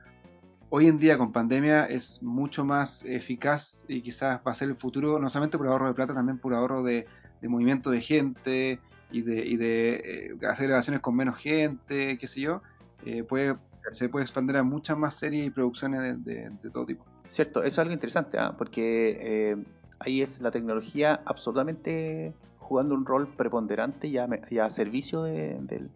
hoy 0.71 0.87
en 0.87 0.99
día 0.99 1.17
con 1.19 1.33
pandemia 1.33 1.87
es 1.87 2.23
mucho 2.23 2.65
más 2.65 3.05
eficaz 3.05 3.85
y 3.89 4.03
quizás 4.03 4.41
va 4.47 4.53
a 4.53 4.55
ser 4.55 4.69
el 4.69 4.77
futuro, 4.77 5.19
no 5.19 5.31
solamente 5.31 5.59
por 5.59 5.67
ahorro 5.67 5.87
de 5.87 5.95
plata, 5.95 6.15
también 6.15 6.39
por 6.39 6.55
ahorro 6.55 6.83
de, 6.83 7.07
movimiento 7.43 7.91
de 7.91 8.01
gente 8.01 8.81
y 9.11 9.23
de, 9.23 9.47
y 9.47 9.57
de 9.57 9.95
eh, 9.95 10.47
hacer 10.49 10.69
grabaciones 10.69 11.01
con 11.01 11.17
menos 11.17 11.39
gente, 11.39 12.19
qué 12.19 12.29
sé 12.29 12.41
yo, 12.41 12.63
eh, 13.07 13.23
puede, 13.23 13.57
se 13.93 14.09
puede 14.09 14.25
expandir 14.25 14.57
a 14.57 14.63
muchas 14.63 14.99
más 14.99 15.15
series 15.15 15.47
y 15.47 15.51
producciones 15.51 16.25
de, 16.25 16.51
todo 16.73 16.85
tipo. 16.85 17.05
Cierto, 17.27 17.61
eso 17.61 17.67
es 17.69 17.79
algo 17.79 17.93
interesante, 17.93 18.39
¿ah? 18.39 18.55
porque 18.57 19.17
eh, 19.21 19.57
ahí 20.01 20.23
es 20.23 20.41
la 20.41 20.51
tecnología 20.51 21.21
absolutamente 21.25 22.35
jugando 22.59 22.95
un 22.95 23.07
rol 23.07 23.29
preponderante 23.29 24.09
y 24.09 24.19
a, 24.19 24.29
y 24.51 24.59
a 24.59 24.69
servicio 24.69 25.23
de, 25.23 25.59
del- 25.63 25.91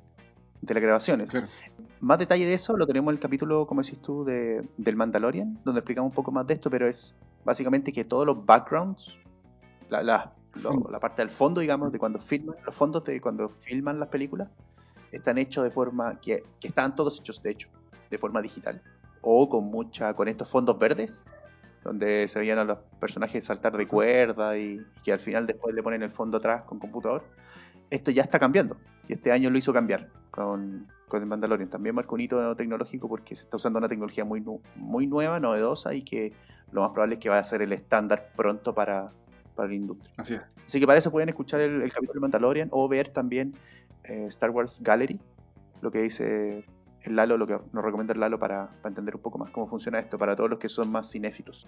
de 0.62 0.74
las 0.74 0.82
grabaciones. 0.82 1.30
Claro. 1.30 1.48
Más 2.00 2.18
detalle 2.18 2.46
de 2.46 2.54
eso 2.54 2.76
lo 2.76 2.86
tenemos 2.86 3.12
en 3.12 3.16
el 3.16 3.20
capítulo, 3.20 3.66
como 3.66 3.82
decís 3.82 4.00
tú, 4.00 4.24
de, 4.24 4.66
del 4.78 4.96
Mandalorian, 4.96 5.58
donde 5.64 5.80
explicamos 5.80 6.10
un 6.10 6.14
poco 6.14 6.32
más 6.32 6.46
de 6.46 6.54
esto, 6.54 6.70
pero 6.70 6.88
es 6.88 7.14
básicamente 7.44 7.92
que 7.92 8.04
todos 8.04 8.24
los 8.26 8.44
backgrounds, 8.46 9.18
la, 9.90 10.02
la- 10.02 10.32
lo- 10.62 10.88
la 10.90 10.98
parte 11.00 11.22
del 11.22 11.30
fondo, 11.30 11.60
digamos, 11.60 11.92
de 11.92 11.98
cuando 11.98 12.18
filman, 12.20 12.56
los 12.64 12.74
fondos 12.74 13.04
de 13.04 13.20
cuando 13.20 13.48
filman 13.60 13.98
las 14.00 14.08
películas, 14.08 14.48
están 15.10 15.36
hechos 15.38 15.64
de 15.64 15.70
forma, 15.70 16.18
que, 16.20 16.42
que 16.60 16.68
están 16.68 16.94
todos 16.94 17.18
hechos, 17.20 17.42
de 17.42 17.50
hecho, 17.50 17.68
de 18.10 18.18
forma 18.18 18.40
digital. 18.40 18.80
O 19.20 19.48
con 19.48 19.64
mucha, 19.64 20.14
con 20.14 20.26
estos 20.28 20.48
fondos 20.48 20.78
verdes, 20.78 21.24
donde 21.84 22.28
se 22.28 22.38
veían 22.38 22.58
a 22.58 22.64
los 22.64 22.78
personajes 23.00 23.44
saltar 23.44 23.76
de 23.76 23.86
cuerda 23.88 24.56
y, 24.56 24.74
y 24.74 25.00
que 25.02 25.12
al 25.12 25.18
final 25.20 25.46
después 25.46 25.74
le 25.74 25.82
ponen 25.82 26.02
el 26.02 26.10
fondo 26.10 26.38
atrás 26.38 26.62
con 26.62 26.78
computador. 26.78 27.24
Esto 27.90 28.10
ya 28.10 28.22
está 28.22 28.38
cambiando. 28.38 28.76
Y 29.08 29.12
este 29.14 29.32
año 29.32 29.50
lo 29.50 29.58
hizo 29.58 29.72
cambiar 29.72 30.08
con, 30.30 30.86
con 31.08 31.20
el 31.22 31.26
Mandalorian. 31.28 31.68
También 31.68 31.94
marca 31.94 32.12
un 32.14 32.20
hito 32.20 32.54
tecnológico 32.56 33.08
porque 33.08 33.34
se 33.34 33.44
está 33.44 33.56
usando 33.56 33.78
una 33.78 33.88
tecnología 33.88 34.24
muy, 34.24 34.42
muy 34.76 35.06
nueva, 35.06 35.40
novedosa 35.40 35.94
y 35.94 36.02
que 36.02 36.32
lo 36.72 36.82
más 36.82 36.92
probable 36.92 37.16
es 37.16 37.20
que 37.20 37.28
va 37.28 37.38
a 37.38 37.44
ser 37.44 37.62
el 37.62 37.72
estándar 37.72 38.30
pronto 38.36 38.74
para, 38.74 39.10
para 39.54 39.68
la 39.68 39.74
industria. 39.74 40.12
Así 40.16 40.34
es. 40.34 40.42
Así 40.64 40.80
que 40.80 40.86
para 40.86 40.98
eso 40.98 41.10
pueden 41.10 41.28
escuchar 41.28 41.60
el, 41.60 41.82
el 41.82 41.92
capítulo 41.92 42.14
de 42.14 42.20
Mandalorian 42.20 42.68
o 42.70 42.88
ver 42.88 43.10
también 43.12 43.54
eh, 44.04 44.26
Star 44.28 44.50
Wars 44.50 44.80
Gallery, 44.82 45.20
lo 45.82 45.90
que 45.90 46.02
dice 46.02 46.64
el 47.02 47.16
Lalo, 47.16 47.36
lo 47.36 47.46
que 47.48 47.58
nos 47.72 47.84
recomienda 47.84 48.14
el 48.14 48.20
Lalo 48.20 48.38
para, 48.38 48.68
para 48.80 48.88
entender 48.90 49.16
un 49.16 49.22
poco 49.22 49.36
más 49.36 49.50
cómo 49.50 49.66
funciona 49.68 49.98
esto, 49.98 50.16
para 50.16 50.36
todos 50.36 50.48
los 50.48 50.58
que 50.60 50.68
son 50.68 50.90
más 50.90 51.10
cinéfilos. 51.10 51.66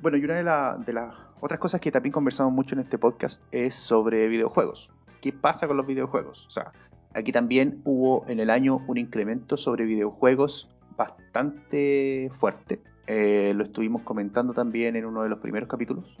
Bueno, 0.00 0.16
y 0.18 0.24
una 0.24 0.34
de, 0.34 0.42
la- 0.44 0.76
de 0.84 0.92
las 0.92 1.14
otras 1.40 1.58
cosas 1.60 1.80
que 1.80 1.90
también 1.90 2.12
conversamos 2.12 2.52
mucho 2.52 2.74
en 2.74 2.80
este 2.80 2.98
podcast 2.98 3.42
es 3.52 3.74
sobre 3.74 4.28
videojuegos. 4.28 4.90
¿Qué 5.20 5.32
pasa 5.32 5.66
con 5.66 5.76
los 5.76 5.86
videojuegos? 5.86 6.46
O 6.46 6.50
sea, 6.50 6.72
aquí 7.14 7.32
también 7.32 7.80
hubo 7.84 8.24
en 8.28 8.40
el 8.40 8.50
año 8.50 8.82
un 8.86 8.98
incremento 8.98 9.56
sobre 9.56 9.84
videojuegos 9.84 10.68
bastante 10.96 12.30
fuerte. 12.32 12.80
Eh, 13.06 13.52
lo 13.54 13.64
estuvimos 13.64 14.02
comentando 14.02 14.52
también 14.52 14.96
en 14.96 15.06
uno 15.06 15.22
de 15.22 15.28
los 15.28 15.38
primeros 15.38 15.68
capítulos 15.68 16.16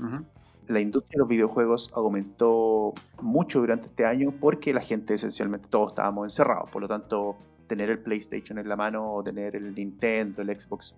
la 0.68 0.80
industria 0.80 1.16
de 1.16 1.18
los 1.20 1.28
videojuegos 1.28 1.90
aumentó 1.94 2.92
mucho 3.20 3.60
durante 3.60 3.88
este 3.88 4.04
año 4.04 4.32
porque 4.38 4.72
la 4.72 4.82
gente 4.82 5.14
esencialmente 5.14 5.66
todos 5.68 5.92
estábamos 5.92 6.26
encerrados. 6.26 6.70
Por 6.70 6.82
lo 6.82 6.88
tanto, 6.88 7.36
tener 7.66 7.90
el 7.90 7.98
PlayStation 7.98 8.58
en 8.58 8.68
la 8.68 8.76
mano 8.76 9.14
o 9.14 9.22
tener 9.22 9.56
el 9.56 9.74
Nintendo, 9.74 10.42
el 10.42 10.60
Xbox, 10.60 10.94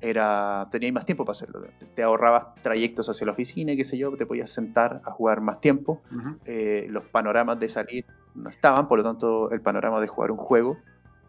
era 0.00 0.68
tenías 0.70 0.92
más 0.92 1.06
tiempo 1.06 1.24
para 1.24 1.32
hacerlo. 1.32 1.60
Te- 1.94 2.02
ahorrabas 2.02 2.54
trayectos 2.62 3.08
hacia 3.08 3.24
la 3.26 3.32
oficina, 3.32 3.74
qué 3.76 3.84
sé 3.84 3.98
yo, 3.98 4.14
te 4.16 4.26
podías 4.26 4.50
sentar 4.50 5.00
a 5.04 5.10
jugar 5.10 5.40
más 5.40 5.60
tiempo. 5.60 6.00
Eh, 6.44 6.86
los 6.90 7.04
panoramas 7.04 7.58
de 7.60 7.68
salir 7.68 8.04
no 8.34 8.48
estaban, 8.50 8.88
por 8.88 8.98
lo 8.98 9.04
tanto, 9.04 9.50
el 9.50 9.60
panorama 9.60 10.00
de 10.00 10.06
jugar 10.06 10.30
un 10.30 10.38
juego 10.38 10.78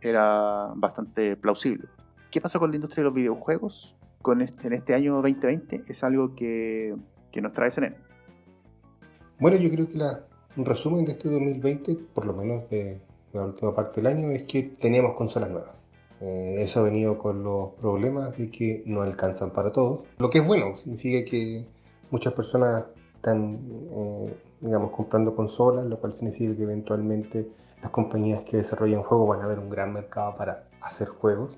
era 0.01 0.71
bastante 0.75 1.35
plausible. 1.35 1.87
¿Qué 2.31 2.39
pasa 2.41 2.59
con 2.59 2.69
la 2.69 2.75
industria 2.75 3.01
de 3.01 3.05
los 3.05 3.13
videojuegos 3.15 3.95
con 4.21 4.41
este- 4.41 4.67
en 4.67 4.73
este 4.73 4.93
año 4.93 5.15
2020? 5.21 5.83
Es 5.87 6.03
algo 6.03 6.35
que, 6.35 6.95
que 7.31 7.41
nos 7.41 7.53
trae 7.53 7.71
CNN. 7.71 7.95
Bueno, 9.39 9.57
yo 9.57 9.69
creo 9.71 9.87
que 9.89 9.97
la, 9.97 10.21
un 10.57 10.65
resumen 10.65 11.05
de 11.05 11.13
este 11.13 11.29
2020, 11.29 11.95
por 12.13 12.25
lo 12.25 12.33
menos 12.33 12.69
de 12.69 13.01
la 13.33 13.45
última 13.45 13.73
parte 13.73 14.01
del 14.01 14.07
año, 14.15 14.29
es 14.31 14.43
que 14.43 14.63
teníamos 14.63 15.13
consolas 15.13 15.49
nuevas. 15.49 15.78
Eh, 16.21 16.61
eso 16.61 16.81
ha 16.81 16.83
venido 16.83 17.17
con 17.17 17.43
los 17.43 17.71
problemas 17.75 18.37
de 18.37 18.51
que 18.51 18.83
no 18.85 19.01
alcanzan 19.01 19.51
para 19.51 19.71
todos. 19.71 20.03
Lo 20.17 20.29
que 20.29 20.39
es 20.39 20.47
bueno, 20.47 20.75
significa 20.77 21.29
que 21.29 21.67
muchas 22.11 22.33
personas 22.33 22.85
están, 23.15 23.59
eh, 23.91 24.37
digamos, 24.59 24.91
comprando 24.91 25.35
consolas, 25.35 25.85
lo 25.85 25.99
cual 25.99 26.13
significa 26.13 26.55
que 26.55 26.63
eventualmente 26.63 27.49
las 27.81 27.91
compañías 27.91 28.43
que 28.43 28.57
desarrollan 28.57 29.03
juegos 29.03 29.29
van 29.29 29.45
a 29.45 29.47
ver 29.47 29.59
un 29.59 29.69
gran 29.69 29.93
mercado 29.93 30.35
para 30.35 30.67
hacer 30.81 31.07
juegos. 31.07 31.55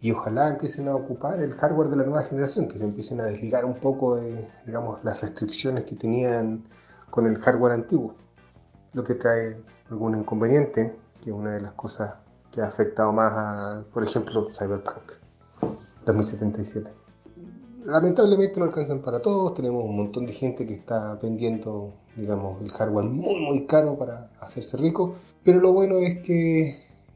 Y 0.00 0.10
ojalá 0.10 0.50
empiecen 0.50 0.88
a 0.88 0.94
ocupar 0.94 1.40
el 1.40 1.52
hardware 1.52 1.88
de 1.88 1.96
la 1.96 2.04
nueva 2.04 2.22
generación, 2.22 2.68
que 2.68 2.78
se 2.78 2.84
empiecen 2.84 3.20
a 3.20 3.24
desligar 3.24 3.64
un 3.64 3.74
poco 3.74 4.16
de, 4.16 4.48
digamos, 4.66 5.02
las 5.04 5.20
restricciones 5.20 5.84
que 5.84 5.96
tenían 5.96 6.64
con 7.10 7.26
el 7.26 7.38
hardware 7.38 7.72
antiguo, 7.72 8.14
lo 8.92 9.04
que 9.04 9.14
trae 9.14 9.56
algún 9.90 10.18
inconveniente, 10.18 10.96
que 11.22 11.30
es 11.30 11.36
una 11.36 11.52
de 11.52 11.60
las 11.60 11.72
cosas 11.72 12.16
que 12.56 12.62
ha 12.62 12.66
afectado 12.68 13.12
más 13.12 13.32
a, 13.34 13.84
por 13.92 14.02
ejemplo, 14.02 14.48
Cyberpunk 14.50 15.12
2077. 16.06 16.90
Lamentablemente 17.84 18.58
no 18.58 18.64
alcanzan 18.64 19.02
para 19.02 19.20
todos, 19.20 19.52
tenemos 19.52 19.84
un 19.84 19.94
montón 19.94 20.24
de 20.24 20.32
gente 20.32 20.66
que 20.66 20.72
está 20.72 21.16
vendiendo, 21.22 21.92
digamos, 22.16 22.62
el 22.62 22.70
hardware 22.70 23.04
muy 23.04 23.38
muy 23.40 23.66
caro 23.66 23.98
para 23.98 24.30
hacerse 24.40 24.78
rico, 24.78 25.16
pero 25.44 25.60
lo 25.60 25.72
bueno 25.72 25.98
es 25.98 26.22
que 26.22 26.68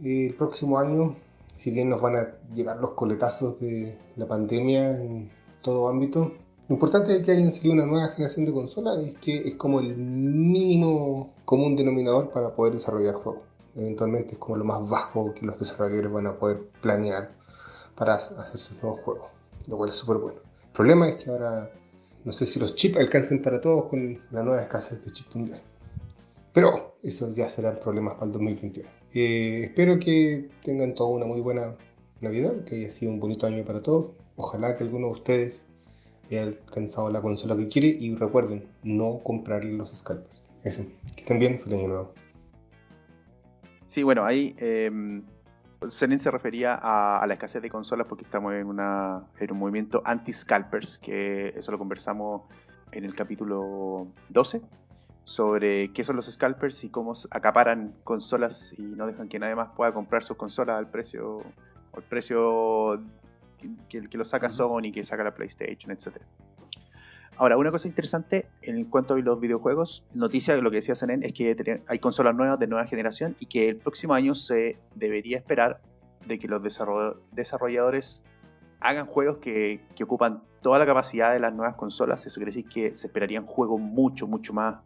eh, 0.04 0.26
el 0.26 0.34
próximo 0.34 0.78
año, 0.78 1.16
si 1.54 1.70
bien 1.70 1.88
nos 1.88 2.02
van 2.02 2.16
a 2.16 2.28
llegar 2.54 2.76
los 2.76 2.90
coletazos 2.90 3.58
de 3.60 3.98
la 4.16 4.26
pandemia 4.26 5.02
en 5.02 5.30
todo 5.62 5.88
ámbito, 5.88 6.32
lo 6.68 6.74
importante 6.74 7.14
de 7.14 7.22
que 7.22 7.32
hayan 7.32 7.50
salido 7.50 7.74
una 7.74 7.86
nueva 7.86 8.08
generación 8.08 8.44
de 8.44 8.52
consolas 8.52 8.98
es 8.98 9.14
que 9.16 9.38
es 9.38 9.54
como 9.54 9.80
el 9.80 9.96
mínimo 9.96 11.32
común 11.46 11.76
denominador 11.76 12.30
para 12.30 12.54
poder 12.54 12.74
desarrollar 12.74 13.14
juegos. 13.14 13.49
Eventualmente 13.80 14.32
es 14.32 14.38
como 14.38 14.56
lo 14.56 14.64
más 14.64 14.86
bajo 14.86 15.32
que 15.32 15.46
los 15.46 15.58
desarrolladores 15.58 16.12
van 16.12 16.26
a 16.26 16.38
poder 16.38 16.68
planear 16.82 17.30
para 17.96 18.14
hacer 18.14 18.58
sus 18.58 18.82
nuevos 18.82 19.00
juegos, 19.00 19.30
lo 19.66 19.78
cual 19.78 19.88
es 19.88 19.96
súper 19.96 20.18
bueno. 20.18 20.40
El 20.64 20.72
problema 20.72 21.08
es 21.08 21.24
que 21.24 21.30
ahora 21.30 21.70
no 22.22 22.32
sé 22.32 22.44
si 22.44 22.60
los 22.60 22.74
chips 22.74 22.98
alcancen 22.98 23.40
para 23.40 23.58
todos 23.58 23.86
con 23.86 24.20
la 24.32 24.42
nueva 24.42 24.62
escasez 24.62 25.02
de 25.02 25.10
chips 25.10 25.34
mundial. 25.34 25.62
Pero 26.52 26.96
eso 27.02 27.32
ya 27.32 27.48
serán 27.48 27.76
problemas 27.82 28.14
para 28.14 28.26
el 28.26 28.32
2021. 28.32 28.86
Eh, 29.14 29.62
espero 29.64 29.98
que 29.98 30.50
tengan 30.62 30.94
toda 30.94 31.08
una 31.10 31.24
muy 31.24 31.40
buena 31.40 31.74
Navidad, 32.20 32.64
que 32.64 32.76
haya 32.76 32.90
sido 32.90 33.12
un 33.12 33.20
bonito 33.20 33.46
año 33.46 33.64
para 33.64 33.80
todos. 33.80 34.10
Ojalá 34.36 34.76
que 34.76 34.84
alguno 34.84 35.06
de 35.06 35.12
ustedes 35.14 35.62
haya 36.28 36.42
alcanzado 36.42 37.08
la 37.08 37.22
consola 37.22 37.56
que 37.56 37.68
quiere 37.68 37.88
y 37.88 38.14
recuerden, 38.14 38.68
no 38.82 39.20
comprarle 39.24 39.72
los 39.72 39.96
scalpers. 39.96 40.44
Eso, 40.64 40.84
que 41.14 41.22
estén 41.22 41.38
bien, 41.38 41.58
feliz 41.58 41.78
año 41.78 41.88
nuevo. 41.88 42.12
Sí, 43.90 44.04
bueno, 44.04 44.24
ahí 44.24 44.54
eh, 44.58 44.88
se 45.88 46.30
refería 46.30 46.78
a, 46.80 47.20
a 47.20 47.26
la 47.26 47.34
escasez 47.34 47.60
de 47.60 47.68
consolas 47.68 48.06
porque 48.06 48.22
estamos 48.22 48.54
en, 48.54 48.68
una, 48.68 49.24
en 49.36 49.50
un 49.50 49.58
movimiento 49.58 50.00
anti-scalpers, 50.04 50.98
que 50.98 51.48
eso 51.56 51.72
lo 51.72 51.78
conversamos 51.78 52.42
en 52.92 53.04
el 53.04 53.16
capítulo 53.16 54.06
12, 54.28 54.62
sobre 55.24 55.92
qué 55.92 56.04
son 56.04 56.14
los 56.14 56.26
scalpers 56.26 56.84
y 56.84 56.90
cómo 56.90 57.14
acaparan 57.32 57.92
consolas 58.04 58.78
y 58.78 58.82
no 58.82 59.08
dejan 59.08 59.28
que 59.28 59.40
nadie 59.40 59.56
más 59.56 59.70
pueda 59.70 59.92
comprar 59.92 60.22
sus 60.22 60.36
consolas 60.36 60.78
al 60.78 60.88
precio, 60.88 61.42
el 61.96 62.04
precio 62.04 63.02
que, 63.88 64.08
que 64.08 64.18
lo 64.18 64.24
saca 64.24 64.50
Sony, 64.50 64.92
que 64.94 65.02
saca 65.02 65.24
la 65.24 65.34
PlayStation, 65.34 65.90
etcétera. 65.90 66.26
Ahora, 67.40 67.56
una 67.56 67.70
cosa 67.70 67.88
interesante 67.88 68.50
en 68.60 68.84
cuanto 68.84 69.14
a 69.14 69.18
los 69.18 69.40
videojuegos, 69.40 70.04
noticia 70.12 70.54
de 70.54 70.60
lo 70.60 70.70
que 70.70 70.76
decía 70.76 70.94
Senen 70.94 71.22
es 71.22 71.32
que 71.32 71.80
hay 71.86 71.98
consolas 71.98 72.34
nuevas 72.34 72.58
de 72.58 72.66
nueva 72.66 72.86
generación 72.86 73.34
y 73.40 73.46
que 73.46 73.70
el 73.70 73.76
próximo 73.78 74.12
año 74.12 74.34
se 74.34 74.76
debería 74.94 75.38
esperar 75.38 75.80
de 76.26 76.38
que 76.38 76.46
los 76.48 76.60
desarroll- 76.60 77.16
desarrolladores 77.32 78.22
hagan 78.80 79.06
juegos 79.06 79.38
que, 79.38 79.80
que 79.96 80.04
ocupan 80.04 80.42
toda 80.60 80.78
la 80.78 80.84
capacidad 80.84 81.32
de 81.32 81.40
las 81.40 81.54
nuevas 81.54 81.76
consolas. 81.76 82.26
Eso 82.26 82.34
quiere 82.40 82.52
decir 82.52 82.68
que 82.68 82.92
se 82.92 83.06
esperarían 83.06 83.46
juegos 83.46 83.80
mucho, 83.80 84.26
mucho 84.26 84.52
más 84.52 84.76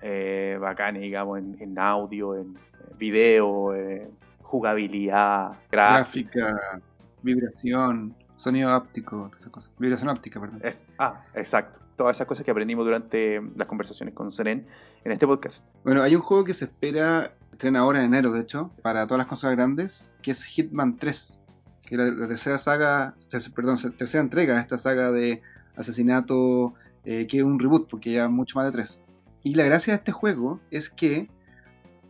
eh, 0.00 0.56
bacanes, 0.58 1.02
digamos, 1.02 1.40
en, 1.40 1.58
en 1.60 1.78
audio, 1.78 2.36
en 2.36 2.56
video, 2.96 3.74
eh, 3.74 4.08
jugabilidad. 4.40 5.58
Gráfica, 5.70 6.80
vibración, 7.20 8.14
Sonido 8.42 8.70
áptico, 8.70 9.16
todas 9.28 9.40
esas 9.40 9.52
cosas. 9.52 9.70
Vibración 9.78 10.08
óptica, 10.08 10.40
perdón. 10.40 10.60
Es, 10.64 10.84
ah, 10.98 11.22
exacto. 11.34 11.80
Todas 11.96 12.16
esas 12.16 12.26
cosas 12.26 12.44
que 12.44 12.50
aprendimos 12.50 12.84
durante 12.84 13.40
las 13.56 13.68
conversaciones 13.68 14.14
con 14.14 14.32
Seren 14.32 14.66
en 15.04 15.12
este 15.12 15.26
podcast. 15.26 15.64
Bueno, 15.84 16.02
hay 16.02 16.16
un 16.16 16.22
juego 16.22 16.42
que 16.44 16.52
se 16.54 16.64
espera, 16.64 17.32
estrena 17.52 17.80
ahora 17.80 18.00
en 18.00 18.06
enero, 18.06 18.32
de 18.32 18.40
hecho, 18.40 18.70
para 18.82 19.06
todas 19.06 19.18
las 19.18 19.26
consolas 19.28 19.56
grandes, 19.56 20.16
que 20.22 20.32
es 20.32 20.42
Hitman 20.44 20.96
3. 20.96 21.38
Que 21.82 21.94
es 21.94 21.98
la, 22.00 22.10
la 22.10 22.26
tercera 22.28 22.58
saga, 22.58 23.14
ter- 23.30 23.52
perdón, 23.54 23.76
tercera 23.96 24.22
entrega 24.22 24.54
de 24.54 24.60
esta 24.60 24.76
saga 24.78 25.12
de 25.12 25.40
asesinato, 25.76 26.74
eh, 27.04 27.26
que 27.28 27.38
es 27.38 27.44
un 27.44 27.58
reboot, 27.58 27.88
porque 27.88 28.12
ya 28.12 28.28
mucho 28.28 28.58
más 28.58 28.66
de 28.66 28.72
tres. 28.72 29.02
Y 29.44 29.54
la 29.54 29.64
gracia 29.64 29.92
de 29.92 29.98
este 29.98 30.12
juego 30.12 30.60
es 30.70 30.90
que 30.90 31.28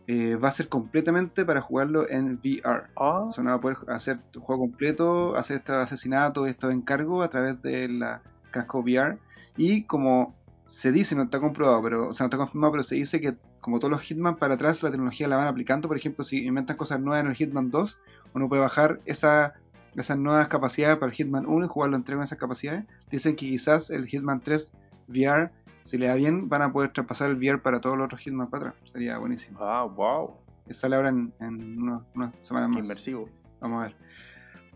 eh, 0.07 0.35
va 0.35 0.49
a 0.49 0.51
ser 0.51 0.67
completamente 0.67 1.45
para 1.45 1.61
jugarlo 1.61 2.09
en 2.09 2.39
VR. 2.43 2.87
Ah, 2.95 3.21
O 3.21 3.31
sea, 3.31 3.43
no 3.43 3.51
va 3.51 3.55
a 3.57 3.61
poder 3.61 3.77
hacer 3.87 4.19
tu 4.31 4.41
juego 4.41 4.63
completo, 4.63 5.35
hacer 5.35 5.57
estos 5.57 5.75
asesinatos, 5.77 6.47
estos 6.47 6.73
encargos 6.73 7.25
a 7.25 7.29
través 7.29 7.61
de 7.61 7.87
la 7.87 8.21
casco 8.51 8.79
VR. 8.79 9.17
Y 9.55 9.83
como 9.83 10.35
se 10.65 10.91
dice, 10.91 11.15
no 11.15 11.23
está 11.23 11.39
comprobado, 11.39 11.81
pero, 11.81 12.09
o 12.09 12.13
sea, 12.13 12.25
no 12.25 12.27
está 12.27 12.37
confirmado, 12.37 12.71
pero 12.71 12.83
se 12.83 12.95
dice 12.95 13.21
que 13.21 13.35
como 13.61 13.79
todos 13.79 13.91
los 13.91 14.01
Hitman 14.01 14.35
para 14.35 14.55
atrás, 14.55 14.83
la 14.83 14.91
tecnología 14.91 15.27
la 15.27 15.37
van 15.37 15.47
aplicando. 15.47 15.87
Por 15.87 15.97
ejemplo, 15.97 16.23
si 16.23 16.45
inventan 16.45 16.75
cosas 16.75 16.99
nuevas 16.99 17.23
en 17.23 17.29
el 17.29 17.35
Hitman 17.35 17.69
2, 17.69 17.99
uno 18.33 18.49
puede 18.49 18.61
bajar 18.61 18.99
esa, 19.05 19.53
esas 19.95 20.17
nuevas 20.17 20.49
capacidades 20.49 20.97
para 20.97 21.11
el 21.11 21.15
Hitman 21.15 21.45
1 21.45 21.65
y 21.65 21.69
jugarlo 21.69 21.95
entre 21.95 22.15
con 22.15 22.23
esas 22.23 22.37
capacidades. 22.37 22.83
Dicen 23.09 23.35
que 23.35 23.47
quizás 23.47 23.89
el 23.89 24.07
Hitman 24.07 24.41
3 24.41 24.73
VR, 25.07 25.49
si 25.83 25.97
le 25.97 26.07
da 26.07 26.15
bien, 26.15 26.47
van 26.47 26.61
a 26.61 26.71
poder 26.71 26.93
traspasar 26.93 27.29
el 27.29 27.35
VR 27.37 27.59
para 27.61 27.81
todos 27.81 27.97
los 27.97 28.05
otros 28.05 28.21
Hitman 28.21 28.49
para 28.49 28.69
atrás. 28.69 28.91
Sería 28.91 29.17
buenísimo. 29.17 29.59
ah, 29.61 29.83
wow. 29.83 30.35
Sale 30.69 30.95
ahora 30.95 31.09
en, 31.09 31.33
en 31.41 31.77
unos- 31.81 32.03
unas 32.15 32.33
semanas 32.39 32.69
más. 32.69 32.85
inmersivo. 32.85 33.27
Vamos 33.59 33.81
a 33.81 33.87
ver. 33.87 33.95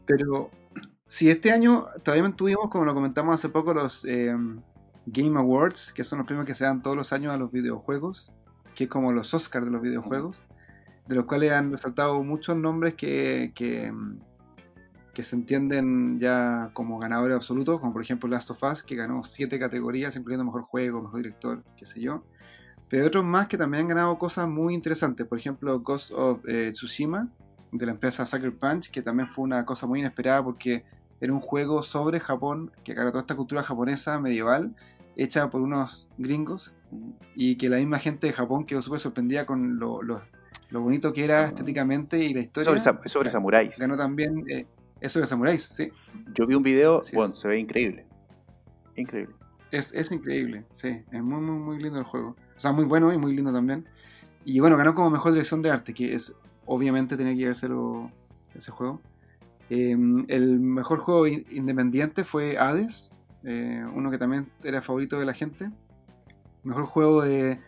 Pero 0.05 0.51
si 1.05 1.30
este 1.30 1.51
año 1.51 1.88
todavía 2.03 2.24
mantuvimos, 2.24 2.70
como 2.70 2.84
lo 2.86 2.93
comentamos 2.93 3.34
hace 3.36 3.47
poco, 3.49 3.74
los 3.74 4.03
eh, 4.05 4.36
Game 5.05 5.39
Awards, 5.39 5.93
que 5.93 6.03
son 6.03 6.18
los 6.20 6.28
premios 6.28 6.45
que 6.45 6.53
se 6.55 6.66
dan 6.66 6.82
todos 6.82 6.97
los 6.97 7.14
años 7.14 7.34
a 7.34 7.38
los 7.38 7.51
videojuegos, 7.51 8.32
que 8.76 8.84
es 8.86 8.89
como 8.89 9.14
los 9.14 9.34
Oscars 9.34 9.66
de 9.66 9.72
los 9.72 9.82
videojuegos, 9.82 10.45
de 11.08 11.16
los 11.16 11.26
cuales 11.26 11.53
han 11.53 11.72
resaltado 11.72 12.22
muchos 12.24 12.58
nombres 12.58 12.95
que, 12.95 13.53
que, 13.55 13.93
que 15.18 15.24
se 15.24 15.36
entienden 15.36 16.20
ya 16.20 16.70
como 16.74 16.99
ganadores 16.99 17.36
absolutos, 17.36 17.80
como 17.80 17.91
por 17.91 18.03
ejemplo 18.03 18.30
Last 18.30 18.51
of 18.51 18.61
Us, 18.61 18.84
que 18.84 18.93
ganó 18.95 19.24
siete 19.24 19.57
categorías, 19.57 20.15
incluyendo 20.15 20.45
mejor 20.45 20.61
juego, 20.61 21.01
mejor 21.01 21.24
director, 21.24 21.63
qué 21.76 21.88
sé 21.88 21.99
yo. 21.99 22.24
Pero 22.88 23.01
hay 23.01 23.07
otros 23.07 23.26
más 23.26 23.47
que 23.47 23.57
también 23.57 23.82
han 23.82 23.88
ganado 23.88 24.15
cosas 24.20 24.47
muy 24.47 24.76
interesantes, 24.76 25.26
por 25.26 25.39
ejemplo 25.39 25.80
Ghost 25.80 26.11
of 26.11 26.41
eh, 26.47 26.70
Tsushima, 26.72 27.28
de 27.72 27.86
la 27.88 27.93
empresa 27.93 28.28
Sucker 28.28 28.55
Punch, 28.59 28.91
que 28.91 29.01
también 29.01 29.28
fue 29.30 29.43
una 29.45 29.65
cosa 29.65 29.88
muy 29.88 30.01
inesperada 30.01 30.43
porque 30.43 30.86
era 31.20 31.34
un 31.34 31.39
juego 31.39 31.82
sobre 31.82 32.20
Japón, 32.20 32.72
que 32.84 32.91
agarra 32.91 33.09
toda 33.09 33.22
esta 33.22 33.36
cultura 33.36 33.63
japonesa 33.63 34.20
medieval, 34.20 34.76
hecha 35.15 35.49
por 35.49 35.61
unos 35.61 36.07
gringos, 36.20 36.76
y 37.34 37.55
que 37.57 37.70
la 37.70 37.78
misma 37.78 37.97
gente 37.97 38.28
de 38.28 38.34
Japón 38.34 38.68
quedó 38.68 38.84
súper 38.84 38.99
sorprendida 38.99 39.47
con 39.47 39.80
lo, 39.80 40.03
lo- 40.03 40.22
lo 40.70 40.82
bonito 40.82 41.11
que 41.11 41.24
era 41.26 41.47
estéticamente 41.47 42.20
y 42.24 42.36
la 42.36 42.41
historia. 42.41 42.78
Sobre, 42.78 43.09
sobre 43.09 43.30
samuráis. 43.32 43.80
Ganó 43.80 43.97
también 43.97 44.43
eh, 44.49 44.68
eso 45.02 45.20
de 45.20 45.28
Samuráis, 45.28 45.64
sí. 45.64 45.89
Yo 46.34 46.45
vi 46.48 46.56
un 46.56 46.64
video, 46.64 47.00
Así 47.00 47.16
bueno, 47.16 47.34
es. 47.34 47.39
se 47.39 47.48
ve 47.48 47.60
increíble. 47.60 48.06
Increíble. 48.95 49.34
Es, 49.72 49.93
es 49.93 50.12
increíble, 50.12 50.64
sí. 50.72 51.04
Es 51.12 51.24
muy, 51.24 51.41
muy, 51.41 51.60
muy 51.60 51.80
lindo 51.82 52.00
el 52.00 52.06
juego. 52.06 52.36
O 52.56 52.60
sea, 52.60 52.72
muy 52.72 52.86
bueno 52.86 53.12
y 53.14 53.18
muy 53.18 53.36
lindo 53.36 53.52
también. 53.54 53.86
Y 54.45 54.60
bueno, 54.60 54.78
ganó 54.78 54.95
como 54.95 55.10
mejor 55.10 55.34
dirección 55.34 55.62
de 55.62 55.70
arte, 55.70 55.93
que 55.93 56.14
es 56.14 56.34
obviamente 56.66 57.18
tenía 57.18 57.34
que 57.34 57.39
llevárselo 57.39 58.10
ese 58.56 58.72
juego. 58.72 59.02
Eh, 59.70 59.91
el 60.30 60.60
mejor 60.60 61.00
juego 61.00 61.28
in- 61.28 61.45
independiente 61.52 62.24
fue 62.24 62.58
Hades, 62.58 63.18
eh, 63.43 63.84
uno 63.93 64.10
que 64.10 64.18
también 64.18 64.50
era 64.64 64.82
favorito 64.82 65.20
de 65.20 65.26
la 65.26 65.34
gente. 65.34 65.70
Mejor 66.64 66.86
juego 66.86 67.22
de, 67.22 67.60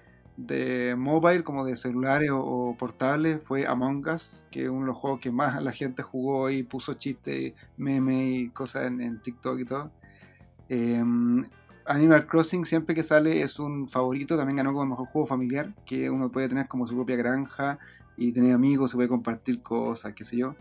de 0.46 0.96
mobile, 0.98 1.44
como 1.44 1.66
de 1.66 1.76
celulares 1.76 2.30
o, 2.32 2.40
o 2.40 2.78
portables, 2.78 3.44
fue 3.44 3.68
Among 3.68 4.08
Us, 4.08 4.42
que 4.52 4.64
es 4.64 4.70
uno 4.70 4.82
de 4.82 4.88
los 4.88 4.98
juegos 4.98 5.20
que 5.20 5.32
más 5.32 5.62
la 5.62 5.72
gente 5.72 6.02
jugó 6.02 6.50
y 6.50 6.64
puso 6.64 6.94
chistes, 6.94 7.54
memes 7.78 8.40
y 8.40 8.50
cosas 8.50 8.88
en, 8.88 9.02
en 9.02 9.22
TikTok 9.22 9.60
y 9.60 9.66
todo. 9.66 9.92
Eh, 10.70 11.04
Animal 11.86 12.28
Crossing 12.28 12.66
siempre 12.66 12.94
que 12.94 13.04
sale 13.04 13.42
es 13.42 13.60
un 13.60 13.90
favorito, 13.90 14.38
también 14.38 14.58
ganó 14.58 14.72
como 14.72 14.84
el 14.84 14.90
mejor 14.90 15.08
juego 15.08 15.28
familiar, 15.28 15.74
que 15.86 16.10
uno 16.10 16.30
puede 16.30 16.48
tener 16.48 16.68
como 16.68 16.88
su 16.88 16.96
propia 16.96 17.16
granja 17.16 17.80
y 18.16 18.32
tener 18.32 18.54
amigos, 18.54 18.92
se 18.92 18.98
puede 18.98 19.10
compartir 19.10 19.62
cosas, 19.62 20.14
qué 20.14 20.24
sé 20.24 20.38
yo. 20.38 20.56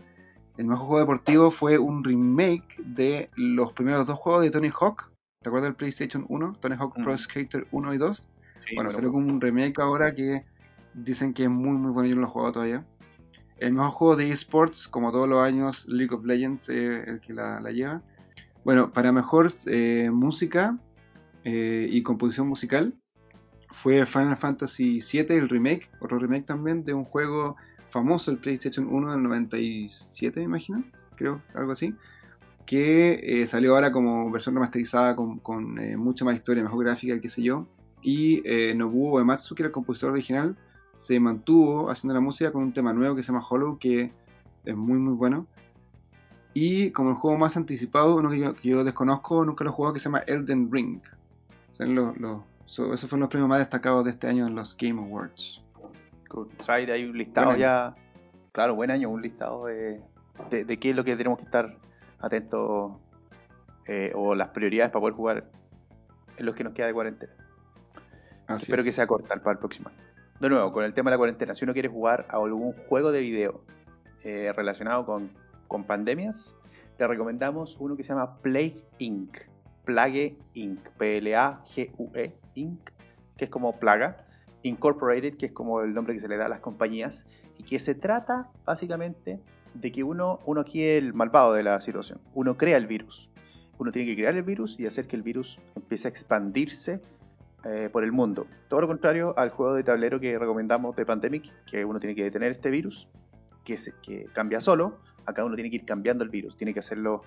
El 0.57 0.65
mejor 0.65 0.87
juego 0.87 0.99
deportivo 1.01 1.51
fue 1.51 1.77
un 1.77 2.03
remake 2.03 2.81
de 2.83 3.29
los 3.35 3.71
primeros 3.73 4.07
dos 4.07 4.17
juegos 4.17 4.41
de 4.41 4.51
Tony 4.51 4.69
Hawk. 4.69 5.11
¿Te 5.41 5.49
acuerdas 5.49 5.69
del 5.69 5.75
PlayStation 5.75 6.25
1? 6.27 6.57
Tony 6.59 6.75
Hawk 6.77 6.95
Pro 6.95 7.13
Mm. 7.13 7.17
Skater 7.17 7.67
1 7.71 7.93
y 7.93 7.97
2. 7.97 8.29
Bueno, 8.75 8.89
salió 8.89 9.11
como 9.11 9.27
un 9.27 9.41
remake 9.41 9.79
ahora 9.81 10.13
que 10.13 10.45
dicen 10.93 11.33
que 11.33 11.43
es 11.43 11.49
muy 11.49 11.77
muy 11.77 11.91
bueno, 11.91 12.09
yo 12.09 12.15
no 12.15 12.21
lo 12.21 12.27
he 12.27 12.31
jugado 12.31 12.51
todavía. 12.53 12.85
El 13.57 13.73
mejor 13.73 13.91
juego 13.91 14.15
de 14.15 14.29
esports, 14.29 14.87
como 14.87 15.11
todos 15.11 15.27
los 15.27 15.41
años, 15.41 15.85
League 15.87 16.13
of 16.15 16.23
Legends 16.25 16.69
es 16.69 17.07
el 17.07 17.19
que 17.19 17.33
la, 17.33 17.59
la 17.59 17.71
lleva. 17.71 18.01
Bueno, 18.63 18.91
para 18.91 19.11
mejor 19.11 19.51
eh, 19.65 20.09
música 20.11 20.77
eh, 21.43 21.87
y 21.89 22.03
composición 22.03 22.47
musical 22.47 22.93
fue 23.71 24.05
Final 24.05 24.37
Fantasy 24.37 24.99
VII, 24.99 25.37
el 25.37 25.49
remake, 25.49 25.89
otro 25.99 26.19
remake 26.19 26.45
también 26.45 26.83
de 26.83 26.93
un 26.93 27.05
juego 27.05 27.55
famoso, 27.89 28.31
el 28.31 28.37
PlayStation 28.37 28.87
1 28.87 29.11
del 29.11 29.23
97, 29.23 30.39
me 30.39 30.45
imagino, 30.45 30.83
creo, 31.15 31.41
algo 31.53 31.71
así, 31.71 31.95
que 32.65 33.19
eh, 33.23 33.47
salió 33.47 33.75
ahora 33.75 33.91
como 33.91 34.29
versión 34.31 34.55
remasterizada 34.55 35.15
con, 35.15 35.39
con, 35.39 35.79
eh, 35.79 35.97
mucha 35.97 36.25
más 36.25 36.35
historia, 36.35 36.63
mejor 36.63 36.85
gráfica, 36.85 37.19
qué 37.19 37.29
sé 37.29 37.41
yo. 37.41 37.67
Y 38.01 38.41
eh, 38.45 38.73
Nobuo 38.75 39.15
Uematsu, 39.17 39.55
que 39.55 39.63
era 39.63 39.67
el 39.67 39.73
compositor 39.73 40.11
original, 40.11 40.55
se 40.95 41.19
mantuvo 41.19 41.89
haciendo 41.89 42.13
la 42.13 42.19
música 42.21 42.51
con 42.51 42.63
un 42.63 42.73
tema 42.73 42.93
nuevo 42.93 43.15
que 43.15 43.23
se 43.23 43.31
llama 43.31 43.45
Hollow, 43.47 43.77
que 43.77 44.11
es 44.65 44.75
muy 44.75 44.97
muy 44.99 45.13
bueno. 45.13 45.47
Y 46.53 46.91
como 46.91 47.11
el 47.11 47.15
juego 47.15 47.37
más 47.37 47.55
anticipado, 47.57 48.15
uno 48.15 48.29
que 48.29 48.39
yo, 48.39 48.53
que 48.55 48.69
yo 48.69 48.83
desconozco, 48.83 49.45
nunca 49.45 49.63
lo 49.63 49.69
he 49.69 49.73
jugado, 49.73 49.93
que 49.93 49.99
se 49.99 50.05
llama 50.05 50.19
Elden 50.27 50.69
Ring. 50.71 50.99
Los, 51.79 52.17
los- 52.17 52.41
so- 52.65 52.93
esos 52.93 53.09
fueron 53.09 53.21
los 53.21 53.29
premios 53.29 53.47
más 53.49 53.59
destacados 53.59 54.03
de 54.03 54.11
este 54.11 54.27
año 54.27 54.47
en 54.47 54.55
los 54.55 54.75
Game 54.77 54.99
Awards. 55.01 55.63
O 56.31 56.47
sea, 56.63 56.75
ahí 56.75 56.89
hay 56.89 57.05
un 57.05 57.17
listado 57.17 57.51
ya. 57.59 57.95
Claro, 58.51 58.75
buen 58.75 58.91
año, 58.91 59.09
un 59.09 59.21
listado 59.21 59.65
de, 59.67 60.01
de, 60.49 60.65
de 60.65 60.77
qué 60.79 60.89
es 60.89 60.95
lo 60.95 61.03
que 61.05 61.15
tenemos 61.15 61.37
que 61.37 61.45
estar 61.45 61.77
atentos 62.19 62.93
eh, 63.85 64.11
o 64.15 64.35
las 64.35 64.49
prioridades 64.49 64.91
para 64.91 65.01
poder 65.01 65.13
jugar 65.15 65.49
en 66.37 66.45
los 66.45 66.55
que 66.55 66.63
nos 66.63 66.73
queda 66.73 66.87
de 66.87 66.93
cuarentena. 66.93 67.31
Así 68.49 68.63
Espero 68.63 68.81
es. 68.81 68.85
que 68.85 68.91
sea 68.91 69.05
corta 69.05 69.35
para 69.35 69.53
el 69.53 69.59
próximo 69.59 69.89
año. 69.89 69.97
De 70.39 70.49
nuevo, 70.49 70.71
con 70.71 70.83
el 70.83 70.93
tema 70.93 71.11
de 71.11 71.15
la 71.15 71.17
cuarentena, 71.19 71.53
si 71.53 71.65
uno 71.65 71.73
quiere 71.73 71.87
jugar 71.87 72.25
a 72.29 72.37
algún 72.37 72.73
juego 72.87 73.11
de 73.11 73.19
video 73.19 73.63
eh, 74.23 74.51
relacionado 74.55 75.05
con, 75.05 75.29
con 75.67 75.83
pandemias, 75.83 76.55
le 76.97 77.07
recomendamos 77.07 77.77
uno 77.79 77.95
que 77.95 78.03
se 78.03 78.09
llama 78.09 78.41
Plague 78.41 78.85
Inc. 78.97 79.37
Plague 79.85 80.37
Inc. 80.53 80.79
P-L-A-G-U-E 80.97 82.39
Inc. 82.55 82.89
Que 83.37 83.45
es 83.45 83.51
como 83.51 83.79
plaga. 83.79 84.25
Incorporated, 84.63 85.37
que 85.37 85.45
es 85.47 85.51
como 85.51 85.81
el 85.81 85.93
nombre 85.93 86.13
que 86.13 86.19
se 86.19 86.27
le 86.27 86.37
da 86.37 86.47
a 86.47 86.49
las 86.49 86.59
compañías. 86.59 87.27
Y 87.57 87.63
que 87.63 87.79
se 87.79 87.93
trata 87.93 88.49
básicamente 88.65 89.39
de 89.75 89.91
que 89.91 90.03
uno, 90.03 90.39
uno 90.45 90.61
aquí 90.61 90.83
es 90.83 91.03
el 91.03 91.13
malvado 91.13 91.53
de 91.53 91.63
la 91.63 91.79
situación. 91.81 92.19
Uno 92.33 92.57
crea 92.57 92.77
el 92.77 92.87
virus. 92.87 93.29
Uno 93.77 93.91
tiene 93.91 94.09
que 94.09 94.15
crear 94.15 94.35
el 94.35 94.43
virus 94.43 94.77
y 94.79 94.87
hacer 94.87 95.07
que 95.07 95.15
el 95.15 95.21
virus 95.21 95.59
empiece 95.75 96.07
a 96.07 96.11
expandirse 96.11 97.01
eh, 97.65 97.89
por 97.91 98.03
el 98.03 98.11
mundo. 98.11 98.47
Todo 98.67 98.81
lo 98.81 98.87
contrario 98.87 99.33
al 99.37 99.49
juego 99.49 99.75
de 99.75 99.83
tablero 99.83 100.19
que 100.19 100.37
recomendamos 100.37 100.95
de 100.95 101.05
Pandemic, 101.05 101.51
que 101.65 101.83
uno 101.83 101.99
tiene 101.99 102.15
que 102.15 102.23
detener 102.23 102.51
este 102.51 102.69
virus, 102.69 103.07
que, 103.65 103.77
se, 103.77 103.93
que 104.01 104.25
cambia 104.33 104.61
solo. 104.61 104.99
Acá 105.25 105.43
uno 105.43 105.55
tiene 105.55 105.69
que 105.69 105.77
ir 105.77 105.85
cambiando 105.85 106.23
el 106.23 106.29
virus, 106.29 106.55
tiene 106.55 106.73
que 106.73 106.79
hacerlo 106.79 107.23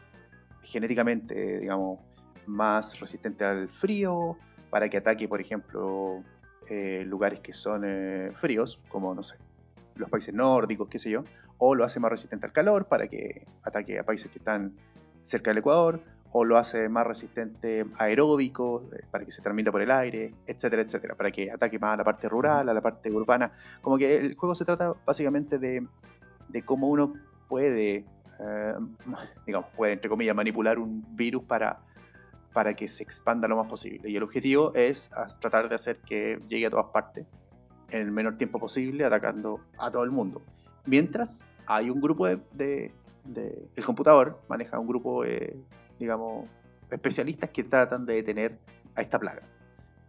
genéticamente, 0.62 1.58
digamos, 1.58 2.00
más 2.46 2.98
resistente 2.98 3.44
al 3.44 3.68
frío, 3.68 4.36
para 4.70 4.88
que 4.88 4.96
ataque, 4.96 5.28
por 5.28 5.40
ejemplo, 5.40 6.22
eh, 6.68 7.04
lugares 7.06 7.40
que 7.40 7.52
son 7.52 7.82
eh, 7.84 8.32
fríos, 8.40 8.80
como, 8.88 9.14
no 9.14 9.22
sé, 9.22 9.36
los 9.96 10.08
países 10.08 10.34
nórdicos, 10.34 10.88
qué 10.88 10.98
sé 10.98 11.10
yo, 11.10 11.24
o 11.58 11.74
lo 11.74 11.84
hace 11.84 12.00
más 12.00 12.10
resistente 12.10 12.46
al 12.46 12.52
calor, 12.52 12.86
para 12.86 13.06
que 13.06 13.44
ataque 13.62 13.98
a 13.98 14.04
países 14.04 14.30
que 14.30 14.38
están 14.38 14.72
cerca 15.20 15.50
del 15.50 15.58
Ecuador, 15.58 16.00
o 16.34 16.44
lo 16.44 16.56
hace 16.56 16.88
más 16.88 17.06
resistente 17.06 17.84
aeróbico, 17.98 18.88
eh, 18.92 19.04
para 19.10 19.24
que 19.24 19.30
se 19.32 19.42
transmita 19.42 19.70
por 19.70 19.82
el 19.82 19.90
aire, 19.90 20.34
etcétera, 20.46 20.82
etcétera, 20.82 21.14
para 21.14 21.30
que 21.30 21.50
ataque 21.50 21.78
más 21.78 21.94
a 21.94 21.96
la 21.98 22.04
parte 22.04 22.28
rural, 22.28 22.68
a 22.68 22.74
la 22.74 22.80
parte 22.80 23.10
urbana. 23.10 23.52
Como 23.82 23.98
que 23.98 24.16
el 24.16 24.34
juego 24.34 24.54
se 24.54 24.64
trata 24.64 24.94
básicamente 25.04 25.58
de, 25.58 25.86
de 26.48 26.62
cómo 26.62 26.88
uno 26.88 27.12
puede, 27.48 28.04
eh, 28.40 28.74
digamos, 29.46 29.68
puede, 29.76 29.92
entre 29.92 30.08
comillas, 30.08 30.34
manipular 30.34 30.78
un 30.78 31.04
virus 31.14 31.44
para, 31.44 31.80
para 32.54 32.72
que 32.74 32.88
se 32.88 33.02
expanda 33.02 33.46
lo 33.46 33.56
más 33.56 33.66
posible. 33.68 34.08
Y 34.08 34.16
el 34.16 34.22
objetivo 34.22 34.72
es 34.74 35.10
tratar 35.40 35.68
de 35.68 35.74
hacer 35.74 35.98
que 35.98 36.40
llegue 36.48 36.66
a 36.66 36.70
todas 36.70 36.86
partes 36.86 37.26
en 37.90 38.00
el 38.00 38.10
menor 38.10 38.38
tiempo 38.38 38.58
posible, 38.58 39.04
atacando 39.04 39.60
a 39.76 39.90
todo 39.90 40.02
el 40.04 40.10
mundo. 40.10 40.40
Mientras 40.86 41.44
hay 41.66 41.90
un 41.90 42.00
grupo 42.00 42.26
de, 42.26 42.38
de- 42.54 42.90
de- 43.26 43.68
el 43.76 43.84
computador 43.84 44.40
maneja 44.48 44.78
un 44.78 44.86
grupo, 44.86 45.24
eh, 45.26 45.54
digamos, 46.02 46.48
especialistas 46.90 47.50
que 47.50 47.64
tratan 47.64 48.04
de 48.04 48.14
detener 48.14 48.58
a 48.94 49.02
esta 49.02 49.18
plaga. 49.18 49.42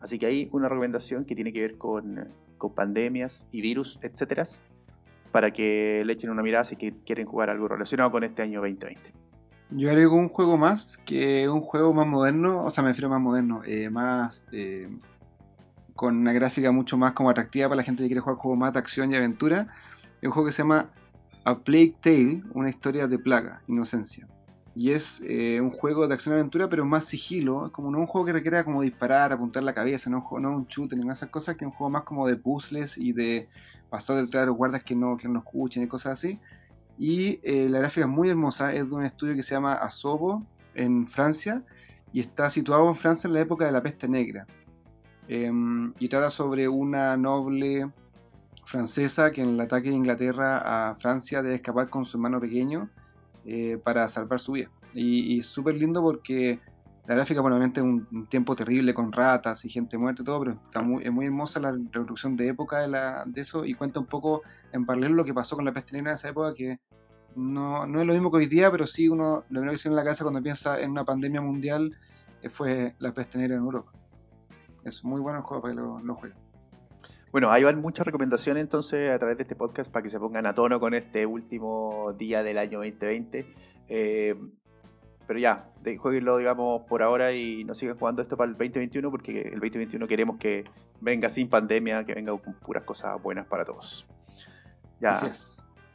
Así 0.02 0.20
que 0.20 0.26
hay 0.26 0.50
una 0.52 0.68
recomendación 0.68 1.24
que 1.24 1.36
tiene 1.36 1.54
que 1.54 1.62
ver 1.62 1.78
con, 1.78 2.28
con 2.58 2.74
pandemias 2.74 3.46
y 3.52 3.62
virus, 3.62 4.00
etcétera, 4.02 4.44
para 5.32 5.52
que 5.52 6.04
le 6.06 6.14
echen 6.14 6.30
una 6.30 6.44
mirada 6.44 6.66
si 6.66 6.76
quieren 6.76 7.26
jugar 7.26 7.50
algo 7.50 7.68
relacionado 7.68 8.12
con 8.12 8.24
este 8.24 8.42
año 8.42 8.60
2020. 8.60 9.14
Yo 9.72 9.90
agrego 9.90 10.16
un 10.16 10.30
juego 10.30 10.58
más, 10.58 10.98
que 11.06 11.48
un 11.48 11.62
juego 11.62 11.94
más 11.94 12.06
moderno, 12.06 12.64
o 12.64 12.70
sea, 12.70 12.84
me 12.84 12.90
refiero 12.90 13.10
más 13.10 13.22
moderno, 13.22 13.62
eh, 13.66 13.90
más 13.90 14.48
eh, 14.52 14.90
con 15.96 16.18
una 16.18 16.34
gráfica 16.34 16.72
mucho 16.72 16.98
más 16.98 17.14
como 17.14 17.30
atractiva 17.30 17.70
para 17.70 17.78
la 17.78 17.84
gente 17.84 18.04
que 18.04 18.08
quiere 18.08 18.22
jugar 18.22 18.38
juegos 18.38 18.60
más 18.60 18.74
de 18.74 18.80
acción 18.80 19.12
y 19.12 19.16
aventura. 19.16 19.68
Es 20.22 20.28
un 20.28 20.32
juego 20.32 20.48
que 20.48 20.54
se 20.54 20.64
llama 20.64 20.92
A 21.46 21.58
Plague 21.60 21.96
Tale, 22.02 22.44
una 22.54 22.70
historia 22.70 23.08
de 23.08 23.18
plaga, 23.18 23.62
inocencia. 23.68 24.28
Y 24.76 24.92
es 24.92 25.22
eh, 25.26 25.62
un 25.62 25.70
juego 25.70 26.08
de 26.08 26.16
acción 26.16 26.34
y 26.34 26.40
aventura, 26.40 26.68
pero 26.68 26.84
más 26.84 27.06
sigilo. 27.06 27.68
Es 27.68 27.72
como 27.72 27.92
no 27.92 28.00
un 28.00 28.08
juego 28.08 28.26
que 28.26 28.34
requiera 28.34 28.64
como 28.64 28.82
disparar, 28.82 29.32
apuntar 29.32 29.64
la 29.64 29.74
cabeza, 29.74 30.10
no, 30.10 30.28
no 30.40 30.56
un 30.56 30.66
shooter, 30.66 30.98
ni 30.98 31.10
esas 31.12 31.30
cosas, 31.30 31.56
que 31.56 31.66
es 31.66 31.72
un 31.72 31.74
juego 31.78 31.92
más 31.92 32.04
como 32.04 32.28
de 32.28 32.36
puzzles 32.36 32.98
y 32.98 33.14
de 33.14 33.50
pasar 33.90 34.16
detrás 34.16 34.44
de 34.44 34.48
los 34.48 34.58
guardas 34.58 34.84
que 34.84 34.96
no, 34.96 35.16
que 35.18 35.28
no 35.28 35.40
escuchen 35.40 35.84
y 35.84 35.88
cosas 35.88 36.14
así. 36.14 36.40
Y 36.98 37.40
eh, 37.44 37.68
la 37.70 37.80
gráfica 37.80 38.08
es 38.08 38.12
muy 38.12 38.30
hermosa, 38.30 38.74
es 38.74 38.88
de 38.90 38.96
un 38.96 39.04
estudio 39.04 39.36
que 39.36 39.44
se 39.44 39.54
llama 39.54 39.74
Asobo 39.74 40.44
en 40.74 41.08
Francia 41.08 41.64
y 42.12 42.20
está 42.20 42.50
situado 42.50 42.88
en 42.88 42.96
Francia 42.96 43.28
en 43.28 43.34
la 43.34 43.42
época 43.42 43.66
de 43.66 43.72
la 43.72 43.82
peste 43.82 44.08
negra. 44.08 44.48
Em, 45.28 45.94
y 46.00 46.10
trata 46.10 46.30
sobre 46.30 46.68
una 46.68 47.16
noble 47.18 47.90
francesa 48.66 49.32
que 49.32 49.42
en 49.42 49.50
el 49.50 49.62
ataque 49.62 49.90
de 49.90 49.96
Inglaterra 49.96 50.90
a 50.90 50.96
Francia 50.96 51.42
debe 51.42 51.56
escapar 51.56 51.90
con 51.90 52.06
su 52.06 52.18
hermano 52.18 52.40
pequeño 52.40 52.90
eh, 53.46 53.78
para 53.84 54.08
salvar 54.08 54.40
su 54.40 54.54
vida. 54.54 54.70
Y, 54.94 55.42
súper 55.42 55.76
lindo 55.76 56.02
porque 56.02 56.60
la 57.08 57.16
gráfica, 57.16 57.42
bueno, 57.42 57.62
es 57.62 57.78
un, 57.80 58.28
tiempo 58.30 58.56
terrible 58.56 58.94
con 58.94 59.12
ratas 59.12 59.66
y 59.66 59.70
gente 59.70 59.98
muerta 59.98 60.22
y 60.22 60.26
todo, 60.26 60.40
pero 60.40 60.52
está 60.52 60.82
muy, 60.82 61.04
es 61.04 61.12
muy 61.12 61.26
hermosa 61.26 61.60
la 61.60 61.72
reproducción 61.72 62.38
de 62.38 62.50
época 62.50 62.80
de, 62.80 62.88
la, 62.88 63.24
de 63.26 63.42
eso 63.42 63.66
y 63.66 63.74
cuenta 63.74 64.00
un 64.00 64.06
poco 64.06 64.44
en 64.72 64.86
paralelo 64.86 65.16
lo 65.16 65.26
que 65.26 65.34
pasó 65.34 65.56
con 65.56 65.66
la 65.66 65.74
peste 65.74 65.94
negra 65.94 66.12
en 66.12 66.16
esa 66.16 66.30
época, 66.30 66.54
que 66.54 66.80
no, 67.36 67.86
no 67.88 68.00
es 68.00 68.08
lo 68.08 68.14
mismo 68.14 68.32
que 68.32 68.38
hoy 68.38 68.46
día, 68.46 68.72
pero 68.72 68.86
sí 68.86 69.10
uno 69.10 69.44
lo 69.50 69.60
primero 69.60 69.72
que 69.72 69.80
tiene 69.80 69.94
en 69.94 69.98
la 69.98 70.04
cabeza 70.04 70.24
cuando 70.24 70.42
piensa 70.42 70.80
en 70.80 70.92
una 70.92 71.04
pandemia 71.04 71.42
mundial 71.42 71.98
eh, 72.42 72.50
fue 72.50 72.96
la 73.00 73.14
peste 73.14 73.40
negra 73.40 73.56
en 73.56 73.64
Europa. 73.64 73.92
Es 74.84 75.04
muy 75.04 75.20
bueno 75.20 75.40
el 75.40 75.46
juego 75.46 75.64
para 75.64 75.74
que 75.74 75.82
lo 75.82 76.16
jueguen. 76.16 76.43
Bueno, 77.34 77.52
ahí 77.52 77.64
van 77.64 77.82
muchas 77.82 78.06
recomendaciones 78.06 78.62
entonces 78.62 79.12
a 79.12 79.18
través 79.18 79.38
de 79.38 79.42
este 79.42 79.56
podcast 79.56 79.92
para 79.92 80.04
que 80.04 80.10
se 80.10 80.20
pongan 80.20 80.46
a 80.46 80.54
tono 80.54 80.80
con 80.80 80.94
este 80.94 81.26
último 81.26 82.14
día 82.16 82.44
del 82.44 82.60
año 82.60 82.78
2020. 82.78 83.52
Eh, 83.90 84.36
pero 85.26 85.40
ya, 85.40 85.68
jueguenlo, 85.98 86.38
digamos, 86.38 86.84
por 86.84 87.02
ahora 87.02 87.34
y 87.34 87.64
no 87.64 87.74
sigan 87.74 87.98
jugando 87.98 88.22
esto 88.22 88.38
para 88.38 88.52
el 88.52 88.56
2021 88.56 89.10
porque 89.10 89.42
el 89.42 89.60
2021 89.60 90.08
queremos 90.08 90.38
que 90.38 90.66
venga 91.02 91.28
sin 91.28 91.50
pandemia, 91.50 92.06
que 92.06 92.14
venga 92.14 92.38
con 92.38 92.54
puras 92.54 92.84
cosas 92.84 93.20
buenas 93.20 93.48
para 93.48 93.66
todos. 93.66 94.06
Ya, 95.02 95.20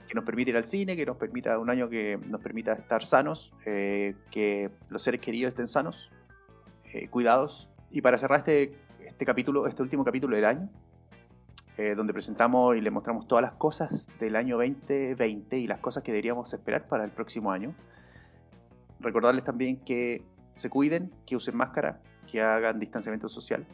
que 0.08 0.14
nos 0.16 0.24
permita 0.24 0.50
ir 0.50 0.56
al 0.56 0.64
cine, 0.64 0.96
que 0.96 1.06
nos 1.06 1.18
permita 1.18 1.56
un 1.60 1.70
año 1.70 1.88
que 1.88 2.18
nos 2.26 2.40
permita 2.40 2.72
estar 2.72 3.04
sanos, 3.04 3.52
eh, 3.64 4.16
que 4.32 4.72
los 4.88 5.04
seres 5.04 5.20
queridos 5.20 5.50
estén 5.50 5.68
sanos, 5.68 6.10
eh, 6.92 7.06
cuidados. 7.06 7.68
Y 7.92 8.00
para 8.00 8.18
cerrar 8.18 8.40
este, 8.40 8.74
este 9.06 9.24
capítulo, 9.24 9.68
este 9.68 9.84
último 9.84 10.04
capítulo 10.04 10.34
del 10.34 10.44
año, 10.44 10.68
eh, 11.78 11.94
donde 11.94 12.12
presentamos 12.12 12.76
y 12.76 12.80
le 12.80 12.90
mostramos 12.90 13.28
todas 13.28 13.40
las 13.40 13.52
cosas 13.52 14.08
del 14.18 14.34
año 14.34 14.56
2020 14.56 15.58
y 15.58 15.68
las 15.68 15.78
cosas 15.78 16.02
que 16.02 16.10
deberíamos 16.10 16.52
esperar 16.52 16.88
para 16.88 17.04
el 17.04 17.12
próximo 17.12 17.52
año. 17.52 17.72
Recordarles 18.98 19.44
también 19.44 19.76
que 19.84 20.24
se 20.56 20.70
cuiden, 20.70 21.14
que 21.24 21.36
usen 21.36 21.56
máscara, 21.56 22.02
que 22.26 22.42
hagan 22.42 22.80
distanciamiento 22.80 23.28
social 23.28 23.64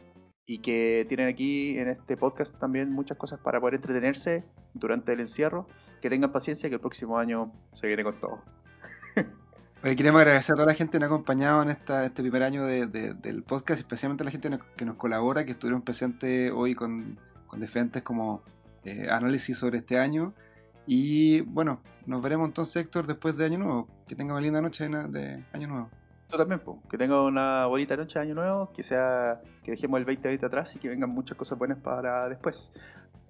y 0.45 0.59
que 0.59 1.07
tienen 1.09 1.27
aquí 1.29 1.79
en 1.79 1.87
este 1.87 2.15
podcast 2.15 2.55
también 2.59 2.91
muchas 2.91 3.17
cosas 3.17 3.39
para 3.39 3.59
poder 3.59 3.73
entretenerse 3.73 4.43
durante 4.75 5.13
el 5.13 5.21
encierro. 5.21 5.67
Que 5.99 6.11
tengan 6.11 6.31
paciencia, 6.31 6.69
que 6.69 6.75
el 6.75 6.81
próximo 6.81 7.17
año 7.17 7.51
se 7.73 7.87
viene 7.87 8.03
con 8.03 8.19
todo. 8.19 8.43
Queremos 9.81 10.21
agradecer 10.21 10.53
a 10.53 10.55
toda 10.57 10.67
la 10.67 10.75
gente 10.75 10.91
que 10.91 10.99
nos 10.99 11.09
ha 11.09 11.13
acompañado 11.15 11.63
en 11.63 11.69
este 11.69 12.21
primer 12.21 12.43
año 12.43 12.65
del 12.65 13.43
podcast, 13.47 13.79
especialmente 13.79 14.21
a 14.21 14.25
la 14.25 14.31
gente 14.31 14.59
que 14.75 14.85
nos 14.85 14.95
colabora, 14.97 15.43
que 15.43 15.53
estuvieron 15.53 15.81
presentes 15.81 16.51
hoy 16.51 16.75
con 16.75 17.17
con 17.55 17.61
diferentes 17.61 18.03
como 18.03 18.41
eh, 18.83 19.07
análisis 19.09 19.57
sobre 19.57 19.77
este 19.77 19.97
año. 19.97 20.33
Y 20.85 21.39
bueno, 21.41 21.79
nos 22.05 22.21
veremos 22.21 22.47
entonces, 22.49 22.75
Héctor, 22.75 23.07
después 23.07 23.37
de 23.37 23.45
Año 23.45 23.59
Nuevo. 23.59 23.87
Que 24.07 24.13
tenga 24.13 24.33
una 24.33 24.41
linda 24.41 24.61
noche 24.61 24.89
de 24.89 25.41
Año 25.53 25.67
Nuevo. 25.69 25.89
Tú 26.27 26.37
también, 26.37 26.61
que 26.89 26.97
tenga 26.97 27.21
una 27.21 27.65
bonita 27.67 27.95
noche 27.95 28.19
de 28.19 28.25
Año 28.25 28.35
Nuevo, 28.35 28.73
que 28.73 28.83
sea 28.83 29.41
que 29.63 29.71
dejemos 29.71 29.99
el 29.99 30.05
2020 30.05 30.45
atrás 30.45 30.75
y 30.75 30.79
que 30.79 30.89
vengan 30.89 31.09
muchas 31.09 31.37
cosas 31.37 31.57
buenas 31.57 31.77
para 31.77 32.27
después. 32.27 32.73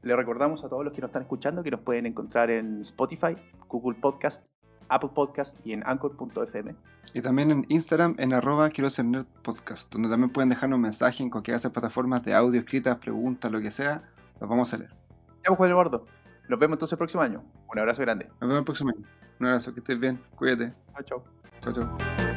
Le 0.02 0.15
recordamos 0.15 0.64
a 0.64 0.69
todos 0.69 0.84
los 0.84 0.91
que 0.91 1.02
nos 1.02 1.10
están 1.10 1.22
escuchando 1.22 1.61
que 1.61 1.72
nos 1.72 1.81
pueden 1.81 2.07
encontrar 2.07 2.49
en 2.49 2.81
Spotify, 2.81 3.38
Google 3.69 3.99
Podcast, 3.99 4.43
Apple 4.89 5.11
Podcast 5.14 5.64
y 5.64 5.73
en 5.73 5.84
Anchor.fm. 5.85 6.76
Y 7.14 7.22
también 7.22 7.52
en 7.52 7.65
Instagram 7.69 8.15
en 8.18 8.34
arroba 8.34 8.69
quiero 8.69 8.89
ser 8.89 9.06
nerd 9.06 9.27
podcast, 9.43 9.91
donde 9.93 10.10
también 10.10 10.31
pueden 10.31 10.49
dejarnos 10.49 10.77
un 10.77 10.81
mensaje 10.81 11.22
en 11.22 11.30
cualquiera 11.30 11.57
de 11.57 11.60
esas 11.60 11.72
plataformas 11.72 12.23
de 12.23 12.34
audio, 12.34 12.60
escritas, 12.60 12.97
preguntas, 12.97 13.52
lo 13.52 13.61
que 13.61 13.72
sea, 13.72 14.03
los 14.40 14.49
vamos 14.49 14.74
a 14.74 14.78
leer. 14.78 14.91
Ya, 14.91 15.49
pues, 15.49 15.57
Juan 15.57 15.72
Eduardo. 15.72 16.06
Nos 16.48 16.60
vemos 16.60 16.76
entonces 16.76 16.94
el 16.94 16.98
próximo 16.98 17.24
año. 17.24 17.44
Un 17.72 17.80
abrazo 17.80 18.02
grande. 18.02 18.28
Nos 18.40 18.41
vemos 18.41 18.57
el 18.60 18.66
próximo 18.66 18.91
año. 18.95 19.06
Un 19.40 19.48
abrazo, 19.48 19.74
que 19.74 19.80
estés 19.80 19.99
bien. 19.99 20.22
Cuídate. 20.36 20.74
Chao, 20.94 21.03
chao. 21.03 21.24
Chao, 21.60 21.74
chao. 21.74 22.35